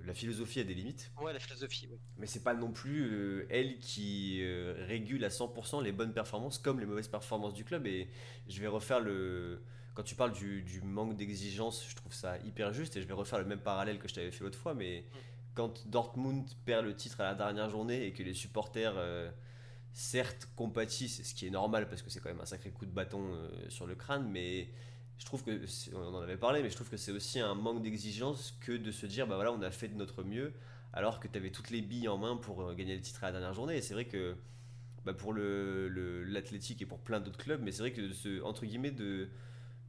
la 0.07 0.15
philosophie 0.15 0.61
a 0.61 0.65
des 0.65 0.75
limites. 0.75 1.11
Ouais, 1.21 1.33
la 1.33 1.41
philosophie, 1.41 1.89
oui. 1.91 1.99
Mais 2.17 2.27
c'est 2.27 2.43
pas 2.43 2.55
non 2.55 2.71
plus 2.71 3.11
euh, 3.11 3.47
elle 3.51 3.79
qui 3.79 4.41
euh, 4.43 4.85
régule 4.87 5.25
à 5.25 5.29
100% 5.29 5.83
les 5.83 5.93
bonnes 5.93 6.13
performances 6.13 6.59
comme 6.59 6.79
les 6.81 6.87
mauvaises 6.87 7.09
performances 7.09 7.55
du 7.55 7.65
club. 7.65 7.87
Et 7.87 8.09
je 8.49 8.61
vais 8.61 8.69
refaire 8.69 9.01
le. 9.01 9.63
quand 9.95 10.05
tu 10.05 10.15
parles 10.15 10.33
du, 10.33 10.63
du 10.63 10.81
manque 10.81 11.17
d'exigence, 11.17 11.85
je 11.89 11.97
trouve 11.97 12.15
ça 12.15 12.39
hyper 12.39 12.73
juste 12.73 12.97
et 12.97 13.03
je 13.03 13.07
vais 13.07 13.15
refaire 13.15 13.41
le 13.41 13.47
même 13.47 13.61
parallèle 13.61 13.99
que 13.99 14.09
je 14.09 14.15
t'avais 14.15 14.31
fait 14.31 14.45
l'autre 14.45 14.59
fois, 14.59 14.75
mais 14.75 15.05
quand 15.55 15.87
Dortmund 15.89 16.47
perd 16.65 16.85
le 16.85 16.95
titre 16.95 17.21
à 17.21 17.25
la 17.25 17.35
dernière 17.35 17.69
journée 17.69 18.07
et 18.07 18.13
que 18.13 18.23
les 18.23 18.35
supporters, 18.35 18.95
euh, 18.97 19.31
certes, 19.93 20.49
compatissent, 20.55 21.23
ce 21.23 21.35
qui 21.35 21.47
est 21.47 21.51
normal 21.51 21.89
parce 21.89 22.03
que 22.03 22.11
c'est 22.11 22.21
quand 22.21 22.29
même 22.29 22.41
un 22.41 22.47
sacré 22.47 22.71
coup 22.71 22.87
de 22.87 22.93
bâton 22.93 23.25
sur 23.69 23.87
le 23.87 23.95
crâne, 23.95 24.29
mais 24.31 24.69
je 25.19 25.25
trouve 25.25 25.43
que, 25.45 25.61
on 25.95 26.15
en 26.15 26.21
avait 26.21 26.37
parlé, 26.37 26.63
mais 26.63 26.71
je 26.71 26.75
trouve 26.75 26.91
que 26.91 26.97
c'est 26.97 27.13
aussi 27.13 27.41
un 27.41 27.55
manque 27.55 27.83
d'exigence 27.83 28.57
que 28.61 28.73
de 28.73 28.91
se 28.93 29.07
dire, 29.07 29.27
bah 29.27 29.37
voilà, 29.37 29.53
on 29.53 29.63
a 29.63 29.71
fait 29.71 29.89
de 29.89 29.95
notre 29.95 30.23
mieux 30.23 30.53
alors 30.93 31.21
que 31.21 31.29
tu 31.29 31.37
avais 31.39 31.51
toutes 31.51 31.71
les 31.71 31.83
billes 31.83 32.09
en 32.09 32.19
main 32.19 32.37
pour 32.37 32.63
euh, 32.63 32.75
gagner 32.75 32.95
le 32.97 33.03
titre 33.03 33.23
à 33.25 33.27
la 33.29 33.33
dernière 33.33 33.55
journée. 33.55 33.77
Et 33.77 33.83
c'est 33.83 33.95
vrai 33.95 34.07
que 34.07 34.37
bah, 35.05 35.15
pour 35.15 35.33
le, 35.33 35.89
le- 35.89 36.25
l'Athletic 36.25 36.83
et 36.83 36.87
pour 36.87 37.01
plein 37.01 37.21
d'autres 37.21 37.39
clubs, 37.39 37.63
mais 37.63 37.73
c'est 37.73 37.81
vrai 37.83 37.93
que 37.93 38.13
ce, 38.13 38.43
entre 38.43 38.67
guillemets, 38.67 38.91
de. 38.93 39.29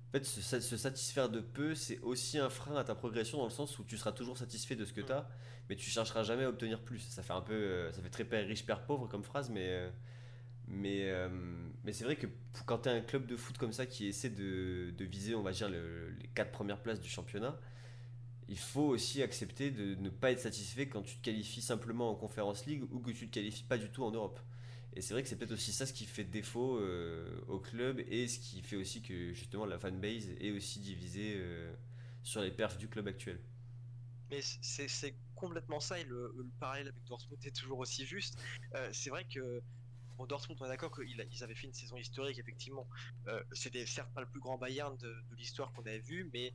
En 0.09 0.11
fait, 0.19 0.25
se, 0.25 0.41
sa- 0.41 0.61
se 0.61 0.77
satisfaire 0.77 1.29
de 1.29 1.41
peu, 1.41 1.75
c'est 1.75 1.99
aussi 2.01 2.39
un 2.39 2.49
frein 2.49 2.75
à 2.77 2.83
ta 2.83 2.95
progression 2.95 3.39
dans 3.39 3.45
le 3.45 3.49
sens 3.51 3.77
où 3.79 3.83
tu 3.83 3.97
seras 3.97 4.13
toujours 4.13 4.37
satisfait 4.37 4.75
de 4.75 4.85
ce 4.85 4.93
que 4.93 5.01
tu 5.01 5.11
as, 5.11 5.29
mais 5.69 5.75
tu 5.75 5.89
chercheras 5.89 6.23
jamais 6.23 6.45
à 6.45 6.49
obtenir 6.49 6.81
plus. 6.81 6.99
Ça 6.99 7.23
fait 7.23 7.33
un 7.33 7.41
peu. 7.41 7.53
euh, 7.53 7.91
Ça 7.91 8.01
fait 8.01 8.09
très 8.09 8.25
père 8.25 8.47
riche, 8.47 8.65
père 8.65 8.85
pauvre 8.85 9.07
comme 9.07 9.23
phrase, 9.23 9.49
mais. 9.49 9.67
euh, 9.69 9.89
mais, 10.67 11.03
euh, 11.09 11.29
mais 11.87 11.93
c'est 11.93 12.05
vrai 12.05 12.17
que 12.17 12.27
quand 12.67 12.79
tu 12.79 12.89
as 12.89 12.93
un 12.93 13.01
club 13.01 13.27
de 13.27 13.37
foot 13.37 13.57
comme 13.57 13.73
ça 13.73 13.87
qui 13.87 14.07
essaie 14.07 14.29
de, 14.29 14.93
viser, 14.99 15.35
on 15.35 15.43
va 15.43 15.53
dire, 15.53 15.69
le- 15.69 16.11
les 16.11 16.27
quatre 16.35 16.51
premières 16.51 16.83
places 16.83 17.01
du 17.01 17.09
championnat, 17.09 17.59
il 18.49 18.59
faut 18.59 18.87
aussi 18.87 19.23
accepter 19.23 19.71
de 19.71 19.95
ne 19.95 20.09
pas 20.09 20.31
être 20.31 20.41
satisfait 20.41 20.87
quand 20.89 21.03
tu 21.03 21.17
te 21.17 21.23
qualifies 21.23 21.61
simplement 21.61 22.11
en 22.11 22.15
Conference 22.15 22.65
League 22.67 22.83
ou 22.93 22.99
que 22.99 23.11
tu 23.11 23.27
te 23.29 23.33
qualifies 23.35 23.63
pas 23.65 23.77
du 23.79 23.89
tout 23.91 24.03
en 24.05 24.11
Europe. 24.11 24.39
Et 24.95 25.01
c'est 25.01 25.13
vrai 25.15 25.23
que 25.23 25.29
c'est 25.29 25.37
peut-être 25.37 25.53
aussi 25.53 25.73
ça 25.73 25.87
ce 25.87 25.93
qui 25.93 26.05
fait 26.05 26.25
défaut 26.25 26.77
euh, 26.79 27.41
au 27.49 27.59
club 27.59 28.01
et 28.09 28.27
ce 28.27 28.39
qui 28.39 28.61
fait 28.63 28.77
aussi 28.77 29.01
que 29.03 29.33
justement 29.33 29.65
la 29.65 29.79
fanbase 29.79 30.29
est 30.41 30.51
aussi 30.51 30.79
divisée 30.79 31.35
euh, 31.37 31.73
sur 32.23 32.41
les 32.41 32.51
perfs 32.51 32.77
du 32.79 32.89
club 32.89 33.07
actuel. 33.07 33.39
Mais 34.29 34.41
c'est 34.41 35.15
complètement 35.35 35.79
ça, 35.79 35.99
et 35.99 36.03
le, 36.03 36.33
le 36.35 36.45
parallèle 36.59 36.87
avec 36.89 37.03
Dortmund 37.05 37.45
est 37.45 37.55
toujours 37.55 37.79
aussi 37.79 38.05
juste. 38.05 38.37
Euh, 38.75 38.89
c'est 38.91 39.09
vrai 39.09 39.25
que 39.25 39.61
bon, 40.17 40.25
Dortmund, 40.25 40.59
on 40.61 40.65
est 40.65 40.69
d'accord 40.69 40.93
qu'ils 40.93 41.27
ils 41.31 41.43
avaient 41.43 41.55
fait 41.55 41.67
une 41.67 41.73
saison 41.73 41.97
historique, 41.97 42.37
effectivement. 42.39 42.87
Euh, 43.27 43.41
C'était 43.51 43.85
certes 43.85 44.11
pas 44.13 44.21
le 44.21 44.27
plus 44.27 44.39
grand 44.39 44.57
Bayern 44.57 44.95
de, 44.97 45.07
de 45.07 45.35
l'histoire 45.35 45.71
qu'on 45.73 45.81
avait 45.81 45.99
vu, 45.99 46.29
mais 46.33 46.53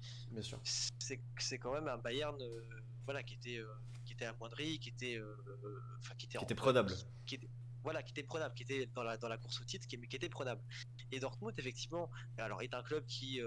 c'est 0.98 1.58
quand 1.58 1.72
même 1.72 1.88
un 1.88 1.98
Bayern 1.98 2.40
euh, 2.40 2.60
voilà, 3.04 3.22
qui, 3.22 3.34
était, 3.34 3.58
euh, 3.58 3.66
qui 4.04 4.12
était 4.14 4.26
amoindri, 4.26 4.78
qui 4.78 4.90
était, 4.90 5.16
euh, 5.16 5.34
enfin, 5.98 6.14
qui 6.16 6.26
était, 6.26 6.38
Qui 6.38 6.44
était 6.44 6.54
prenable. 6.54 6.92
qui- 7.26 7.40
voilà, 7.82 8.02
qui 8.02 8.12
était 8.12 8.22
prenable, 8.22 8.54
qui 8.54 8.62
était 8.62 8.86
dans 8.94 9.02
la, 9.02 9.16
dans 9.16 9.28
la 9.28 9.38
course 9.38 9.60
au 9.60 9.64
titre, 9.64 9.86
qui, 9.88 10.00
qui 10.00 10.16
était 10.16 10.28
prenable. 10.28 10.60
Et 11.10 11.18
Dortmund, 11.18 11.52
effectivement, 11.58 12.10
alors 12.38 12.62
est 12.62 12.74
un 12.74 12.82
club 12.82 13.04
qui, 13.06 13.40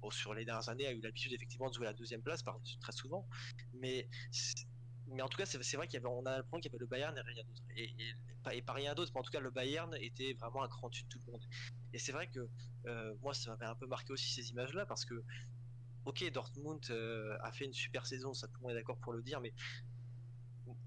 bon, 0.00 0.10
sur 0.10 0.34
les 0.34 0.44
dernières 0.44 0.68
années, 0.68 0.86
a 0.88 0.92
eu 0.92 1.00
l'habitude 1.00 1.32
effectivement 1.32 1.68
de 1.68 1.74
jouer 1.74 1.86
à 1.86 1.90
la 1.90 1.96
deuxième 1.96 2.22
place 2.22 2.42
par, 2.42 2.58
très 2.80 2.92
souvent, 2.92 3.28
mais 3.74 4.08
mais 5.10 5.22
en 5.22 5.28
tout 5.28 5.36
cas, 5.36 5.46
c'est 5.46 5.76
vrai 5.76 5.86
qu'il 5.86 6.00
y 6.00 6.04
avait, 6.04 6.12
on 6.12 6.24
a 6.26 6.36
l'impression 6.36 6.60
qu'il 6.60 6.70
y 6.70 6.74
avait 6.74 6.80
le 6.80 6.86
Bayern 6.86 7.16
et 7.16 7.20
rien 7.20 7.42
d'autre. 7.44 7.62
Et, 7.76 7.84
et, 7.84 8.14
pas- 8.42 8.54
et 8.54 8.62
pas 8.62 8.72
rien 8.72 8.94
d'autre, 8.94 9.12
mais 9.14 9.20
en 9.20 9.24
tout 9.24 9.30
cas, 9.30 9.40
le 9.40 9.50
Bayern 9.50 9.94
était 10.00 10.34
vraiment 10.34 10.62
un 10.62 10.68
cran 10.68 10.88
dessus 10.88 11.04
de 11.04 11.08
tout 11.08 11.20
le 11.26 11.32
monde. 11.32 11.44
Et 11.92 11.98
c'est 11.98 12.12
vrai 12.12 12.28
que 12.28 12.48
euh, 12.86 13.14
moi, 13.22 13.34
ça 13.34 13.50
m'avait 13.50 13.66
un 13.66 13.74
peu 13.74 13.86
marqué 13.86 14.12
aussi 14.12 14.30
ces 14.32 14.50
images-là, 14.50 14.86
parce 14.86 15.04
que, 15.04 15.22
ok, 16.04 16.30
Dortmund 16.32 16.80
euh, 16.90 17.36
a 17.42 17.52
fait 17.52 17.64
une 17.64 17.72
super 17.72 18.06
saison, 18.06 18.32
ça 18.34 18.46
tout 18.48 18.54
le 18.60 18.62
monde 18.62 18.72
est 18.72 18.80
d'accord 18.80 18.98
pour 18.98 19.12
le 19.12 19.22
dire, 19.22 19.40
mais 19.40 19.52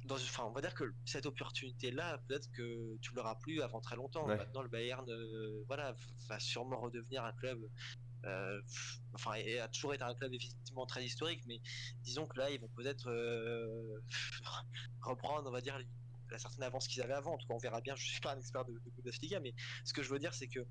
dans, 0.05 0.15
enfin, 0.15 0.45
on 0.45 0.51
va 0.51 0.61
dire 0.61 0.73
que 0.73 0.93
cette 1.05 1.25
opportunité-là, 1.25 2.19
peut-être 2.27 2.49
que 2.51 2.97
tu 3.01 3.13
l'auras 3.15 3.35
plus 3.35 3.61
avant 3.61 3.81
très 3.81 3.95
longtemps. 3.95 4.27
Ouais. 4.27 4.37
Maintenant, 4.37 4.61
le 4.61 4.69
Bayern, 4.69 5.09
euh, 5.09 5.63
voilà, 5.67 5.95
va 6.27 6.39
sûrement 6.39 6.79
redevenir 6.79 7.23
un 7.23 7.33
club. 7.33 7.59
Euh, 8.25 8.61
enfin, 9.13 9.33
et 9.33 9.59
a 9.59 9.67
toujours 9.67 9.93
été 9.93 10.03
un 10.03 10.13
club 10.13 10.33
effectivement 10.33 10.85
très 10.85 11.03
historique, 11.03 11.41
mais 11.45 11.61
disons 12.03 12.25
que 12.25 12.37
là, 12.37 12.49
ils 12.49 12.59
vont 12.59 12.69
peut-être 12.69 13.09
euh, 13.09 14.01
reprendre, 15.01 15.49
on 15.49 15.51
va 15.51 15.61
dire, 15.61 15.77
la 16.31 16.39
certaine 16.39 16.63
avance 16.63 16.87
qu'ils 16.87 17.01
avaient 17.01 17.13
avant. 17.13 17.33
En 17.33 17.37
tout 17.37 17.47
cas, 17.47 17.53
on 17.53 17.59
verra 17.59 17.81
bien. 17.81 17.95
Je 17.95 18.05
suis 18.05 18.21
pas 18.21 18.33
un 18.33 18.39
expert 18.39 18.65
de, 18.65 18.73
de 18.73 18.91
Bundesliga, 18.97 19.39
mais 19.39 19.53
ce 19.83 19.93
que 19.93 20.03
je 20.03 20.09
veux 20.09 20.19
dire, 20.19 20.33
c'est 20.33 20.47
que 20.47 20.65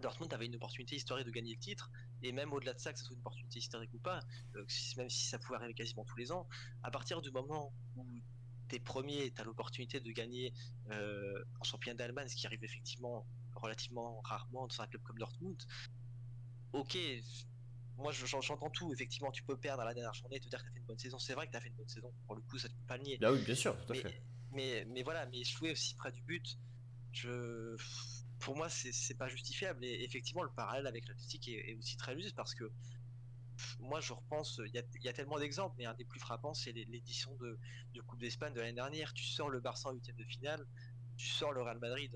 Dortmund 0.00 0.32
avait 0.34 0.46
une 0.46 0.56
opportunité 0.56 0.96
historique 0.96 1.26
de 1.26 1.30
gagner 1.30 1.54
le 1.54 1.60
titre, 1.60 1.90
et 2.22 2.32
même 2.32 2.52
au-delà 2.52 2.74
de 2.74 2.78
ça, 2.78 2.92
que 2.92 2.98
ce 2.98 3.04
soit 3.04 3.14
une 3.14 3.20
opportunité 3.20 3.58
historique 3.58 3.92
ou 3.94 3.98
pas, 3.98 4.20
euh, 4.56 4.64
même 4.96 5.08
si 5.08 5.26
ça 5.26 5.38
pouvait 5.38 5.56
arriver 5.56 5.74
quasiment 5.74 6.04
tous 6.04 6.16
les 6.16 6.32
ans, 6.32 6.48
à 6.82 6.90
partir 6.90 7.20
du 7.20 7.30
moment 7.30 7.72
où 7.96 8.06
t'es 8.68 8.80
premier, 8.80 9.30
t'as 9.32 9.44
l'opportunité 9.44 10.00
de 10.00 10.10
gagner 10.12 10.52
en 10.90 11.64
championnat 11.64 11.96
d'Allemagne, 11.96 12.28
ce 12.28 12.36
qui 12.36 12.46
arrive 12.46 12.64
effectivement 12.64 13.26
relativement 13.54 14.20
rarement 14.22 14.66
dans 14.66 14.80
un 14.80 14.86
club 14.86 15.02
comme 15.02 15.18
Dortmund. 15.18 15.62
Ok, 16.72 16.96
moi 17.98 18.12
je- 18.12 18.26
j'en- 18.26 18.40
j'entends 18.40 18.70
tout. 18.70 18.92
Effectivement, 18.92 19.30
tu 19.30 19.42
peux 19.42 19.56
perdre 19.56 19.82
à 19.82 19.84
la 19.84 19.94
dernière 19.94 20.14
journée 20.14 20.36
et 20.36 20.40
te 20.40 20.48
dire 20.48 20.58
que 20.60 20.64
t'as 20.68 20.72
fait 20.72 20.78
une 20.80 20.86
bonne 20.86 20.98
saison. 20.98 21.18
C'est 21.18 21.34
vrai 21.34 21.46
que 21.46 21.52
t'as 21.52 21.60
fait 21.60 21.68
une 21.68 21.74
bonne 21.76 21.88
saison. 21.88 22.12
Pour 22.26 22.36
le 22.36 22.42
coup, 22.42 22.58
ça 22.58 22.68
tu 22.68 22.74
peux 22.76 22.86
pas 22.86 22.96
le 22.96 23.04
nier. 23.04 23.18
Bah 23.18 23.32
oui, 23.32 23.42
bien 23.44 23.54
sûr, 23.54 23.76
tout 23.86 23.92
à 23.92 23.94
Mais, 23.94 24.00
fait. 24.02 24.22
mais, 24.52 24.84
mais 24.86 25.02
voilà, 25.02 25.26
mais 25.26 25.44
jouer 25.44 25.72
aussi 25.72 25.94
près 25.94 26.12
du 26.12 26.22
but, 26.22 26.58
je, 27.12 27.76
pour 28.40 28.56
moi, 28.56 28.68
c'est 28.70 29.14
pas 29.16 29.28
justifiable. 29.28 29.84
Et 29.84 30.02
effectivement, 30.04 30.42
le 30.42 30.50
parallèle 30.50 30.86
avec 30.86 31.06
l'Atlétique 31.08 31.48
est, 31.48 31.70
est 31.70 31.74
aussi 31.74 31.96
très 31.96 32.18
juste 32.18 32.34
parce 32.34 32.54
que 32.54 32.70
moi, 33.78 34.00
je 34.00 34.12
repense, 34.12 34.60
il 34.66 34.74
y 34.74 34.78
a, 34.78 34.82
il 34.96 35.04
y 35.04 35.08
a 35.08 35.12
tellement 35.12 35.38
d'exemples, 35.38 35.74
mais 35.78 35.84
un 35.84 35.94
des 35.94 36.04
plus 36.04 36.18
frappants, 36.18 36.54
c'est 36.54 36.72
l'é- 36.72 36.86
l'édition 36.86 37.34
de, 37.36 37.58
de 37.94 38.00
Coupe 38.00 38.18
d'Espagne 38.18 38.54
de 38.54 38.60
l'année 38.60 38.72
dernière. 38.72 39.12
Tu 39.12 39.24
sors 39.24 39.50
le 39.50 39.60
Barça 39.60 39.88
en 39.90 39.92
huitième 39.92 40.16
de 40.16 40.24
finale, 40.24 40.66
tu 41.16 41.26
sors 41.28 41.52
le 41.52 41.62
Real 41.62 41.78
Madrid 41.78 42.10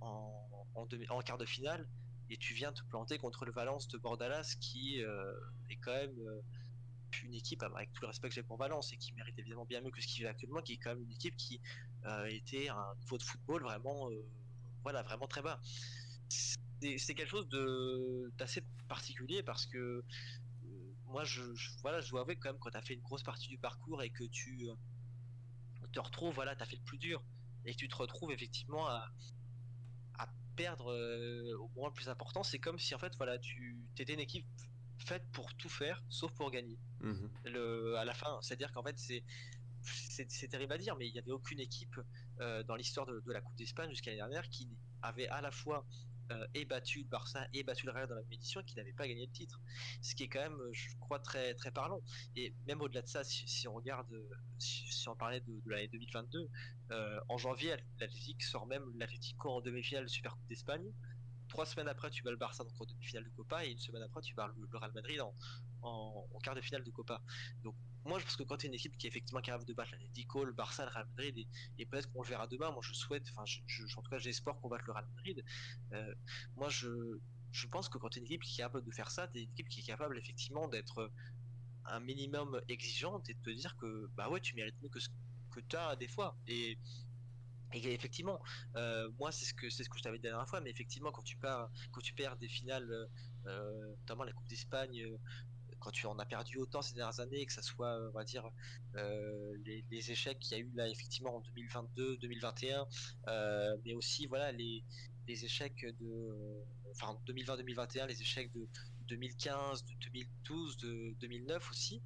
en, 0.00 0.48
en, 0.74 0.86
demi- 0.86 1.08
en 1.08 1.20
quart 1.22 1.38
de 1.38 1.46
finale, 1.46 1.88
et 2.30 2.36
tu 2.38 2.54
viens 2.54 2.72
te 2.72 2.82
planter 2.88 3.18
contre 3.18 3.44
le 3.44 3.52
Valence 3.52 3.88
de 3.88 3.98
Bordalas, 3.98 4.56
qui 4.60 5.02
euh, 5.02 5.34
est 5.68 5.76
quand 5.76 5.92
même 5.92 6.18
euh, 6.20 6.40
une 7.22 7.34
équipe, 7.34 7.62
avec 7.62 7.92
tout 7.92 8.02
le 8.02 8.08
respect 8.08 8.28
que 8.28 8.34
j'ai 8.34 8.42
pour 8.42 8.56
Valence, 8.56 8.92
et 8.92 8.96
qui 8.96 9.12
mérite 9.14 9.38
évidemment 9.38 9.66
bien 9.66 9.80
mieux 9.82 9.90
que 9.90 10.00
ce 10.00 10.06
qu'il 10.06 10.22
fait 10.22 10.28
actuellement, 10.28 10.62
qui 10.62 10.74
est 10.74 10.78
quand 10.78 10.90
même 10.90 11.02
une 11.02 11.10
équipe 11.12 11.36
qui 11.36 11.60
euh, 12.06 12.26
était 12.26 12.68
à 12.68 12.76
un 12.76 12.94
niveau 13.00 13.18
de 13.18 13.22
football 13.22 13.62
vraiment, 13.62 14.10
euh, 14.10 14.24
voilà, 14.82 15.02
vraiment 15.02 15.26
très 15.26 15.42
bas. 15.42 15.60
C'est 16.28 17.14
quelque 17.14 17.28
chose 17.28 17.48
d'assez 18.38 18.62
particulier 18.88 19.42
parce 19.42 19.66
que 19.66 20.02
moi, 21.06 21.24
je, 21.24 21.42
je- 21.54 21.70
voilà, 21.82 22.00
je 22.00 22.10
dois 22.10 22.20
avouer 22.22 22.36
quand 22.36 22.50
même 22.50 22.58
quand 22.58 22.70
tu 22.70 22.78
as 22.78 22.82
fait 22.82 22.94
une 22.94 23.02
grosse 23.02 23.22
partie 23.22 23.48
du 23.48 23.58
parcours 23.58 24.02
et 24.02 24.10
que 24.10 24.24
tu 24.24 24.68
te 25.92 26.00
retrouves, 26.00 26.34
voilà, 26.34 26.54
tu 26.56 26.62
as 26.62 26.66
fait 26.66 26.76
le 26.76 26.84
plus 26.84 26.98
dur 26.98 27.22
et 27.64 27.74
tu 27.74 27.88
te 27.88 27.96
retrouves 27.96 28.32
effectivement 28.32 28.86
à 28.88 29.06
perdre 30.62 30.92
euh, 30.92 31.56
au 31.58 31.68
moment 31.74 31.88
le 31.88 31.92
plus 31.94 32.08
important, 32.08 32.42
c'est 32.42 32.58
comme 32.58 32.78
si 32.78 32.94
en 32.94 32.98
fait, 32.98 33.12
voilà, 33.16 33.38
tu 33.38 33.76
étais 33.98 34.12
une 34.12 34.20
équipe 34.20 34.46
faite 34.98 35.24
pour 35.32 35.54
tout 35.54 35.70
faire 35.70 36.02
sauf 36.10 36.30
pour 36.34 36.50
gagner 36.50 36.78
Mhm. 37.00 37.30
le, 37.46 37.96
à 37.96 38.04
la 38.04 38.12
fin. 38.12 38.38
C'est-à-dire 38.42 38.70
qu'en 38.72 38.82
fait, 38.82 38.98
c'est 38.98 39.22
c'est 39.82 40.30
c'est 40.30 40.48
terrible 40.48 40.74
à 40.74 40.78
dire, 40.78 40.94
mais 40.96 41.06
il 41.08 41.12
n'y 41.14 41.18
avait 41.18 41.30
aucune 41.32 41.58
équipe 41.60 41.96
euh, 42.40 42.62
dans 42.64 42.76
l'histoire 42.76 43.06
de, 43.06 43.20
de 43.20 43.32
la 43.32 43.40
Coupe 43.40 43.56
d'Espagne 43.56 43.88
jusqu'à 43.90 44.10
l'année 44.10 44.20
dernière 44.20 44.46
qui 44.50 44.68
avait 45.00 45.28
à 45.28 45.40
la 45.40 45.50
fois 45.50 45.86
euh, 46.30 46.46
et 46.54 46.64
battu 46.64 47.00
le 47.00 47.08
Barça 47.08 47.46
et 47.52 47.62
battu 47.62 47.86
le 47.86 47.92
Real 47.92 48.06
dans 48.06 48.14
la 48.14 48.22
même 48.22 48.32
édition 48.32 48.60
et 48.60 48.64
qui 48.64 48.76
n'avait 48.76 48.92
pas 48.92 49.08
gagné 49.08 49.26
le 49.26 49.32
titre. 49.32 49.60
Ce 50.00 50.14
qui 50.14 50.24
est 50.24 50.28
quand 50.28 50.40
même, 50.40 50.60
euh, 50.60 50.70
je 50.72 50.96
crois, 51.00 51.18
très, 51.18 51.54
très 51.54 51.70
parlant. 51.70 52.00
Et 52.36 52.54
même 52.66 52.80
au-delà 52.80 53.02
de 53.02 53.08
ça, 53.08 53.24
si, 53.24 53.66
on 53.66 53.74
regarde, 53.74 54.06
si, 54.58 55.08
on 55.08 55.16
parlait 55.16 55.40
de, 55.40 55.60
l'année 55.66 55.88
2022, 55.88 56.48
euh, 56.92 57.20
en 57.28 57.38
janvier, 57.38 57.76
l'Atlético 57.98 58.40
sort 58.42 58.66
même 58.66 58.84
l'Atlético 58.96 59.50
en 59.50 59.60
demi-finale 59.60 60.04
de 60.04 60.10
Super 60.10 60.32
Coupe 60.32 60.48
d'Espagne. 60.48 60.92
Trois 61.48 61.66
semaines 61.66 61.88
après, 61.88 62.10
tu 62.10 62.22
bats 62.22 62.30
le 62.30 62.36
Barça 62.36 62.62
donc 62.62 62.80
en 62.80 62.84
demi-finale 62.84 63.24
de 63.24 63.30
Copa 63.30 63.64
et 63.64 63.70
une 63.70 63.78
semaine 63.78 64.02
après, 64.02 64.20
tu 64.20 64.34
bats 64.34 64.52
le 64.56 64.78
Real 64.78 64.92
Madrid 64.92 65.20
en, 65.20 65.34
en, 65.82 66.26
quart 66.42 66.54
de 66.54 66.60
finale 66.60 66.84
de 66.84 66.90
Copa. 66.90 67.20
Donc 67.62 67.74
moi 68.04 68.18
je 68.18 68.24
pense 68.24 68.36
que 68.36 68.42
quand 68.42 68.56
tu 68.56 68.66
es 68.66 68.68
une 68.68 68.74
équipe 68.74 68.96
qui 68.96 69.06
est 69.06 69.10
effectivement 69.10 69.40
capable 69.40 69.64
de 69.64 69.74
battre 69.74 69.92
l'Atlético, 69.92 70.44
le 70.44 70.52
Barça, 70.52 70.84
le 70.84 70.90
Real 70.90 71.06
Madrid 71.08 71.46
et, 71.78 71.86
peut-être 71.86 72.10
qu'on 72.12 72.22
le 72.22 72.28
verra 72.28 72.46
demain, 72.46 72.70
moi 72.70 72.80
je 72.82 72.94
souhaite, 72.94 73.24
enfin 73.30 73.42
en 73.42 74.02
tout 74.02 74.10
cas 74.10 74.18
j'espère 74.18 74.54
qu'on 74.56 74.68
batte 74.68 74.86
le 74.86 74.92
Real 74.92 75.06
Madrid. 75.16 75.44
Euh, 75.92 76.14
moi 76.56 76.68
je, 76.68 77.18
je 77.52 77.66
pense 77.66 77.88
que 77.88 77.98
quand 77.98 78.08
tu 78.08 78.18
es 78.18 78.20
une 78.20 78.26
équipe 78.26 78.42
qui 78.42 78.54
est 78.54 78.64
capable 78.64 78.84
de 78.84 78.92
faire 78.92 79.10
ça, 79.10 79.28
tu 79.28 79.38
es 79.38 79.42
une 79.42 79.50
équipe 79.50 79.68
qui 79.68 79.80
est 79.80 79.84
capable 79.84 80.18
effectivement 80.18 80.68
d'être 80.68 81.10
un 81.86 82.00
minimum 82.00 82.60
exigeante 82.68 83.28
et 83.28 83.34
de 83.34 83.40
te 83.40 83.50
dire 83.50 83.76
que 83.76 84.08
bah 84.16 84.28
ouais 84.28 84.40
tu 84.40 84.54
mérites 84.54 84.80
mieux 84.82 84.88
que 84.88 85.00
ce 85.00 85.08
que 85.50 85.60
tu 85.60 85.76
as 85.76 85.96
des 85.96 86.08
fois. 86.08 86.36
Et 86.46 86.78
effectivement, 87.72 88.40
euh, 88.76 89.10
moi 89.18 89.32
c'est 89.32 89.44
ce 89.44 89.54
que 89.54 89.70
c'est 89.70 89.84
ce 89.84 89.88
que 89.88 89.98
je 89.98 90.02
t'avais 90.02 90.18
dit 90.18 90.24
la 90.24 90.30
dernière 90.30 90.48
fois, 90.48 90.60
mais 90.60 90.70
effectivement 90.70 91.12
quand 91.12 91.22
tu 91.22 91.36
pars, 91.36 91.70
quand 91.92 92.00
tu 92.00 92.14
perds 92.14 92.36
des 92.36 92.48
finales, 92.48 93.08
euh, 93.46 93.88
notamment 94.00 94.24
la 94.24 94.32
Coupe 94.32 94.48
d'Espagne, 94.48 95.02
euh, 95.02 95.18
quand 95.80 95.90
tu 95.90 96.06
en 96.06 96.18
as 96.18 96.26
perdu 96.26 96.58
autant 96.58 96.82
ces 96.82 96.94
dernières 96.94 97.20
années, 97.20 97.44
que 97.46 97.52
ça 97.52 97.62
soit, 97.62 97.98
on 98.08 98.12
va 98.12 98.24
dire, 98.24 98.48
euh, 98.96 99.56
les, 99.64 100.10
échecs 100.10 100.38
qu'il 100.38 100.56
y 100.56 100.60
a 100.60 100.64
eu 100.64 100.70
là 100.74 100.88
effectivement 100.88 101.36
en 101.36 101.40
2022, 101.40 102.18
2021, 102.18 102.86
euh, 103.28 103.76
mais 103.84 103.94
aussi 103.94 104.26
voilà 104.26 104.52
les, 104.52 104.84
les 105.26 105.44
échecs 105.44 105.86
de, 106.00 106.64
enfin 106.92 107.18
2020-2021, 107.26 108.06
les 108.06 108.20
échecs 108.20 108.52
de 108.52 108.66
2015, 109.08 109.84
de 109.84 109.94
2012, 110.04 110.76
de 110.78 111.14
2009 111.20 111.70
aussi. 111.70 112.02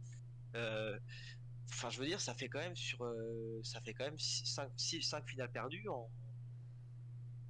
Euh, 0.55 0.99
Enfin, 1.71 1.91
je 1.91 1.99
veux 1.99 2.07
dire, 2.07 2.21
ça 2.21 2.35
fait 2.35 2.49
quand 2.49 2.61
même 2.61 2.77
sur, 2.77 3.05
euh, 3.05 3.61
ça 3.65 3.81
fait 3.81 3.95
quand 3.95 4.05
même 4.05 4.19
5 4.19 4.71
finales 5.29 5.51
perdues 5.51 5.89
en, 5.89 6.09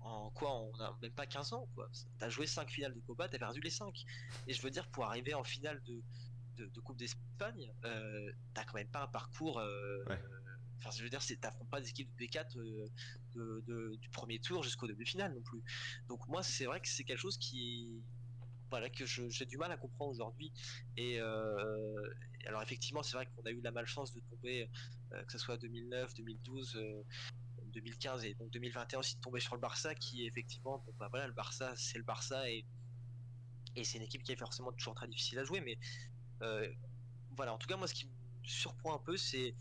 en 0.04 0.30
quoi 0.30 0.52
On 0.52 0.80
a 0.80 0.96
même 1.00 1.12
pas 1.12 1.26
15 1.26 1.52
ans, 1.54 1.68
quoi. 1.74 1.90
T'as 2.18 2.28
joué 2.28 2.46
5 2.46 2.68
finales 2.70 2.94
de 2.94 3.00
Copa, 3.00 3.28
t'as 3.28 3.38
perdu 3.38 3.60
les 3.60 3.70
5. 3.70 4.04
Et 4.46 4.52
je 4.52 4.62
veux 4.62 4.70
dire, 4.70 4.86
pour 4.88 5.04
arriver 5.04 5.34
en 5.34 5.44
finale 5.44 5.82
de, 5.84 6.02
de, 6.56 6.80
Coupe 6.80 6.98
d'Espagne, 6.98 7.72
euh, 7.84 8.32
t'as 8.52 8.64
quand 8.64 8.74
même 8.74 8.88
pas 8.88 9.02
un 9.02 9.06
parcours. 9.08 9.58
Euh, 9.58 10.04
enfin, 10.78 10.90
je 10.90 11.02
veux 11.02 11.08
dire, 11.08 11.20
t'affrontes 11.40 11.70
pas 11.70 11.80
des 11.80 11.88
équipes 11.88 12.14
de 12.16 12.24
B4 12.24 12.58
euh, 13.36 13.96
du 13.96 14.08
premier 14.10 14.38
tour 14.38 14.62
jusqu'au 14.62 14.86
demi-finale 14.86 15.34
non 15.34 15.42
plus. 15.42 15.62
Donc, 16.08 16.28
moi, 16.28 16.42
c'est 16.42 16.66
vrai 16.66 16.80
que 16.80 16.88
c'est 16.88 17.04
quelque 17.04 17.20
chose 17.20 17.38
qui. 17.38 18.02
Voilà, 18.70 18.90
que 18.90 19.06
j'ai 19.06 19.46
du 19.46 19.56
mal 19.56 19.70
à 19.70 19.76
comprendre 19.76 20.10
aujourd'hui. 20.10 20.52
Et 20.96 21.20
alors, 21.20 22.62
effectivement, 22.62 23.02
c'est 23.02 23.16
vrai 23.16 23.26
qu'on 23.26 23.42
a 23.42 23.50
eu 23.50 23.60
la 23.60 23.70
malchance 23.70 24.12
de 24.12 24.20
tomber, 24.20 24.68
que 25.10 25.32
ce 25.32 25.38
soit 25.38 25.56
2009, 25.56 26.14
2012. 26.14 27.04
2015 27.74 28.24
et 28.24 28.34
donc 28.34 28.50
2021 28.50 28.98
aussi 29.00 29.16
de 29.16 29.20
tomber 29.20 29.40
sur 29.40 29.54
le 29.54 29.60
Barça 29.60 29.94
qui 29.94 30.26
effectivement 30.26 30.84
bah 30.98 31.08
voilà 31.10 31.26
le 31.26 31.32
Barça 31.32 31.74
c'est 31.76 31.98
le 31.98 32.04
Barça 32.04 32.48
et 32.50 32.64
c'est 33.82 33.98
une 33.98 34.04
équipe 34.04 34.22
qui 34.22 34.32
est 34.32 34.36
forcément 34.36 34.72
toujours 34.72 34.94
très 34.94 35.08
difficile 35.08 35.38
à 35.38 35.44
jouer 35.44 35.60
mais 35.60 35.78
euh, 36.42 36.72
voilà 37.36 37.52
en 37.52 37.58
tout 37.58 37.66
cas 37.66 37.76
moi 37.76 37.86
ce 37.86 37.94
qui 37.94 38.06
me 38.06 38.12
surprend 38.44 38.94
un 38.94 38.98
peu 38.98 39.16
c'est 39.16 39.54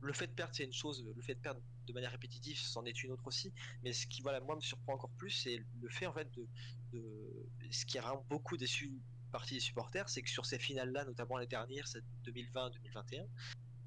le 0.00 0.12
fait 0.12 0.26
de 0.26 0.32
perdre 0.32 0.54
c'est 0.54 0.64
une 0.64 0.72
chose 0.72 1.04
le 1.14 1.22
fait 1.22 1.34
de 1.34 1.40
perdre 1.40 1.60
de 1.86 1.92
manière 1.92 2.10
répétitive 2.10 2.58
c'en 2.58 2.84
est 2.84 3.02
une 3.02 3.12
autre 3.12 3.26
aussi 3.26 3.52
mais 3.82 3.92
ce 3.92 4.06
qui 4.06 4.22
voilà 4.22 4.40
moi 4.40 4.56
me 4.56 4.60
surprend 4.60 4.94
encore 4.94 5.10
plus 5.10 5.30
c'est 5.30 5.62
le 5.80 5.88
fait 5.88 6.06
en 6.06 6.12
fait 6.12 6.28
de, 6.32 6.48
ce 7.70 7.84
qui 7.84 7.98
a 7.98 8.02
vraiment 8.02 8.24
beaucoup 8.28 8.56
déçu 8.56 9.00
partie 9.30 9.54
des 9.54 9.60
supporters 9.60 10.08
c'est 10.08 10.22
que 10.22 10.30
sur 10.30 10.46
ces 10.46 10.58
finales 10.58 10.90
là 10.90 11.04
notamment 11.04 11.36
la 11.36 11.46
dernière 11.46 11.86
cette 11.86 12.04
2020 12.24 12.70
2021 12.70 13.26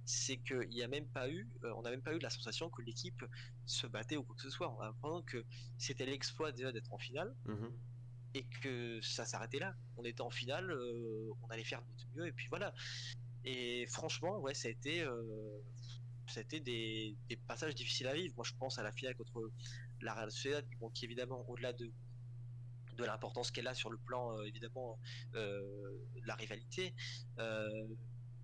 c'est 0.06 0.38
qu'il 0.38 0.70
n'y 0.70 0.84
a 0.84 0.88
même 0.88 1.08
pas 1.08 1.30
eu, 1.30 1.50
euh, 1.64 1.74
on 1.76 1.82
n'a 1.82 1.90
même 1.90 2.02
pas 2.02 2.14
eu 2.14 2.20
la 2.20 2.30
sensation 2.30 2.70
que 2.70 2.82
l'équipe 2.82 3.24
se 3.66 3.88
battait 3.88 4.18
ou 4.18 4.24
quoi 4.24 4.36
que 4.36 4.42
ce 4.42 4.50
soit. 4.50 4.70
On 4.76 4.80
a 4.82 4.86
l'impression 4.88 5.22
que 5.24 5.46
c'était 5.78 6.06
l'exploit 6.06 6.52
déjà 6.52 6.72
d'être 6.72 6.92
en 6.94 6.98
finale 6.98 7.34
mhm. 7.46 7.72
et 8.34 8.46
que 8.62 9.00
ça 9.02 9.26
s'arrêtait 9.26 9.60
là. 9.60 9.76
On 9.98 10.04
était 10.04 10.22
en 10.22 10.30
finale, 10.30 10.72
euh, 10.72 11.32
on 11.44 11.48
allait 11.48 11.64
faire 11.64 11.82
de 11.82 11.88
notre 11.88 12.08
mieux 12.16 12.28
et 12.28 12.34
puis 12.34 12.48
voilà. 12.50 12.74
Et 13.46 13.86
franchement, 13.88 14.40
ouais, 14.40 14.54
ça 14.54 14.68
a 14.68 14.72
été, 14.72 15.02
euh, 15.02 15.62
ça 16.28 16.42
a 16.42 16.44
été 16.44 16.60
des, 16.60 17.16
passages 17.48 17.76
difficiles 17.76 18.08
à 18.08 18.14
vivre. 18.14 18.34
Moi, 18.36 18.46
je 18.46 18.54
pense 18.60 18.80
à 18.80 18.84
la 18.84 18.92
finale 18.92 19.16
contre 19.16 19.52
la 20.02 20.14
Real 20.14 20.32
Sociedad, 20.32 20.66
qui 20.94 21.06
évidemment, 21.06 21.48
au-delà 21.50 21.74
de 21.74 21.92
de 22.98 23.06
l'importance 23.06 23.50
qu'elle 23.50 23.66
a 23.66 23.74
sur 23.74 23.90
le 23.90 23.98
plan 23.98 24.40
évidemment 24.44 25.00
de 25.34 26.22
la 26.26 26.36
rivalité. 26.36 26.94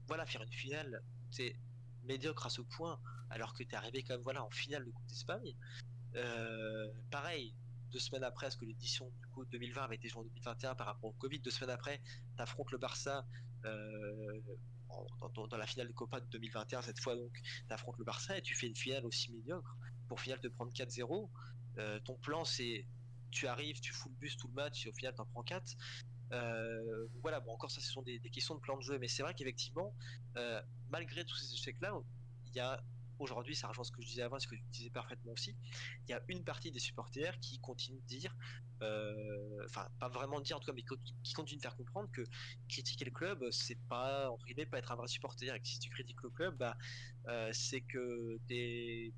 voilà, 0.08 0.26
faire 0.26 0.42
une 0.42 0.52
finale 0.52 1.04
t'es 1.32 1.56
médiocre 2.04 2.46
à 2.46 2.50
ce 2.50 2.62
point, 2.62 3.00
alors 3.30 3.54
que 3.54 3.64
t'es 3.64 3.76
arrivé 3.76 4.04
quand 4.04 4.14
même 4.14 4.24
voilà, 4.24 4.44
en 4.44 4.50
finale 4.50 4.86
de 4.86 4.92
Coupe 4.92 5.08
d'Espagne. 5.08 5.56
Euh, 6.16 6.92
pareil, 7.12 7.54
deux 7.92 8.00
semaines 8.00 8.24
après, 8.24 8.48
parce 8.48 8.56
que 8.56 8.66
l'édition 8.66 9.12
du 9.20 9.28
coup 9.28 9.46
2020 9.46 9.84
avait 9.84 9.96
été 9.96 10.10
jouée 10.10 10.22
en 10.22 10.26
2021 10.26 10.76
par 10.76 10.88
rapport 10.88 11.10
au 11.12 11.14
Covid, 11.14 11.40
deux 11.40 11.52
semaines 11.52 11.72
après, 11.72 12.02
t'affrontes 12.38 12.72
le 12.72 12.78
Barça 12.78 13.26
euh, 13.66 14.42
dans, 15.36 15.58
la 15.58 15.68
finale 15.68 15.88
de 15.88 15.94
Copa 15.94 16.20
de 16.20 16.26
2021 16.28 16.82
cette 16.82 17.00
fois 17.00 17.16
donc, 17.16 17.32
t'affrontes 17.68 17.98
le 17.98 18.06
Barça 18.06 18.38
et 18.38 18.42
tu 18.42 18.56
fais 18.56 18.68
une 18.68 18.76
finale 18.76 19.06
aussi 19.06 19.32
médiocre 19.32 19.78
pour 20.08 20.20
finale 20.20 20.40
te 20.40 20.48
prendre 20.48 20.72
4-0. 20.72 21.30
Euh, 21.78 22.00
ton 22.00 22.16
plan 22.16 22.44
c'est 22.46 22.86
tu 23.32 23.48
arrives, 23.48 23.80
tu 23.80 23.94
fous 23.94 24.10
le 24.10 24.16
bus 24.16 24.38
tout 24.38 24.48
le 24.48 24.54
match 24.54 24.86
et 24.86 24.90
au 24.90 24.94
final 24.94 25.14
t'en 25.14 25.26
prends 25.26 25.44
4. 25.44 25.76
Euh, 26.32 27.08
voilà, 27.22 27.40
bon, 27.40 27.54
encore 27.54 27.72
ça, 27.72 27.82
ce 27.82 27.92
sont 27.92 28.02
des, 28.02 28.20
questions 28.20 28.56
de 28.56 28.60
plan 28.60 28.78
de 28.78 28.84
jeu, 28.84 29.00
mais 29.00 29.08
c'est 29.08 29.24
vrai 29.24 29.34
qu'effectivement, 29.34 29.94
euh, 30.38 30.62
malgré 30.90 31.26
tous 31.26 31.36
ces 31.36 31.54
échecs-là, 31.54 31.94
il 32.48 32.56
y 32.56 32.60
a 32.60 32.82
aujourd'hui, 33.18 33.56
ça 33.56 33.68
rejoint 33.68 33.84
ce 33.84 33.92
que 33.92 34.02
je 34.02 34.08
disais 34.08 34.22
avant, 34.22 34.40
ce 34.40 34.48
que 34.48 34.56
tu 34.56 34.64
disais 34.72 34.90
parfaitement 34.90 35.34
aussi, 35.34 35.56
il 36.08 36.12
y 36.12 36.14
a 36.14 36.22
une 36.30 36.44
partie 36.44 36.72
des 36.72 36.80
supporters 36.80 37.38
qui 37.40 37.60
continue 37.60 38.00
de 38.00 38.06
dire, 38.06 38.34
euh, 38.82 39.66
enfin, 39.66 39.90
pas 40.00 40.08
vraiment 40.08 40.40
dire 40.40 40.56
en 40.56 40.60
tout 40.60 40.68
cas, 40.68 40.74
mais 40.74 40.86
qui 41.24 41.34
continue 41.34 41.58
de 41.58 41.62
faire 41.62 41.76
comprendre 41.76 42.10
que 42.12 42.24
critiquer 42.70 43.06
le 43.06 43.12
club, 43.12 43.44
c'est 43.52 43.80
pas, 43.90 44.30
entre 44.30 44.46
guillemets, 44.46 44.66
pas 44.66 44.78
être 44.78 44.92
un 44.92 44.96
vrai 44.96 45.08
supporter, 45.08 45.54
et 45.54 45.60
que 45.60 45.68
si 45.68 45.80
tu 45.80 45.90
critiques 45.90 46.22
le 46.24 46.30
club, 46.30 46.58
bah, 46.58 46.78
c'est 47.52 47.82
que 47.82 48.40
t'es 48.48 49.12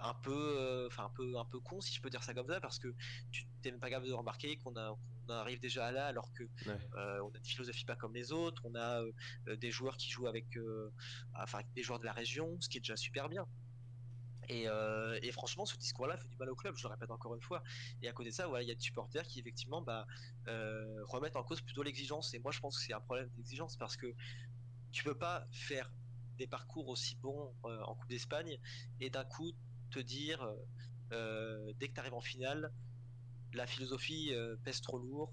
un 0.00 0.14
peu, 0.14 0.86
enfin, 0.86 1.06
un 1.06 1.10
peu, 1.10 1.36
un 1.38 1.44
peu 1.44 1.58
con, 1.58 1.80
si 1.80 1.92
je 1.92 2.00
peux 2.00 2.10
dire 2.10 2.22
ça 2.22 2.34
comme 2.34 2.46
ça, 2.46 2.60
parce 2.60 2.78
que 2.78 2.94
tu 3.32 3.46
t'es 3.62 3.72
même 3.72 3.80
pas 3.80 3.90
capable 3.90 4.06
de 4.06 4.12
remarquer 4.12 4.56
qu'on 4.58 4.76
a, 4.76 4.96
on 5.28 5.38
arrive 5.38 5.60
déjà 5.60 5.86
à 5.86 5.92
là 5.92 6.06
alors 6.06 6.32
que 6.32 6.44
euh, 6.66 7.20
on 7.20 7.28
a 7.28 7.38
une 7.38 7.44
philosophie 7.44 7.84
pas 7.84 7.96
comme 7.96 8.14
les 8.14 8.32
autres, 8.32 8.62
on 8.64 8.74
a 8.74 9.02
euh, 9.02 9.56
des 9.56 9.70
joueurs 9.70 9.96
qui 9.96 10.10
jouent 10.10 10.26
avec, 10.26 10.56
euh, 10.56 10.90
enfin 11.34 11.60
des 11.74 11.82
joueurs 11.82 11.98
de 11.98 12.04
la 12.04 12.12
région, 12.12 12.58
ce 12.60 12.68
qui 12.68 12.78
est 12.78 12.80
déjà 12.80 12.96
super 12.96 13.28
bien. 13.28 13.46
Et, 14.50 15.30
franchement, 15.32 15.66
ce 15.66 15.76
discours-là 15.76 16.16
fait 16.16 16.28
du 16.28 16.38
mal 16.38 16.48
au 16.48 16.56
club, 16.56 16.74
je 16.74 16.82
le 16.84 16.90
répète 16.90 17.10
encore 17.10 17.34
une 17.34 17.42
fois. 17.42 17.62
Et 18.00 18.08
à 18.08 18.14
côté 18.14 18.30
de 18.30 18.34
ça, 18.34 18.48
il 18.62 18.66
y 18.66 18.70
a 18.70 18.74
des 18.74 18.80
supporters 18.80 19.24
qui 19.24 19.40
effectivement 19.40 19.82
bah, 19.82 20.06
remettent 20.46 21.36
en 21.36 21.42
cause 21.42 21.60
plutôt 21.60 21.82
l'exigence. 21.82 22.32
Et 22.32 22.38
moi, 22.38 22.50
je 22.50 22.58
pense 22.58 22.78
que 22.78 22.84
c'est 22.86 22.94
un 22.94 23.00
problème 23.00 23.28
d'exigence 23.36 23.76
parce 23.76 23.98
que 23.98 24.14
tu 24.90 25.04
peux 25.04 25.14
pas 25.14 25.46
faire 25.52 25.92
des 26.38 26.46
parcours 26.46 26.88
aussi 26.88 27.16
bons 27.16 27.52
en 27.62 27.94
Coupe 27.94 28.08
d'Espagne 28.08 28.58
et 29.00 29.10
d'un 29.10 29.24
coup 29.24 29.52
te 29.90 29.98
dire 29.98 30.40
dès 31.10 31.88
que 31.88 31.92
tu 31.92 32.00
arrives 32.00 32.14
en 32.14 32.22
finale, 32.22 32.72
la 33.52 33.66
philosophie 33.66 34.32
euh, 34.32 34.56
pèse 34.64 34.80
trop 34.80 34.98
lourd, 34.98 35.32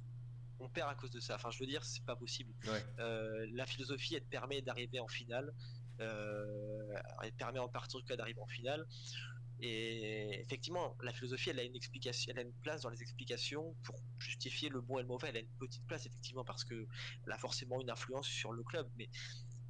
on 0.60 0.70
perd 0.70 0.90
à 0.90 0.96
cause 0.96 1.12
de 1.12 1.20
ça. 1.20 1.36
Enfin, 1.36 1.52
je 1.52 1.60
veux 1.60 1.66
dire, 1.66 1.84
c'est 1.84 2.04
pas 2.06 2.16
possible. 2.16 2.54
Euh, 3.00 3.48
la 3.54 3.66
philosophie, 3.66 4.16
elle 4.16 4.24
te 4.24 4.30
permet 4.30 4.62
d'arriver 4.62 5.00
en 5.00 5.08
finale. 5.08 5.54
Euh, 6.00 6.96
elle 7.24 7.32
te 7.32 7.38
permet 7.38 7.60
en 7.60 7.70
partie 7.70 8.02
cas 8.04 8.16
d'arriver 8.16 8.42
en 8.42 8.48
finale. 8.48 8.86
Et 9.62 10.42
effectivement, 10.42 10.98
la 11.02 11.14
philosophie, 11.14 11.50
elle 11.50 11.60
a 11.60 11.64
une 11.64 11.76
explication, 11.76 12.32
elle 12.34 12.40
a 12.40 12.42
une 12.42 12.54
place 12.62 12.82
dans 12.82 12.90
les 12.90 13.02
explications 13.02 13.74
pour 13.84 13.96
justifier 14.20 14.68
le 14.68 14.82
bon 14.82 15.00
et 15.00 15.02
le 15.02 15.08
mauvais. 15.08 15.30
Elle 15.30 15.38
a 15.38 15.40
une 15.40 15.58
petite 15.60 15.86
place 15.88 16.06
effectivement 16.06 16.44
parce 16.44 16.66
que 16.66 16.88
elle 17.26 17.32
a 17.32 17.38
forcément 17.38 17.80
une 17.80 17.90
influence 17.90 18.28
sur 18.28 18.52
le 18.52 18.64
club, 18.64 18.90
mais 18.98 19.10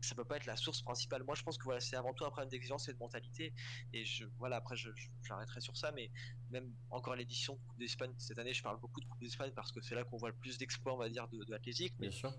ça 0.06 0.16
peut 0.16 0.26
pas 0.26 0.38
être 0.38 0.46
la 0.46 0.56
source 0.56 0.82
principale. 0.82 1.24
Moi, 1.24 1.36
je 1.36 1.44
pense 1.44 1.58
que 1.58 1.64
voilà, 1.64 1.80
c'est 1.80 1.96
avant 1.96 2.14
tout 2.14 2.26
un 2.26 2.30
problème 2.30 2.50
d'exigence 2.50 2.88
et 2.88 2.94
de 2.94 3.00
mentalité. 3.00 3.54
Et 3.94 4.06
je, 4.06 4.26
voilà, 4.38 4.58
après, 4.58 4.76
je, 4.76 4.90
j'arrêterai 5.24 5.62
sur 5.62 5.76
ça, 5.76 5.92
mais 5.92 6.12
même 6.52 6.74
encore 6.90 7.16
l'édition 7.16 7.56
de 7.56 7.60
Coupe 7.68 7.80
d'Espagne 7.80 8.14
cette 8.18 8.40
année, 8.40 8.54
je 8.54 8.64
parle 8.64 8.80
beaucoup 8.80 9.02
de 9.02 9.06
Coupe 9.06 9.22
d'Espagne 9.22 9.52
parce 9.56 9.72
que 9.72 9.82
c'est 9.82 9.96
là 9.96 10.04
qu'on 10.04 10.18
voit 10.18 10.30
le 10.30 10.36
plus 10.36 10.58
d'exploits, 10.58 10.94
on 10.94 10.98
va 10.98 11.10
dire, 11.10 11.28
de, 11.28 11.44
de 11.44 11.56
Bien 12.00 12.12
sûr. 12.12 12.34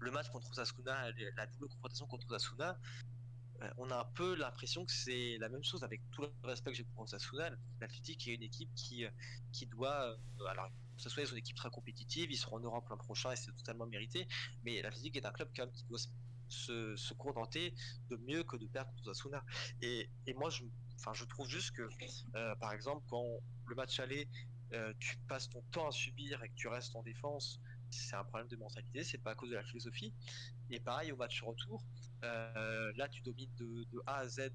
Le 0.00 0.10
match 0.10 0.28
contre 0.28 0.50
Osasuna, 0.50 1.10
la 1.36 1.46
double 1.46 1.68
confrontation 1.68 2.06
contre 2.06 2.26
Osasuna, 2.30 2.78
euh, 3.62 3.70
on 3.78 3.90
a 3.90 3.96
un 3.96 4.04
peu 4.14 4.34
l'impression 4.34 4.84
que 4.84 4.92
c'est 4.92 5.38
la 5.38 5.48
même 5.48 5.64
chose 5.64 5.82
avec 5.82 6.02
tout 6.10 6.22
le 6.22 6.30
respect 6.44 6.70
que 6.70 6.76
j'ai 6.76 6.84
pour 6.84 7.04
Osasuna. 7.04 7.50
L'Athletic 7.80 8.28
est 8.28 8.34
une 8.34 8.42
équipe 8.42 8.72
qui, 8.74 9.04
euh, 9.04 9.10
qui 9.52 9.66
doit, 9.66 10.16
euh, 10.40 10.46
alors 10.46 10.70
Osasuna 10.96 11.26
est 11.26 11.30
une 11.30 11.38
équipe 11.38 11.56
très 11.56 11.70
compétitive, 11.70 12.30
ils 12.30 12.36
seront 12.36 12.56
en 12.56 12.60
Europe 12.60 12.86
l'an 12.88 12.96
prochain 12.98 13.32
et 13.32 13.36
c'est 13.36 13.52
totalement 13.52 13.86
mérité. 13.86 14.26
Mais 14.64 14.82
l'Athletic 14.82 15.16
est 15.16 15.26
un 15.26 15.32
club 15.32 15.48
quand 15.56 15.64
même 15.64 15.72
qui 15.72 15.84
doit 15.84 15.98
se, 15.98 16.08
contenter 17.18 17.74
de 18.10 18.16
mieux 18.16 18.44
que 18.44 18.56
de 18.56 18.66
perdre 18.66 18.90
contre 18.92 19.08
Osasuna. 19.10 19.44
Et, 19.82 20.08
et 20.26 20.34
moi, 20.34 20.50
je, 20.50 20.64
je 21.12 21.24
trouve 21.24 21.48
juste 21.48 21.72
que, 21.72 21.88
euh, 22.34 22.54
par 22.56 22.72
exemple, 22.72 23.04
quand 23.08 23.24
le 23.66 23.74
match 23.74 24.00
aller, 24.00 24.28
euh, 24.72 24.92
tu 24.98 25.16
passes 25.28 25.48
ton 25.48 25.62
temps 25.70 25.88
à 25.88 25.92
subir 25.92 26.42
et 26.42 26.48
que 26.48 26.54
tu 26.54 26.68
restes 26.68 26.96
en 26.96 27.02
défense, 27.02 27.60
c'est 27.90 28.16
un 28.16 28.24
problème 28.24 28.48
de 28.48 28.56
mentalité, 28.56 29.04
c'est 29.04 29.18
pas 29.18 29.32
à 29.32 29.34
cause 29.34 29.50
de 29.50 29.54
la 29.54 29.62
philosophie. 29.62 30.12
Et 30.70 30.80
pareil 30.80 31.12
au 31.12 31.16
match 31.16 31.42
retour, 31.42 31.84
euh, 32.24 32.92
là 32.96 33.08
tu 33.08 33.22
domines 33.22 33.54
de, 33.56 33.84
de, 33.92 34.02
A 34.06 34.16
à 34.16 34.28
Z. 34.28 34.50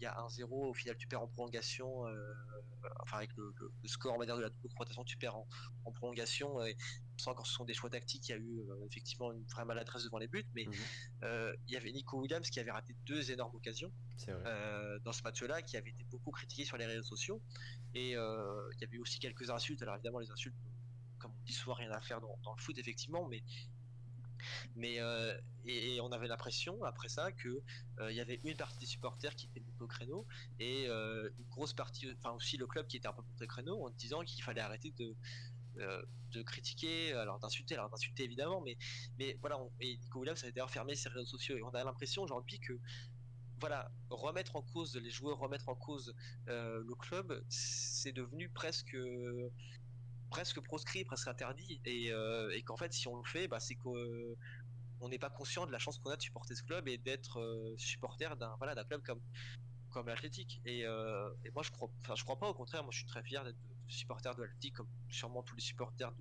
il 0.00 0.02
y 0.02 0.06
a 0.06 0.14
1-0, 0.28 0.44
au 0.50 0.74
final 0.74 0.96
tu 0.96 1.06
perds 1.06 1.22
en 1.22 1.28
prolongation, 1.28 2.04
enfin 3.02 3.18
avec 3.18 3.30
le, 3.36 3.52
score 3.86 4.14
on 4.14 4.18
va 4.18 4.26
dire 4.26 4.36
de 4.36 4.42
la 4.42 4.48
double 4.48 4.62
confrontation, 4.62 5.04
tu 5.04 5.16
perds 5.16 5.36
en, 5.36 5.46
en 5.84 5.92
prolongation. 5.92 6.64
Et 6.64 6.76
sans 7.16 7.32
encore 7.32 7.46
ce 7.46 7.54
sont 7.54 7.64
des 7.64 7.74
choix 7.74 7.90
tactiques, 7.90 8.28
il 8.28 8.32
y 8.32 8.34
a 8.34 8.38
eu 8.38 8.60
euh, 8.60 8.86
effectivement 8.86 9.32
une 9.32 9.44
vraie 9.44 9.64
maladresse 9.64 10.04
devant 10.04 10.18
les 10.18 10.28
buts, 10.28 10.46
mais 10.54 10.64
mhm. 10.64 10.74
euh, 11.24 11.54
il 11.66 11.74
y 11.74 11.76
avait 11.76 11.92
Nico 11.92 12.18
Williams 12.20 12.48
qui 12.50 12.60
avait 12.60 12.70
raté 12.70 12.94
deux 13.06 13.30
énormes 13.30 13.54
occasions 13.54 13.92
euh, 14.28 14.98
dans 15.00 15.12
ce 15.12 15.22
match-là, 15.22 15.62
qui 15.62 15.76
avait 15.76 15.90
été 15.90 16.04
beaucoup 16.04 16.30
critiqué 16.30 16.64
sur 16.64 16.76
les 16.76 16.86
réseaux 16.86 17.02
sociaux. 17.02 17.42
Et 17.94 18.10
il 18.10 18.80
y 18.80 18.84
avait 18.84 18.98
aussi 18.98 19.18
quelques 19.18 19.50
insultes. 19.50 19.82
Alors 19.82 19.94
évidemment, 19.94 20.18
les 20.18 20.30
insultes, 20.30 20.56
comme 21.18 21.32
on 21.32 21.44
dit 21.44 21.52
souvent, 21.52 21.74
rien 21.74 21.90
à 21.92 22.00
faire 22.00 22.20
dans, 22.20 22.54
le 22.54 22.62
foot, 22.62 22.76
effectivement, 22.78 23.26
mais 23.26 23.42
mais 24.74 24.98
et, 25.64 26.00
on 26.00 26.12
avait 26.12 26.28
l'impression 26.28 26.82
après 26.84 27.08
ça 27.08 27.32
que 27.32 27.62
il 28.00 28.14
y 28.14 28.20
avait 28.20 28.40
une 28.44 28.56
partie 28.56 28.78
des 28.78 28.86
supporters 28.86 29.34
qui 29.34 29.46
étaient 29.46 29.60
montés 29.60 29.82
au 29.82 29.86
créneau 29.86 30.26
et 30.58 30.86
une 30.86 31.48
grosse 31.50 31.72
partie, 31.72 32.08
enfin 32.18 32.32
aussi 32.32 32.56
le 32.56 32.66
club 32.66 32.86
qui 32.86 32.96
était 32.96 33.08
un 33.08 33.12
peu 33.12 33.22
monté 33.22 33.44
au 33.44 33.48
créneau 33.48 33.86
en 33.86 33.90
disant 33.90 34.22
qu'il 34.22 34.42
fallait 34.42 34.60
arrêter 34.60 34.92
de 34.98 35.16
euh, 35.78 36.02
de 36.32 36.42
critiquer, 36.42 37.12
alors 37.14 37.38
d'insulter, 37.38 37.76
alors 37.76 37.88
d'insulter 37.88 38.24
évidemment, 38.24 38.60
mais, 38.60 38.76
mais 39.18 39.38
voilà, 39.40 39.58
et 39.80 39.96
Nico 39.96 40.18
Williams 40.18 40.42
avait 40.42 40.52
d'ailleurs 40.52 40.70
fermé 40.70 40.94
ses 40.94 41.08
réseaux 41.08 41.24
sociaux 41.24 41.56
et 41.56 41.62
on 41.62 41.70
a 41.70 41.82
l'impression 41.82 42.22
aujourd'hui 42.22 42.58
que 42.58 42.78
voilà, 43.58 43.90
remettre 44.10 44.56
en 44.56 44.62
cause 44.62 44.96
les 44.96 45.08
joueurs, 45.08 45.38
remettre 45.38 45.70
en 45.70 45.74
cause 45.74 46.14
euh, 46.48 46.82
le 46.86 46.94
club, 46.94 47.42
c'est 47.48 48.12
devenu 48.12 48.50
presque 48.50 48.96
presque 50.30 50.60
proscrit, 50.60 51.04
presque 51.04 51.28
interdit, 51.28 51.80
et, 51.84 52.12
euh, 52.12 52.54
et 52.54 52.62
qu'en 52.62 52.76
fait, 52.76 52.92
si 52.92 53.08
on 53.08 53.16
le 53.16 53.24
fait, 53.24 53.48
bah, 53.48 53.60
c'est 53.60 53.76
qu'on 53.76 55.08
n'est 55.08 55.18
pas 55.18 55.30
conscient 55.30 55.66
de 55.66 55.72
la 55.72 55.78
chance 55.78 55.98
qu'on 55.98 56.10
a 56.10 56.16
de 56.16 56.22
supporter 56.22 56.54
ce 56.54 56.62
club 56.62 56.88
et 56.88 56.98
d'être 56.98 57.74
supporter 57.78 58.36
d'un 58.36 58.54
voilà, 58.58 58.84
club 58.84 59.02
comme 59.02 59.20
comme 59.90 60.08
l'Athletic. 60.08 60.60
Et, 60.66 60.80
et, 60.80 61.50
moi, 61.54 61.62
je 61.62 61.70
crois, 61.70 61.90
je 62.14 62.22
crois 62.22 62.38
pas. 62.38 62.48
Au 62.48 62.54
contraire, 62.54 62.82
moi, 62.82 62.92
je 62.92 62.98
suis 62.98 63.06
très 63.06 63.22
fier 63.22 63.44
d'être 63.44 63.56
supporter 63.88 64.34
de 64.34 64.42
l'Athletic, 64.42 64.74
comme 64.74 64.88
sûrement 65.08 65.42
tous 65.42 65.54
les 65.56 65.62
supporters 65.62 66.12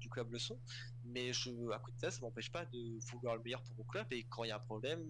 du 0.00 0.08
club 0.08 0.30
le 0.32 0.38
sont. 0.38 0.58
Mais 1.04 1.32
je, 1.32 1.50
à 1.72 1.78
côté 1.78 1.96
de 1.96 2.00
ça, 2.00 2.10
ça 2.10 2.20
m'empêche 2.20 2.50
pas 2.50 2.64
de 2.66 2.98
vouloir 3.10 3.36
le 3.36 3.42
meilleur 3.42 3.62
pour 3.62 3.76
mon 3.76 3.84
club. 3.84 4.06
Et 4.10 4.24
quand 4.24 4.44
il 4.44 4.48
y 4.48 4.50
a 4.50 4.56
un 4.56 4.60
problème, 4.60 5.02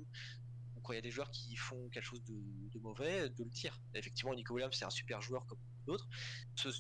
quand 0.82 0.92
il 0.92 0.96
y 0.96 0.98
a 0.98 1.02
des 1.02 1.10
joueurs 1.10 1.30
qui 1.30 1.56
font 1.56 1.88
quelque 1.90 2.04
chose 2.04 2.22
de, 2.24 2.78
mauvais, 2.80 3.28
de 3.28 3.44
le 3.44 3.50
dire. 3.50 3.78
Effectivement, 3.94 4.34
Nico 4.34 4.54
Williams, 4.54 4.74
c'est 4.76 4.84
un 4.84 4.90
super 4.90 5.20
joueur 5.22 5.46
comme 5.46 5.58
d'autres. 5.82 6.09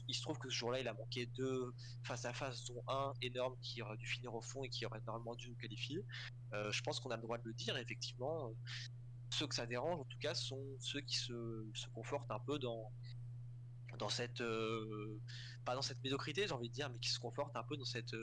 Il 0.08 0.14
se 0.14 0.22
trouve 0.22 0.38
que 0.38 0.48
ce 0.48 0.54
jour-là, 0.54 0.80
il 0.80 0.88
a 0.88 0.94
manqué 0.94 1.26
deux 1.26 1.72
face 2.02 2.24
à 2.24 2.32
face, 2.32 2.64
dont 2.66 2.82
un 2.88 3.12
énorme 3.22 3.56
qui 3.60 3.82
aurait 3.82 3.96
dû 3.96 4.06
finir 4.06 4.34
au 4.34 4.42
fond 4.42 4.64
et 4.64 4.68
qui 4.68 4.86
aurait 4.86 5.00
normalement 5.06 5.34
dû 5.34 5.48
nous 5.48 5.56
qualifier. 5.56 6.04
Euh, 6.52 6.70
je 6.70 6.82
pense 6.82 7.00
qu'on 7.00 7.10
a 7.10 7.16
le 7.16 7.22
droit 7.22 7.38
de 7.38 7.44
le 7.44 7.54
dire. 7.54 7.76
Effectivement, 7.76 8.52
ceux 9.30 9.46
que 9.46 9.54
ça 9.54 9.66
dérange, 9.66 10.00
en 10.00 10.04
tout 10.04 10.18
cas, 10.18 10.34
sont 10.34 10.62
ceux 10.78 11.00
qui 11.00 11.16
se, 11.16 11.64
confortent 11.92 12.30
un 12.30 12.40
peu 12.40 12.58
dans, 12.58 12.90
dans 13.98 14.08
cette 14.08 14.40
euh, 14.40 15.20
pas 15.64 15.74
dans 15.74 15.82
cette 15.82 16.02
médiocrité 16.02 16.46
j'ai 16.46 16.52
envie 16.52 16.68
de 16.68 16.74
dire 16.74 16.90
mais 16.90 16.98
qui 16.98 17.10
se 17.10 17.20
confortent 17.20 17.54
un 17.54 17.62
peu 17.62 17.76
dans 17.76 17.84
cette 17.84 18.16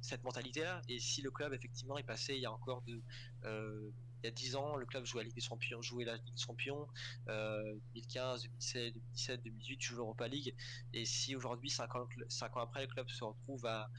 cette 0.00 0.24
mentalité 0.24 0.62
là 0.62 0.82
et 0.88 0.98
si 0.98 1.22
le 1.22 1.30
club 1.30 1.52
effectivement 1.52 1.96
est 1.98 2.02
passé 2.02 2.34
il 2.34 2.40
y 2.40 2.46
a 2.46 2.52
encore 2.52 2.82
de 2.82 3.00
euh, 3.44 3.90
il 4.22 4.26
y 4.26 4.28
a 4.28 4.30
10 4.30 4.56
ans, 4.56 4.76
le 4.76 4.86
club 4.86 5.04
jouait 5.04 5.22
la 5.22 5.26
Ligue 5.26 5.34
des 5.34 5.40
Champions, 5.40 5.82
jouait 5.82 6.04
la 6.04 6.14
Ligue 6.14 6.34
des 6.34 6.40
Champions, 6.40 6.86
2015, 7.26 8.42
2016, 8.42 8.92
2017, 8.94 9.42
2018, 9.42 9.82
joue 9.82 9.96
l'Europa 9.96 10.28
League. 10.28 10.54
Et 10.92 11.04
si 11.04 11.34
aujourd'hui, 11.34 11.70
5 11.70 11.96
ans, 11.96 12.06
après, 12.56 12.82
le 12.82 12.86
club 12.86 13.08
se 13.08 13.24
retrouve 13.24 13.66
à 13.66 13.90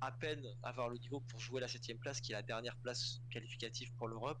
à 0.00 0.12
peine 0.12 0.44
avoir 0.62 0.88
le 0.88 0.96
niveau 0.98 1.20
pour 1.20 1.40
jouer 1.40 1.60
la 1.60 1.68
7 1.68 1.98
place, 1.98 2.20
qui 2.20 2.32
est 2.32 2.34
la 2.34 2.42
dernière 2.42 2.76
place 2.76 3.20
qualificative 3.30 3.92
pour 3.96 4.08
l'Europe, 4.08 4.40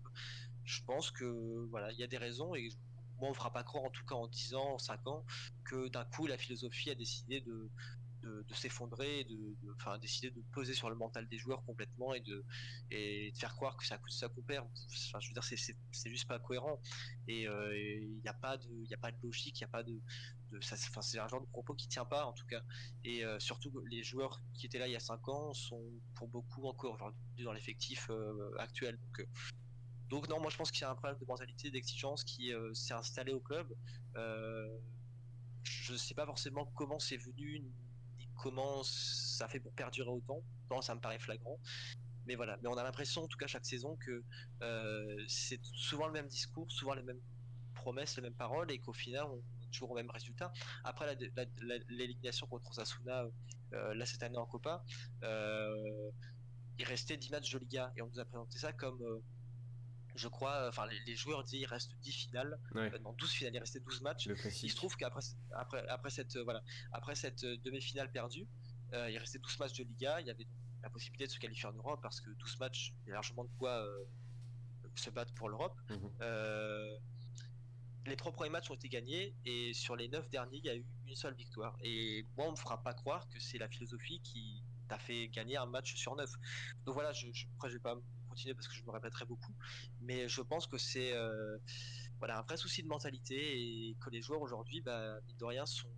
je 0.64 0.82
pense 0.84 1.10
que 1.10 1.66
voilà, 1.70 1.90
il 1.92 1.98
y 1.98 2.04
a 2.04 2.06
des 2.06 2.18
raisons 2.18 2.54
et 2.54 2.68
moi 3.18 3.28
on 3.28 3.30
ne 3.30 3.36
fera 3.36 3.52
pas 3.52 3.64
croire 3.64 3.84
en 3.84 3.90
tout 3.90 4.04
cas 4.04 4.14
en 4.14 4.28
10 4.28 4.54
ans, 4.54 4.74
en 4.74 4.78
5 4.78 5.06
ans, 5.06 5.24
que 5.64 5.88
d'un 5.88 6.04
coup 6.04 6.26
la 6.26 6.38
philosophie 6.38 6.90
a 6.90 6.94
décidé 6.94 7.40
de, 7.40 7.70
de, 8.48 8.54
s'effondrer, 8.54 9.24
de, 9.24 9.56
enfin, 9.76 9.98
décider 9.98 10.30
de 10.30 10.42
poser 10.52 10.74
sur 10.74 10.90
le 10.90 10.96
mental 10.96 11.28
des 11.28 11.38
joueurs 11.38 11.64
complètement 11.64 12.14
et 12.14 12.20
de, 12.20 12.44
et 12.90 13.32
de 13.32 13.38
faire 13.38 13.54
croire 13.54 13.76
que 13.76 13.86
ça, 13.86 13.98
ça 14.08 14.28
perd. 14.28 14.66
Enfin, 15.08 15.20
je 15.20 15.28
veux 15.28 15.34
dire, 15.34 15.44
c'est 15.44 16.10
juste 16.10 16.26
pas 16.26 16.38
cohérent. 16.38 16.80
Et 17.26 17.46
euh, 17.46 17.76
il 17.76 18.20
n'y 18.22 18.28
a 18.28 18.34
pas 18.34 18.56
de, 18.56 18.68
il 18.84 18.94
a 18.94 18.96
pas 18.96 19.10
de 19.10 19.18
logique, 19.22 19.60
il 19.60 19.64
n'y 19.64 19.68
a 19.68 19.72
pas 19.72 19.82
de, 19.82 20.00
de 20.52 20.60
ça, 20.60 20.76
enfin, 20.88 21.02
c'est 21.02 21.18
un 21.18 21.28
genre 21.28 21.40
de 21.40 21.46
propos 21.46 21.74
qui 21.74 21.88
tient 21.88 22.04
pas 22.04 22.24
en 22.24 22.32
tout 22.32 22.46
cas. 22.46 22.62
Et 23.04 23.24
euh, 23.24 23.38
surtout, 23.38 23.72
les 23.90 24.02
joueurs 24.02 24.40
qui 24.54 24.66
étaient 24.66 24.78
là 24.78 24.88
il 24.88 24.92
y 24.92 24.96
a 24.96 25.00
5 25.00 25.28
ans 25.28 25.52
sont 25.54 25.82
pour 26.14 26.28
beaucoup 26.28 26.66
encore 26.66 26.94
aujourd'hui 26.94 27.44
dans 27.44 27.52
l'effectif 27.52 28.08
euh, 28.10 28.54
actuel. 28.58 28.98
Donc, 28.98 29.28
donc 30.08 30.28
non, 30.28 30.40
moi 30.40 30.50
je 30.50 30.56
pense 30.56 30.70
qu'il 30.70 30.82
y 30.82 30.84
a 30.84 30.90
un 30.90 30.94
problème 30.94 31.18
de 31.20 31.26
mentalité, 31.26 31.70
d'exigence 31.70 32.24
qui 32.24 32.52
s'est 32.72 32.94
installé 32.94 33.32
au 33.32 33.40
club. 33.40 33.74
je 34.14 35.92
ne 35.92 35.98
sais 35.98 36.14
pas 36.14 36.24
forcément 36.24 36.64
comment 36.74 36.98
c'est 36.98 37.18
venu, 37.18 37.62
comment 38.38 38.82
ça 38.84 39.48
fait 39.48 39.60
pour 39.60 39.72
perdurer 39.72 40.08
autant. 40.08 40.42
Non, 40.70 40.80
ça 40.80 40.94
me 40.94 41.00
paraît 41.00 41.18
flagrant. 41.18 41.58
Mais 42.26 42.34
voilà, 42.34 42.58
mais 42.62 42.68
on 42.68 42.76
a 42.76 42.82
l'impression, 42.82 43.24
en 43.24 43.26
tout 43.26 43.38
cas 43.38 43.46
chaque 43.46 43.64
saison, 43.64 43.96
que 43.96 44.22
euh, 44.62 45.24
c'est 45.28 45.60
souvent 45.62 46.06
le 46.06 46.12
même 46.12 46.26
discours, 46.26 46.70
souvent 46.70 46.94
les 46.94 47.02
mêmes 47.02 47.20
promesses, 47.74 48.16
les 48.16 48.22
mêmes 48.22 48.34
paroles, 48.34 48.70
et 48.70 48.78
qu'au 48.78 48.92
final, 48.92 49.24
on 49.24 49.36
est 49.36 49.70
toujours 49.72 49.92
au 49.92 49.94
même 49.94 50.10
résultat. 50.10 50.52
Après 50.84 51.16
l'élimination 51.88 52.46
contre 52.46 52.72
Sasuna, 52.74 53.24
euh, 53.72 53.94
là 53.94 54.06
cette 54.06 54.22
année 54.22 54.36
en 54.36 54.46
Copa, 54.46 54.84
euh, 55.22 56.10
il 56.78 56.84
restait 56.84 57.16
10 57.16 57.30
matchs 57.30 57.52
de 57.52 57.58
Liga, 57.58 57.92
et 57.96 58.02
on 58.02 58.08
nous 58.08 58.20
a 58.20 58.24
présenté 58.24 58.58
ça 58.58 58.72
comme 58.72 59.22
je 60.18 60.28
crois, 60.28 60.68
enfin 60.68 60.86
les, 61.06 61.16
joueurs 61.16 61.44
disaient 61.44 61.60
il 61.60 61.66
reste 61.66 61.94
10 62.00 62.12
finales, 62.12 62.58
ouais. 62.74 62.90
12 63.18 63.30
finales, 63.30 63.54
il 63.54 63.58
restait 63.60 63.80
12 63.80 64.02
matchs. 64.02 64.28
Il 64.62 64.70
se 64.70 64.76
trouve 64.76 64.96
qu'après 64.96 65.20
après, 65.52 65.86
après 65.88 66.10
cette, 66.10 66.36
euh, 66.36 66.42
voilà, 66.42 66.62
après 66.92 67.14
cette 67.14 67.44
euh, 67.44 67.56
demi-finale 67.64 68.10
perdue, 68.10 68.46
euh, 68.92 69.10
il 69.10 69.18
restait 69.18 69.38
12 69.38 69.58
matchs 69.60 69.78
de 69.78 69.84
Liga, 69.84 70.20
il 70.20 70.26
y 70.26 70.30
avait 70.30 70.46
la 70.82 70.90
possibilité 70.90 71.26
de 71.26 71.30
se 71.30 71.38
qualifier 71.38 71.68
en 71.68 71.72
Europe 71.72 72.00
parce 72.02 72.20
que 72.20 72.30
12 72.30 72.58
matchs, 72.58 72.94
il 73.04 73.08
y 73.08 73.12
a 73.12 73.14
largement 73.14 73.44
de 73.44 73.50
quoi 73.58 73.86
se 74.96 75.10
battre 75.10 75.32
pour 75.34 75.48
l'Europe. 75.48 75.78
Mhm. 75.88 76.10
les 78.06 78.16
trois 78.16 78.32
premiers 78.32 78.50
matchs 78.50 78.70
ont 78.70 78.74
été 78.74 78.88
gagnés 78.88 79.36
et 79.44 79.72
sur 79.74 79.94
les 79.94 80.08
9 80.08 80.30
derniers, 80.30 80.58
il 80.58 80.64
y 80.64 80.70
a 80.70 80.76
eu 80.76 80.86
une 81.06 81.14
seule 81.14 81.34
victoire. 81.34 81.76
Et 81.82 82.26
moi, 82.36 82.46
on 82.48 82.52
me 82.52 82.56
fera 82.56 82.82
pas 82.82 82.94
croire 82.94 83.28
que 83.28 83.38
c'est 83.38 83.58
la 83.58 83.68
philosophie 83.68 84.20
qui 84.22 84.64
t'a 84.88 84.98
fait 84.98 85.28
gagner 85.28 85.56
un 85.56 85.66
match 85.66 85.94
sur 85.94 86.16
9. 86.16 86.30
Donc 86.86 86.94
voilà, 86.94 87.12
je, 87.12 87.30
je, 87.32 87.46
après, 87.54 87.68
je 87.68 87.74
vais 87.74 87.80
pas 87.80 87.96
parce 88.54 88.68
que 88.68 88.74
je 88.74 88.84
me 88.84 88.90
répéterai 88.90 89.24
beaucoup. 89.24 89.54
Mais 90.00 90.28
je 90.28 90.40
pense 90.42 90.66
que 90.66 90.78
c'est 90.78 91.12
euh, 91.12 91.58
voilà, 92.18 92.38
un 92.38 92.42
vrai 92.42 92.56
souci 92.56 92.82
de 92.82 92.88
mentalité 92.88 93.36
et 93.36 93.96
que 94.00 94.10
les 94.10 94.22
joueurs 94.22 94.40
aujourd'hui, 94.40 94.80
bah, 94.80 95.20
mine 95.26 95.36
de 95.36 95.44
rien, 95.44 95.66
sont 95.66 95.90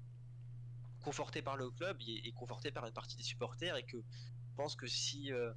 confortés 1.00 1.42
par 1.42 1.56
le 1.56 1.70
club 1.70 1.96
et, 2.06 2.32
confortés 2.32 2.70
par 2.70 2.86
une 2.86 2.92
partie 2.92 3.16
des 3.16 3.22
supporters 3.22 3.76
et 3.76 3.84
que 3.84 3.96
je 3.96 4.54
pense 4.56 4.76
que 4.76 4.86
si 4.86 5.32
euh, 5.32 5.52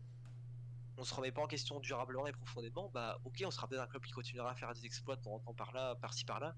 on 0.98 1.04
se 1.04 1.14
remet 1.14 1.32
pas 1.32 1.42
en 1.42 1.48
question 1.48 1.80
durablement 1.80 2.28
et 2.28 2.32
profondément, 2.32 2.90
bah 2.94 3.20
ok, 3.26 3.44
on 3.46 3.52
sera 3.52 3.68
peut-être 3.68 3.82
un 3.82 3.88
club 3.88 4.04
qui 4.04 4.12
continuera 4.12 4.52
à 4.52 4.56
faire 4.56 4.74
des 4.74 4.86
exploits 4.86 5.18
de 5.18 5.28
en 5.28 5.40
temps 5.40 5.54
par 5.54 5.74
là, 5.74 5.96
par-ci 5.96 6.24
par-là, 6.24 6.56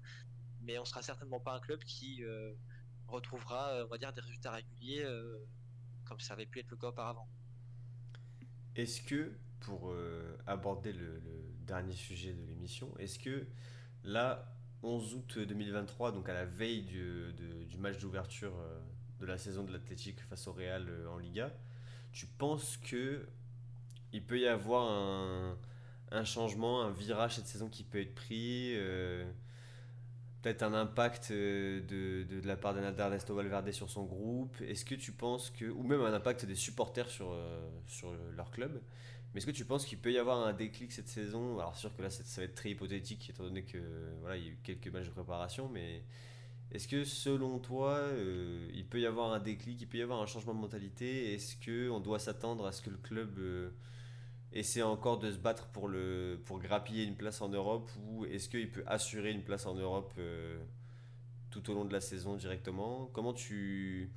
mais 0.60 0.78
on 0.78 0.84
sera 0.84 1.02
certainement 1.02 1.40
pas 1.40 1.54
un 1.54 1.60
club 1.60 1.82
qui 1.82 2.22
euh, 2.22 2.52
retrouvera, 3.08 3.84
on 3.84 3.88
va 3.88 3.98
dire, 3.98 4.12
des 4.12 4.20
résultats 4.20 4.52
réguliers 4.52 5.04
comme 6.06 6.20
ça 6.20 6.34
avait 6.34 6.46
pu 6.46 6.60
être 6.60 6.70
le 6.70 6.76
cas 6.76 6.88
auparavant. 6.88 7.28
Est-ce 8.76 9.02
que 9.02 9.38
pour 9.66 9.90
euh, 9.90 10.36
aborder 10.46 10.92
le, 10.92 11.20
dernier 11.66 11.94
sujet 11.94 12.32
de 12.32 12.46
l'émission. 12.46 12.96
Est-ce 13.00 13.18
que 13.18 13.44
là, 14.04 14.54
11 14.84 15.14
août 15.14 15.38
2023, 15.40 16.12
donc 16.12 16.28
à 16.28 16.32
la 16.32 16.44
veille 16.44 16.82
du, 16.82 17.76
match 17.76 17.98
d'ouverture 17.98 18.52
euh, 18.56 18.78
de 19.18 19.26
la 19.26 19.36
saison 19.36 19.64
de 19.64 19.72
l'Athletic 19.72 20.20
face 20.20 20.46
au 20.46 20.52
Real 20.52 20.86
euh, 20.88 21.10
en 21.10 21.18
Liga, 21.18 21.52
tu 22.12 22.26
penses 22.26 22.76
que 22.76 23.26
il 24.12 24.24
peut 24.24 24.38
y 24.38 24.46
avoir 24.46 24.88
un, 26.12 26.24
changement, 26.24 26.82
un 26.82 26.90
virage 26.92 27.34
cette 27.34 27.48
saison 27.48 27.68
qui 27.68 27.82
peut 27.82 28.00
être 28.00 28.14
pris 28.14 28.74
peut-être 30.40 30.62
un 30.62 30.72
impact 30.72 31.32
de, 31.32 32.24
la 32.44 32.56
part 32.56 32.72
d'Ernesto 32.72 33.34
Valverde 33.34 33.72
sur 33.72 33.90
son 33.90 34.04
groupe? 34.04 34.56
Est-ce 34.62 34.84
que 34.84 34.94
tu 34.94 35.10
penses 35.10 35.50
que, 35.50 35.66
ou 35.66 35.82
même 35.82 36.00
un 36.00 36.14
impact 36.14 36.46
des 36.46 36.54
supporters 36.54 37.10
sur 37.10 37.34
leur 38.36 38.50
club? 38.52 38.80
Mais 39.36 39.40
est-ce 39.40 39.46
que 39.46 39.50
tu 39.50 39.66
penses 39.66 39.84
qu'il 39.84 39.98
peut 39.98 40.12
y 40.12 40.16
avoir 40.16 40.46
un 40.46 40.54
déclic 40.54 40.90
cette 40.90 41.08
saison? 41.08 41.58
Alors 41.58 41.76
sûr 41.76 41.94
que 41.94 42.00
là 42.00 42.08
ça, 42.08 42.40
va 42.40 42.44
être 42.44 42.54
très 42.54 42.70
hypothétique 42.70 43.28
étant 43.28 43.42
donné 43.42 43.64
que 43.64 43.76
voilà 44.20 44.38
il 44.38 44.44
y 44.44 44.46
a 44.46 44.50
eu 44.52 44.58
quelques 44.62 44.88
matchs 44.88 45.08
de 45.08 45.10
préparation, 45.10 45.68
mais 45.68 46.04
est-ce 46.70 46.88
que 46.88 47.04
selon 47.04 47.58
toi 47.58 47.96
euh, 47.96 48.66
il 48.72 48.86
peut 48.86 48.98
y 48.98 49.04
avoir 49.04 49.34
un 49.34 49.38
déclic, 49.38 49.78
il 49.82 49.88
peut 49.88 49.98
y 49.98 50.02
avoir 50.02 50.22
un 50.22 50.26
changement 50.26 50.54
de 50.54 50.60
mentalité? 50.60 51.34
Est-ce 51.34 51.54
que 51.56 51.90
on 51.90 52.00
doit 52.00 52.18
s'attendre 52.18 52.64
à 52.64 52.72
ce 52.72 52.80
que 52.80 52.88
le 52.88 52.96
club 52.96 53.38
euh, 53.38 53.72
essaie 54.52 54.80
encore 54.80 55.18
de 55.18 55.30
se 55.30 55.36
battre 55.36 55.66
pour 55.66 55.88
le 55.88 56.40
pour 56.46 56.58
grappiller 56.58 57.04
une 57.04 57.16
place 57.16 57.42
en 57.42 57.50
Europe? 57.50 57.90
Ou 58.06 58.24
est-ce 58.24 58.48
qu'il 58.48 58.70
peut 58.70 58.84
assurer 58.86 59.32
une 59.32 59.44
place 59.44 59.66
en 59.66 59.74
Europe 59.74 60.14
euh, 60.16 60.58
tout 61.50 61.70
au 61.70 61.74
long 61.74 61.84
de 61.84 61.92
la 61.92 62.00
saison 62.00 62.36
directement? 62.36 63.10
Comment 63.12 63.34
tu 63.34 64.10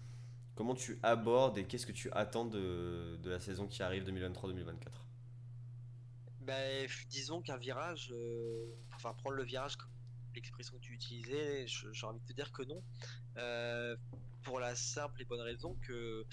comment 0.56 0.76
tu 0.76 0.98
abordes 1.04 1.58
et 1.58 1.66
qu'est-ce 1.66 1.86
que 1.86 1.92
tu 1.92 2.10
attends 2.14 2.46
de, 2.46 3.18
de 3.22 3.30
la 3.30 3.42
saison 3.42 3.68
qui 3.68 3.84
arrive 3.84 4.10
2023-2024 4.10 5.09
bah, 6.50 6.88
disons 7.12 7.44
qu'un 7.44 7.58
virage, 7.58 8.12
euh, 8.12 8.76
enfin 8.96 9.14
prendre 9.14 9.36
le 9.36 9.44
virage, 9.44 9.78
l'expression 10.34 10.76
que 10.78 10.82
tu 10.82 10.94
utilisais, 10.94 11.68
j'ai 11.68 12.06
envie 12.08 12.20
de 12.22 12.26
te 12.26 12.34
dire 12.34 12.52
que 12.52 12.64
non. 12.64 12.82
Euh, 13.38 13.96
pour 14.42 14.60
la 14.60 14.76
simple 14.76 15.22
et 15.22 15.26
bonne 15.26 15.42
raison 15.42 15.76
que, 15.86 16.26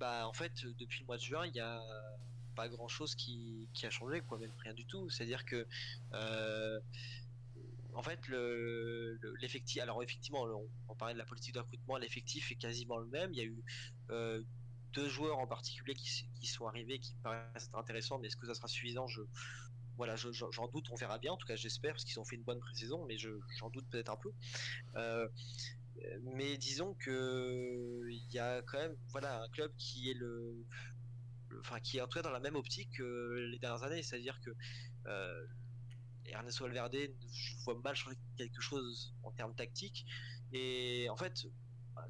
bah, 0.00 0.26
en 0.26 0.32
fait, 0.32 0.66
depuis 0.80 1.02
le 1.02 1.06
mois 1.06 1.18
de 1.18 1.22
juin, 1.22 1.46
il 1.46 1.52
n'y 1.52 1.60
a 1.60 1.80
pas 2.56 2.68
grand 2.68 2.88
chose 2.88 3.14
qui, 3.14 3.68
a 3.84 3.90
changé, 3.90 4.22
quoi, 4.22 4.38
même 4.38 4.50
rien 4.58 4.74
du 4.74 4.84
tout. 4.86 5.08
C'est-à-dire 5.08 5.44
que, 5.44 5.68
euh, 6.14 6.80
en 7.94 8.02
fait, 8.02 8.18
l'effectif, 9.40 9.80
alors 9.80 10.02
effectivement, 10.02 10.48
on, 10.88 10.94
parlait 10.96 11.14
de 11.14 11.18
la 11.18 11.24
politique 11.24 11.54
de 11.54 11.60
recrutement, 11.60 11.96
l'effectif 11.96 12.50
est 12.50 12.56
quasiment 12.56 12.98
le 12.98 13.06
même. 13.06 13.32
Il 13.32 13.38
y 13.38 13.42
a 13.42 13.44
eu 13.44 13.62
deux 14.92 15.08
joueurs 15.08 15.38
en 15.38 15.46
particulier 15.46 15.94
qui, 15.94 16.46
sont 16.46 16.66
arrivés 16.66 16.98
qui 16.98 17.14
paraissent 17.22 17.70
intéressants, 17.74 18.18
mais 18.18 18.28
est-ce 18.28 18.36
que 18.36 18.46
ça 18.46 18.54
sera 18.54 18.68
suffisant? 18.68 19.06
Je, 19.06 19.22
voilà, 19.96 20.14
j'en 20.16 20.68
doute, 20.68 20.86
on 20.90 20.94
verra 20.94 21.18
bien. 21.18 21.32
En 21.32 21.36
tout 21.36 21.46
cas, 21.46 21.56
j'espère, 21.56 21.92
parce 21.92 22.04
qu'ils 22.04 22.20
ont 22.20 22.24
fait 22.24 22.36
une 22.36 22.44
bonne 22.44 22.60
pré-saison, 22.60 23.04
mais 23.06 23.16
j'en 23.18 23.70
doute 23.70 23.86
peut-être 23.90 24.10
un 24.10 24.16
peu. 24.16 24.32
Euh, 24.94 25.28
mais 26.22 26.56
disons 26.56 26.94
que 26.94 28.06
il 28.08 28.32
y 28.32 28.38
a 28.38 28.62
quand 28.62 28.78
même, 28.78 28.96
voilà, 29.10 29.42
un 29.42 29.48
club 29.48 29.72
qui 29.76 30.10
est 30.10 30.16
enfin, 31.60 31.80
qui 31.80 31.98
est 31.98 32.00
en 32.00 32.06
tout 32.06 32.18
cas 32.18 32.22
dans 32.22 32.30
la 32.30 32.40
même 32.40 32.56
optique 32.56 32.90
que 32.92 33.48
les 33.50 33.58
dernières 33.58 33.82
années, 33.82 34.02
c'est-à-dire 34.02 34.40
que 34.40 34.50
euh, 35.06 35.46
Ernesto 36.26 36.64
Valverde, 36.64 36.96
je 37.32 37.56
vois 37.64 37.78
mal 37.82 37.96
changer 37.96 38.16
quelque 38.36 38.60
chose 38.60 39.14
en 39.22 39.32
termes 39.32 39.54
tactiques, 39.54 40.06
et 40.52 41.08
en 41.10 41.16
fait, 41.16 41.46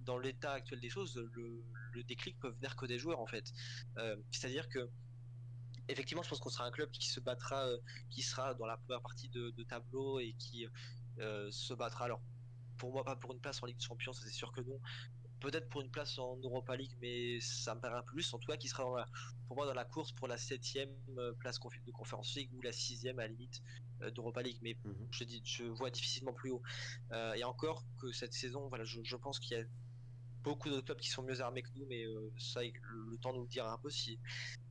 dans 0.00 0.18
l'état 0.18 0.52
actuel 0.52 0.80
des 0.80 0.90
choses, 0.90 1.16
le, 1.34 1.64
déclic 2.04 2.38
peut 2.38 2.50
venir 2.50 2.76
que 2.76 2.86
des 2.86 2.98
joueurs 2.98 3.18
en 3.18 3.26
fait. 3.26 3.52
Euh, 3.96 4.16
c'est-à-dire 4.30 4.68
que 4.68 4.88
effectivement, 5.88 6.22
je 6.22 6.28
pense 6.28 6.38
qu'on 6.38 6.48
sera 6.48 6.64
un 6.64 6.70
club 6.70 6.90
qui 6.90 7.08
se 7.08 7.18
battra, 7.18 7.66
euh, 7.66 7.78
qui 8.08 8.22
sera 8.22 8.54
dans 8.54 8.66
la 8.66 8.76
première 8.76 9.02
partie 9.02 9.28
de, 9.30 9.50
tableau 9.64 10.20
et 10.20 10.34
qui 10.38 10.66
se 11.18 11.74
battra. 11.74 12.04
Alors, 12.04 12.22
pour 12.76 12.92
moi, 12.92 13.04
pas 13.04 13.16
pour 13.16 13.32
une 13.32 13.40
place 13.40 13.62
en 13.62 13.66
Ligue 13.66 13.78
des 13.78 13.84
Champions, 13.84 14.12
c'est 14.12 14.30
sûr 14.30 14.52
que 14.52 14.60
non. 14.60 14.80
Peut-être 15.40 15.68
pour 15.68 15.82
une 15.82 15.90
place 15.90 16.18
en 16.18 16.36
Europa 16.42 16.76
League, 16.76 16.96
mais 17.00 17.40
ça 17.40 17.74
me 17.74 17.80
paraît 17.80 17.98
un 17.98 18.02
peu 18.02 18.12
plus. 18.12 18.34
En 18.34 18.38
tout 18.38 18.50
cas, 18.50 18.56
qui 18.56 18.68
sera 18.68 19.06
pour 19.46 19.56
moi 19.56 19.66
dans 19.66 19.74
la 19.74 19.84
course 19.84 20.12
pour 20.12 20.28
la 20.28 20.36
septième 20.36 20.90
place 21.38 21.58
de 21.86 21.90
Conférence 21.92 22.34
League 22.34 22.50
ou 22.54 22.60
la 22.60 22.72
sixième 22.72 23.18
à 23.18 23.22
la 23.22 23.28
limite 23.28 23.62
d'Europa 24.14 24.42
League. 24.42 24.58
Mais 24.62 24.76
mhm. 24.84 25.08
je 25.10 25.24
dis, 25.24 25.40
je 25.44 25.64
vois 25.64 25.90
difficilement 25.90 26.32
plus 26.32 26.50
haut. 26.50 26.62
et 27.36 27.44
encore 27.44 27.84
que 28.00 28.10
cette 28.12 28.32
saison, 28.32 28.68
voilà, 28.68 28.84
je, 28.84 29.00
je 29.04 29.16
pense 29.16 29.38
qu'il 29.38 29.56
y 29.56 29.60
a 29.60 29.64
beaucoup 30.42 30.68
d'autres 30.70 30.84
clubs 30.86 30.98
qui 30.98 31.10
sont 31.10 31.22
mieux 31.22 31.40
armés 31.40 31.62
que 31.62 31.68
nous, 31.76 31.86
mais 31.86 32.04
euh, 32.04 32.32
ça, 32.38 32.60
le, 32.62 33.16
temps 33.18 33.32
nous 33.32 33.42
le 33.42 33.48
dira 33.48 33.72
un 33.72 33.78
peu 33.78 33.90
si, 33.90 34.18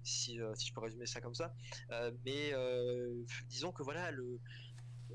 si, 0.04 0.40
euh, 0.40 0.54
si 0.56 0.68
je 0.68 0.74
peux 0.74 0.82
résumer 0.82 1.06
ça 1.06 1.22
comme 1.22 1.36
ça. 1.36 1.54
Euh, 1.92 2.12
mais 2.26 2.54
disons 3.50 3.72
que 3.72 3.84
voilà, 3.84 4.12
le, 4.12 4.40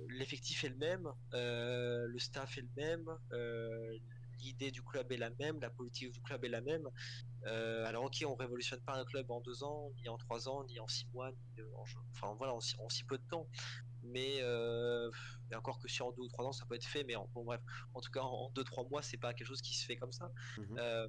l'effectif 0.08 0.64
est 0.64 0.68
le 0.68 0.76
même, 0.76 1.08
le 1.32 2.18
staff 2.18 2.58
est 2.58 2.62
le 2.62 2.68
même, 2.76 3.06
l'idée 4.42 4.70
du 4.70 4.82
club 4.82 5.10
est 5.12 5.16
la 5.16 5.30
même, 5.30 5.60
la 5.60 5.70
politique 5.70 6.12
du 6.12 6.20
club 6.20 6.44
est 6.44 6.48
la 6.48 6.60
même. 6.60 6.86
alors 7.44 8.04
ok, 8.04 8.24
on 8.26 8.34
révolutionne 8.34 8.80
pas 8.80 8.96
un 8.96 9.04
club 9.04 9.30
en 9.30 9.40
deux 9.40 9.62
ans, 9.64 9.90
ni 10.00 10.08
en 10.08 10.18
trois 10.18 10.48
ans, 10.48 10.64
ni 10.64 10.78
en 10.78 10.88
six 10.88 11.06
mois, 11.14 11.30
ni 11.32 11.62
en, 11.62 11.84
enfin 12.12 12.34
voilà, 12.38 12.52
en, 12.54 12.58
en, 12.58 12.88
si 12.88 13.04
peu 13.04 13.18
de 13.18 13.24
temps 13.28 13.48
mais 14.02 14.38
euh, 14.40 15.10
encore 15.54 15.78
que 15.78 15.88
si 15.88 16.02
en 16.02 16.10
deux 16.12 16.22
ou 16.22 16.28
trois 16.28 16.44
ans 16.44 16.52
ça 16.52 16.66
peut 16.66 16.74
être 16.74 16.86
fait, 16.86 17.04
mais 17.04 17.16
en, 17.16 17.28
bon 17.34 17.44
bref, 17.44 17.60
en 17.94 18.00
tout 18.00 18.10
cas 18.10 18.20
en 18.20 18.50
deux 18.50 18.64
trois 18.64 18.86
mois 18.88 19.02
c'est 19.02 19.16
pas 19.16 19.32
quelque 19.34 19.46
chose 19.46 19.62
qui 19.62 19.76
se 19.76 19.84
fait 19.84 19.96
comme 19.96 20.12
ça. 20.12 20.30
Mhm. 20.58 20.78
Euh, 20.78 21.08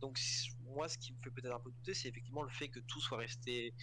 donc 0.00 0.18
moi 0.62 0.88
ce 0.88 0.98
qui 0.98 1.12
me 1.12 1.18
fait 1.22 1.30
peut-être 1.30 1.54
un 1.54 1.60
peu 1.60 1.70
douter 1.70 1.94
c'est 1.94 2.08
effectivement 2.08 2.42
le 2.42 2.50
fait 2.50 2.68
que 2.68 2.80
tout 2.80 3.00
soit 3.00 3.18
resté 3.18 3.74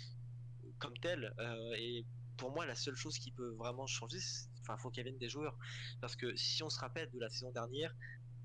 comme 0.79 0.97
tel 0.97 1.33
euh, 1.39 1.73
et 1.77 2.05
pour 2.37 2.51
moi 2.51 2.65
la 2.65 2.75
seule 2.75 2.95
chose 2.95 3.17
qui 3.17 3.31
peut 3.31 3.51
vraiment 3.51 3.87
changer, 3.87 4.19
enfin 4.61 4.77
faut 4.77 4.89
qu'il 4.89 5.03
vienne 5.03 5.17
des 5.17 5.29
joueurs 5.29 5.57
parce 5.99 6.15
que 6.15 6.35
si 6.35 6.63
on 6.63 6.69
se 6.69 6.79
rappelle 6.79 7.09
de 7.11 7.19
la 7.19 7.29
saison 7.29 7.51
dernière 7.51 7.95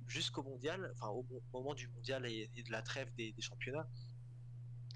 jusqu'au 0.06 0.42
mondial, 0.42 0.92
enfin 0.94 1.08
au, 1.08 1.26
moment 1.52 1.74
du 1.74 1.88
mondial 1.88 2.26
et, 2.26 2.48
de 2.54 2.72
la 2.72 2.82
trêve 2.82 3.12
des, 3.16 3.34
championnats, 3.38 3.88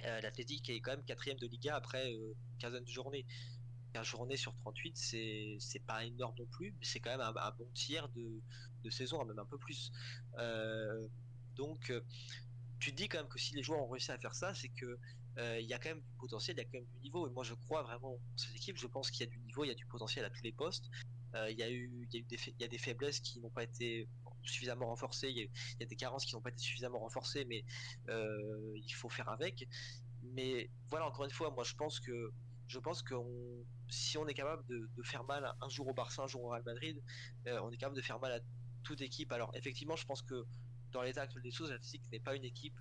l'Athletic 0.02 0.68
est 0.70 0.80
quand 0.80 0.92
même 0.92 1.04
quatrième 1.04 1.38
de 1.38 1.46
Liga 1.46 1.76
après 1.76 2.12
quinzaine 2.58 2.84
de 2.84 2.90
journées. 2.90 3.26
15 3.92 4.06
journées 4.06 4.36
sur 4.36 4.54
38, 4.56 4.96
c'est 4.96 5.82
pas 5.86 6.04
énorme 6.04 6.34
non 6.38 6.46
plus, 6.46 6.72
mais 6.72 6.84
c'est 6.84 7.00
quand 7.00 7.10
même 7.10 7.20
un, 7.20 7.50
bon 7.52 7.68
tiers 7.74 8.08
de, 8.10 8.40
de, 8.84 8.90
saison, 8.90 9.24
même 9.24 9.38
un 9.38 9.44
peu 9.44 9.58
plus. 9.58 9.92
Euh, 10.38 11.06
donc, 11.56 11.90
euh, 11.90 12.00
tu 12.78 12.92
te 12.92 12.96
dis 12.96 13.08
quand 13.08 13.18
même 13.18 13.28
que 13.28 13.38
si 13.38 13.54
les 13.54 13.62
joueurs 13.62 13.80
ont 13.80 13.88
réussi 13.88 14.10
à 14.12 14.18
faire 14.18 14.34
ça, 14.34 14.54
c'est 14.54 14.68
que 14.68 14.98
euh, 15.38 15.60
il 15.60 15.66
y 15.66 15.74
a 15.74 15.78
quand 15.78 15.90
même 15.90 16.00
du 16.00 16.12
potentiel, 16.18 16.56
il 16.56 16.60
y 16.60 16.62
a 16.62 16.64
quand 16.64 16.78
même 16.78 16.88
du 16.94 17.00
niveau. 17.00 17.28
Et 17.28 17.30
moi, 17.30 17.44
je 17.44 17.54
crois 17.54 17.82
vraiment 17.82 18.14
en 18.14 18.36
cette 18.36 18.54
équipe. 18.54 18.76
Je 18.76 18.86
pense 18.86 19.10
qu'il 19.10 19.26
y 19.26 19.28
a 19.28 19.32
du 19.32 19.38
niveau, 19.40 19.64
il 19.64 19.68
y 19.68 19.72
a 19.72 19.74
du 19.74 19.86
potentiel 19.86 20.24
à 20.24 20.30
tous 20.30 20.42
les 20.42 20.52
postes. 20.52 20.90
Il 21.48 21.56
y, 21.56 21.62
a 21.62 21.70
eu, 21.70 22.08
y, 22.12 22.16
a 22.16 22.20
eu 22.20 22.24
des, 22.24 22.54
y 22.58 22.64
a 22.64 22.68
des 22.68 22.78
faiblesses 22.78 23.20
qui 23.20 23.38
n'ont 23.38 23.50
pas 23.50 23.62
été 23.62 24.08
suffisamment 24.44 24.86
renforcées. 24.86 25.30
Il 25.30 25.36
y, 25.80 25.82
a 25.82 25.86
des 25.86 25.96
carences 25.96 26.24
qui 26.24 26.34
n'ont 26.34 26.40
pas 26.40 26.50
été 26.50 26.60
suffisamment 26.60 26.98
renforcées, 26.98 27.44
mais 27.44 27.64
il 28.08 28.94
faut 28.94 29.08
faire 29.08 29.28
avec. 29.28 29.66
Mais 30.22 30.70
voilà, 30.88 31.06
encore 31.06 31.24
une 31.24 31.30
fois, 31.30 31.50
moi, 31.50 31.64
je 31.64 31.74
pense 31.74 32.00
que 32.00 32.32
je 32.70 32.78
pense 32.78 33.02
que 33.02 33.14
si 33.88 34.16
on 34.16 34.28
est 34.28 34.34
capable 34.34 34.64
de, 34.68 34.88
faire 35.02 35.24
mal 35.24 35.52
un 35.60 35.68
jour 35.68 35.88
au 35.88 35.92
Barça, 35.92 36.22
un 36.22 36.28
jour 36.28 36.44
au 36.44 36.50
Real 36.50 36.62
Madrid, 36.64 37.02
euh, 37.48 37.58
on 37.62 37.70
est 37.72 37.76
capable 37.76 37.96
de 37.96 38.02
faire 38.02 38.20
mal 38.20 38.32
à 38.32 38.40
toute 38.84 39.00
équipe. 39.00 39.32
Alors 39.32 39.50
effectivement, 39.56 39.96
je 39.96 40.06
pense 40.06 40.22
que 40.22 40.44
dans 40.92 41.02
l'état 41.02 41.22
actuel 41.22 41.42
des 41.42 41.50
choses, 41.50 41.70
l'Atlético 41.70 42.04
n'est 42.12 42.20
pas 42.20 42.36
une 42.36 42.44
équipe 42.44 42.78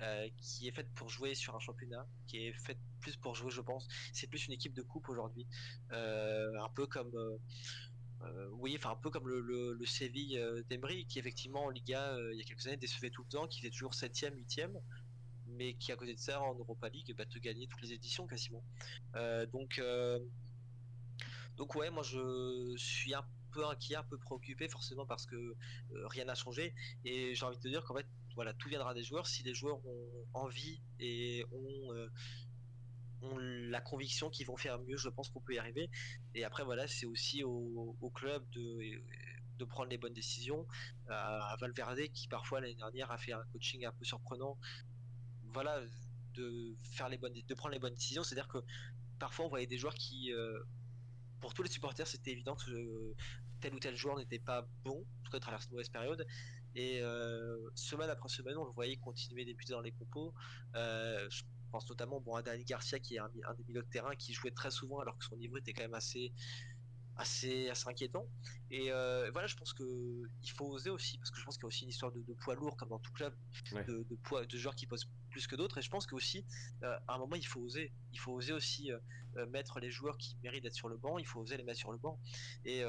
euh, 0.00 0.28
qui 0.38 0.66
est 0.66 0.72
faite 0.72 0.88
pour 0.96 1.08
jouer 1.08 1.36
sur 1.36 1.54
un 1.54 1.60
championnat, 1.60 2.04
qui 2.26 2.46
est 2.46 2.52
faite 2.52 2.78
plus 3.00 3.16
pour 3.16 3.36
jouer, 3.36 3.50
je 3.50 3.60
pense. 3.60 3.86
C'est 4.12 4.26
plus 4.26 4.46
une 4.46 4.54
équipe 4.54 4.74
de 4.74 4.82
coupe 4.82 5.08
aujourd'hui, 5.08 5.46
euh, 5.92 6.60
un 6.60 6.68
peu 6.70 6.88
comme. 6.88 7.12
Oui, 8.52 8.74
enfin 8.76 8.90
un 8.90 8.96
peu 8.96 9.10
comme 9.10 9.28
le, 9.28 9.40
le, 9.40 9.86
Séville 9.86 10.40
d'Emery, 10.68 11.06
qui 11.06 11.18
effectivement 11.18 11.64
en 11.64 11.70
Liga 11.70 12.16
il 12.32 12.38
y 12.38 12.42
a 12.42 12.44
quelques 12.44 12.66
années 12.66 12.76
décevait 12.76 13.10
tout 13.10 13.22
le 13.22 13.28
temps, 13.28 13.46
qui 13.46 13.60
était 13.60 13.70
toujours 13.70 13.92
7ème, 13.92 14.34
8ème, 14.34 14.78
mais 15.48 15.74
qui 15.74 15.92
à 15.92 15.96
côté 15.96 16.14
de 16.14 16.20
ça 16.20 16.40
en 16.40 16.54
Europa 16.54 16.88
League 16.88 17.14
bah, 17.16 17.26
te 17.26 17.38
gagner 17.38 17.66
toutes 17.66 17.82
les 17.82 17.92
éditions 17.92 18.26
quasiment. 18.26 18.62
Euh, 19.16 19.46
donc 19.46 19.78
euh, 19.78 20.18
donc 21.56 21.74
ouais, 21.74 21.90
moi 21.90 22.02
je 22.02 22.74
suis 22.76 23.14
un 23.14 23.24
peu 23.52 23.66
inquiet, 23.66 23.96
un 23.96 24.04
peu 24.04 24.18
préoccupé 24.18 24.68
forcément 24.68 25.06
parce 25.06 25.26
que 25.26 25.36
euh, 25.36 26.06
rien 26.08 26.24
n'a 26.26 26.34
changé 26.34 26.74
et 27.04 27.34
j'ai 27.34 27.44
envie 27.44 27.56
de 27.56 27.62
te 27.62 27.68
dire 27.68 27.82
qu'en 27.84 27.94
fait 27.94 28.06
voilà 28.34 28.52
tout 28.54 28.68
viendra 28.68 28.94
des 28.94 29.02
joueurs 29.02 29.26
si 29.26 29.42
les 29.42 29.54
joueurs 29.54 29.84
ont 29.84 30.26
envie 30.34 30.80
et 31.00 31.44
ont 31.50 31.92
la 33.22 33.80
conviction 33.80 34.30
qu'ils 34.30 34.46
vont 34.46 34.56
faire 34.56 34.78
mieux, 34.80 34.96
je 34.96 35.08
pense 35.08 35.28
qu'on 35.28 35.40
peut 35.40 35.54
y 35.54 35.58
arriver. 35.58 35.90
Et 36.34 36.44
après, 36.44 36.64
voilà, 36.64 36.86
c'est 36.86 37.06
aussi 37.06 37.42
au, 37.42 38.12
club 38.14 38.48
de, 38.50 39.64
prendre 39.64 39.90
les 39.90 39.98
bonnes 39.98 40.14
décisions. 40.14 40.66
à 41.08 41.56
Valverde, 41.60 42.08
qui 42.12 42.28
parfois 42.28 42.60
l'année 42.60 42.76
dernière 42.76 43.10
a 43.10 43.18
fait 43.18 43.32
un 43.32 43.42
coaching 43.52 43.84
un 43.84 43.92
peu 43.92 44.04
surprenant, 44.04 44.56
voilà, 45.52 45.80
de 46.34 46.76
faire 46.92 47.08
les 47.08 47.18
bonnes, 47.18 47.34
de 47.34 47.54
prendre 47.54 47.72
les 47.72 47.80
bonnes 47.80 47.94
décisions. 47.94 48.22
C'est-à-dire 48.22 48.48
que 48.48 48.58
parfois 49.18 49.46
on 49.46 49.48
voyait 49.48 49.66
des 49.66 49.78
joueurs 49.78 49.94
qui, 49.94 50.32
euh, 50.32 50.60
pour 51.40 51.54
tous 51.54 51.62
les 51.62 51.70
supporters, 51.70 52.06
c'était 52.06 52.32
évident 52.32 52.56
que 52.56 53.14
tel 53.60 53.74
ou 53.74 53.78
tel 53.78 53.96
joueur 53.96 54.16
n'était 54.16 54.38
pas 54.38 54.66
bon, 54.84 55.00
en 55.00 55.24
tout 55.24 55.32
cas 55.32 55.40
traverse 55.40 55.66
une 55.66 55.72
mauvaise 55.72 55.88
période. 55.88 56.26
Et 56.74 57.00
euh, 57.02 57.56
semaine 57.74 58.10
après 58.10 58.28
semaine, 58.28 58.56
on 58.56 58.64
le 58.64 58.70
voyait 58.70 58.96
continuer 58.96 59.44
débuter 59.44 59.72
dans 59.72 59.80
les 59.80 59.92
compos. 59.92 60.32
Euh, 60.74 61.28
je 61.68 61.72
pense 61.72 61.88
notamment 61.90 62.18
bon, 62.20 62.34
à 62.34 62.42
Dani 62.42 62.64
Garcia, 62.64 62.98
qui 62.98 63.16
est 63.16 63.18
un, 63.18 63.28
des 63.28 63.64
milieux 63.68 63.82
de 63.82 63.88
terrain 63.88 64.14
qui 64.16 64.32
jouait 64.32 64.50
très 64.50 64.70
souvent 64.70 65.00
alors 65.00 65.18
que 65.18 65.24
son 65.26 65.36
niveau 65.36 65.58
était 65.58 65.74
quand 65.74 65.82
même 65.82 65.92
assez, 65.92 66.32
assez, 67.16 67.68
assez 67.68 67.88
inquiétant. 67.88 68.26
Et 68.70 68.90
voilà, 69.32 69.46
je 69.46 69.54
pense 69.54 69.74
que 69.74 69.84
il 70.42 70.50
faut 70.50 70.66
oser 70.66 70.88
aussi, 70.88 71.18
parce 71.18 71.30
que 71.30 71.38
je 71.38 71.44
pense 71.44 71.56
qu'il 71.56 71.64
y 71.64 71.66
a 71.66 71.68
aussi 71.68 71.84
une 71.84 71.90
histoire 71.90 72.10
de, 72.10 72.34
poids 72.40 72.54
lourd, 72.54 72.76
comme 72.78 72.88
dans 72.88 72.98
tout 72.98 73.12
club, 73.12 73.34
de, 73.72 74.16
poids, 74.22 74.46
de 74.46 74.56
joueurs 74.56 74.74
qui 74.74 74.86
posent 74.86 75.10
plus 75.28 75.46
que 75.46 75.56
d'autres. 75.56 75.78
Et 75.78 75.82
je 75.82 75.90
pense 75.90 76.06
que 76.06 76.14
aussi, 76.14 76.46
euh, 76.82 76.96
à 77.06 77.14
un 77.14 77.18
moment, 77.18 77.36
il 77.36 77.46
faut 77.46 77.60
oser. 77.60 77.92
Il 78.12 78.18
faut 78.18 78.32
oser 78.32 78.52
aussi 78.52 78.90
euh, 78.90 78.98
euh, 79.36 79.46
mettre 79.46 79.78
les 79.78 79.90
joueurs 79.90 80.16
qui 80.16 80.38
méritent 80.42 80.62
d'être 80.62 80.74
sur 80.74 80.88
le 80.88 80.96
banc. 80.96 81.18
Il 81.18 81.26
faut 81.26 81.40
oser 81.40 81.56
les 81.56 81.64
mettre 81.64 81.78
sur 81.78 81.92
le 81.92 81.98
banc. 81.98 82.18
Et, 82.64 82.82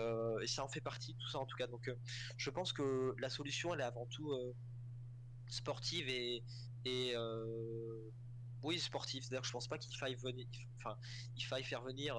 ça 0.48 0.64
en 0.64 0.70
fait 0.70 0.82
partie, 0.82 1.16
tout 1.16 1.28
ça 1.28 1.40
en 1.40 1.46
tout 1.46 1.58
cas. 1.58 1.68
Donc, 1.68 1.92
je 2.38 2.50
pense 2.50 2.72
que 2.72 3.14
la 3.20 3.30
solution, 3.30 3.74
elle 3.74 3.82
est 3.82 3.84
avant 3.84 4.06
tout 4.06 4.34
sportive 5.48 6.08
et, 6.10 6.44
et 6.86 7.14
oui, 8.64 8.80
sportive. 8.80 9.24
C'est-à-dire 9.24 9.42
que 9.42 9.48
je 9.48 9.52
pense 9.52 9.68
pas 9.68 9.78
qu'il 9.78 9.96
faille 9.98 10.18
il 11.36 11.46
faille 11.46 11.64
faire 11.64 11.82
venir 11.82 12.18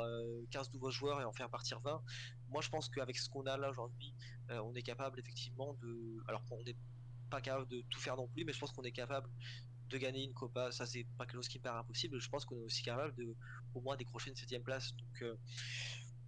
15 0.51 0.73
nouveaux 0.73 0.91
joueurs 0.91 1.21
et 1.21 1.25
en 1.25 1.33
faire 1.33 1.51
partir 1.51 1.81
20. 1.81 2.03
Moi, 2.49 2.63
je 2.63 2.69
pense 2.69 2.89
qu'avec 2.89 3.17
ce 3.19 3.29
qu'on 3.29 3.47
a 3.47 3.57
là 3.57 3.71
aujourd'hui, 3.71 4.15
on 4.49 4.75
est 4.75 4.83
capable 4.83 5.19
effectivement 5.19 5.75
de, 5.83 6.23
alors 6.27 6.45
qu'on 6.45 6.63
n'est 6.63 6.77
pas 7.31 7.41
capable 7.41 7.69
de 7.69 7.83
tout 7.89 8.01
faire 8.01 8.17
non 8.17 8.29
plus, 8.29 8.45
mais 8.45 8.53
je 8.53 8.59
pense 8.59 8.73
qu'on 8.73 8.83
est 8.83 8.93
capable 8.93 9.29
de 9.91 9.99
gagner 9.99 10.25
une 10.25 10.33
Copa, 10.33 10.71
ça 10.71 10.87
c'est 10.87 11.05
pas 11.19 11.27
quelque 11.27 11.37
chose 11.37 11.49
qui 11.49 11.59
me 11.59 11.65
paraît 11.65 11.79
impossible. 11.79 12.21
Je 12.21 12.29
pense 12.29 12.45
qu'on 12.45 12.57
est 12.57 12.65
aussi 12.65 12.83
capable 12.83 13.15
de 13.15 13.35
au 13.75 13.81
moins 13.81 13.97
décrocher 13.97 14.31
une 14.31 14.37
septième 14.37 14.63
place. 14.63 14.95
Donc, 14.97 15.23
euh, 15.23 15.37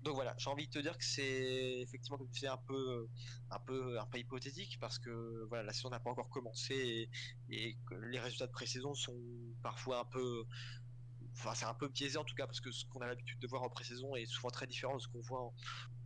donc 0.02 0.14
voilà, 0.14 0.34
j'ai 0.38 0.50
envie 0.50 0.66
de 0.66 0.72
te 0.72 0.78
dire 0.78 0.96
que 0.98 1.04
c'est 1.04 1.80
effectivement 1.80 2.18
comme 2.18 2.30
tu 2.30 2.46
un 2.46 2.56
peu, 2.56 3.08
un 3.50 3.58
peu, 3.60 3.98
un 4.00 4.06
peu 4.06 4.18
hypothétique 4.18 4.78
parce 4.80 4.98
que 4.98 5.44
voilà 5.48 5.62
la 5.62 5.72
saison 5.72 5.90
n'a 5.90 6.00
pas 6.00 6.10
encore 6.10 6.28
commencé 6.28 7.08
et, 7.48 7.76
que 7.86 7.94
les 7.94 8.18
résultats 8.18 8.46
de 8.46 8.52
pré-saison 8.52 8.94
sont 8.94 9.20
parfois 9.62 10.00
un 10.00 10.04
peu, 10.04 10.44
enfin 11.34 11.54
c'est 11.54 11.66
un 11.66 11.74
peu 11.74 11.88
biaisé 11.88 12.18
en 12.18 12.24
tout 12.24 12.34
cas 12.34 12.46
parce 12.46 12.60
que 12.60 12.72
ce 12.72 12.84
qu'on 12.86 13.00
a 13.00 13.06
l'habitude 13.06 13.38
de 13.38 13.46
voir 13.46 13.62
en 13.62 13.68
pré-saison 13.68 14.16
est 14.16 14.26
souvent 14.26 14.50
très 14.50 14.66
différent 14.66 14.96
de 14.96 15.00
ce 15.00 15.08
qu'on 15.08 15.20
voit 15.20 15.52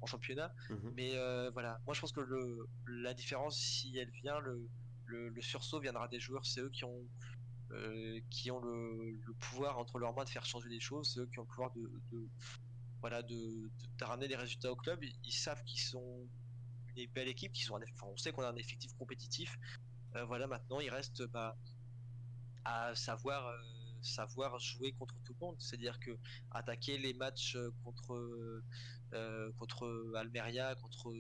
en, 0.01 0.07
championnat. 0.07 0.55
Mhm. 0.71 0.93
Mais 0.95 1.17
euh, 1.17 1.51
voilà, 1.51 1.81
moi 1.85 1.95
je 1.95 2.01
pense 2.01 2.13
que 2.13 2.21
le, 2.21 2.69
la 2.87 3.15
différence 3.15 3.59
si 3.59 3.97
elle 3.99 4.11
vient, 4.11 4.39
le, 4.41 4.69
le 5.07 5.43
sursaut 5.43 5.81
viendra 5.81 6.07
des 6.09 6.21
joueurs, 6.21 6.45
c'est 6.45 6.61
eux 6.61 6.71
qui 6.71 6.85
ont 6.85 7.09
euh, 7.73 8.21
qui 8.31 8.51
ont 8.53 8.61
le, 8.61 9.19
pouvoir 9.41 9.77
entre 9.79 9.99
leurs 9.99 10.15
mains 10.15 10.25
de 10.25 10.29
faire 10.29 10.45
changer 10.45 10.69
les 10.69 10.79
choses, 10.79 11.09
ceux 11.15 11.27
qui 11.27 11.41
ont 11.41 11.43
le 11.43 11.49
pouvoir 11.49 11.73
de, 11.75 12.29
voilà, 13.01 13.23
de, 13.23 13.71
ramener 14.01 14.29
des 14.29 14.37
résultats 14.37 14.71
au 14.71 14.77
club. 14.77 15.03
Ils, 15.03 15.33
savent 15.33 15.63
qu'ils 15.65 15.81
sont 15.81 16.29
une 16.97 17.11
belle 17.11 17.29
équipe, 17.29 17.53
qu'ils 17.53 17.67
sont 17.67 17.79
on 18.03 18.17
sait 18.17 18.33
qu'on 18.33 18.43
a 18.43 18.51
un 18.51 18.57
effectif 18.57 18.93
compétitif. 18.95 19.59
Euh, 20.15 20.25
voilà, 20.25 20.47
maintenant 20.47 20.81
il 20.81 20.91
reste 20.91 21.23
bah, 21.25 21.57
à 22.65 22.95
savoir 22.95 23.47
euh, 23.47 23.59
savoir 24.03 24.59
jouer 24.59 24.93
contre 24.93 25.15
tout 25.25 25.35
le 25.39 25.47
monde, 25.47 25.57
c'est-à-dire 25.59 25.99
que 25.99 26.17
attaquer 26.53 26.97
les 26.99 27.15
matchs 27.15 27.57
contre 27.85 28.63
contre 29.59 30.13
Almeria, 30.15 30.75
contre 30.77 31.15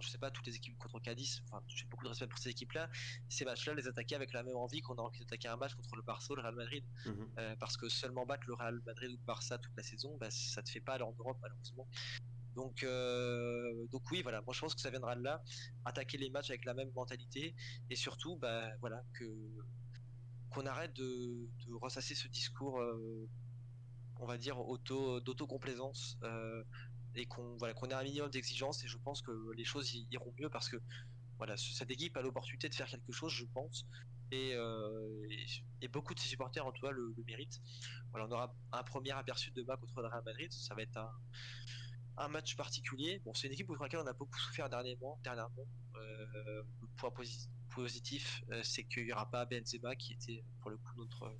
je 0.00 0.08
sais 0.10 0.18
pas, 0.18 0.30
toutes 0.30 0.46
les 0.46 0.56
équipes 0.56 0.76
contre 0.78 1.00
Cadiz, 1.00 1.42
enfin, 1.46 1.62
j'ai 1.68 1.86
beaucoup 1.86 2.04
de 2.04 2.08
respect 2.08 2.26
pour 2.26 2.38
ces 2.38 2.50
équipes-là, 2.50 2.90
ces 3.28 3.44
matchs-là, 3.44 3.74
les 3.74 3.88
attaquer 3.88 4.14
avec 4.14 4.32
la 4.32 4.42
même 4.42 4.56
envie 4.56 4.80
qu'on 4.80 4.94
a 4.94 5.02
envie 5.02 5.20
d'attaquer 5.20 5.48
un 5.48 5.56
match 5.56 5.74
contre 5.74 5.96
le 5.96 6.02
Barça 6.02 6.32
ou 6.32 6.36
le 6.36 6.42
Real 6.42 6.54
Madrid. 6.54 6.84
Mhm. 7.06 7.28
Euh, 7.38 7.56
parce 7.56 7.76
que 7.76 7.88
seulement 7.88 8.26
battre 8.26 8.44
le 8.46 8.54
Real 8.54 8.80
Madrid 8.86 9.10
ou 9.10 9.16
le 9.16 9.26
Barça 9.26 9.58
toute 9.58 9.76
la 9.76 9.82
saison, 9.82 10.16
bah, 10.18 10.30
ça 10.30 10.62
te 10.62 10.70
fait 10.70 10.80
pas 10.80 10.94
aller 10.94 11.04
en 11.04 11.14
Europe, 11.18 11.38
malheureusement. 11.42 11.88
Donc, 12.54 12.84
euh, 12.84 13.86
donc 13.90 14.08
oui, 14.12 14.22
voilà, 14.22 14.40
moi 14.42 14.54
je 14.54 14.60
pense 14.60 14.74
que 14.74 14.80
ça 14.80 14.90
viendra 14.90 15.16
de 15.16 15.22
là, 15.22 15.42
attaquer 15.84 16.18
les 16.18 16.30
matchs 16.30 16.50
avec 16.50 16.64
la 16.64 16.74
même 16.74 16.90
mentalité, 16.94 17.54
et 17.90 17.96
surtout, 17.96 18.36
bah, 18.36 18.70
voilà, 18.80 19.02
que 19.14 19.24
qu'on 20.50 20.66
arrête 20.66 20.94
de, 20.94 21.48
ressasser 21.72 22.14
ce 22.14 22.28
discours, 22.28 22.80
euh, 22.80 23.28
on 24.20 24.26
va 24.26 24.38
dire, 24.38 24.56
auto, 24.60 25.20
d'autocomplaisance 25.20 26.16
et 27.16 27.26
qu'on 27.26 27.56
voilà, 27.56 27.74
qu'on 27.74 27.88
ait 27.88 27.94
un 27.94 28.02
minimum 28.02 28.30
d'exigence 28.30 28.84
et 28.84 28.88
je 28.88 28.98
pense 28.98 29.22
que 29.22 29.52
les 29.56 29.64
choses 29.64 29.94
iront 30.10 30.32
mieux 30.38 30.48
parce 30.48 30.68
que 30.68 30.76
voilà, 31.38 31.56
cette 31.56 31.90
équipe 31.90 32.16
a 32.16 32.22
l'opportunité 32.22 32.68
de 32.68 32.74
faire 32.74 32.88
quelque 32.88 33.12
chose, 33.12 33.32
je 33.32 33.44
pense. 33.44 33.86
Et, 34.30 34.54
et, 35.80 35.88
beaucoup 35.88 36.14
de 36.14 36.18
ses 36.18 36.28
supporters 36.28 36.64
en 36.64 36.72
tout 36.72 36.84
cas 36.84 36.90
le, 36.90 37.14
méritent. 37.26 37.60
Voilà, 38.10 38.26
on 38.26 38.32
aura 38.32 38.54
un 38.72 38.82
premier 38.82 39.12
aperçu 39.12 39.50
de 39.50 39.62
demain 39.62 39.76
contre 39.76 40.00
le 40.00 40.08
Real 40.08 40.22
Madrid. 40.24 40.50
Ça 40.52 40.74
va 40.74 40.82
être 40.82 40.96
un, 42.16 42.28
match 42.28 42.56
particulier. 42.56 43.20
Bon, 43.24 43.34
c'est 43.34 43.46
une 43.46 43.52
équipe 43.52 43.66
contre 43.66 43.82
laquelle 43.82 44.00
on 44.00 44.06
a 44.06 44.12
beaucoup 44.12 44.38
souffert 44.38 44.68
dernièrement. 44.68 45.20
dernièrement. 45.22 45.66
Euh, 45.96 46.62
le 46.80 46.88
point 46.96 47.12
positif, 47.70 48.42
euh, 48.50 48.60
c'est 48.62 48.84
qu'il 48.84 49.04
n'y 49.04 49.12
aura 49.12 49.30
pas 49.30 49.44
Benzema 49.44 49.94
qui 49.96 50.14
était 50.14 50.44
pour 50.60 50.70
le 50.70 50.76
coup 50.76 50.94
notre 50.96 51.36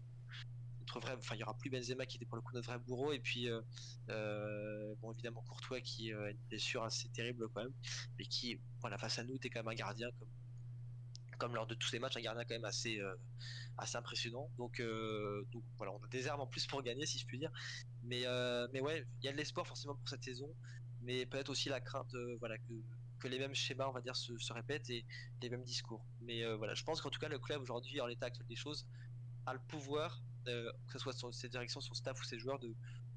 vrai, 1.00 1.14
enfin 1.18 1.34
il 1.34 1.40
y 1.40 1.42
aura 1.42 1.56
plus 1.56 1.70
Benzema 1.70 2.06
qui 2.06 2.16
était 2.16 2.26
pour 2.26 2.36
le 2.36 2.42
coup 2.42 2.54
notre 2.54 2.68
vrai 2.68 2.78
bourreau 2.78 3.12
et 3.12 3.20
puis 3.20 3.48
euh, 3.48 4.94
bon 5.00 5.12
évidemment 5.12 5.42
Courtois 5.42 5.80
qui 5.80 6.12
a 6.12 6.30
une 6.30 6.38
blessure 6.48 6.84
assez 6.84 7.08
terrible 7.08 7.48
quand 7.54 7.62
même, 7.62 7.72
mais 8.18 8.24
qui 8.24 8.60
voilà 8.80 8.98
face 8.98 9.18
à 9.18 9.24
nous 9.24 9.36
était 9.36 9.50
quand 9.50 9.60
même 9.60 9.72
un 9.72 9.74
gardien 9.74 10.08
comme 10.18 10.28
comme 11.38 11.56
lors 11.56 11.66
de 11.66 11.74
tous 11.74 11.88
ces 11.88 11.98
matchs, 11.98 12.16
un 12.16 12.20
gardien 12.20 12.44
quand 12.44 12.54
même 12.54 12.64
assez, 12.64 13.00
assez 13.76 13.96
impressionnant. 13.96 14.48
Donc, 14.56 14.80
voilà, 15.76 15.92
on 15.92 15.98
a 16.04 16.08
des 16.08 16.28
armes 16.28 16.42
en 16.42 16.46
plus 16.46 16.64
pour 16.68 16.80
gagner, 16.80 17.06
si 17.06 17.18
je 17.18 17.26
puis 17.26 17.38
dire. 17.38 17.50
Mais, 18.04 18.26
euh, 18.26 18.68
mais 18.72 18.80
ouais, 18.80 19.06
il 19.22 19.26
y 19.26 19.28
a 19.28 19.32
de 19.32 19.36
l'espoir 19.36 19.66
forcément 19.66 19.94
pour 19.94 20.08
cette 20.08 20.22
saison, 20.22 20.54
mais 21.00 21.26
peut-être 21.26 21.48
aussi 21.48 21.68
la 21.68 21.80
crainte 21.80 22.14
euh, 22.14 22.36
voilà, 22.38 22.56
que, 22.58 22.74
les 23.26 23.38
mêmes 23.38 23.54
schémas, 23.54 23.88
on 23.88 23.92
va 23.92 24.02
dire, 24.02 24.14
se, 24.14 24.36
se 24.36 24.52
répètent 24.52 24.90
et 24.90 25.06
les 25.40 25.48
mêmes 25.48 25.64
discours. 25.64 26.04
Mais 26.20 26.44
euh, 26.44 26.56
voilà, 26.56 26.74
je 26.74 26.84
pense 26.84 27.00
qu'en 27.00 27.08
tout 27.08 27.18
cas, 27.18 27.30
le 27.30 27.38
club 27.38 27.62
aujourd'hui, 27.62 27.98
en 28.02 28.06
l'état 28.06 28.26
actuel 28.26 28.46
des 28.46 28.54
choses, 28.54 28.86
a 29.46 29.54
le 29.54 29.60
pouvoir, 29.60 30.22
que 30.44 30.92
ce 30.92 30.98
soit 30.98 31.12
sur 31.12 31.32
ses 31.32 31.48
directions, 31.48 31.80
son 31.80 31.94
staff 31.94 32.20
ou 32.20 32.24
ses 32.24 32.38
joueurs, 32.38 32.58
de, 32.58 32.74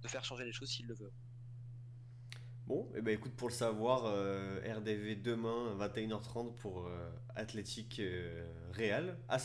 faire 0.08 0.24
changer 0.24 0.46
les 0.46 0.54
choses 0.54 0.70
s'il 0.70 0.88
le 0.88 0.96
veut. 0.96 1.12
Bon, 2.66 2.90
et 2.94 3.00
eh 3.00 3.02
ben 3.02 3.14
écoute, 3.14 3.34
pour 3.34 3.50
le 3.50 3.54
savoir, 3.54 4.04
RDV 4.04 5.16
demain, 5.18 5.76
21h30 5.80 6.56
pour 6.56 6.90
Athletic 7.36 8.02
Real 8.74 9.18
à 9.28 9.40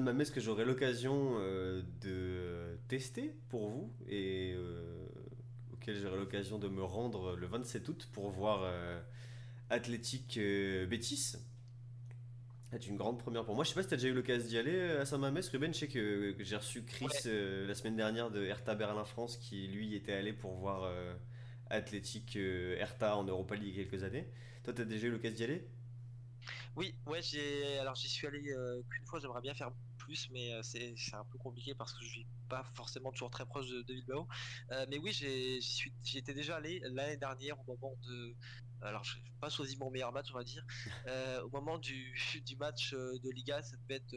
ne 0.00 0.10
ce 0.24 0.30
que 0.30 0.40
j'aurai 0.40 0.66
l'occasion 0.66 1.36
euh, 1.38 1.82
de 2.02 2.78
tester 2.88 3.34
pour 3.48 3.70
vous 3.70 3.90
et 4.06 4.52
euh, 4.54 5.06
auquel 5.72 5.96
j'aurai 5.96 6.18
l'occasion 6.18 6.58
de 6.58 6.68
me 6.68 6.82
rendre 6.82 7.34
le 7.36 7.46
27 7.46 7.88
août 7.88 8.08
pour 8.12 8.30
voir 8.30 8.60
euh, 8.64 9.00
Athletic 9.70 10.38
Bétis. 10.90 11.36
C'est 12.70 12.86
une 12.86 12.96
grande 12.96 13.18
première 13.18 13.44
pour 13.44 13.54
moi. 13.54 13.64
Je 13.64 13.70
sais 13.70 13.74
pas 13.74 13.82
si 13.82 13.88
tu 13.88 13.94
as 13.94 13.96
déjà 13.96 14.08
eu 14.08 14.14
l'occasion 14.14 14.46
d'y 14.46 14.58
aller 14.58 14.80
à 14.90 15.06
Saint-Mamès. 15.06 15.48
Ruben, 15.48 15.72
je 15.72 15.78
sais 15.78 15.88
que, 15.88 16.34
j'ai 16.38 16.56
reçu 16.56 16.84
Chris 16.84 17.08
la 17.24 17.74
semaine 17.74 17.96
dernière 17.96 18.30
de 18.30 18.44
Hertha 18.44 18.74
Berlin-France 18.74 19.38
qui 19.38 19.68
lui 19.68 19.94
était 19.94 20.12
allé 20.12 20.32
pour 20.32 20.54
voir 20.56 20.92
Athletic 21.70 22.36
Hertha 22.36 23.16
en 23.16 23.24
Europa 23.24 23.54
League 23.54 23.74
il 23.74 23.78
y 23.78 23.80
a 23.80 23.84
quelques 23.88 24.04
années. 24.04 24.28
Toi, 24.64 24.74
tu 24.74 24.82
as 24.82 24.84
déjà 24.84 25.06
eu 25.06 25.10
l'occasion 25.10 25.36
d'y 25.36 25.44
aller? 25.44 25.68
Oui, 26.78 26.94
ouais, 27.06 27.20
j'ai 27.22 27.76
alors 27.78 27.96
j'y 27.96 28.08
suis 28.08 28.26
allé 28.28 28.52
euh, 28.52 28.80
qu'une 28.88 29.04
fois, 29.06 29.18
j'aimerais 29.18 29.40
bien 29.40 29.52
faire 29.52 29.72
plus, 29.98 30.28
mais 30.30 30.52
euh, 30.52 30.62
c'est 30.62 30.94
un 31.12 31.24
peu 31.24 31.36
compliqué 31.36 31.74
parce 31.74 31.92
que 31.92 32.04
je 32.04 32.20
vis 32.20 32.26
pas 32.48 32.62
forcément 32.74 33.10
toujours 33.10 33.30
très 33.30 33.44
proche 33.44 33.68
de, 33.68 33.82
de 33.82 33.94
Bilbao. 33.94 34.28
Euh, 34.70 34.86
mais 34.88 34.98
oui, 34.98 35.12
j'y 35.12 36.18
étais 36.18 36.34
déjà 36.34 36.56
allé 36.56 36.80
l'année 36.84 37.16
dernière 37.16 37.58
au 37.60 37.64
moment 37.64 37.96
de. 38.06 38.36
Alors, 38.82 39.04
je 39.04 39.18
n'ai 39.18 39.24
pas 39.40 39.50
choisi 39.50 39.76
mon 39.76 39.90
meilleur 39.90 40.12
match, 40.12 40.28
on 40.32 40.38
va 40.38 40.44
dire. 40.44 40.64
au 41.44 41.50
moment 41.50 41.78
du, 41.78 42.14
du 42.46 42.56
match 42.56 42.92
de 42.92 43.30
Liga, 43.30 43.62
ça 43.62 43.76
devait 43.76 43.96
être 43.96 44.14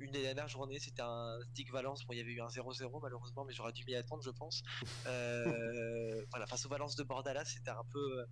une 0.00 0.12
des 0.12 0.22
dernières 0.22 0.48
journées, 0.48 0.78
c'était 0.78 1.02
un 1.02 1.38
Stick 1.50 1.72
Valence. 1.72 2.06
Bon, 2.06 2.12
il 2.12 2.18
y 2.18 2.20
avait 2.20 2.32
eu 2.32 2.40
un 2.40 2.46
0-0 2.46 3.02
malheureusement, 3.02 3.44
mais 3.44 3.52
j'aurais 3.52 3.72
dû 3.72 3.84
m'y 3.84 3.94
attendre, 3.96 4.22
je 4.22 4.30
pense. 4.30 4.62
voilà, 5.04 6.46
face 6.46 6.66
au 6.66 6.68
Valence 6.68 6.96
de 6.96 7.02
Bordala, 7.02 7.44
c'était 7.44 7.70
un 7.70 7.84
peu, 7.92 8.24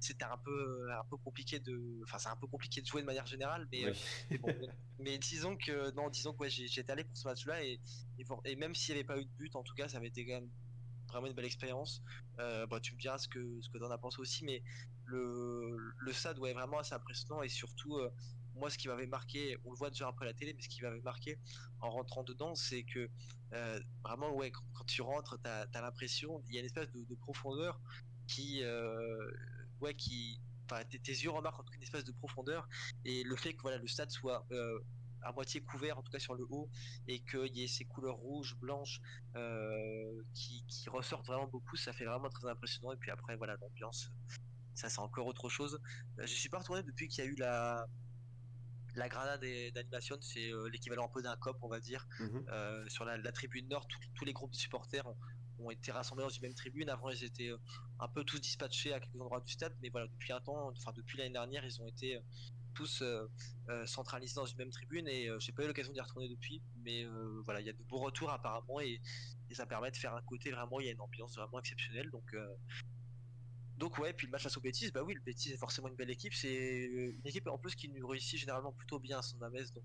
c'était 0.00 0.24
un 0.24 0.36
peu 0.38 0.90
un 0.92 1.04
peu 1.10 1.16
compliqué 1.16 1.58
de 1.58 2.00
enfin 2.04 2.18
c'est 2.18 2.28
un 2.28 2.36
peu 2.36 2.46
compliqué 2.46 2.80
de 2.80 2.86
jouer 2.86 3.00
de 3.02 3.06
manière 3.06 3.26
générale 3.26 3.66
mais 3.72 3.84
euh, 3.84 3.92
mais, 4.98 5.18
disons 5.18 5.56
que 5.56 5.90
non 5.92 6.08
disons 6.08 6.32
que 6.32 6.38
ouais, 6.38 6.50
j'étais 6.50 6.90
allé 6.90 7.04
pour 7.04 7.16
ce 7.16 7.26
match 7.26 7.46
là 7.46 7.62
et, 7.64 7.80
et, 8.44 8.56
même 8.56 8.74
s'il 8.74 8.94
n'y 8.94 9.00
avait 9.00 9.06
pas 9.06 9.18
eu 9.18 9.24
de 9.24 9.30
but 9.36 9.54
en 9.56 9.62
tout 9.62 9.74
cas 9.74 9.88
ça 9.88 9.98
avait 9.98 10.08
été 10.08 10.26
quand 10.26 10.34
même 10.34 10.50
vraiment 11.08 11.26
une 11.26 11.34
belle 11.34 11.44
expérience. 11.44 12.02
Euh, 12.38 12.66
bah, 12.66 12.80
tu 12.80 12.94
me 12.94 12.98
diras 13.00 13.18
ce 13.18 13.28
que 13.28 13.60
ce 13.60 13.68
que 13.70 13.78
t'en 13.78 13.90
as 13.90 13.98
pensé 13.98 14.20
aussi 14.20 14.44
mais 14.44 14.62
le 15.04 15.76
le 15.98 16.12
stade 16.12 16.38
ouais 16.38 16.52
vraiment 16.52 16.78
assez 16.78 16.94
impressionnant. 16.94 17.42
Et 17.42 17.48
surtout 17.48 17.96
euh, 17.96 18.10
moi 18.54 18.70
ce 18.70 18.78
qui 18.78 18.88
m'avait 18.88 19.06
marqué 19.06 19.56
on 19.64 19.70
le 19.70 19.76
voit 19.76 19.90
déjà 19.90 20.08
après 20.08 20.26
la 20.26 20.34
télé 20.34 20.54
mais 20.54 20.62
ce 20.62 20.68
qui 20.68 20.82
m'avait 20.82 21.00
marqué 21.00 21.38
en 21.80 21.90
rentrant 21.90 22.24
dedans 22.24 22.54
c'est 22.54 22.82
que 22.82 23.08
vraiment 24.02 24.34
ouais 24.34 24.50
quand, 24.50 24.84
tu 24.84 25.00
rentres 25.00 25.38
t'as 25.42 25.66
as, 25.72 25.80
l'impression 25.80 26.42
il 26.48 26.54
y 26.54 26.56
a 26.58 26.60
une 26.60 26.66
espèce 26.66 26.90
de, 26.90 27.04
de 27.04 27.14
profondeur 27.14 27.80
qui 28.26 28.62
ouais, 29.80 29.94
qui, 29.94 30.40
tes, 30.90 31.12
yeux 31.12 31.30
remarquent 31.30 31.74
une 31.74 31.82
espèce 31.82 32.04
de 32.04 32.12
profondeur. 32.12 32.68
Et 33.04 33.24
le 33.24 33.36
fait 33.36 33.54
que 33.54 33.62
voilà 33.62 33.78
le 33.78 33.88
stade 33.88 34.10
soit 34.10 34.46
euh, 34.50 34.78
à 35.22 35.32
moitié 35.32 35.60
couvert, 35.62 35.98
en 35.98 36.02
tout 36.02 36.10
cas 36.10 36.18
sur 36.18 36.34
le 36.34 36.44
haut, 36.50 36.68
et 37.06 37.20
qu'il 37.20 37.56
y 37.56 37.64
ait 37.64 37.68
ces 37.68 37.84
couleurs 37.84 38.16
rouges, 38.16 38.56
blanches 38.56 39.00
euh, 39.36 40.22
qui, 40.34 40.64
ressortent 40.88 41.26
vraiment 41.26 41.46
beaucoup, 41.46 41.76
ça 41.76 41.92
fait 41.92 42.04
vraiment 42.04 42.30
très 42.30 42.48
impressionnant. 42.48 42.92
Et 42.92 42.96
puis 42.96 43.10
après, 43.10 43.36
voilà, 43.36 43.56
l'ambiance, 43.60 44.10
ça 44.74 44.88
c'est 44.88 45.00
encore 45.00 45.26
autre 45.26 45.48
chose. 45.48 45.80
Euh, 46.18 46.26
je 46.26 46.34
suis 46.34 46.48
pas 46.48 46.58
retourné 46.58 46.82
depuis 46.82 47.08
qu'il 47.08 47.24
y 47.24 47.26
a 47.26 47.30
eu 47.30 47.36
la 47.36 47.86
la 48.94 49.08
granade 49.08 49.44
d'animation, 49.74 50.16
c'est 50.20 50.50
l'équivalent 50.72 51.04
un 51.04 51.08
peu 51.08 51.22
d'un 51.22 51.36
cop, 51.36 51.56
on 51.62 51.68
va 51.68 51.78
dire, 51.78 52.08
mhm. 52.18 52.88
sur 52.88 53.04
la, 53.04 53.30
tribune 53.30 53.68
nord. 53.68 53.86
tous 54.16 54.24
les 54.24 54.32
groupes 54.32 54.50
de 54.50 54.56
supporters 54.56 55.06
ont, 55.06 55.16
ont 55.58 55.70
été 55.70 55.92
rassemblés 55.92 56.24
dans 56.24 56.30
une 56.30 56.42
même 56.42 56.54
tribune. 56.54 56.88
Avant, 56.88 57.10
ils 57.10 57.24
étaient 57.24 57.50
euh, 57.50 57.58
un 58.00 58.08
peu 58.08 58.24
tous 58.24 58.40
dispatchés 58.40 58.92
à 58.92 59.00
quelques 59.00 59.20
endroits 59.20 59.40
du 59.40 59.52
stade, 59.52 59.74
mais 59.82 59.88
voilà, 59.90 60.06
depuis 60.08 60.32
un 60.32 60.40
temps, 60.40 60.70
enfin 60.70 60.92
depuis 60.94 61.18
l'année 61.18 61.32
dernière, 61.32 61.64
ils 61.64 61.80
ont 61.80 61.86
été 61.86 62.16
euh, 62.16 62.20
tous 62.74 63.02
euh, 63.02 63.26
centralisés 63.86 64.34
dans 64.34 64.46
une 64.46 64.58
même 64.58 64.70
tribune 64.70 65.06
et 65.08 65.28
j'ai 65.38 65.52
pas 65.52 65.64
eu 65.64 65.66
l'occasion 65.66 65.92
d'y 65.92 66.00
retourner 66.00 66.28
depuis, 66.28 66.62
mais 66.84 67.04
voilà, 67.44 67.60
il 67.60 67.66
y 67.66 67.70
a 67.70 67.72
de 67.72 67.82
beaux 67.84 67.98
retours 67.98 68.30
apparemment 68.30 68.80
et, 68.80 69.00
ça 69.52 69.64
permet 69.64 69.90
de 69.90 69.96
faire 69.96 70.14
un 70.14 70.20
côté 70.22 70.50
vraiment, 70.50 70.78
il 70.78 70.86
y 70.86 70.88
a 70.90 70.92
une 70.92 71.00
ambiance 71.00 71.34
vraiment 71.34 71.58
exceptionnelle. 71.58 72.10
Donc 72.10 72.34
donc 73.78 73.96
ouais, 73.98 74.12
puis 74.12 74.26
le 74.26 74.32
match 74.32 74.42
face 74.42 74.56
au 74.56 74.60
Betis, 74.60 74.90
bah 74.90 75.02
oui, 75.02 75.14
le 75.14 75.20
Betis 75.20 75.52
est 75.52 75.56
forcément 75.56 75.88
une 75.88 75.94
belle 75.94 76.10
équipe. 76.10 76.34
C'est 76.34 76.84
une 76.84 77.26
équipe 77.26 77.46
en 77.46 77.58
plus 77.58 77.74
qui 77.74 77.88
nous 77.88 78.06
réussit 78.06 78.38
généralement 78.38 78.72
plutôt 78.72 78.98
bien 78.98 79.18
à 79.18 79.22
son 79.22 79.40
amès, 79.42 79.72
donc 79.72 79.84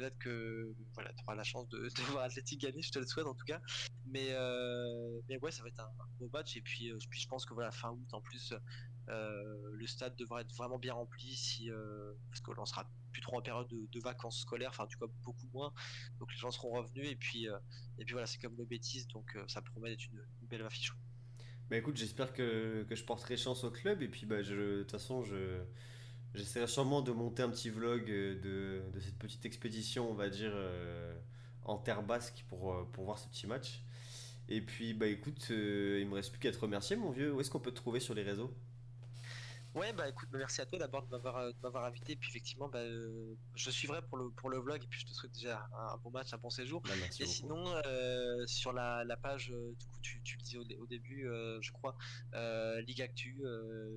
peut-être 0.00 0.18
que 0.18 0.74
voilà, 0.94 1.12
tu 1.12 1.22
auras 1.24 1.34
la 1.34 1.44
chance 1.44 1.68
de, 1.68 1.88
voir 2.10 2.24
Athletic 2.24 2.60
gagner, 2.60 2.82
je 2.82 2.90
te 2.90 2.98
le 2.98 3.06
souhaite 3.06 3.26
en 3.26 3.34
tout 3.34 3.44
cas. 3.44 3.60
Mais, 4.06 4.28
euh, 4.30 5.20
ouais, 5.42 5.50
ça 5.50 5.62
va 5.62 5.68
être 5.68 5.80
un, 5.80 6.06
beau 6.18 6.28
match. 6.32 6.56
Et 6.56 6.60
puis, 6.60 6.90
euh, 6.90 6.98
puis 7.08 7.20
je 7.20 7.28
pense 7.28 7.44
que 7.44 7.54
voilà, 7.54 7.70
fin 7.70 7.90
août 7.90 8.08
en 8.12 8.20
plus, 8.20 8.52
euh, 8.52 8.58
le 9.10 9.86
stade 9.86 10.16
devrait 10.16 10.42
être 10.42 10.54
vraiment 10.54 10.78
bien 10.78 10.94
rempli 10.94 11.34
si, 11.34 11.70
parce 12.30 12.40
que 12.40 12.52
l'on 12.52 12.66
sera 12.66 12.88
plus 13.12 13.22
trop 13.22 13.38
en 13.38 13.42
période 13.42 13.68
de, 13.68 14.00
vacances 14.00 14.40
scolaires, 14.40 14.70
enfin, 14.70 14.86
du 14.86 14.96
coup, 14.96 15.06
beaucoup 15.24 15.48
moins. 15.52 15.72
Donc 16.18 16.32
les 16.32 16.38
gens 16.38 16.50
seront 16.50 16.70
revenus. 16.70 17.08
Et 17.08 17.16
puis, 17.16 17.46
et 17.98 18.04
puis 18.04 18.12
voilà, 18.12 18.26
c'est 18.26 18.38
comme 18.38 18.56
le 18.56 18.64
bêtise, 18.64 19.08
donc 19.08 19.36
ça 19.48 19.62
promet 19.62 19.90
d'être 19.90 20.06
une, 20.06 20.20
belle 20.48 20.62
affiche. 20.62 20.92
Bah 21.68 21.76
écoute, 21.76 21.96
j'espère 21.96 22.32
que, 22.32 22.84
que, 22.88 22.94
je 22.94 23.04
porterai 23.04 23.36
chance 23.36 23.64
au 23.64 23.70
club. 23.70 24.02
Et 24.02 24.08
puis, 24.08 24.26
bah, 24.26 24.42
de 24.42 24.82
toute 24.82 24.90
façon, 24.90 25.22
je 25.22 25.62
J'essaierai 26.34 26.68
sûrement 26.68 27.02
de 27.02 27.10
monter 27.10 27.42
un 27.42 27.50
petit 27.50 27.70
vlog 27.70 28.08
euh, 28.08 28.82
de, 28.92 29.00
cette 29.00 29.18
petite 29.18 29.44
expédition, 29.46 30.08
on 30.10 30.14
va 30.14 30.28
dire, 30.28 30.52
euh, 30.54 31.12
en 31.64 31.76
terre 31.76 32.04
basque 32.04 32.44
pour, 32.48 32.72
euh, 32.72 32.88
pour 32.92 33.04
voir 33.04 33.18
ce 33.18 33.28
petit 33.28 33.46
match. 33.46 33.82
Et 34.48 34.60
puis, 34.60 34.94
bah 34.94 35.06
écoute, 35.06 35.46
il 35.50 36.06
me 36.06 36.14
reste 36.14 36.30
plus 36.30 36.40
qu'à 36.40 36.52
te 36.52 36.58
remercier, 36.58 36.96
mon 36.96 37.10
vieux. 37.10 37.32
Où 37.32 37.40
est-ce 37.40 37.50
qu'on 37.50 37.60
peut 37.60 37.70
te 37.70 37.76
trouver 37.76 38.00
sur 38.00 38.14
les 38.14 38.22
réseaux? 38.22 38.52
Ouais, 39.74 39.92
bah 39.92 40.08
écoute, 40.08 40.28
merci 40.32 40.60
à 40.60 40.66
toi 40.66 40.78
d'abord 40.78 41.06
de 41.06 41.08
m'avoir 41.62 41.84
invité. 41.84 42.16
Puis 42.16 42.30
effectivement, 42.30 42.68
bah, 42.68 42.82
je 43.54 43.70
suivrai 43.70 44.02
pour 44.02 44.18
le, 44.18 44.30
pour 44.30 44.50
le 44.50 44.58
vlog. 44.58 44.82
Et 44.82 44.86
puis 44.86 45.00
je 45.00 45.06
te 45.06 45.12
souhaite 45.12 45.32
déjà 45.32 45.68
un, 45.72 45.96
bon 45.98 46.10
match, 46.10 46.32
un 46.32 46.38
bon 46.38 46.50
séjour. 46.50 46.82
Bah, 46.82 46.90
et 47.20 47.26
sinon, 47.26 47.64
sur 48.46 48.72
la, 48.72 49.16
page, 49.22 49.48
du 49.48 49.86
coup, 49.86 49.98
tu, 50.02 50.20
tu 50.22 50.36
le 50.36 50.42
disais 50.42 50.58
au, 50.58 50.86
début, 50.86 51.28
je 51.60 51.70
crois, 51.72 51.96
Ligue 52.86 53.02
Actu 53.02 53.40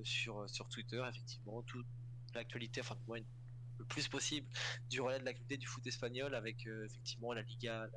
sur, 0.04 0.48
sur 0.48 0.68
Twitter, 0.68 1.04
effectivement, 1.08 1.62
tout 1.62 1.82
l'actualité, 2.34 2.80
enfin 2.80 2.96
moins 3.06 3.20
le 3.78 3.84
plus 3.84 4.08
possible 4.08 4.46
du 4.90 5.00
relais 5.00 5.18
de 5.18 5.24
l'actualité 5.24 5.56
du 5.56 5.66
foot 5.66 5.86
espagnol 5.86 6.34
avec 6.34 6.66
euh, 6.66 6.84
effectivement 6.84 7.32
la 7.32 7.42
Liga, 7.42 7.88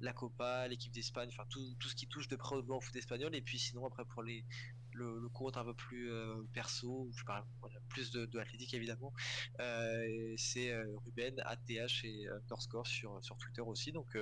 la, 0.00 0.12
Copa, 0.12 0.66
l'équipe 0.68 0.92
d'Espagne, 0.92 1.28
enfin 1.32 1.44
tout, 1.48 1.74
tout, 1.78 1.88
ce 1.88 1.94
qui 1.94 2.06
touche 2.06 2.28
de 2.28 2.36
près 2.36 2.56
au 2.56 2.80
foot 2.80 2.96
espagnol. 2.96 3.34
Et 3.34 3.42
puis 3.42 3.58
sinon 3.58 3.86
après 3.86 4.04
pour 4.04 4.22
les 4.22 4.44
le, 4.94 5.18
le 5.20 5.28
compte 5.28 5.56
un 5.56 5.64
peu 5.64 5.74
plus 5.74 6.10
euh, 6.10 6.42
perso, 6.52 7.10
je 7.16 7.24
parle 7.24 7.44
plus 7.88 8.10
de, 8.10 8.26
de 8.26 8.44
évidemment, 8.74 9.12
euh, 9.60 10.34
c'est 10.36 10.74
Ruben 11.04 11.40
ATH 11.44 12.04
et 12.04 12.28
underscore 12.28 12.86
sur 12.86 13.22
sur 13.22 13.36
Twitter 13.36 13.62
aussi. 13.62 13.92
Donc 13.92 14.16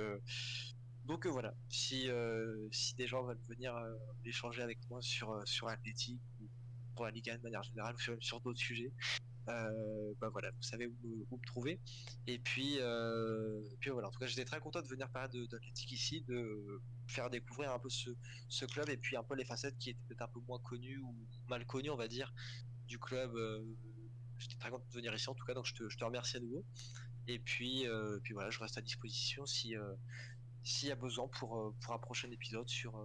donc 1.05 1.27
voilà, 1.27 1.53
si, 1.69 2.09
si 2.71 2.95
des 2.95 3.07
gens 3.07 3.23
veulent 3.23 3.41
venir 3.49 3.75
échanger 4.25 4.61
avec 4.61 4.79
moi 4.89 5.01
sur, 5.01 5.41
sur 5.45 5.67
Athletic 5.67 6.21
ou 6.41 6.47
pour 6.95 7.05
la 7.05 7.11
Liga 7.11 7.37
de 7.37 7.43
manière 7.43 7.63
générale, 7.63 7.95
sur, 7.97 8.15
sur 8.21 8.39
d'autres 8.39 8.59
sujets, 8.59 8.93
Euh, 9.49 10.13
bah 10.21 10.29
voilà, 10.29 10.51
vous 10.51 10.61
savez 10.63 10.87
où, 10.87 10.95
me- 11.03 11.45
trouver. 11.45 11.81
Et 12.27 12.39
puis, 12.39 12.77
euh, 12.79 13.61
puis 13.79 13.89
voilà, 13.89 14.07
en 14.07 14.11
tout 14.11 14.19
cas, 14.19 14.25
j'étais 14.25 14.45
très 14.45 14.59
content 14.59 14.81
de 14.81 14.87
venir 14.87 15.09
parler 15.09 15.47
d'Athletic 15.47 15.91
ici, 15.91 16.21
de 16.27 16.81
faire 17.07 17.29
découvrir 17.29 17.71
un 17.73 17.79
peu 17.79 17.89
ce, 17.89 18.09
ce 18.47 18.65
club 18.65 18.89
et 18.89 18.97
puis 18.97 19.17
un 19.17 19.23
peu 19.23 19.35
les 19.35 19.45
facettes 19.45 19.77
qui 19.77 19.89
étaient 19.91 19.99
peut-être 20.07 20.21
un 20.21 20.27
peu 20.29 20.39
moins 20.47 20.59
connues 20.59 20.99
ou 20.99 21.27
mal 21.49 21.65
connues, 21.65 21.89
on 21.89 21.97
va 21.97 22.07
dire, 22.07 22.33
du 22.87 22.99
club. 22.99 23.35
euh, 23.35 23.63
j'étais 24.39 24.57
très 24.57 24.69
content 24.71 24.85
de 24.89 24.93
venir 24.95 25.13
ici 25.15 25.29
en 25.29 25.35
tout 25.35 25.45
cas, 25.45 25.53
donc 25.53 25.65
je 25.67 25.73
te, 25.75 25.89
je 25.89 25.97
te 25.97 26.03
remercie 26.05 26.37
à 26.37 26.39
nouveau. 26.39 26.65
Et 27.27 27.39
puis, 27.39 27.85
puis 28.23 28.33
voilà, 28.33 28.49
je 28.51 28.59
reste 28.59 28.77
à 28.77 28.81
disposition 28.81 29.45
si 29.45 29.75
s'il 30.63 30.89
y 30.89 30.91
a 30.91 30.95
besoin 30.95 31.27
pour, 31.29 31.73
pour 31.81 31.93
un 31.93 31.99
prochain 31.99 32.29
épisode 32.31 32.69
sur 32.69 32.97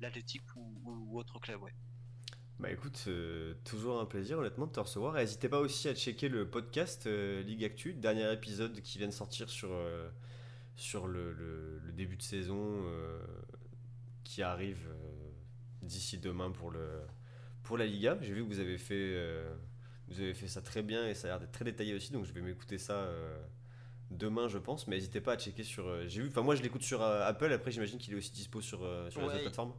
l'Athletic 0.00 0.42
ou, 0.56 0.80
ou- 0.84 1.14
ou 1.14 1.18
autre 1.18 1.38
club. 1.40 1.62
Ouais. 1.62 1.72
Bah 2.58 2.70
écoute, 2.70 3.04
euh, 3.08 3.52
toujours 3.64 4.00
un 4.00 4.06
plaisir 4.06 4.38
honnêtement 4.38 4.66
de 4.66 4.72
te 4.72 4.80
recevoir. 4.80 5.14
N'hésitez 5.14 5.48
pas 5.48 5.60
aussi 5.60 5.88
à 5.88 5.94
checker 5.94 6.28
le 6.30 6.48
podcast 6.48 7.06
euh, 7.06 7.42
Ligue 7.42 7.64
Actu, 7.64 7.92
dernier 7.92 8.32
épisode 8.32 8.80
qui 8.80 8.96
vient 8.96 9.08
de 9.08 9.12
sortir 9.12 9.50
sur, 9.50 9.68
euh, 9.72 10.08
sur 10.74 11.06
le, 11.06 11.32
le- 11.32 11.78
le 11.84 11.92
début 11.92 12.16
de 12.16 12.22
saison 12.22 12.58
euh, 12.86 13.20
qui 14.24 14.42
arrive 14.42 14.88
d'ici 15.82 16.16
demain 16.16 16.50
pour, 16.50 16.70
le, 16.70 17.02
pour 17.62 17.76
la 17.76 17.84
Liga. 17.84 18.16
J'ai 18.22 18.32
vu 18.32 18.42
que 18.42 18.48
vous 18.48 18.58
avez, 18.60 18.78
fait, 18.78 19.14
vous 20.08 20.18
avez 20.20 20.32
fait 20.32 20.48
ça 20.48 20.62
très 20.62 20.82
bien 20.82 21.06
et 21.06 21.14
ça 21.14 21.28
a 21.28 21.30
l'air 21.32 21.40
d'être 21.40 21.52
très 21.52 21.64
détaillé 21.66 21.94
aussi, 21.94 22.10
donc 22.10 22.24
je 22.24 22.32
vais 22.32 22.40
m'écouter 22.40 22.78
ça 22.78 23.06
demain 24.10 24.48
je 24.48 24.56
pense. 24.56 24.88
Mais 24.88 24.96
n'hésitez 24.96 25.20
pas 25.20 25.34
à 25.34 25.36
checker 25.36 25.62
sur... 25.62 26.08
J'ai 26.08 26.22
vu, 26.22 26.28
enfin 26.28 26.40
moi 26.42 26.54
je 26.56 26.62
l'écoute 26.62 26.82
sur 26.82 27.02
Apple, 27.02 27.52
après 27.52 27.70
j'imagine 27.70 27.98
qu'il 27.98 28.14
est 28.14 28.16
aussi 28.16 28.32
dispo 28.32 28.62
sur, 28.62 28.78
sur 29.10 29.20
les 29.20 29.26
autres 29.26 29.36
plateformes. 29.42 29.74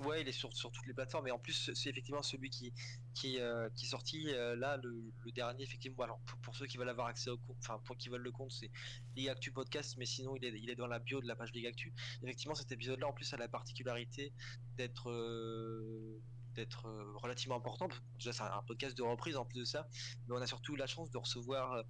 Ouais, 0.00 0.20
il 0.20 0.28
est 0.28 0.32
sur, 0.32 0.54
sur 0.54 0.70
toutes 0.70 0.86
les 0.86 0.92
plateformes 0.92 1.26
et 1.28 1.30
en 1.30 1.38
plus 1.38 1.70
c'est 1.74 1.88
effectivement 1.88 2.22
celui 2.22 2.50
qui 2.50 2.72
qui, 3.14 3.40
euh, 3.40 3.70
qui 3.74 3.86
est 3.86 3.88
sorti 3.88 4.28
euh, 4.28 4.54
là 4.54 4.76
le, 4.76 5.10
dernier 5.34 5.62
effectivement. 5.62 6.04
Alors 6.04 6.20
pour, 6.42 6.54
ceux 6.54 6.66
qui 6.66 6.76
veulent 6.76 6.88
avoir 6.88 7.06
accès 7.06 7.30
au 7.30 7.38
compte, 7.38 7.56
enfin 7.60 7.80
pour 7.84 7.96
qui 7.96 8.10
veulent 8.10 8.22
le 8.22 8.30
compte, 8.30 8.52
c'est 8.52 8.70
Ligue 9.16 9.30
Actu 9.30 9.52
Podcast, 9.52 9.96
mais 9.98 10.04
sinon 10.04 10.36
il 10.36 10.44
est, 10.44 10.60
il 10.60 10.68
est 10.68 10.74
dans 10.74 10.86
la 10.86 10.98
bio 10.98 11.20
de 11.20 11.26
la 11.26 11.34
page 11.34 11.52
Ligue 11.52 11.66
Actu. 11.66 11.94
Effectivement, 12.22 12.54
cet 12.54 12.70
épisode-là 12.72 13.08
en 13.08 13.12
plus 13.12 13.32
a 13.32 13.38
la 13.38 13.48
particularité 13.48 14.32
d'être 14.76 15.10
euh, 15.10 16.20
relativement 17.16 17.56
important. 17.56 17.88
Déjà, 18.18 18.32
c'est 18.32 18.42
un 18.42 18.62
podcast 18.66 18.96
de 18.96 19.02
reprise 19.02 19.36
en 19.36 19.46
plus 19.46 19.60
de 19.60 19.64
ça, 19.64 19.88
mais 20.28 20.36
on 20.36 20.40
a 20.40 20.46
surtout 20.46 20.76
la 20.76 20.86
chance 20.86 21.10
de 21.10 21.18
recevoir 21.18 21.84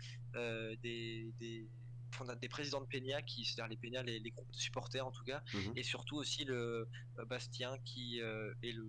des 0.82 1.68
enfin, 2.16 2.24
on 2.26 2.28
a 2.32 2.36
des 2.36 2.48
présidents 2.48 2.80
de 2.80 2.86
Peña 2.86 3.22
qui, 3.22 3.44
c'est-à-dire 3.44 3.68
les 3.70 3.76
Peña, 3.76 4.02
les, 4.02 4.18
les 4.18 4.30
groupes 4.30 4.50
de 4.50 4.56
supporters 4.56 5.06
en 5.06 5.10
tout 5.12 5.24
cas, 5.24 5.42
Mhm. 5.54 5.72
et 5.76 5.82
surtout 5.82 6.16
aussi 6.16 6.44
le 6.44 6.88
euh, 7.18 7.24
Bastien 7.26 7.76
qui 7.84 8.20
euh, 8.20 8.52
est 8.62 8.72
le, 8.72 8.84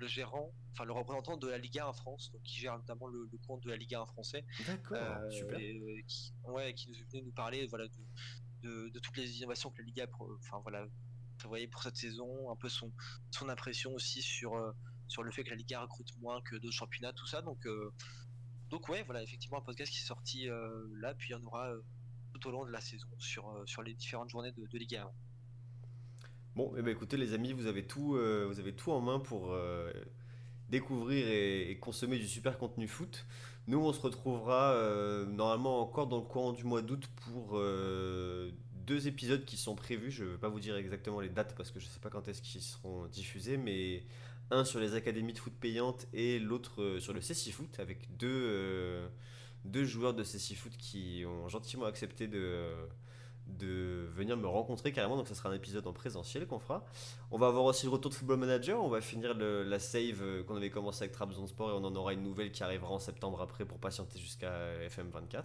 le 0.00 0.06
gérant, 0.06 0.52
enfin 0.72 0.84
le 0.84 0.92
représentant 0.92 1.36
de 1.36 1.48
la 1.48 1.58
Liga 1.58 1.88
en 1.88 1.92
France, 1.92 2.30
donc 2.32 2.42
qui 2.42 2.58
gère 2.60 2.76
notamment 2.76 3.06
le, 3.08 3.28
le 3.30 3.38
compte 3.38 3.62
de 3.64 3.70
la 3.70 3.76
Liga 3.76 4.00
en 4.00 4.06
français, 4.06 4.44
D'accord, 4.66 4.98
euh, 4.98 5.30
super. 5.30 5.58
et, 5.58 6.04
qui, 6.06 6.32
ouais, 6.44 6.72
qui 6.74 6.88
nous 6.90 6.96
est 6.98 7.10
venu 7.10 7.22
nous 7.24 7.32
parler 7.32 7.66
voilà 7.66 7.86
de, 7.88 8.68
de, 8.68 8.88
de 8.90 8.98
toutes 9.00 9.16
les 9.16 9.38
innovations 9.38 9.70
que 9.70 9.78
la 9.82 9.86
Liga, 9.86 10.06
enfin 10.38 10.60
voilà, 10.62 10.86
prévoyait 11.38 11.66
pour 11.66 11.82
cette 11.82 11.96
saison, 11.96 12.50
un 12.50 12.56
peu 12.56 12.68
son 12.68 12.92
son 13.32 13.48
impression 13.48 13.92
aussi 13.94 14.22
sur 14.22 14.52
sur 15.08 15.22
le 15.24 15.30
fait 15.32 15.44
que 15.44 15.50
la 15.50 15.56
Liga 15.56 15.80
recrute 15.82 16.16
moins 16.20 16.40
que 16.42 16.56
d'autres 16.56 16.72
championnats, 16.76 17.12
tout 17.12 17.26
ça, 17.26 17.42
donc 17.42 17.66
euh, 17.66 17.90
donc 18.70 18.88
ouais, 18.88 19.02
voilà, 19.02 19.22
effectivement 19.22 19.58
un 19.58 19.62
podcast 19.62 19.92
qui 19.92 19.98
est 19.98 20.06
sorti 20.06 20.48
euh, 20.48 20.86
là, 21.00 21.14
puis 21.14 21.30
il 21.30 21.32
y 21.32 21.34
en 21.34 21.44
aura 21.44 21.70
euh, 21.72 21.82
tout 22.42 22.48
au 22.48 22.52
long 22.52 22.64
de 22.64 22.70
la 22.70 22.80
saison 22.80 23.08
sur 23.18 23.48
euh, 23.48 23.62
sur 23.66 23.82
les 23.82 23.94
différentes 23.94 24.30
journées 24.30 24.52
de, 24.52 24.66
de 24.66 24.78
Liga. 24.78 25.04
ouais. 25.04 25.12
Bon, 26.54 26.72
eh 26.76 26.82
ben, 26.82 26.90
écoutez 26.90 27.16
les 27.16 27.32
amis, 27.32 27.52
vous 27.52 27.66
avez 27.66 27.86
tout, 27.86 28.14
euh, 28.16 28.46
vous 28.46 28.60
avez 28.60 28.74
tout 28.74 28.92
en 28.92 29.00
main 29.00 29.18
pour 29.18 29.52
euh, 29.52 29.90
découvrir 30.68 31.26
et, 31.26 31.78
consommer 31.80 32.18
du 32.18 32.28
super 32.28 32.58
contenu 32.58 32.88
foot. 32.88 33.26
Nous, 33.68 33.78
on 33.78 33.92
se 33.92 34.00
retrouvera 34.00 34.76
normalement 35.28 35.80
encore 35.80 36.08
dans 36.08 36.18
le 36.18 36.24
courant 36.24 36.52
du 36.52 36.64
mois 36.64 36.82
d'août 36.82 37.08
pour 37.24 37.60
deux 37.60 39.06
épisodes 39.06 39.44
qui 39.44 39.56
sont 39.56 39.76
prévus. 39.76 40.10
Je 40.10 40.24
ne 40.24 40.30
vais 40.30 40.38
pas 40.38 40.48
vous 40.48 40.58
dire 40.58 40.74
exactement 40.76 41.20
les 41.20 41.28
dates 41.28 41.54
parce 41.56 41.70
que 41.70 41.78
je 41.78 41.86
ne 41.86 41.90
sais 41.90 42.00
pas 42.00 42.10
quand 42.10 42.26
est-ce 42.26 42.42
qu'ils 42.42 42.60
seront 42.60 43.06
diffusés, 43.06 43.56
mais 43.56 44.04
un 44.50 44.64
sur 44.64 44.80
les 44.80 44.94
académies 44.94 45.32
de 45.32 45.38
foot 45.38 45.54
payantes 45.60 46.08
et 46.12 46.40
l'autre 46.40 46.98
sur 46.98 47.12
le 47.12 47.20
CC 47.20 47.52
Foot 47.52 47.78
avec 47.78 48.16
deux, 48.16 49.08
deux 49.64 49.84
joueurs 49.84 50.14
de 50.14 50.24
CC 50.24 50.54
Foot 50.54 50.76
qui 50.76 51.24
ont 51.26 51.48
gentiment 51.48 51.86
accepté 51.86 52.26
de 52.26 52.88
de 53.46 54.08
venir 54.14 54.36
me 54.36 54.46
rencontrer 54.46 54.92
carrément. 54.92 55.16
Donc, 55.16 55.28
ça 55.28 55.34
sera 55.34 55.48
un 55.50 55.54
épisode 55.54 55.86
en 55.86 55.92
présentiel 55.92 56.46
qu'on 56.46 56.58
fera. 56.58 56.84
On 57.30 57.38
va 57.38 57.48
avoir 57.48 57.64
aussi 57.64 57.86
le 57.86 57.92
retour 57.92 58.10
de 58.10 58.14
Football 58.14 58.38
Manager. 58.38 58.82
On 58.82 58.88
va 58.88 59.00
finir 59.00 59.34
la 59.34 59.78
save 59.78 60.22
euh, 60.22 60.42
qu'on 60.44 60.56
avait 60.56 60.70
commencé 60.70 61.04
avec 61.04 61.12
Trabzonspor 61.12 61.70
et 61.70 61.72
on 61.72 61.84
en 61.84 61.94
aura 61.94 62.12
une 62.12 62.22
nouvelle 62.22 62.52
qui 62.52 62.62
arrivera 62.62 62.92
en 62.92 62.98
septembre 62.98 63.40
après 63.40 63.64
pour 63.64 63.78
patienter 63.78 64.18
jusqu'à 64.18 64.52
FM24. 64.88 65.44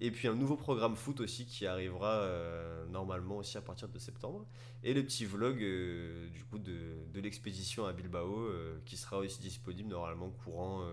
Et 0.00 0.12
puis 0.12 0.28
un 0.28 0.34
nouveau 0.34 0.54
programme 0.54 0.94
foot 0.94 1.20
aussi 1.20 1.44
qui 1.44 1.66
arrivera 1.66 2.18
euh, 2.18 2.86
normalement 2.86 3.38
aussi 3.38 3.58
à 3.58 3.62
partir 3.62 3.88
de 3.88 3.98
septembre. 3.98 4.46
Et 4.84 4.94
le 4.94 5.02
petit 5.02 5.24
vlog 5.24 5.60
euh, 5.60 6.28
du 6.28 6.44
coup 6.44 6.58
de, 6.58 7.04
de 7.12 7.20
l'expédition 7.20 7.84
à 7.84 7.92
Bilbao 7.92 8.48
qui 8.84 8.96
sera 8.96 9.18
aussi 9.18 9.40
disponible 9.40 9.88
normalement 9.88 10.30
courant, 10.30 10.84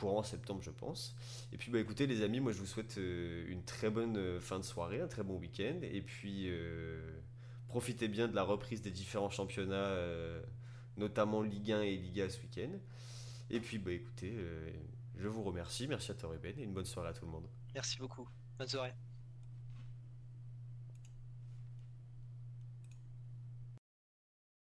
courant 0.00 0.22
septembre 0.22 0.62
je 0.62 0.70
pense. 0.70 1.14
Et 1.52 1.56
puis 1.56 1.70
bah 1.70 1.78
écoutez 1.78 2.06
les 2.06 2.22
amis, 2.22 2.40
moi 2.40 2.52
je 2.52 2.58
vous 2.58 2.66
souhaite 2.66 2.98
euh, 2.98 3.44
une 3.48 3.62
très 3.64 3.90
bonne 3.90 4.16
euh, 4.16 4.40
fin 4.40 4.58
de 4.58 4.64
soirée, 4.64 5.00
un 5.00 5.06
très 5.06 5.22
bon 5.22 5.36
week-end. 5.38 5.78
Et 5.82 6.00
puis 6.00 6.46
euh, 6.48 7.20
profitez 7.68 8.08
bien 8.08 8.26
de 8.26 8.34
la 8.34 8.42
reprise 8.42 8.82
des 8.82 8.90
différents 8.90 9.30
championnats, 9.30 9.94
notamment 10.96 11.42
Ligue 11.42 11.72
1 11.72 11.82
et 11.82 11.96
Liga 11.96 12.28
ce 12.28 12.40
week-end. 12.40 12.72
Et 13.50 13.60
puis 13.60 13.78
bah 13.78 13.92
écoutez, 13.92 14.34
je 15.16 15.28
vous 15.28 15.42
remercie, 15.42 15.86
merci 15.86 16.10
à 16.10 16.14
toi 16.14 16.30
Ruben 16.30 16.58
et 16.58 16.62
une 16.62 16.72
bonne 16.72 16.84
soirée 16.84 17.10
à 17.10 17.12
tout 17.12 17.26
le 17.26 17.30
monde. 17.30 17.46
Merci 17.74 17.98
beaucoup. 17.98 18.28
Bonne 18.58 18.68
soirée. 18.68 18.94